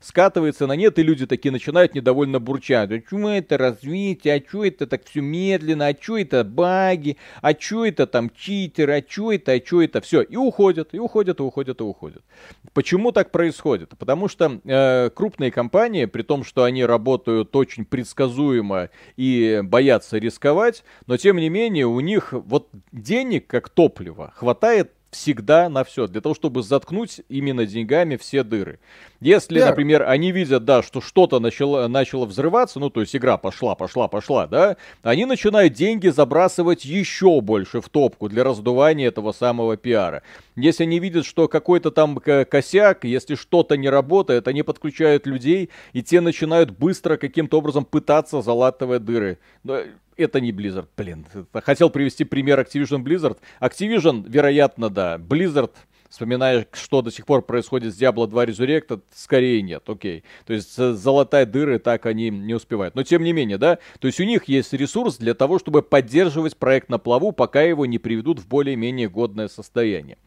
скатывается 0.00 0.66
на 0.66 0.76
нет, 0.76 0.98
и 0.98 1.02
люди 1.02 1.26
такие 1.26 1.52
начинают 1.52 1.94
недовольно 1.94 2.38
бурчать. 2.38 2.90
А 2.90 3.00
что 3.06 3.28
это 3.30 3.58
развитие, 3.58 4.34
а 4.34 4.48
что 4.48 4.64
это 4.64 4.86
так 4.86 5.04
все 5.04 5.20
медленно, 5.20 5.88
а 5.88 5.96
что 5.98 6.18
это 6.18 6.44
баги, 6.44 7.16
а 7.42 7.52
что 7.58 7.84
это 7.84 8.06
там 8.06 8.30
читеры, 8.30 8.98
а 8.98 9.04
что 9.10 9.32
это, 9.32 9.52
а 9.52 9.64
что 9.64 9.82
это, 9.82 10.00
все, 10.00 10.22
и 10.22 10.36
уходят, 10.36 10.90
и 10.92 10.98
уходят, 10.98 11.40
и 11.40 11.42
уходят, 11.42 11.80
и 11.80 11.84
уходят. 11.84 12.22
Почему 12.72 13.12
так 13.12 13.30
происходит? 13.30 13.90
Потому 13.98 14.28
что 14.28 14.60
э, 14.64 15.10
крупные 15.10 15.50
компании, 15.50 16.04
при 16.04 16.22
том, 16.22 16.44
что 16.44 16.64
они 16.64 16.84
работают 16.84 17.54
очень 17.56 17.84
предсказуемо 17.84 18.90
и 19.16 19.60
боятся 19.62 20.18
рисковать, 20.18 20.84
но 21.06 21.16
тем 21.16 21.36
не 21.36 21.48
менее 21.48 21.86
у 21.86 22.00
них 22.00 22.32
вот 22.32 22.68
денег 22.92 23.46
как 23.46 23.68
топлива 23.68 24.32
хватает 24.36 24.77
всегда 25.10 25.68
на 25.68 25.84
все, 25.84 26.06
для 26.06 26.20
того, 26.20 26.34
чтобы 26.34 26.62
заткнуть 26.62 27.22
именно 27.28 27.66
деньгами 27.66 28.16
все 28.16 28.42
дыры. 28.42 28.78
Если, 29.20 29.60
yeah. 29.60 29.70
например, 29.70 30.04
они 30.08 30.32
видят, 30.32 30.64
да, 30.64 30.82
что 30.82 31.00
что-то 31.00 31.40
начало, 31.40 31.88
начало 31.88 32.26
взрываться, 32.26 32.78
ну, 32.78 32.90
то 32.90 33.00
есть 33.00 33.16
игра 33.16 33.36
пошла, 33.36 33.74
пошла, 33.74 34.06
пошла, 34.06 34.46
да, 34.46 34.76
они 35.02 35.24
начинают 35.24 35.72
деньги 35.72 36.08
забрасывать 36.08 36.84
еще 36.84 37.40
больше 37.40 37.80
в 37.80 37.88
топку 37.88 38.28
для 38.28 38.44
раздувания 38.44 39.08
этого 39.08 39.32
самого 39.32 39.76
пиара. 39.76 40.22
Если 40.56 40.84
они 40.84 40.98
видят, 40.98 41.24
что 41.24 41.48
какой-то 41.48 41.90
там 41.90 42.16
косяк, 42.18 43.04
если 43.04 43.34
что-то 43.34 43.76
не 43.76 43.88
работает, 43.88 44.46
они 44.46 44.62
подключают 44.62 45.26
людей, 45.26 45.70
и 45.92 46.02
те 46.02 46.20
начинают 46.20 46.70
быстро 46.70 47.16
каким-то 47.16 47.58
образом 47.58 47.84
пытаться 47.84 48.42
залатывать 48.42 49.04
дыры 49.04 49.38
это 50.18 50.40
не 50.40 50.52
Blizzard, 50.52 50.88
блин. 50.96 51.26
Хотел 51.52 51.90
привести 51.90 52.24
пример 52.24 52.60
Activision 52.60 53.02
Blizzard. 53.02 53.38
Activision, 53.60 54.24
вероятно, 54.28 54.90
да. 54.90 55.16
Blizzard, 55.16 55.70
вспоминая, 56.08 56.66
что 56.72 57.02
до 57.02 57.10
сих 57.10 57.26
пор 57.26 57.42
происходит 57.42 57.94
с 57.94 58.00
Diablo 58.00 58.26
2 58.26 58.46
Resurrected, 58.46 59.02
скорее 59.14 59.62
нет, 59.62 59.88
окей. 59.88 60.24
То 60.46 60.52
есть 60.52 60.74
золотая 60.74 61.46
дыры 61.46 61.78
так 61.78 62.06
они 62.06 62.30
не 62.30 62.54
успевают. 62.54 62.94
Но 62.94 63.02
тем 63.02 63.22
не 63.22 63.32
менее, 63.32 63.58
да, 63.58 63.78
то 64.00 64.06
есть 64.06 64.20
у 64.20 64.24
них 64.24 64.44
есть 64.44 64.72
ресурс 64.72 65.16
для 65.16 65.34
того, 65.34 65.58
чтобы 65.58 65.82
поддерживать 65.82 66.56
проект 66.56 66.88
на 66.88 66.98
плаву, 66.98 67.32
пока 67.32 67.62
его 67.62 67.86
не 67.86 67.98
приведут 67.98 68.40
в 68.40 68.48
более-менее 68.48 69.08
годное 69.08 69.48
состояние. 69.48 70.18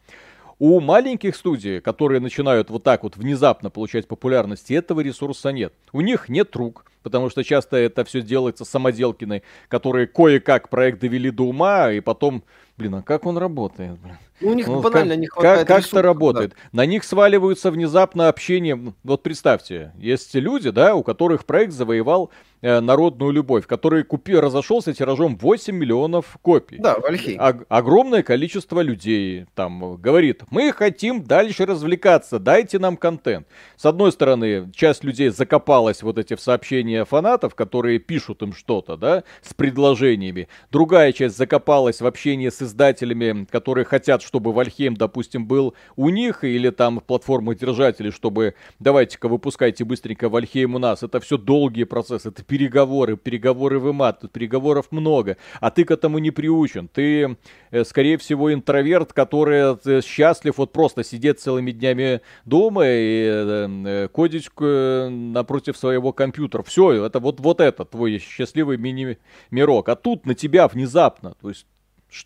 У 0.64 0.78
маленьких 0.78 1.34
студий, 1.34 1.80
которые 1.80 2.20
начинают 2.20 2.70
вот 2.70 2.84
так 2.84 3.02
вот 3.02 3.16
внезапно 3.16 3.68
получать 3.68 4.06
популярность, 4.06 4.70
этого 4.70 5.00
ресурса 5.00 5.50
нет. 5.50 5.74
У 5.92 6.02
них 6.02 6.28
нет 6.28 6.54
рук, 6.54 6.84
потому 7.02 7.30
что 7.30 7.42
часто 7.42 7.78
это 7.78 8.04
все 8.04 8.22
делается 8.22 8.64
самоделкиной, 8.64 9.42
которые 9.66 10.06
кое-как 10.06 10.68
проект 10.68 11.00
довели 11.00 11.32
до 11.32 11.46
ума, 11.48 11.90
и 11.90 11.98
потом, 11.98 12.44
блин, 12.78 12.94
а 12.94 13.02
как 13.02 13.26
он 13.26 13.38
работает, 13.38 13.98
блин? 13.98 14.16
Ну, 14.42 14.50
у 14.50 14.54
них 14.54 14.66
ну, 14.66 14.80
банально 14.80 15.14
как, 15.14 15.20
не 15.20 15.26
хватает 15.26 15.66
Как, 15.66 15.76
как 15.76 15.86
это 15.86 16.02
работает? 16.02 16.50
Да. 16.50 16.56
На 16.72 16.86
них 16.86 17.04
сваливаются 17.04 17.70
внезапно 17.70 18.28
общение. 18.28 18.94
Вот 19.02 19.22
представьте, 19.22 19.92
есть 19.98 20.34
люди, 20.34 20.70
да, 20.70 20.94
у 20.94 21.02
которых 21.02 21.44
проект 21.44 21.72
завоевал 21.72 22.30
э, 22.60 22.80
народную 22.80 23.32
любовь, 23.32 23.66
который 23.66 24.04
купил, 24.04 24.40
разошелся 24.40 24.92
тиражом 24.92 25.36
8 25.36 25.74
миллионов 25.74 26.38
копий. 26.42 26.78
Да, 26.78 26.98
Вальхей. 26.98 27.36
О- 27.36 27.64
огромное 27.68 28.22
количество 28.22 28.80
людей 28.80 29.46
там 29.54 29.96
говорит, 29.96 30.42
мы 30.50 30.72
хотим 30.72 31.22
дальше 31.22 31.66
развлекаться, 31.66 32.38
дайте 32.38 32.78
нам 32.78 32.96
контент. 32.96 33.46
С 33.76 33.86
одной 33.86 34.12
стороны, 34.12 34.70
часть 34.74 35.04
людей 35.04 35.28
закопалась 35.28 36.02
вот 36.02 36.18
эти 36.18 36.34
в 36.34 36.40
сообщения 36.40 37.04
фанатов, 37.04 37.54
которые 37.54 37.98
пишут 37.98 38.42
им 38.42 38.52
что-то, 38.52 38.96
да, 38.96 39.24
с 39.42 39.54
предложениями. 39.54 40.48
Другая 40.70 41.12
часть 41.12 41.36
закопалась 41.36 42.00
в 42.00 42.06
общении 42.06 42.48
с 42.48 42.62
издателями, 42.62 43.46
которые 43.50 43.84
хотят, 43.84 44.22
чтобы 44.32 44.54
Вальхейм, 44.54 44.96
допустим, 44.96 45.46
был 45.46 45.74
у 45.94 46.08
них, 46.08 46.42
или 46.42 46.70
там 46.70 47.00
в 47.00 47.02
платформах 47.04 47.58
держателей, 47.58 48.10
чтобы 48.10 48.54
давайте-ка 48.78 49.28
выпускайте 49.28 49.84
быстренько 49.84 50.30
Вальхейм 50.30 50.74
у 50.74 50.78
нас. 50.78 51.02
Это 51.02 51.20
все 51.20 51.36
долгие 51.36 51.84
процессы, 51.84 52.30
это 52.30 52.42
переговоры, 52.42 53.18
переговоры 53.18 53.78
в 53.78 53.90
имат, 53.90 54.20
тут 54.20 54.32
переговоров 54.32 54.86
много, 54.90 55.36
а 55.60 55.70
ты 55.70 55.84
к 55.84 55.90
этому 55.90 56.16
не 56.16 56.30
приучен. 56.30 56.88
Ты, 56.88 57.36
э, 57.72 57.84
скорее 57.84 58.16
всего, 58.16 58.54
интроверт, 58.54 59.12
который 59.12 59.76
э, 59.84 60.00
счастлив 60.00 60.56
вот 60.56 60.72
просто 60.72 61.04
сидеть 61.04 61.38
целыми 61.38 61.70
днями 61.70 62.22
дома 62.46 62.84
и 62.86 63.26
э, 63.26 64.08
кодить 64.10 64.48
напротив 64.58 65.76
своего 65.76 66.14
компьютера. 66.14 66.62
Все, 66.62 67.04
это 67.04 67.20
вот, 67.20 67.38
вот 67.40 67.60
это 67.60 67.84
твой 67.84 68.18
счастливый 68.18 68.78
мини-мирок. 68.78 69.90
А 69.90 69.94
тут 69.94 70.24
на 70.24 70.34
тебя 70.34 70.68
внезапно, 70.68 71.34
то 71.38 71.50
есть 71.50 71.66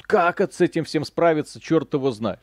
как 0.03 0.41
с 0.53 0.61
этим 0.61 0.85
всем 0.85 1.05
справиться, 1.05 1.61
черт 1.61 1.95
его 1.95 2.11
знает. 2.11 2.41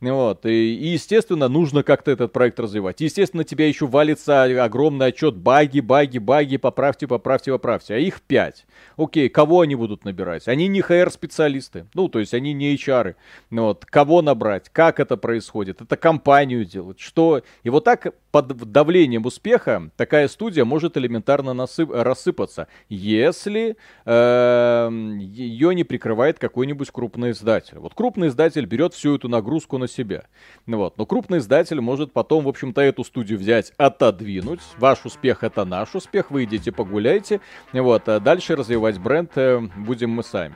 Вот. 0.00 0.44
И, 0.44 0.74
и, 0.74 0.88
естественно, 0.88 1.48
нужно 1.48 1.82
как-то 1.82 2.10
этот 2.10 2.32
проект 2.32 2.60
развивать. 2.60 3.00
Естественно, 3.00 3.44
тебя 3.44 3.66
еще 3.66 3.86
валится 3.86 4.42
огромный 4.62 5.06
отчет 5.06 5.36
баги, 5.36 5.80
баги, 5.80 6.18
баги, 6.18 6.56
поправьте, 6.58 7.06
поправьте, 7.06 7.50
поправьте. 7.52 7.94
А 7.94 7.98
их 7.98 8.20
пять. 8.20 8.66
Окей, 8.96 9.28
кого 9.28 9.62
они 9.62 9.74
будут 9.74 10.04
набирать? 10.04 10.48
Они 10.48 10.68
не 10.68 10.80
HR-специалисты. 10.80 11.86
Ну, 11.94 12.08
то 12.08 12.18
есть 12.18 12.34
они 12.34 12.52
не 12.52 12.74
HR. 12.74 13.14
Вот. 13.50 13.84
Кого 13.86 14.22
набрать? 14.22 14.68
Как 14.70 15.00
это 15.00 15.16
происходит? 15.16 15.80
Это 15.80 15.96
компанию 15.96 16.64
делать? 16.64 17.00
Что? 17.00 17.42
И 17.62 17.70
вот 17.70 17.84
так 17.84 18.14
под 18.36 18.48
давлением 18.70 19.24
успеха 19.24 19.90
такая 19.96 20.28
студия 20.28 20.66
может 20.66 20.98
элементарно 20.98 21.54
насып... 21.54 21.90
рассыпаться, 21.90 22.68
если 22.90 23.78
э, 24.04 24.90
ее 25.22 25.74
не 25.74 25.84
прикрывает 25.84 26.38
какой-нибудь 26.38 26.90
крупный 26.90 27.30
издатель. 27.30 27.78
Вот 27.78 27.94
крупный 27.94 28.28
издатель 28.28 28.66
берет 28.66 28.92
всю 28.92 29.16
эту 29.16 29.30
нагрузку 29.30 29.78
на 29.78 29.88
себя. 29.88 30.24
Вот. 30.66 30.98
Но 30.98 31.06
крупный 31.06 31.38
издатель 31.38 31.80
может 31.80 32.12
потом, 32.12 32.44
в 32.44 32.48
общем-то, 32.48 32.82
эту 32.82 33.04
студию 33.04 33.38
взять, 33.38 33.72
отодвинуть. 33.78 34.60
Ваш 34.76 35.06
успех 35.06 35.42
это 35.42 35.64
наш 35.64 35.94
успех, 35.94 36.30
вы 36.30 36.44
идите 36.44 36.72
погуляйте. 36.72 37.40
Вот. 37.72 38.06
А 38.06 38.20
дальше 38.20 38.54
развивать 38.54 38.98
бренд 38.98 39.30
э, 39.36 39.60
будем 39.78 40.10
мы 40.10 40.22
сами. 40.22 40.54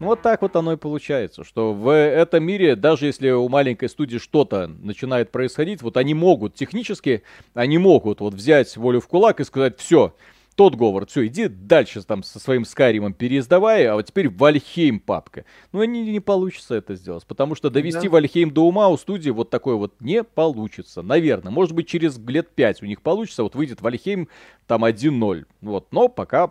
Ну, 0.00 0.06
вот 0.06 0.22
так 0.22 0.42
вот 0.42 0.56
оно 0.56 0.72
и 0.72 0.76
получается, 0.76 1.44
что 1.44 1.72
в 1.72 1.94
этом 1.94 2.42
мире, 2.42 2.74
даже 2.74 3.06
если 3.06 3.30
у 3.30 3.48
маленькой 3.48 3.88
студии 3.88 4.18
что-то 4.18 4.66
начинает 4.66 5.30
происходить, 5.30 5.80
вот 5.82 5.96
они 5.96 6.14
могут, 6.14 6.54
технически, 6.54 7.22
они 7.54 7.78
могут 7.78 8.20
вот 8.20 8.34
взять 8.34 8.76
волю 8.76 9.00
в 9.00 9.06
кулак 9.06 9.40
и 9.40 9.44
сказать, 9.44 9.78
все, 9.78 10.14
тот 10.54 10.74
Говард, 10.74 11.10
все, 11.10 11.26
иди 11.26 11.48
дальше 11.48 12.02
там 12.02 12.22
со 12.22 12.38
своим 12.38 12.64
Скайримом 12.64 13.14
переиздавай, 13.14 13.86
а 13.86 13.94
вот 13.94 14.06
теперь 14.06 14.28
Вальхейм 14.28 15.00
папка. 15.00 15.44
Ну, 15.72 15.80
они 15.80 16.02
не 16.10 16.20
получится 16.20 16.74
это 16.74 16.94
сделать, 16.94 17.24
потому 17.26 17.54
что 17.54 17.70
довести 17.70 18.08
да. 18.08 18.10
Вальхейм 18.10 18.50
до 18.50 18.66
ума 18.66 18.88
у 18.88 18.96
студии 18.96 19.30
вот 19.30 19.50
такой 19.50 19.76
вот 19.76 19.94
не 20.00 20.24
получится. 20.24 21.02
Наверное, 21.02 21.52
может 21.52 21.74
быть, 21.74 21.88
через 21.88 22.18
лет 22.18 22.50
пять 22.54 22.82
у 22.82 22.86
них 22.86 23.02
получится, 23.02 23.42
вот 23.42 23.54
выйдет 23.54 23.80
Вальхейм 23.80 24.28
там 24.66 24.84
1-0. 24.84 25.44
Вот, 25.62 25.86
но 25.92 26.08
пока 26.08 26.50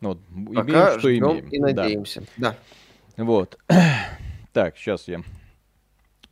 вот, 0.00 0.18
Пока 0.54 0.62
имеем, 0.62 0.98
что 0.98 1.18
имеем. 1.18 1.48
и 1.48 1.58
надеемся. 1.58 2.22
Да. 2.36 2.56
да. 3.16 3.24
Вот. 3.24 3.58
Так, 4.52 4.76
сейчас 4.76 5.08
я 5.08 5.20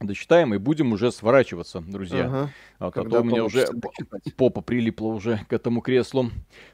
дочитаем 0.06 0.54
и 0.54 0.58
будем 0.58 0.92
уже 0.92 1.12
сворачиваться, 1.12 1.80
друзья. 1.80 2.26
Ага. 2.26 2.50
Вот, 2.78 2.96
а 2.96 3.04
то 3.04 3.20
у 3.20 3.24
меня 3.24 3.44
уже 3.44 3.66
дочитать. 3.72 4.34
попа 4.36 4.60
прилипла 4.60 5.06
уже 5.06 5.40
к 5.48 5.52
этому 5.52 5.80
креслу. 5.80 6.30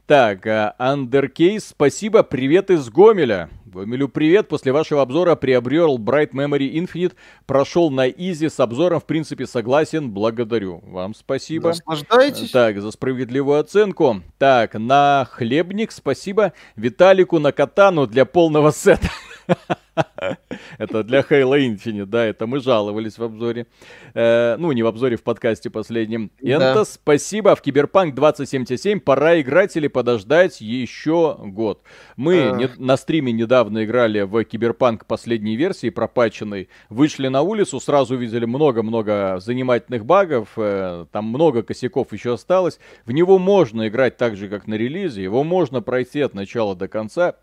Так, 0.06 0.46
Андеркейс, 0.78 1.66
спасибо, 1.66 2.22
привет 2.22 2.70
из 2.70 2.88
Гомеля. 2.88 3.50
Гомелю 3.66 4.08
привет, 4.08 4.48
после 4.48 4.72
вашего 4.72 5.02
обзора 5.02 5.36
приобрел 5.36 5.98
Bright 5.98 6.30
Memory 6.30 6.72
Infinite, 6.72 7.12
прошел 7.46 7.90
на 7.90 8.08
изи 8.08 8.48
с 8.48 8.58
обзором, 8.60 9.00
в 9.00 9.04
принципе, 9.04 9.46
согласен, 9.46 10.10
благодарю. 10.10 10.80
Вам 10.86 11.14
спасибо. 11.14 11.68
Наслаждайтесь. 11.68 12.50
Так, 12.50 12.80
за 12.80 12.90
справедливую 12.90 13.60
оценку. 13.60 14.22
Так, 14.38 14.74
на 14.74 15.28
хлебник, 15.30 15.92
спасибо. 15.92 16.52
Виталику 16.76 17.38
на 17.38 17.52
катану 17.52 18.06
для 18.06 18.24
полного 18.24 18.70
сета. 18.70 19.10
Это 20.78 21.02
для 21.02 21.20
Halo 21.20 21.58
Infinite, 21.58 22.06
да, 22.06 22.24
это 22.24 22.46
мы 22.46 22.60
жаловались 22.60 23.18
в 23.18 23.22
обзоре. 23.22 23.66
Э, 24.14 24.56
ну, 24.58 24.72
не 24.72 24.82
в 24.82 24.86
обзоре, 24.86 25.16
в 25.16 25.22
подкасте 25.22 25.70
последнем. 25.70 26.30
Энто, 26.40 26.84
спасибо. 26.84 27.54
В 27.54 27.62
Киберпанк 27.62 28.14
2077 28.14 29.00
пора 29.00 29.40
играть 29.40 29.76
или 29.76 29.88
подождать 29.88 30.60
еще 30.60 31.36
год. 31.38 31.82
Мы 32.16 32.70
на 32.76 32.96
стриме 32.96 33.32
недавно 33.32 33.84
играли 33.84 34.22
в 34.22 34.44
Киберпанк 34.44 35.06
последней 35.06 35.56
версии, 35.56 35.90
пропаченной. 35.90 36.68
Вышли 36.88 37.28
на 37.28 37.42
улицу, 37.42 37.80
сразу 37.80 38.14
увидели 38.14 38.44
много-много 38.44 39.38
занимательных 39.40 40.04
багов. 40.04 40.50
Э, 40.56 41.06
там 41.10 41.26
много 41.26 41.62
косяков 41.62 42.12
еще 42.12 42.34
осталось. 42.34 42.78
В 43.04 43.12
него 43.12 43.38
можно 43.38 43.88
играть 43.88 44.16
так 44.16 44.36
же, 44.36 44.48
как 44.48 44.66
на 44.66 44.74
релизе. 44.74 45.22
Его 45.22 45.44
можно 45.44 45.82
пройти 45.82 46.20
от 46.20 46.34
начала 46.34 46.74
до 46.74 46.88
конца 46.88 47.36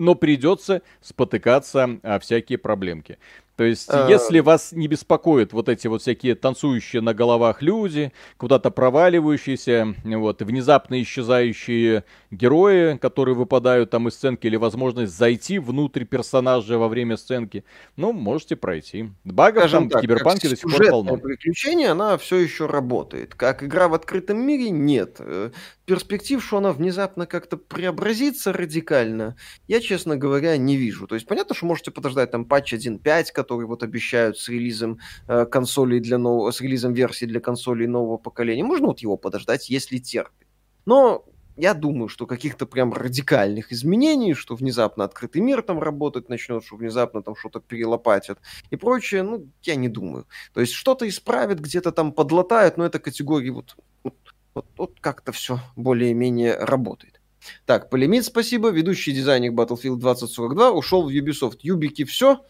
но 0.00 0.14
придется 0.14 0.82
спотыкаться 1.02 2.00
о 2.02 2.18
всякие 2.18 2.58
проблемки. 2.58 3.18
То 3.60 3.64
есть, 3.64 3.90
а... 3.90 4.08
если 4.08 4.40
вас 4.40 4.72
не 4.72 4.88
беспокоят 4.88 5.52
вот 5.52 5.68
эти 5.68 5.86
вот 5.86 6.00
всякие 6.00 6.34
танцующие 6.34 7.02
на 7.02 7.12
головах 7.12 7.60
люди, 7.60 8.10
куда-то 8.38 8.70
проваливающиеся, 8.70 9.96
вот, 10.02 10.40
внезапно 10.40 11.02
исчезающие 11.02 12.04
герои, 12.30 12.96
которые 12.96 13.34
выпадают 13.34 13.90
там 13.90 14.08
из 14.08 14.14
сценки, 14.14 14.46
или 14.46 14.56
возможность 14.56 15.14
зайти 15.14 15.58
внутрь 15.58 16.06
персонажа 16.06 16.78
во 16.78 16.88
время 16.88 17.18
сценки, 17.18 17.62
ну, 17.96 18.12
можете 18.12 18.56
пройти. 18.56 19.10
Багов 19.24 19.64
Скажем 19.64 19.82
там 19.82 19.88
так, 19.90 19.98
в 19.98 20.02
Киберпанке 20.04 20.48
до 20.48 20.56
сих 20.56 20.74
пор 20.74 20.88
полно. 20.88 21.18
приключение, 21.18 21.90
она 21.90 22.16
все 22.16 22.36
еще 22.36 22.64
работает. 22.64 23.34
Как 23.34 23.62
игра 23.62 23.88
в 23.88 23.92
открытом 23.92 24.38
мире, 24.38 24.70
нет. 24.70 25.16
Э, 25.18 25.50
перспектив, 25.84 26.42
что 26.42 26.56
она 26.56 26.72
внезапно 26.72 27.26
как-то 27.26 27.58
преобразится 27.58 28.54
радикально, 28.54 29.36
я, 29.68 29.80
честно 29.80 30.16
говоря, 30.16 30.56
не 30.56 30.76
вижу. 30.76 31.06
То 31.06 31.14
есть, 31.14 31.26
понятно, 31.26 31.54
что 31.54 31.66
можете 31.66 31.90
подождать 31.90 32.30
там 32.30 32.46
патч 32.46 32.72
1.5, 32.72 33.32
который 33.34 33.49
вот 33.56 33.82
обещают 33.82 34.38
с 34.38 34.48
релизом 34.48 34.98
э, 35.28 35.46
консолей 35.46 36.00
для 36.00 36.18
нового, 36.18 36.50
с 36.50 36.60
релизом 36.60 36.92
версии 36.92 37.26
для 37.26 37.40
консолей 37.40 37.86
нового 37.86 38.16
поколения. 38.16 38.64
Можно 38.64 38.88
вот 38.88 39.00
его 39.00 39.16
подождать, 39.16 39.70
если 39.70 39.98
терпит. 39.98 40.48
Но 40.86 41.24
я 41.56 41.74
думаю, 41.74 42.08
что 42.08 42.26
каких-то 42.26 42.66
прям 42.66 42.92
радикальных 42.92 43.72
изменений, 43.72 44.34
что 44.34 44.54
внезапно 44.54 45.04
открытый 45.04 45.42
мир 45.42 45.62
там 45.62 45.78
работать 45.78 46.28
начнет, 46.28 46.64
что 46.64 46.76
внезапно 46.76 47.22
там 47.22 47.36
что-то 47.36 47.60
перелопатят 47.60 48.38
и 48.70 48.76
прочее, 48.76 49.22
ну, 49.22 49.46
я 49.62 49.74
не 49.74 49.88
думаю. 49.88 50.26
То 50.54 50.60
есть 50.60 50.72
что-то 50.72 51.06
исправят, 51.06 51.60
где-то 51.60 51.92
там 51.92 52.12
подлатают, 52.12 52.76
но 52.76 52.86
это 52.86 52.98
категории 52.98 53.50
вот, 53.50 53.76
вот, 54.02 54.14
вот, 54.54 54.66
вот 54.76 55.00
как-то 55.00 55.32
все 55.32 55.60
более-менее 55.76 56.56
работает. 56.56 57.20
Так, 57.66 57.90
Полимит, 57.90 58.24
спасибо. 58.24 58.70
Ведущий 58.70 59.12
дизайнер 59.12 59.52
Battlefield 59.52 59.96
2042 59.96 60.72
ушел 60.72 61.02
в 61.02 61.08
Ubisoft. 61.08 61.58
Юбики 61.62 62.04
все. 62.04 62.44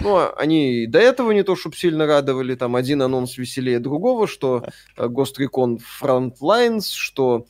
Ну, 0.00 0.28
они 0.36 0.86
до 0.86 0.98
этого 0.98 1.32
не 1.32 1.42
то, 1.42 1.56
чтобы 1.56 1.76
сильно 1.76 2.06
радовали, 2.06 2.54
там 2.54 2.76
один 2.76 3.02
анонс 3.02 3.38
веселее 3.38 3.78
другого, 3.78 4.26
что 4.26 4.64
э, 4.96 5.06
Ghost 5.06 5.36
Recon 5.38 5.80
Frontlines, 6.00 6.92
что 6.92 7.46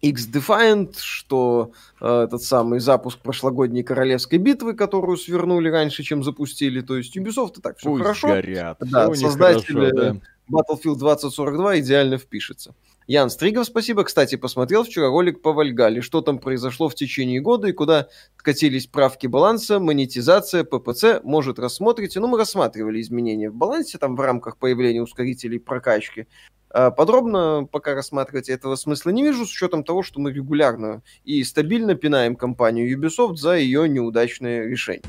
X-Defiant, 0.00 0.94
что 0.98 1.72
э, 2.00 2.24
этот 2.24 2.42
самый 2.42 2.80
запуск 2.80 3.18
прошлогодней 3.18 3.82
королевской 3.82 4.38
битвы, 4.38 4.74
которую 4.74 5.16
свернули 5.16 5.68
раньше, 5.68 6.02
чем 6.02 6.22
запустили. 6.22 6.80
То 6.80 6.96
есть 6.96 7.16
Ubisoft 7.16 7.58
и 7.58 7.60
так 7.60 7.78
все 7.78 7.90
Пусть 7.90 8.02
хорошо. 8.02 8.28
Горят. 8.28 8.78
Да, 8.80 9.10
все 9.12 9.26
создатели 9.26 9.90
хорошо, 9.90 9.96
да. 9.96 10.16
Battlefield 10.50 10.98
2042 10.98 11.80
идеально 11.80 12.18
впишется. 12.18 12.74
Ян 13.10 13.30
Стригов, 13.30 13.64
спасибо. 13.64 14.04
Кстати, 14.04 14.36
посмотрел 14.36 14.84
вчера 14.84 15.08
ролик 15.08 15.40
по 15.40 15.54
Вальгале. 15.54 16.02
Что 16.02 16.20
там 16.20 16.38
произошло 16.38 16.90
в 16.90 16.94
течение 16.94 17.40
года 17.40 17.66
и 17.68 17.72
куда 17.72 18.08
скатились 18.36 18.86
правки 18.86 19.26
баланса, 19.26 19.80
монетизация, 19.80 20.62
ППЦ. 20.62 21.22
Может, 21.24 21.58
рассмотрите? 21.58 22.20
Ну, 22.20 22.26
мы 22.26 22.36
рассматривали 22.36 23.00
изменения 23.00 23.48
в 23.48 23.54
балансе 23.54 23.96
там 23.96 24.14
в 24.14 24.20
рамках 24.20 24.58
появления 24.58 25.00
ускорителей 25.00 25.58
прокачки. 25.58 26.26
А, 26.70 26.90
подробно 26.90 27.66
пока 27.70 27.94
рассматривать 27.94 28.48
этого 28.48 28.76
смысла 28.76 29.10
не 29.10 29.22
вижу, 29.22 29.46
с 29.46 29.50
учетом 29.50 29.84
того, 29.84 30.02
что 30.02 30.20
мы 30.20 30.32
регулярно 30.32 31.02
и 31.24 31.42
стабильно 31.44 31.94
пинаем 31.94 32.36
компанию 32.36 32.98
Ubisoft 32.98 33.36
за 33.36 33.56
ее 33.56 33.88
неудачные 33.88 34.68
решения. 34.68 35.02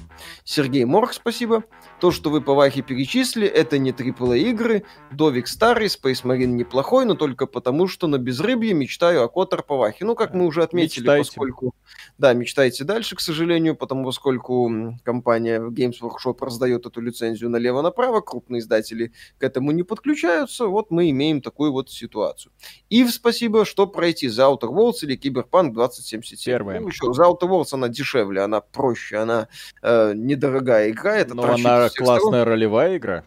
Сергей 0.43 0.85
Морг, 0.85 1.13
спасибо. 1.13 1.63
То, 1.99 2.11
что 2.11 2.29
вы 2.29 2.41
по 2.41 2.53
Вахе 2.53 2.81
перечислили, 2.81 3.47
это 3.47 3.77
не 3.77 3.91
AAA 3.91 4.37
игры. 4.39 4.83
Довик 5.11 5.47
старый, 5.47 5.87
Space 5.87 6.23
Marine 6.23 6.45
неплохой, 6.45 7.05
но 7.05 7.15
только 7.15 7.45
потому, 7.45 7.87
что 7.87 8.07
на 8.07 8.17
безрыбье 8.17 8.73
мечтаю 8.73 9.23
о 9.23 9.27
Котор 9.27 9.63
по 9.63 9.77
Вахе. 9.77 10.05
Ну, 10.05 10.15
как 10.15 10.33
мы 10.33 10.45
уже 10.45 10.63
отметили, 10.63 11.01
Мечтайте. 11.03 11.29
поскольку... 11.29 11.75
Да, 12.17 12.33
мечтайте 12.33 12.83
дальше, 12.83 13.15
к 13.15 13.19
сожалению, 13.19 13.75
потому 13.75 14.05
поскольку 14.05 14.97
компания 15.03 15.59
Games 15.59 15.95
Workshop 16.01 16.37
раздает 16.39 16.85
эту 16.85 17.01
лицензию 17.01 17.49
налево-направо, 17.49 18.21
крупные 18.21 18.59
издатели 18.59 19.11
к 19.37 19.43
этому 19.43 19.71
не 19.71 19.83
подключаются, 19.83 20.67
вот 20.67 20.89
мы 20.91 21.09
имеем 21.09 21.41
такую 21.49 21.71
вот 21.71 21.89
ситуацию. 21.89 22.51
И 22.89 23.05
спасибо, 23.07 23.65
что 23.65 23.87
пройти 23.87 24.29
за 24.29 24.43
Outer 24.43 24.69
Worlds 24.69 24.99
или 25.01 25.17
Cyberpunk 25.17 25.73
2077. 25.73 26.53
Первое. 26.53 26.79
Ну, 26.79 26.87
еще, 26.89 27.11
за 27.13 27.23
Outer 27.23 27.47
Worlds 27.49 27.69
она 27.73 27.89
дешевле, 27.89 28.41
она 28.41 28.61
проще, 28.61 29.17
она 29.17 29.47
э, 29.81 30.13
недорогая 30.15 30.91
игра. 30.91 31.17
Это 31.17 31.33
Но 31.33 31.43
она 31.43 31.89
классная 31.89 32.29
сторон. 32.29 32.43
ролевая 32.43 32.97
игра. 32.97 33.23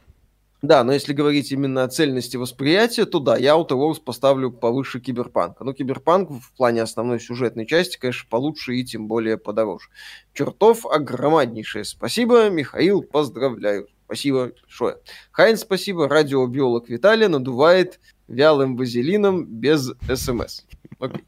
Да, 0.63 0.85
но 0.85 0.93
если 0.93 1.13
говорить 1.13 1.51
именно 1.51 1.83
о 1.83 1.89
цельности 1.89 2.37
восприятия, 2.37 3.05
то 3.05 3.19
да, 3.19 3.37
я 3.37 3.55
Outer 3.55 3.71
Worlds 3.71 4.01
поставлю 4.05 4.53
повыше 4.53 5.01
Киберпанка. 5.01 5.65
Но 5.65 5.73
Киберпанк 5.73 6.31
в 6.31 6.53
плане 6.57 6.83
основной 6.83 7.19
сюжетной 7.19 7.67
части, 7.67 7.99
конечно, 7.99 8.29
получше 8.31 8.77
и 8.77 8.85
тем 8.85 9.09
более 9.09 9.39
подороже. 9.39 9.89
Чертов 10.33 10.87
огромнейшее 10.87 11.85
спасибо, 11.85 12.49
Михаил, 12.49 13.03
поздравляю. 13.03 13.89
Спасибо 14.13 14.53
большое. 14.61 14.99
Хайн, 15.31 15.57
спасибо. 15.57 16.07
Радиобиолог 16.07 16.91
Виталия 16.91 17.29
надувает 17.29 17.99
вялым 18.29 18.77
вазелином 18.77 19.47
без 19.47 19.91
СМС. 20.07 20.65
Окей. 20.99 21.25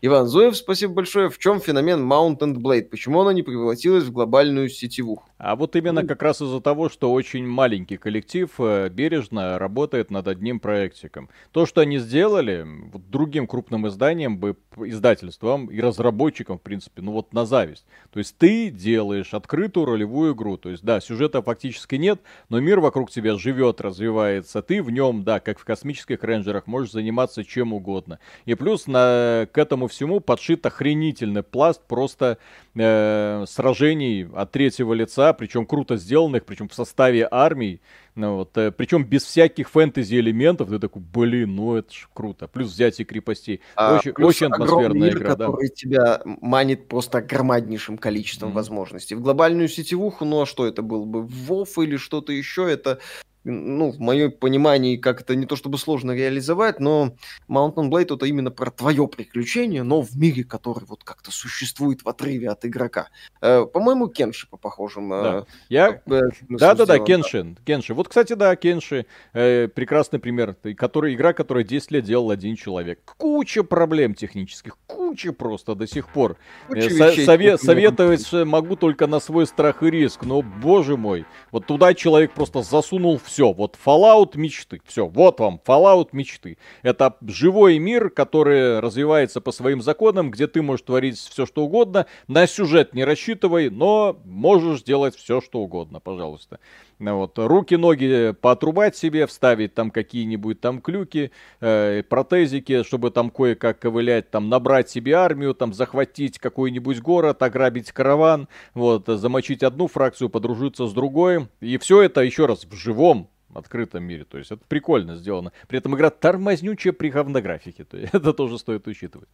Иван 0.00 0.26
Зуев, 0.26 0.56
спасибо 0.56 0.94
большое. 0.94 1.28
В 1.28 1.38
чем 1.38 1.60
феномен 1.60 2.00
Mount 2.10 2.38
and 2.38 2.54
Blade? 2.56 2.84
Почему 2.84 3.20
она 3.20 3.32
не 3.32 3.42
превратилась 3.42 4.04
в 4.04 4.12
глобальную 4.12 4.68
сетевуху? 4.68 5.28
А 5.38 5.54
вот 5.54 5.76
именно 5.76 6.06
как 6.06 6.22
раз 6.22 6.40
из-за 6.40 6.60
того, 6.60 6.88
что 6.88 7.12
очень 7.12 7.46
маленький 7.46 7.98
коллектив 7.98 8.50
э, 8.58 8.88
бережно 8.88 9.58
работает 9.58 10.10
над 10.10 10.28
одним 10.28 10.60
проектиком. 10.60 11.28
То, 11.52 11.66
что 11.66 11.82
они 11.82 11.98
сделали, 11.98 12.66
вот 12.92 13.10
другим 13.10 13.46
крупным 13.46 13.86
изданиям 13.88 14.38
бы, 14.38 14.56
издательствам 14.78 15.66
и 15.66 15.80
разработчикам, 15.80 16.58
в 16.58 16.62
принципе, 16.62 17.02
ну 17.02 17.12
вот 17.12 17.34
на 17.34 17.44
зависть. 17.44 17.84
То 18.12 18.18
есть 18.18 18.36
ты 18.38 18.70
делаешь 18.70 19.34
открытую 19.34 19.86
ролевую 19.86 20.34
игру. 20.34 20.56
То 20.56 20.70
есть, 20.70 20.82
да, 20.82 21.00
сюжета 21.00 21.42
фактически 21.42 21.96
нет, 21.96 22.20
но 22.48 22.60
мир 22.60 22.80
вокруг 22.80 23.10
тебя 23.10 23.36
живет, 23.36 23.80
развивается. 23.80 24.62
Ты 24.62 24.82
в 24.82 24.90
нем, 24.90 25.22
да, 25.22 25.40
как 25.40 25.58
в 25.58 25.64
космических 25.64 26.22
рейнджерах, 26.24 26.66
можешь 26.66 26.92
заниматься 26.92 27.44
чем 27.44 27.72
угодно. 27.72 28.18
И 28.46 28.54
плюс 28.54 28.86
на, 28.86 29.48
к 29.56 29.58
этому 29.58 29.88
всему 29.88 30.20
подшит 30.20 30.66
охренительный 30.66 31.42
пласт 31.42 31.80
просто 31.88 32.36
э, 32.74 33.44
сражений 33.48 34.28
от 34.34 34.52
третьего 34.52 34.92
лица, 34.92 35.32
причем 35.32 35.64
круто 35.64 35.96
сделанных, 35.96 36.44
причем 36.44 36.68
в 36.68 36.74
составе 36.74 37.26
армий. 37.30 37.80
Ну, 38.14 38.36
вот, 38.36 38.58
э, 38.58 38.70
причем 38.70 39.02
без 39.02 39.24
всяких 39.24 39.70
фэнтези 39.70 40.16
элементов, 40.16 40.68
ты 40.68 40.78
такой, 40.78 41.00
блин, 41.00 41.56
ну 41.56 41.74
это 41.74 41.90
ж 41.90 42.06
круто. 42.12 42.48
Плюс 42.48 42.70
взятие 42.70 43.06
крепостей. 43.06 43.62
А, 43.76 43.96
очень, 43.96 44.12
очень 44.18 44.48
атмосферная 44.48 45.00
мир, 45.00 45.16
игра, 45.16 45.30
который 45.30 45.68
да. 45.68 45.74
тебя 45.74 46.20
манит 46.24 46.86
просто 46.88 47.22
громаднейшим 47.22 47.96
количеством 47.96 48.50
mm-hmm. 48.50 48.54
возможностей. 48.54 49.14
В 49.14 49.22
глобальную 49.22 49.68
сетевуху, 49.68 50.26
ну 50.26 50.42
а 50.42 50.46
что 50.46 50.66
это 50.66 50.82
был 50.82 51.06
бы? 51.06 51.22
Вов 51.22 51.78
или 51.78 51.96
что-то 51.96 52.30
еще? 52.30 52.70
Это 52.70 52.98
ну, 53.46 53.92
в 53.92 54.00
моем 54.00 54.32
понимании, 54.32 54.96
как 54.96 55.20
это 55.20 55.36
не 55.36 55.46
то 55.46 55.54
чтобы 55.56 55.78
сложно 55.78 56.12
реализовать, 56.12 56.80
но 56.80 57.14
Mountain 57.48 57.88
Blade 57.90 58.14
это 58.14 58.26
именно 58.26 58.50
про 58.50 58.70
твое 58.70 59.06
приключение, 59.06 59.82
но 59.84 60.02
в 60.02 60.16
мире, 60.16 60.42
который 60.42 60.84
вот 60.84 61.04
как-то 61.04 61.30
существует 61.30 62.02
в 62.02 62.08
отрыве 62.08 62.50
от 62.50 62.64
игрока. 62.64 63.08
Э, 63.40 63.64
по-моему, 63.64 64.08
Кенши 64.08 64.48
по 64.48 64.56
похожим. 64.56 65.12
Э, 65.12 65.22
да, 65.22 65.46
Я... 65.68 66.02
да, 66.06 66.74
да, 66.74 66.86
да, 66.86 66.98
Кенши. 66.98 67.54
Кенши. 67.64 67.94
Вот, 67.94 68.08
кстати, 68.08 68.32
да, 68.32 68.54
Кенши. 68.56 69.06
Э, 69.32 69.68
прекрасный 69.68 70.18
пример. 70.18 70.56
Который, 70.76 71.14
игра, 71.14 71.32
которая 71.32 71.64
10 71.64 71.90
лет 71.92 72.04
делал 72.04 72.30
один 72.30 72.56
человек. 72.56 73.00
Куча 73.16 73.62
проблем 73.62 74.14
технических, 74.14 74.76
куча 74.86 75.32
просто 75.32 75.74
до 75.74 75.86
сих 75.86 76.08
пор. 76.08 76.36
Э, 76.68 76.90
со- 76.90 77.14
сове- 77.14 77.58
советовать 77.58 78.32
могу 78.32 78.76
только 78.76 79.06
на 79.06 79.20
свой 79.20 79.46
страх 79.46 79.82
и 79.82 79.90
риск, 79.90 80.24
но, 80.24 80.42
боже 80.42 80.96
мой, 80.96 81.24
вот 81.52 81.66
туда 81.66 81.94
человек 81.94 82.32
просто 82.32 82.62
засунул 82.62 83.18
все 83.18 83.35
все, 83.36 83.52
вот 83.52 83.76
Fallout 83.84 84.38
мечты. 84.38 84.80
Все, 84.86 85.06
вот 85.06 85.40
вам 85.40 85.60
Fallout 85.62 86.08
мечты. 86.12 86.56
Это 86.82 87.18
живой 87.20 87.78
мир, 87.78 88.08
который 88.08 88.80
развивается 88.80 89.42
по 89.42 89.52
своим 89.52 89.82
законам, 89.82 90.30
где 90.30 90.46
ты 90.46 90.62
можешь 90.62 90.86
творить 90.86 91.18
все, 91.18 91.44
что 91.44 91.64
угодно. 91.64 92.06
На 92.28 92.46
сюжет 92.46 92.94
не 92.94 93.04
рассчитывай, 93.04 93.68
но 93.68 94.18
можешь 94.24 94.82
делать 94.82 95.14
все, 95.16 95.42
что 95.42 95.58
угодно, 95.58 96.00
пожалуйста. 96.00 96.60
Вот, 96.98 97.38
руки-ноги 97.38 98.34
поотрубать 98.40 98.96
себе, 98.96 99.26
вставить 99.26 99.74
там 99.74 99.90
какие-нибудь 99.90 100.60
там 100.60 100.80
клюки, 100.80 101.30
э, 101.60 102.02
протезики, 102.08 102.82
чтобы 102.84 103.10
там 103.10 103.28
кое-как 103.28 103.78
ковылять, 103.78 104.30
там 104.30 104.48
набрать 104.48 104.88
себе 104.88 105.12
армию, 105.12 105.52
там 105.52 105.74
захватить 105.74 106.38
какой-нибудь 106.38 107.00
город, 107.00 107.42
ограбить 107.42 107.92
караван, 107.92 108.48
вот, 108.72 109.06
замочить 109.06 109.62
одну 109.62 109.88
фракцию, 109.88 110.30
подружиться 110.30 110.86
с 110.86 110.94
другой. 110.94 111.48
И 111.60 111.76
все 111.76 112.00
это 112.00 112.22
еще 112.22 112.46
раз 112.46 112.64
в 112.64 112.74
живом 112.74 113.28
открытом 113.54 114.04
мире. 114.04 114.24
То 114.24 114.38
есть 114.38 114.50
это 114.50 114.62
прикольно 114.66 115.16
сделано. 115.16 115.52
При 115.68 115.78
этом 115.78 115.94
игра 115.94 116.10
тормознючая 116.10 116.92
при 116.92 117.10
говнографике. 117.10 117.84
То 117.84 117.96
есть 117.98 118.10
это 118.14 118.32
тоже 118.32 118.58
стоит 118.58 118.86
учитывать. 118.86 119.28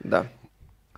Да. 0.00 0.26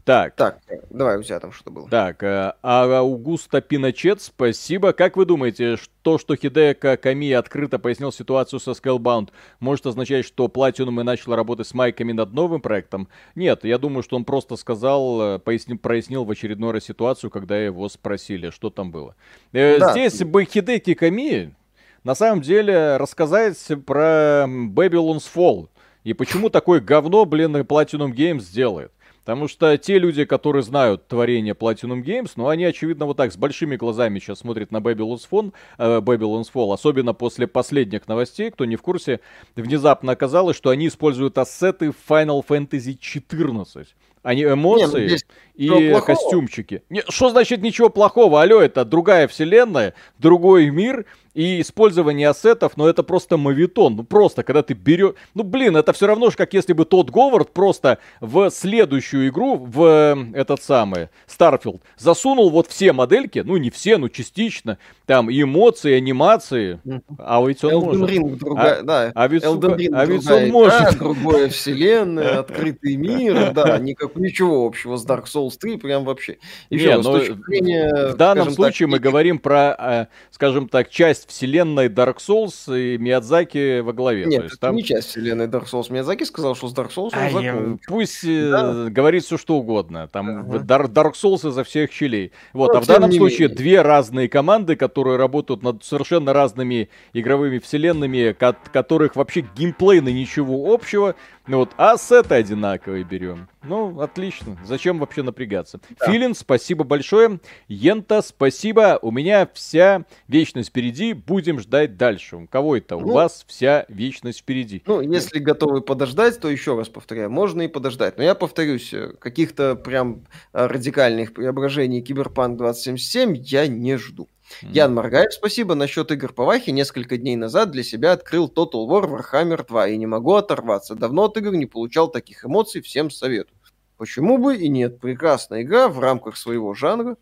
Так. 0.08 0.36
Так, 0.36 0.60
давай 0.88 1.18
у 1.18 1.22
тебя 1.22 1.38
там 1.38 1.52
что 1.52 1.70
было. 1.70 1.86
Так, 1.90 2.22
э, 2.22 2.54
а 2.62 2.98
Аугуста 2.98 3.60
Пиночет, 3.60 4.22
спасибо. 4.22 4.94
Как 4.94 5.18
вы 5.18 5.26
думаете, 5.26 5.76
то, 6.00 6.16
что 6.16 6.34
Хидека 6.34 6.96
Ками 6.96 7.30
открыто 7.32 7.78
пояснил 7.78 8.10
ситуацию 8.10 8.58
со 8.58 8.70
Scalebound, 8.70 9.28
может 9.60 9.84
означать, 9.84 10.24
что 10.24 10.46
Platinum 10.46 10.98
и 11.02 11.04
начал 11.04 11.34
работать 11.34 11.66
с 11.66 11.74
майками 11.74 12.12
над 12.12 12.32
новым 12.32 12.62
проектом? 12.62 13.08
Нет, 13.34 13.64
я 13.64 13.76
думаю, 13.76 14.02
что 14.02 14.16
он 14.16 14.24
просто 14.24 14.56
сказал, 14.56 15.34
э, 15.34 15.38
пояснил, 15.40 15.76
прояснил 15.76 16.24
в 16.24 16.30
очередной 16.30 16.72
раз 16.72 16.84
ситуацию, 16.84 17.30
когда 17.30 17.58
его 17.58 17.86
спросили, 17.90 18.48
что 18.48 18.70
там 18.70 18.90
было. 18.90 19.14
Э, 19.52 19.78
да. 19.78 19.92
Здесь 19.92 20.24
бы 20.24 20.46
Хидеки 20.46 20.94
Ками 20.94 21.54
на 22.02 22.14
самом 22.14 22.40
деле 22.40 22.96
рассказать 22.96 23.58
про 23.84 24.46
Babylon's 24.46 25.26
Fall. 25.30 25.68
И 26.02 26.14
почему 26.14 26.48
такое 26.48 26.80
говно, 26.80 27.26
блин, 27.26 27.54
Platinum 27.56 28.12
Games 28.14 28.50
делает. 28.50 28.90
Потому 29.28 29.46
что 29.46 29.76
те 29.76 29.98
люди, 29.98 30.24
которые 30.24 30.62
знают 30.62 31.06
творение 31.06 31.52
Platinum 31.52 32.02
Games, 32.02 32.30
ну, 32.36 32.48
они, 32.48 32.64
очевидно, 32.64 33.04
вот 33.04 33.18
так 33.18 33.30
с 33.30 33.36
большими 33.36 33.76
глазами 33.76 34.20
сейчас 34.20 34.38
смотрят 34.38 34.72
на 34.72 34.78
Babylon's 34.78 35.28
Fall, 35.30 35.52
э, 35.76 35.98
Babylon's 35.98 36.46
Fall, 36.50 36.72
особенно 36.72 37.12
после 37.12 37.46
последних 37.46 38.08
новостей, 38.08 38.50
кто 38.50 38.64
не 38.64 38.76
в 38.76 38.80
курсе, 38.80 39.20
внезапно 39.54 40.12
оказалось, 40.12 40.56
что 40.56 40.70
они 40.70 40.88
используют 40.88 41.36
ассеты 41.36 41.92
Final 42.08 42.42
Fantasy 42.42 42.96
14. 42.98 43.94
Они 44.22 44.44
эмоции 44.44 45.18
Не, 45.56 45.68
ну, 45.68 45.78
и 45.78 46.00
костюмчики. 46.00 46.82
Не, 46.88 47.02
что 47.10 47.28
значит 47.28 47.60
ничего 47.60 47.90
плохого? 47.90 48.40
Алло, 48.40 48.62
это 48.62 48.86
другая 48.86 49.28
вселенная, 49.28 49.92
другой 50.18 50.70
мир, 50.70 51.04
и 51.38 51.60
использование 51.60 52.30
ассетов, 52.30 52.72
но 52.76 52.88
это 52.88 53.04
просто 53.04 53.36
мавитон. 53.36 53.94
Ну 53.94 54.02
просто, 54.02 54.42
когда 54.42 54.64
ты 54.64 54.74
берешь... 54.74 55.14
Ну 55.34 55.44
блин, 55.44 55.76
это 55.76 55.92
все 55.92 56.08
равно 56.08 56.30
же, 56.30 56.36
как 56.36 56.52
если 56.52 56.72
бы 56.72 56.84
тот 56.84 57.10
Говард 57.10 57.52
просто 57.52 57.98
в 58.20 58.50
следующую 58.50 59.28
игру, 59.28 59.54
в 59.54 59.84
э, 59.84 60.16
этот 60.34 60.64
самый, 60.64 61.10
Starfield, 61.28 61.80
засунул 61.96 62.50
вот 62.50 62.66
все 62.66 62.92
модельки, 62.92 63.38
ну 63.38 63.56
не 63.56 63.70
все, 63.70 63.98
ну 63.98 64.08
частично, 64.08 64.78
там 65.08 65.30
и 65.30 65.42
эмоции, 65.42 65.92
и 65.92 65.94
анимации, 65.94 66.80
а 67.18 67.42
ведь 67.42 67.64
он 67.64 67.72
Elden 67.72 67.96
может. 67.96 68.10
Ring, 68.10 68.36
другая, 68.36 68.80
а, 68.80 68.82
да. 68.82 69.12
а 69.14 69.26
ведь, 69.26 69.42
Elden 69.42 69.76
Ring, 69.76 69.88
а 69.94 70.04
ведь 70.04 70.30
он 70.30 70.50
может. 70.50 70.78
Да, 70.78 70.92
другая 70.98 71.48
вселенная, 71.48 72.38
открытый 72.40 72.96
мир, 72.96 73.52
да, 73.54 73.78
никак, 73.78 74.16
ничего 74.16 74.66
общего 74.66 74.96
с 74.96 75.06
Dark 75.06 75.24
Souls 75.24 75.52
3, 75.58 75.78
прям 75.78 76.04
вообще. 76.04 76.36
Еще 76.68 76.96
раз, 76.96 77.06
но 77.06 77.20
зрения, 77.20 78.12
в 78.12 78.16
данном 78.16 78.50
случае 78.50 78.86
так, 78.86 78.92
мы 78.92 78.98
говорим 78.98 79.38
про, 79.38 79.74
э, 79.78 80.06
скажем 80.30 80.68
так, 80.68 80.90
часть 80.90 81.30
вселенной 81.30 81.88
Dark 81.88 82.18
Souls 82.18 82.78
и 82.78 82.98
Миядзаки 82.98 83.80
во 83.80 83.94
главе. 83.94 84.26
Нет, 84.26 84.40
То 84.40 84.44
есть, 84.44 84.60
там... 84.60 84.76
не 84.76 84.84
часть 84.84 85.08
вселенной 85.08 85.46
Dark 85.46 85.64
Souls. 85.72 85.90
Миядзаки 85.90 86.24
сказал, 86.24 86.54
что 86.54 86.68
с 86.68 86.74
Dark 86.74 86.90
Souls 86.94 87.12
он 87.14 87.26
а 87.26 87.30
закончил. 87.30 87.80
Пусть 87.88 88.24
э, 88.24 88.50
да. 88.50 88.90
говорит 88.90 89.24
все 89.24 89.38
что 89.38 89.56
угодно. 89.56 90.06
Там 90.12 90.50
ага. 90.50 90.58
Dark, 90.58 91.14
Souls 91.14 91.48
изо 91.48 91.64
всех 91.64 91.92
щелей. 91.92 92.32
Вот, 92.52 92.74
ну, 92.74 92.78
а 92.80 92.82
в 92.82 92.86
данном 92.86 93.10
случае 93.10 93.48
две 93.48 93.80
разные 93.80 94.28
команды, 94.28 94.76
которые 94.76 94.97
работают 95.04 95.62
над 95.62 95.84
совершенно 95.84 96.32
разными 96.32 96.88
игровыми 97.12 97.58
вселенными, 97.58 98.32
которых 98.32 99.16
вообще 99.16 99.44
геймплейно 99.56 100.08
ничего 100.08 100.72
общего. 100.72 101.14
Ну 101.48 101.58
вот, 101.58 101.70
а 101.78 101.96
сеты 101.96 102.34
одинаковые 102.34 103.04
берем. 103.04 103.48
Ну, 103.62 104.00
отлично. 104.00 104.58
Зачем 104.66 104.98
вообще 104.98 105.22
напрягаться? 105.22 105.80
Да. 105.98 106.06
Филин, 106.06 106.34
спасибо 106.34 106.84
большое. 106.84 107.40
Йента, 107.68 108.20
спасибо. 108.20 108.98
У 109.00 109.10
меня 109.10 109.48
вся 109.54 110.04
вечность 110.28 110.68
впереди. 110.68 111.14
Будем 111.14 111.58
ждать 111.58 111.96
дальше. 111.96 112.36
У 112.36 112.46
кого 112.46 112.76
это? 112.76 112.96
Ну, 112.96 113.08
У 113.08 113.12
вас 113.12 113.44
вся 113.48 113.86
вечность 113.88 114.40
впереди. 114.40 114.82
Ну, 114.86 115.00
если 115.00 115.38
готовы 115.38 115.80
подождать, 115.80 116.38
то 116.38 116.48
еще 116.50 116.76
раз 116.76 116.88
повторяю, 116.88 117.30
можно 117.30 117.62
и 117.62 117.68
подождать. 117.68 118.18
Но 118.18 118.24
я 118.24 118.34
повторюсь, 118.34 118.92
э, 118.92 119.14
каких-то 119.18 119.74
прям 119.74 120.26
э, 120.52 120.66
радикальных 120.66 121.32
преображений 121.32 122.02
Киберпанк 122.02 122.58
2077 122.58 123.36
я 123.36 123.66
не 123.66 123.96
жду. 123.96 124.28
Mm-hmm. 124.62 124.72
Ян 124.72 124.94
Маргаев, 124.94 125.32
спасибо. 125.32 125.74
Насчет 125.74 126.10
игр 126.10 126.32
по 126.32 126.44
Вахе 126.44 126.72
несколько 126.72 127.16
дней 127.16 127.36
назад 127.36 127.70
для 127.70 127.82
себя 127.82 128.12
открыл 128.12 128.48
Total 128.48 128.86
War 128.88 129.08
Warhammer 129.08 129.66
2 129.66 129.88
и 129.88 129.96
не 129.96 130.06
могу 130.06 130.34
оторваться. 130.34 130.94
Давно 130.94 131.24
от 131.24 131.36
игр 131.36 131.52
не 131.52 131.66
получал 131.66 132.10
таких 132.10 132.44
эмоций, 132.44 132.80
всем 132.80 133.10
советую. 133.10 133.58
Почему 133.96 134.38
бы 134.38 134.56
и 134.56 134.68
нет? 134.68 135.00
Прекрасная 135.00 135.62
игра 135.62 135.88
в 135.88 135.98
рамках 135.98 136.36
своего 136.36 136.72
жанра. 136.74 137.16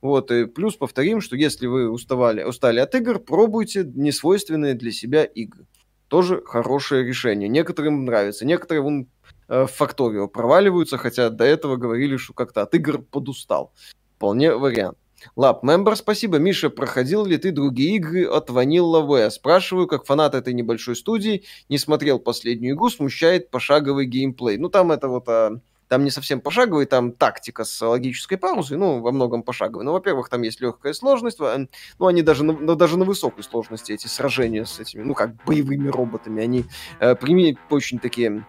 Вот, 0.00 0.32
и 0.32 0.46
плюс 0.46 0.74
повторим, 0.74 1.20
что 1.20 1.36
если 1.36 1.66
вы 1.66 1.88
уставали, 1.88 2.42
устали 2.42 2.80
от 2.80 2.94
игр, 2.94 3.20
пробуйте 3.20 3.84
несвойственные 3.84 4.74
для 4.74 4.90
себя 4.90 5.24
игры. 5.24 5.66
Тоже 6.08 6.42
хорошее 6.44 7.06
решение. 7.06 7.48
Некоторым 7.48 8.04
нравится, 8.04 8.44
некоторые 8.44 8.82
вон, 8.82 9.06
э, 9.48 9.64
в 9.64 9.68
Факторио 9.68 10.26
проваливаются, 10.26 10.98
хотя 10.98 11.30
до 11.30 11.44
этого 11.44 11.76
говорили, 11.76 12.16
что 12.16 12.32
как-то 12.32 12.62
от 12.62 12.74
игр 12.74 13.00
подустал. 13.00 13.72
Вполне 14.16 14.54
вариант. 14.54 14.98
Лап, 15.36 15.62
мембер, 15.62 15.96
спасибо. 15.96 16.38
Миша, 16.38 16.70
проходил 16.70 17.24
ли 17.24 17.36
ты 17.36 17.52
другие 17.52 17.96
игры 17.96 18.26
от 18.26 18.50
Vanilla 18.50 19.04
V? 19.04 19.30
Спрашиваю, 19.30 19.86
как 19.86 20.04
фанат 20.04 20.34
этой 20.34 20.52
небольшой 20.52 20.96
студии, 20.96 21.44
не 21.68 21.78
смотрел 21.78 22.18
последнюю 22.18 22.74
игру, 22.74 22.90
смущает 22.90 23.50
пошаговый 23.50 24.06
геймплей. 24.06 24.58
Ну, 24.58 24.68
там 24.68 24.92
это 24.92 25.08
вот... 25.08 25.28
А, 25.28 25.52
там 25.88 26.04
не 26.04 26.10
совсем 26.10 26.40
пошаговый, 26.40 26.86
там 26.86 27.12
тактика 27.12 27.64
с 27.64 27.86
логической 27.86 28.38
паузой, 28.38 28.78
ну, 28.78 29.00
во 29.00 29.12
многом 29.12 29.42
пошаговый. 29.42 29.84
Ну, 29.84 29.92
во-первых, 29.92 30.30
там 30.30 30.40
есть 30.40 30.58
легкая 30.62 30.94
сложность, 30.94 31.38
ну, 31.38 32.06
они 32.06 32.22
даже 32.22 32.44
на, 32.44 32.74
даже 32.74 32.96
на 32.96 33.04
высокой 33.04 33.44
сложности, 33.44 33.92
эти 33.92 34.06
сражения 34.06 34.64
с 34.64 34.80
этими, 34.80 35.02
ну, 35.02 35.12
как 35.12 35.34
боевыми 35.44 35.88
роботами, 35.88 36.42
они 36.42 36.64
э, 36.98 37.14
прими, 37.14 37.58
очень 37.68 37.98
такие 37.98 38.46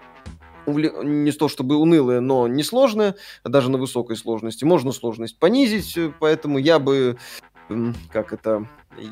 не 0.67 1.31
то 1.31 1.47
чтобы 1.47 1.77
унылая, 1.77 2.19
но 2.19 2.47
несложная, 2.47 3.15
даже 3.43 3.69
на 3.69 3.77
высокой 3.77 4.15
сложности. 4.15 4.63
Можно 4.63 4.91
сложность 4.91 5.37
понизить, 5.37 5.97
э, 5.97 6.11
поэтому 6.19 6.57
я 6.57 6.79
бы, 6.79 7.17
как 8.11 8.33
это, 8.33 8.67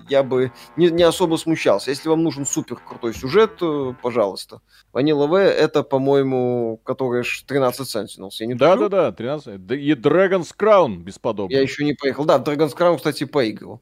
я 0.10 0.24
бы 0.24 0.52
не, 0.76 0.90
не 0.90 1.04
особо 1.04 1.38
смущался. 1.38 1.90
Если 1.90 2.10
вам 2.10 2.24
нужен 2.24 2.46
супер 2.46 2.78
крутой 2.78 3.14
сюжет, 3.14 3.58
то, 3.58 3.96
пожалуйста. 4.02 4.62
Vanilla 4.94 5.28
V 5.28 5.40
это, 5.40 5.84
по-моему, 5.84 6.80
которая 6.84 7.24
13 7.24 7.96
Sentinels. 7.96 8.32
Я 8.40 8.48
не 8.48 8.56
да, 8.56 8.76
да, 8.76 8.90
да, 8.90 9.12
13. 9.12 9.56
И 9.72 9.94
Dragon's 9.94 10.54
Crown 10.58 10.98
бесподобно. 10.98 11.54
Я 11.54 11.62
еще 11.62 11.84
не 11.84 11.94
поехал. 11.94 12.26
Да, 12.26 12.38
Dragon's 12.38 12.76
Crown, 12.76 12.98
кстати, 12.98 13.24
поиграл. 13.24 13.82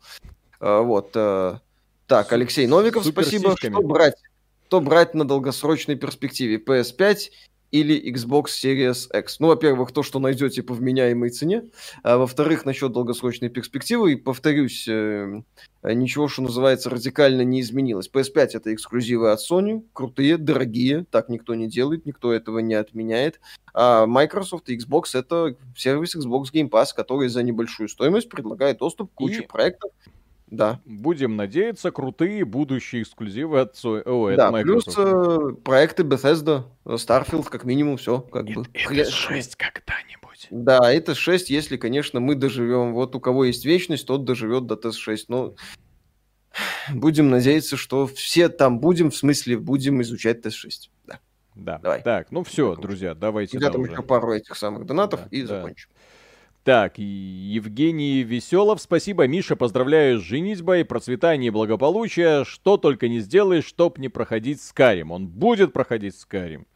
А, 0.60 0.82
вот. 0.82 1.12
А, 1.16 1.60
так, 2.08 2.32
Алексей 2.34 2.68
Новиков, 2.68 3.06
спасибо. 3.06 3.56
Что 3.58 3.82
брать? 3.82 4.16
Что 4.68 4.82
брать 4.82 5.16
на 5.16 5.28
долгосрочной 5.28 5.96
перспективе? 5.96 6.58
PS5 6.58 7.18
или 7.72 8.12
Xbox 8.14 8.46
Series 8.48 9.08
X. 9.18 9.40
Ну, 9.40 9.48
во-первых, 9.48 9.92
то, 9.92 10.04
что 10.04 10.20
найдете 10.20 10.64
по 10.64 10.74
вменяемой 10.74 11.30
цене. 11.30 11.64
А 12.04 12.18
во-вторых, 12.18 12.66
насчет 12.66 12.92
долгосрочной 12.92 13.50
перспективы. 13.50 14.14
И 14.14 14.16
повторюсь, 14.16 14.88
э, 14.88 15.42
ничего, 15.84 16.28
что 16.28 16.42
называется, 16.42 16.90
радикально 16.90 17.42
не 17.42 17.62
изменилось. 17.62 18.10
PS5 18.12 18.50
это 18.54 18.74
эксклюзивы 18.74 19.32
от 19.32 19.40
Sony, 19.40 19.84
крутые, 19.94 20.38
дорогие, 20.38 21.06
так 21.10 21.30
никто 21.30 21.56
не 21.56 21.68
делает, 21.68 22.06
никто 22.06 22.34
этого 22.34 22.60
не 22.60 22.74
отменяет. 22.74 23.40
А 23.74 24.06
Microsoft 24.06 24.70
и 24.70 24.78
Xbox 24.78 25.04
это 25.14 25.56
сервис 25.76 26.16
Xbox 26.16 26.46
Game 26.54 26.70
Pass, 26.70 26.88
который 26.96 27.30
за 27.30 27.44
небольшую 27.44 27.90
стоимость 27.90 28.30
предлагает 28.30 28.80
доступ 28.80 29.12
к 29.12 29.16
куче 29.16 29.44
и... 29.44 29.48
проектов 29.48 29.92
да. 30.52 30.82
Будем 30.86 31.36
надеяться, 31.36 31.92
крутые 31.92 32.44
будущие 32.44 33.04
эксклюзивы 33.04 33.62
от, 33.62 33.80
О, 33.84 34.36
да, 34.36 34.52
Microsoft. 34.52 34.96
плюс 34.96 35.08
э, 35.08 35.56
проекты 35.64 36.04
Bethesda, 36.04 36.64
Starfield, 36.86 37.50
как 37.50 37.66
минимум, 37.66 37.98
все. 37.98 38.22
Как 38.22 38.50
и, 38.50 38.54
бы. 38.54 38.66
Это 38.74 39.12
6 39.12 39.56
когда-нибудь. 39.56 40.48
Да, 40.50 40.92
это 40.92 41.14
6, 41.14 41.50
если, 41.50 41.78
конечно, 41.78 42.20
мы 42.20 42.36
доживем. 42.36 42.94
Вот 42.94 43.16
у 43.16 43.20
кого 43.20 43.46
есть 43.46 43.66
вечность, 43.66 44.08
тот 44.08 44.26
доживет 44.26 44.66
до 44.66 44.76
ТС-6. 44.76 45.26
Но 45.28 45.56
будем 46.92 47.30
надеяться, 47.30 47.78
что 47.78 48.08
все 48.08 48.50
там 48.50 48.80
будем, 48.80 49.12
в 49.12 49.16
смысле, 49.16 49.58
будем 49.58 50.02
изучать 50.02 50.46
ТС-6. 50.46 50.90
Да. 51.06 51.20
Да. 51.54 51.78
Давай. 51.78 52.02
Так, 52.02 52.32
ну 52.32 52.44
все, 52.44 52.76
друзья, 52.76 53.14
давайте. 53.14 53.58
Ребята, 53.58 53.80
еще 53.80 54.02
пару 54.02 54.34
этих 54.34 54.56
самых 54.56 54.86
донатов 54.86 55.22
да, 55.22 55.28
и 55.30 55.42
да. 55.42 55.48
закончим. 55.48 55.90
Так, 56.64 56.98
Евгений 56.98 58.22
Веселов, 58.24 58.82
спасибо. 58.82 59.28
Миша, 59.28 59.56
поздравляю 59.56 60.20
с 60.20 60.24
женитьбой, 60.24 60.84
процветания 60.84 61.48
и 61.48 61.52
благополучия. 61.52 62.44
Что 62.44 62.78
только 62.78 63.08
не 63.08 63.20
сделаешь, 63.20 63.66
чтоб 63.66 63.98
не 63.98 64.10
проходить 64.10 64.62
с 64.62 64.74
Карим. 64.74 65.12
Он 65.12 65.28
будет 65.28 65.72
проходить 65.72 66.16
с 66.16 66.26
Карим. 66.26 66.68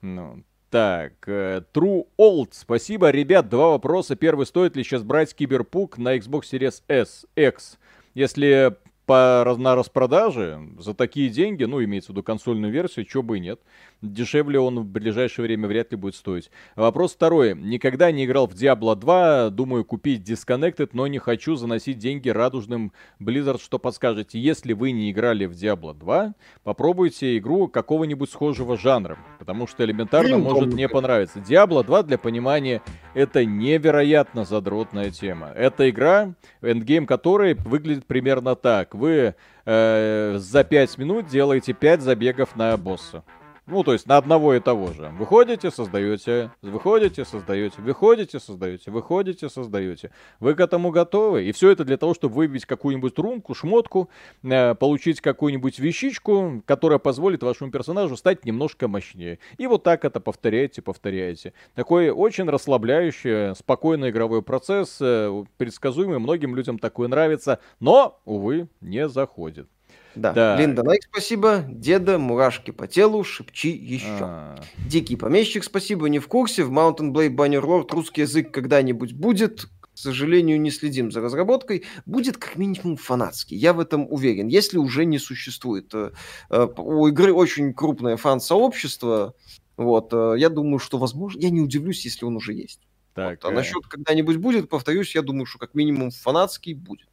Ну, 0.00 0.42
так, 0.68 1.12
э, 1.26 1.62
True 1.72 2.06
Old, 2.18 2.50
спасибо. 2.52 3.10
Ребят, 3.10 3.48
два 3.48 3.70
вопроса. 3.70 4.16
Первый, 4.16 4.46
стоит 4.46 4.76
ли 4.76 4.82
сейчас 4.82 5.02
брать 5.02 5.34
Киберпук 5.34 5.98
на 5.98 6.16
Xbox 6.16 6.42
Series 6.52 6.82
S, 6.88 7.26
X? 7.36 7.78
Если 8.14 8.76
по, 9.10 9.56
на 9.58 9.74
распродаже 9.74 10.60
за 10.78 10.94
такие 10.94 11.30
деньги, 11.30 11.64
ну, 11.64 11.82
имеется 11.82 12.12
в 12.12 12.14
виду 12.14 12.22
консольную 12.22 12.72
версию, 12.72 13.06
чего 13.06 13.24
бы 13.24 13.38
и 13.38 13.40
нет. 13.40 13.60
Дешевле 14.02 14.60
он 14.60 14.78
в 14.78 14.84
ближайшее 14.84 15.46
время 15.46 15.66
вряд 15.66 15.90
ли 15.90 15.96
будет 15.96 16.14
стоить. 16.14 16.48
Вопрос 16.76 17.14
второй. 17.14 17.56
Никогда 17.56 18.12
не 18.12 18.24
играл 18.24 18.46
в 18.46 18.52
Diablo 18.52 18.94
2, 18.94 19.50
думаю 19.50 19.84
купить 19.84 20.22
Disconnected, 20.22 20.90
но 20.92 21.08
не 21.08 21.18
хочу 21.18 21.56
заносить 21.56 21.98
деньги 21.98 22.28
радужным 22.28 22.92
Blizzard. 23.20 23.60
Что 23.60 23.80
подскажете? 23.80 24.38
Если 24.38 24.74
вы 24.74 24.92
не 24.92 25.10
играли 25.10 25.46
в 25.46 25.52
Diablo 25.52 25.92
2, 25.92 26.34
попробуйте 26.62 27.36
игру 27.38 27.66
какого-нибудь 27.66 28.30
схожего 28.30 28.78
жанра, 28.78 29.18
потому 29.40 29.66
что 29.66 29.84
элементарно 29.84 30.36
Блин, 30.36 30.42
может 30.42 30.72
не 30.72 30.88
понравиться. 30.88 31.40
Diablo 31.40 31.84
2, 31.84 32.04
для 32.04 32.16
понимания, 32.16 32.80
это 33.14 33.44
невероятно 33.44 34.44
задротная 34.44 35.10
тема. 35.10 35.48
Это 35.48 35.90
игра, 35.90 36.34
эндгейм 36.62 37.06
которой 37.06 37.54
выглядит 37.54 38.06
примерно 38.06 38.54
так 38.54 38.94
вы 39.00 39.34
э, 39.64 40.34
за 40.38 40.62
5 40.62 40.98
минут 40.98 41.26
делаете 41.26 41.72
5 41.72 42.02
забегов 42.02 42.54
на 42.54 42.76
босса. 42.76 43.24
Ну, 43.70 43.84
то 43.84 43.92
есть 43.92 44.08
на 44.08 44.16
одного 44.16 44.54
и 44.54 44.60
того 44.60 44.92
же. 44.92 45.12
Выходите, 45.16 45.70
создаете, 45.70 46.50
выходите, 46.60 47.24
создаете, 47.24 47.80
выходите, 47.80 48.40
создаете, 48.40 48.90
выходите, 48.90 49.48
создаете. 49.48 50.10
Вы 50.40 50.54
к 50.56 50.60
этому 50.60 50.90
готовы? 50.90 51.44
И 51.44 51.52
все 51.52 51.70
это 51.70 51.84
для 51.84 51.96
того, 51.96 52.12
чтобы 52.14 52.34
выбить 52.34 52.66
какую-нибудь 52.66 53.16
рунку, 53.16 53.54
шмотку, 53.54 54.10
э, 54.42 54.74
получить 54.74 55.20
какую-нибудь 55.20 55.78
вещичку, 55.78 56.64
которая 56.66 56.98
позволит 56.98 57.44
вашему 57.44 57.70
персонажу 57.70 58.16
стать 58.16 58.44
немножко 58.44 58.88
мощнее. 58.88 59.38
И 59.56 59.68
вот 59.68 59.84
так 59.84 60.04
это 60.04 60.18
повторяете, 60.18 60.82
повторяете. 60.82 61.52
Такой 61.76 62.10
очень 62.10 62.50
расслабляющий, 62.50 63.54
спокойный 63.54 64.10
игровой 64.10 64.42
процесс, 64.42 64.98
э, 65.00 65.44
предсказуемый, 65.58 66.18
многим 66.18 66.56
людям 66.56 66.80
такое 66.80 67.06
нравится, 67.06 67.60
но, 67.78 68.20
увы, 68.24 68.66
не 68.80 69.08
заходит. 69.08 69.68
Да. 70.14 70.32
да. 70.32 70.56
Линда, 70.56 70.82
лайк, 70.82 71.02
спасибо. 71.04 71.64
Деда, 71.68 72.18
мурашки 72.18 72.70
по 72.70 72.86
телу, 72.86 73.24
шепчи 73.24 73.70
еще. 73.70 74.06
А. 74.20 74.56
Дикий 74.86 75.16
помещик, 75.16 75.64
спасибо. 75.64 76.08
Не 76.08 76.18
в 76.18 76.28
курсе. 76.28 76.64
В 76.64 76.72
Mountain 76.72 77.12
Blade 77.12 77.34
Bannerlord 77.34 77.88
русский 77.92 78.22
язык 78.22 78.50
когда-нибудь 78.52 79.12
будет. 79.12 79.66
К 79.94 79.98
сожалению, 79.98 80.60
не 80.60 80.70
следим 80.70 81.10
за 81.10 81.20
разработкой. 81.20 81.84
Будет 82.06 82.38
как 82.38 82.56
минимум 82.56 82.96
фанатский. 82.96 83.56
Я 83.56 83.72
в 83.72 83.80
этом 83.80 84.06
уверен. 84.10 84.48
Если 84.48 84.78
уже 84.78 85.04
не 85.04 85.18
существует. 85.18 85.92
Э, 85.94 86.12
э, 86.48 86.68
у 86.76 87.06
игры 87.08 87.32
очень 87.32 87.74
крупное 87.74 88.16
фан-сообщество. 88.16 89.34
Вот. 89.76 90.12
Э, 90.12 90.34
я 90.38 90.48
думаю, 90.48 90.78
что, 90.78 90.98
возможно, 90.98 91.40
я 91.40 91.50
не 91.50 91.60
удивлюсь, 91.60 92.04
если 92.04 92.24
он 92.24 92.36
уже 92.36 92.54
есть. 92.54 92.80
Так, 93.14 93.42
вот. 93.42 93.50
А 93.50 93.52
насчет 93.52 93.86
когда-нибудь 93.86 94.36
будет, 94.36 94.68
повторюсь, 94.68 95.14
я 95.14 95.22
думаю, 95.22 95.46
что 95.46 95.58
как 95.58 95.74
минимум 95.74 96.10
фанатский 96.10 96.74
будет. 96.74 97.08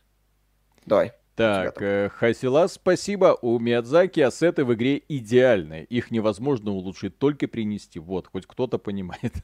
Давай. 0.86 1.12
Так, 1.38 1.84
э, 1.84 2.10
Хасила, 2.10 2.66
спасибо. 2.66 3.38
У 3.44 3.60
Миядзаки 3.60 4.22
ассеты 4.22 4.66
в 4.66 4.74
игре 4.74 5.04
идеальные. 5.08 5.84
Их 5.84 6.10
невозможно 6.10 6.72
улучшить, 6.72 7.20
только 7.20 7.48
принести. 7.48 8.00
Вот, 8.00 8.26
хоть 8.26 8.48
кто-то 8.48 8.80
понимает. 8.80 9.34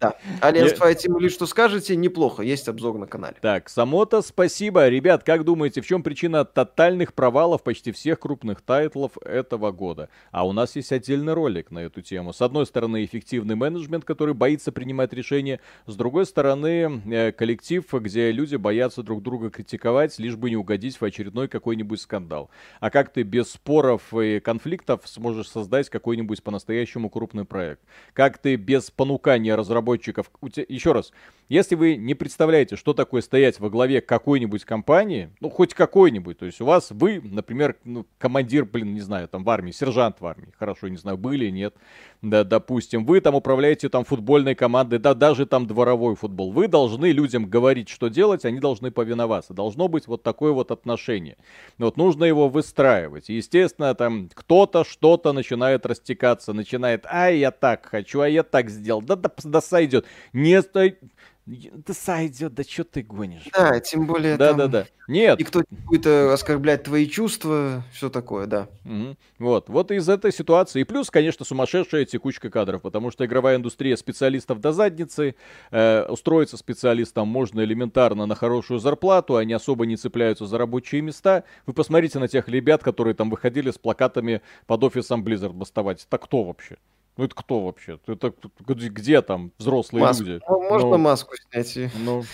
Да. 0.00 0.16
Aliens 0.40 0.72
Fireteam 0.72 1.28
что 1.28 1.46
скажете, 1.46 1.94
неплохо. 1.94 2.42
Есть 2.42 2.68
обзор 2.68 2.98
на 2.98 3.06
канале. 3.06 3.36
Так, 3.40 3.68
Самото, 3.68 4.20
спасибо. 4.20 4.88
Ребят, 4.88 5.22
как 5.22 5.44
думаете, 5.44 5.80
в 5.80 5.86
чем 5.86 6.02
причина 6.02 6.44
тотальных 6.44 7.14
провалов 7.14 7.62
почти 7.62 7.92
всех 7.92 8.18
крупных 8.18 8.62
тайтлов 8.62 9.16
этого 9.24 9.70
года? 9.70 10.08
А 10.32 10.44
у 10.44 10.52
нас 10.52 10.74
есть 10.74 10.90
отдельный 10.90 11.34
ролик 11.34 11.70
на 11.70 11.78
эту 11.78 12.02
тему. 12.02 12.32
С 12.32 12.42
одной 12.42 12.66
стороны, 12.66 13.04
эффективный 13.04 13.54
менеджмент, 13.54 14.04
который 14.04 14.34
боится 14.34 14.72
принимать 14.72 15.12
решения. 15.12 15.60
С 15.86 15.94
другой 15.94 16.26
стороны, 16.26 17.00
э, 17.06 17.30
коллектив, 17.30 17.84
где 17.92 18.32
люди 18.32 18.56
боятся 18.56 19.04
друг 19.04 19.22
друга 19.22 19.50
критиковать, 19.50 20.18
лишь 20.18 20.34
бы 20.34 20.50
не 20.50 20.56
угодить 20.56 21.00
в 21.00 21.04
очередной 21.04 21.21
очередной 21.22 21.48
какой-нибудь 21.48 22.00
скандал. 22.00 22.50
А 22.80 22.90
как 22.90 23.12
ты 23.12 23.22
без 23.22 23.50
споров 23.50 24.12
и 24.14 24.40
конфликтов 24.40 25.02
сможешь 25.04 25.48
создать 25.48 25.88
какой-нибудь 25.88 26.42
по-настоящему 26.42 27.08
крупный 27.08 27.44
проект? 27.44 27.80
Как 28.12 28.38
ты 28.38 28.56
без 28.56 28.90
понукания 28.90 29.56
разработчиков... 29.56 30.30
Еще 30.68 30.92
раз, 30.92 31.12
если 31.52 31.74
вы 31.74 31.96
не 31.96 32.14
представляете, 32.14 32.76
что 32.76 32.94
такое 32.94 33.20
стоять 33.20 33.60
во 33.60 33.68
главе 33.68 34.00
какой-нибудь 34.00 34.64
компании, 34.64 35.30
ну, 35.40 35.50
хоть 35.50 35.74
какой-нибудь, 35.74 36.38
то 36.38 36.46
есть 36.46 36.62
у 36.62 36.64
вас 36.64 36.90
вы, 36.90 37.20
например, 37.22 37.76
ну, 37.84 38.06
командир, 38.16 38.64
блин, 38.64 38.94
не 38.94 39.02
знаю, 39.02 39.28
там 39.28 39.44
в 39.44 39.50
армии, 39.50 39.70
сержант 39.70 40.20
в 40.20 40.26
армии, 40.26 40.48
хорошо, 40.58 40.88
не 40.88 40.96
знаю, 40.96 41.18
были, 41.18 41.50
нет, 41.50 41.74
да, 42.22 42.44
допустим, 42.44 43.04
вы 43.04 43.20
там 43.20 43.34
управляете 43.34 43.90
там 43.90 44.04
футбольной 44.04 44.54
командой, 44.54 44.98
да, 44.98 45.12
даже 45.12 45.44
там 45.44 45.66
дворовой 45.66 46.16
футбол, 46.16 46.52
вы 46.52 46.68
должны 46.68 47.12
людям 47.12 47.44
говорить, 47.44 47.90
что 47.90 48.08
делать, 48.08 48.46
они 48.46 48.58
должны 48.58 48.90
повиноваться, 48.90 49.52
должно 49.52 49.88
быть 49.88 50.06
вот 50.06 50.22
такое 50.22 50.52
вот 50.52 50.70
отношение. 50.70 51.36
Вот 51.76 51.98
нужно 51.98 52.24
его 52.24 52.48
выстраивать. 52.48 53.28
Естественно, 53.28 53.94
там 53.94 54.30
кто-то 54.32 54.84
что-то 54.84 55.34
начинает 55.34 55.84
растекаться, 55.84 56.54
начинает, 56.54 57.04
а 57.10 57.28
я 57.28 57.50
так 57.50 57.84
хочу, 57.84 58.20
а 58.20 58.28
я 58.28 58.42
так 58.42 58.70
сделал, 58.70 59.02
да, 59.02 59.16
да, 59.16 59.30
да 59.44 59.60
сойдет. 59.60 60.06
Не 60.32 60.62
стой 60.62 60.96
да 61.44 61.92
сойдет, 61.92 62.54
да 62.54 62.62
что 62.62 62.84
ты 62.84 63.02
гонишь? 63.02 63.48
Да, 63.52 63.80
тем 63.80 64.06
более 64.06 64.36
да, 64.36 64.48
там... 64.50 64.58
Да, 64.58 64.68
да, 64.68 64.86
Нет. 65.08 65.40
Никто 65.40 65.64
не 65.68 65.76
будет 65.76 66.06
э, 66.06 66.32
оскорблять 66.32 66.84
твои 66.84 67.08
чувства, 67.08 67.82
все 67.92 68.10
такое, 68.10 68.46
да. 68.46 68.68
Угу. 68.84 69.16
Вот, 69.40 69.68
вот 69.68 69.90
из 69.90 70.08
этой 70.08 70.32
ситуации. 70.32 70.82
И 70.82 70.84
плюс, 70.84 71.10
конечно, 71.10 71.44
сумасшедшая 71.44 72.04
текучка 72.04 72.48
кадров, 72.48 72.82
потому 72.82 73.10
что 73.10 73.26
игровая 73.26 73.56
индустрия 73.56 73.96
специалистов 73.96 74.60
до 74.60 74.72
задницы. 74.72 75.34
Э, 75.72 76.04
устроиться 76.08 76.56
специалистам 76.56 77.26
можно 77.26 77.60
элементарно 77.62 78.26
на 78.26 78.36
хорошую 78.36 78.78
зарплату, 78.78 79.36
они 79.36 79.52
особо 79.52 79.84
не 79.84 79.96
цепляются 79.96 80.46
за 80.46 80.58
рабочие 80.58 81.00
места. 81.02 81.42
Вы 81.66 81.72
посмотрите 81.72 82.20
на 82.20 82.28
тех 82.28 82.48
ребят, 82.48 82.84
которые 82.84 83.14
там 83.14 83.30
выходили 83.30 83.72
с 83.72 83.78
плакатами 83.78 84.42
под 84.66 84.84
офисом 84.84 85.24
Blizzard 85.24 85.52
бастовать. 85.52 86.06
Это 86.06 86.18
кто 86.18 86.44
вообще? 86.44 86.76
Ну 87.16 87.24
это 87.24 87.34
кто 87.34 87.64
вообще? 87.64 87.98
Это 88.06 88.32
где 88.66 89.20
там 89.22 89.52
взрослые 89.58 90.04
маску. 90.04 90.24
люди? 90.24 90.42
Можно 90.48 90.88
ну, 90.88 90.98
маску 90.98 91.34
снять? 91.36 91.92
Ну, 92.04 92.24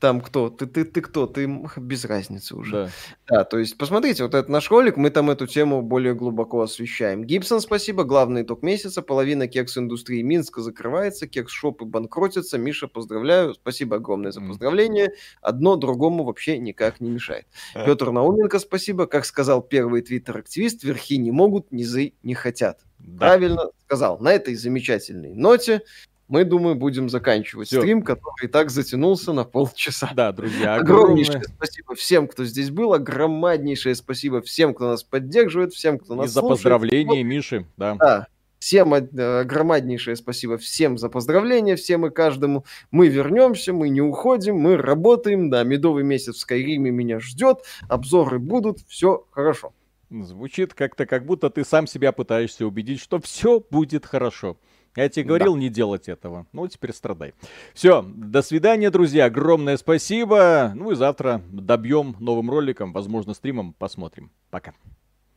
там 0.00 0.20
кто? 0.20 0.50
Ты, 0.50 0.66
ты, 0.66 0.84
ты 0.84 1.00
кто? 1.00 1.26
Ты 1.26 1.46
без 1.76 2.04
разницы 2.04 2.56
уже. 2.56 2.72
Да. 2.72 2.90
Да, 3.28 3.44
то 3.44 3.58
есть 3.58 3.76
посмотрите, 3.76 4.22
вот 4.22 4.34
этот 4.34 4.48
наш 4.48 4.70
ролик, 4.70 4.96
мы 4.96 5.10
там 5.10 5.30
эту 5.30 5.46
тему 5.46 5.82
более 5.82 6.14
глубоко 6.14 6.62
освещаем. 6.62 7.24
Гибсон, 7.24 7.60
спасибо, 7.60 8.04
главный 8.04 8.42
итог 8.42 8.62
месяца, 8.62 9.02
половина 9.02 9.48
кекс-индустрии 9.48 10.22
Минска 10.22 10.62
закрывается, 10.62 11.26
кекс-шопы 11.26 11.84
банкротятся. 11.84 12.58
Миша, 12.58 12.88
поздравляю, 12.88 13.54
спасибо 13.54 13.96
огромное 13.96 14.32
за 14.32 14.40
поздравление. 14.40 15.12
Одно 15.42 15.76
другому 15.76 16.24
вообще 16.24 16.58
никак 16.58 17.00
не 17.00 17.10
мешает. 17.10 17.46
Петр 17.74 18.10
Науменко, 18.10 18.58
спасибо. 18.58 19.06
Как 19.06 19.24
сказал 19.24 19.62
первый 19.62 20.02
твиттер-активист, 20.02 20.84
верхи 20.84 21.18
не 21.18 21.30
могут, 21.30 21.70
низы 21.72 22.14
не 22.22 22.34
хотят. 22.34 22.80
Да. 22.98 23.18
Правильно 23.18 23.70
сказал. 23.84 24.18
На 24.18 24.32
этой 24.32 24.54
замечательной 24.54 25.34
ноте 25.34 25.82
мы, 26.28 26.44
думаю, 26.44 26.76
будем 26.76 27.08
заканчивать 27.08 27.68
Всё. 27.68 27.80
стрим, 27.80 28.02
который 28.02 28.44
и 28.44 28.48
так 28.48 28.70
затянулся 28.70 29.32
на 29.32 29.44
полчаса. 29.44 30.10
Да, 30.14 30.32
друзья, 30.32 30.76
огромнейшее 30.76 31.42
спасибо 31.44 31.94
всем, 31.94 32.28
кто 32.28 32.44
здесь 32.44 32.70
был, 32.70 32.92
огромнейшее 32.92 33.94
спасибо 33.94 34.42
всем, 34.42 34.74
кто 34.74 34.88
нас 34.88 35.02
поддерживает, 35.02 35.72
всем, 35.72 35.98
кто 35.98 36.14
нас 36.14 36.26
И 36.26 36.28
за 36.28 36.40
слушает. 36.40 36.58
поздравления, 36.58 37.22
Миши, 37.22 37.66
да. 37.76 37.96
Да, 37.96 38.26
Всем 38.58 38.92
огромнейшее 38.92 40.16
спасибо 40.16 40.58
всем 40.58 40.98
за 40.98 41.08
поздравления, 41.08 41.76
всем 41.76 42.06
и 42.06 42.10
каждому. 42.10 42.64
Мы 42.90 43.08
вернемся, 43.08 43.72
мы 43.72 43.88
не 43.88 44.00
уходим, 44.02 44.56
мы 44.56 44.76
работаем. 44.76 45.48
Да, 45.48 45.62
медовый 45.62 46.02
месяц 46.02 46.34
в 46.34 46.40
Скайриме 46.40 46.90
меня 46.90 47.20
ждет, 47.20 47.58
обзоры 47.88 48.38
будут, 48.40 48.80
все 48.88 49.24
хорошо. 49.30 49.72
Звучит 50.10 50.74
как-то, 50.74 51.06
как 51.06 51.24
будто 51.24 51.50
ты 51.50 51.64
сам 51.64 51.86
себя 51.86 52.12
пытаешься 52.12 52.66
убедить, 52.66 53.00
что 53.00 53.20
все 53.20 53.60
будет 53.70 54.06
хорошо. 54.06 54.56
Я 54.98 55.08
тебе 55.08 55.26
говорил 55.26 55.54
да. 55.54 55.60
не 55.60 55.68
делать 55.68 56.08
этого. 56.08 56.48
Ну, 56.52 56.66
теперь 56.66 56.92
страдай. 56.92 57.32
Все, 57.72 58.02
до 58.02 58.42
свидания, 58.42 58.90
друзья. 58.90 59.26
Огромное 59.26 59.76
спасибо. 59.76 60.72
Ну 60.74 60.90
и 60.90 60.96
завтра 60.96 61.40
добьем 61.52 62.16
новым 62.18 62.50
роликом, 62.50 62.92
возможно, 62.92 63.32
стримом. 63.32 63.74
Посмотрим. 63.74 64.32
Пока. 64.50 64.74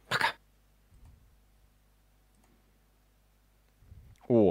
Пока. 0.09 0.29
О, 4.27 4.49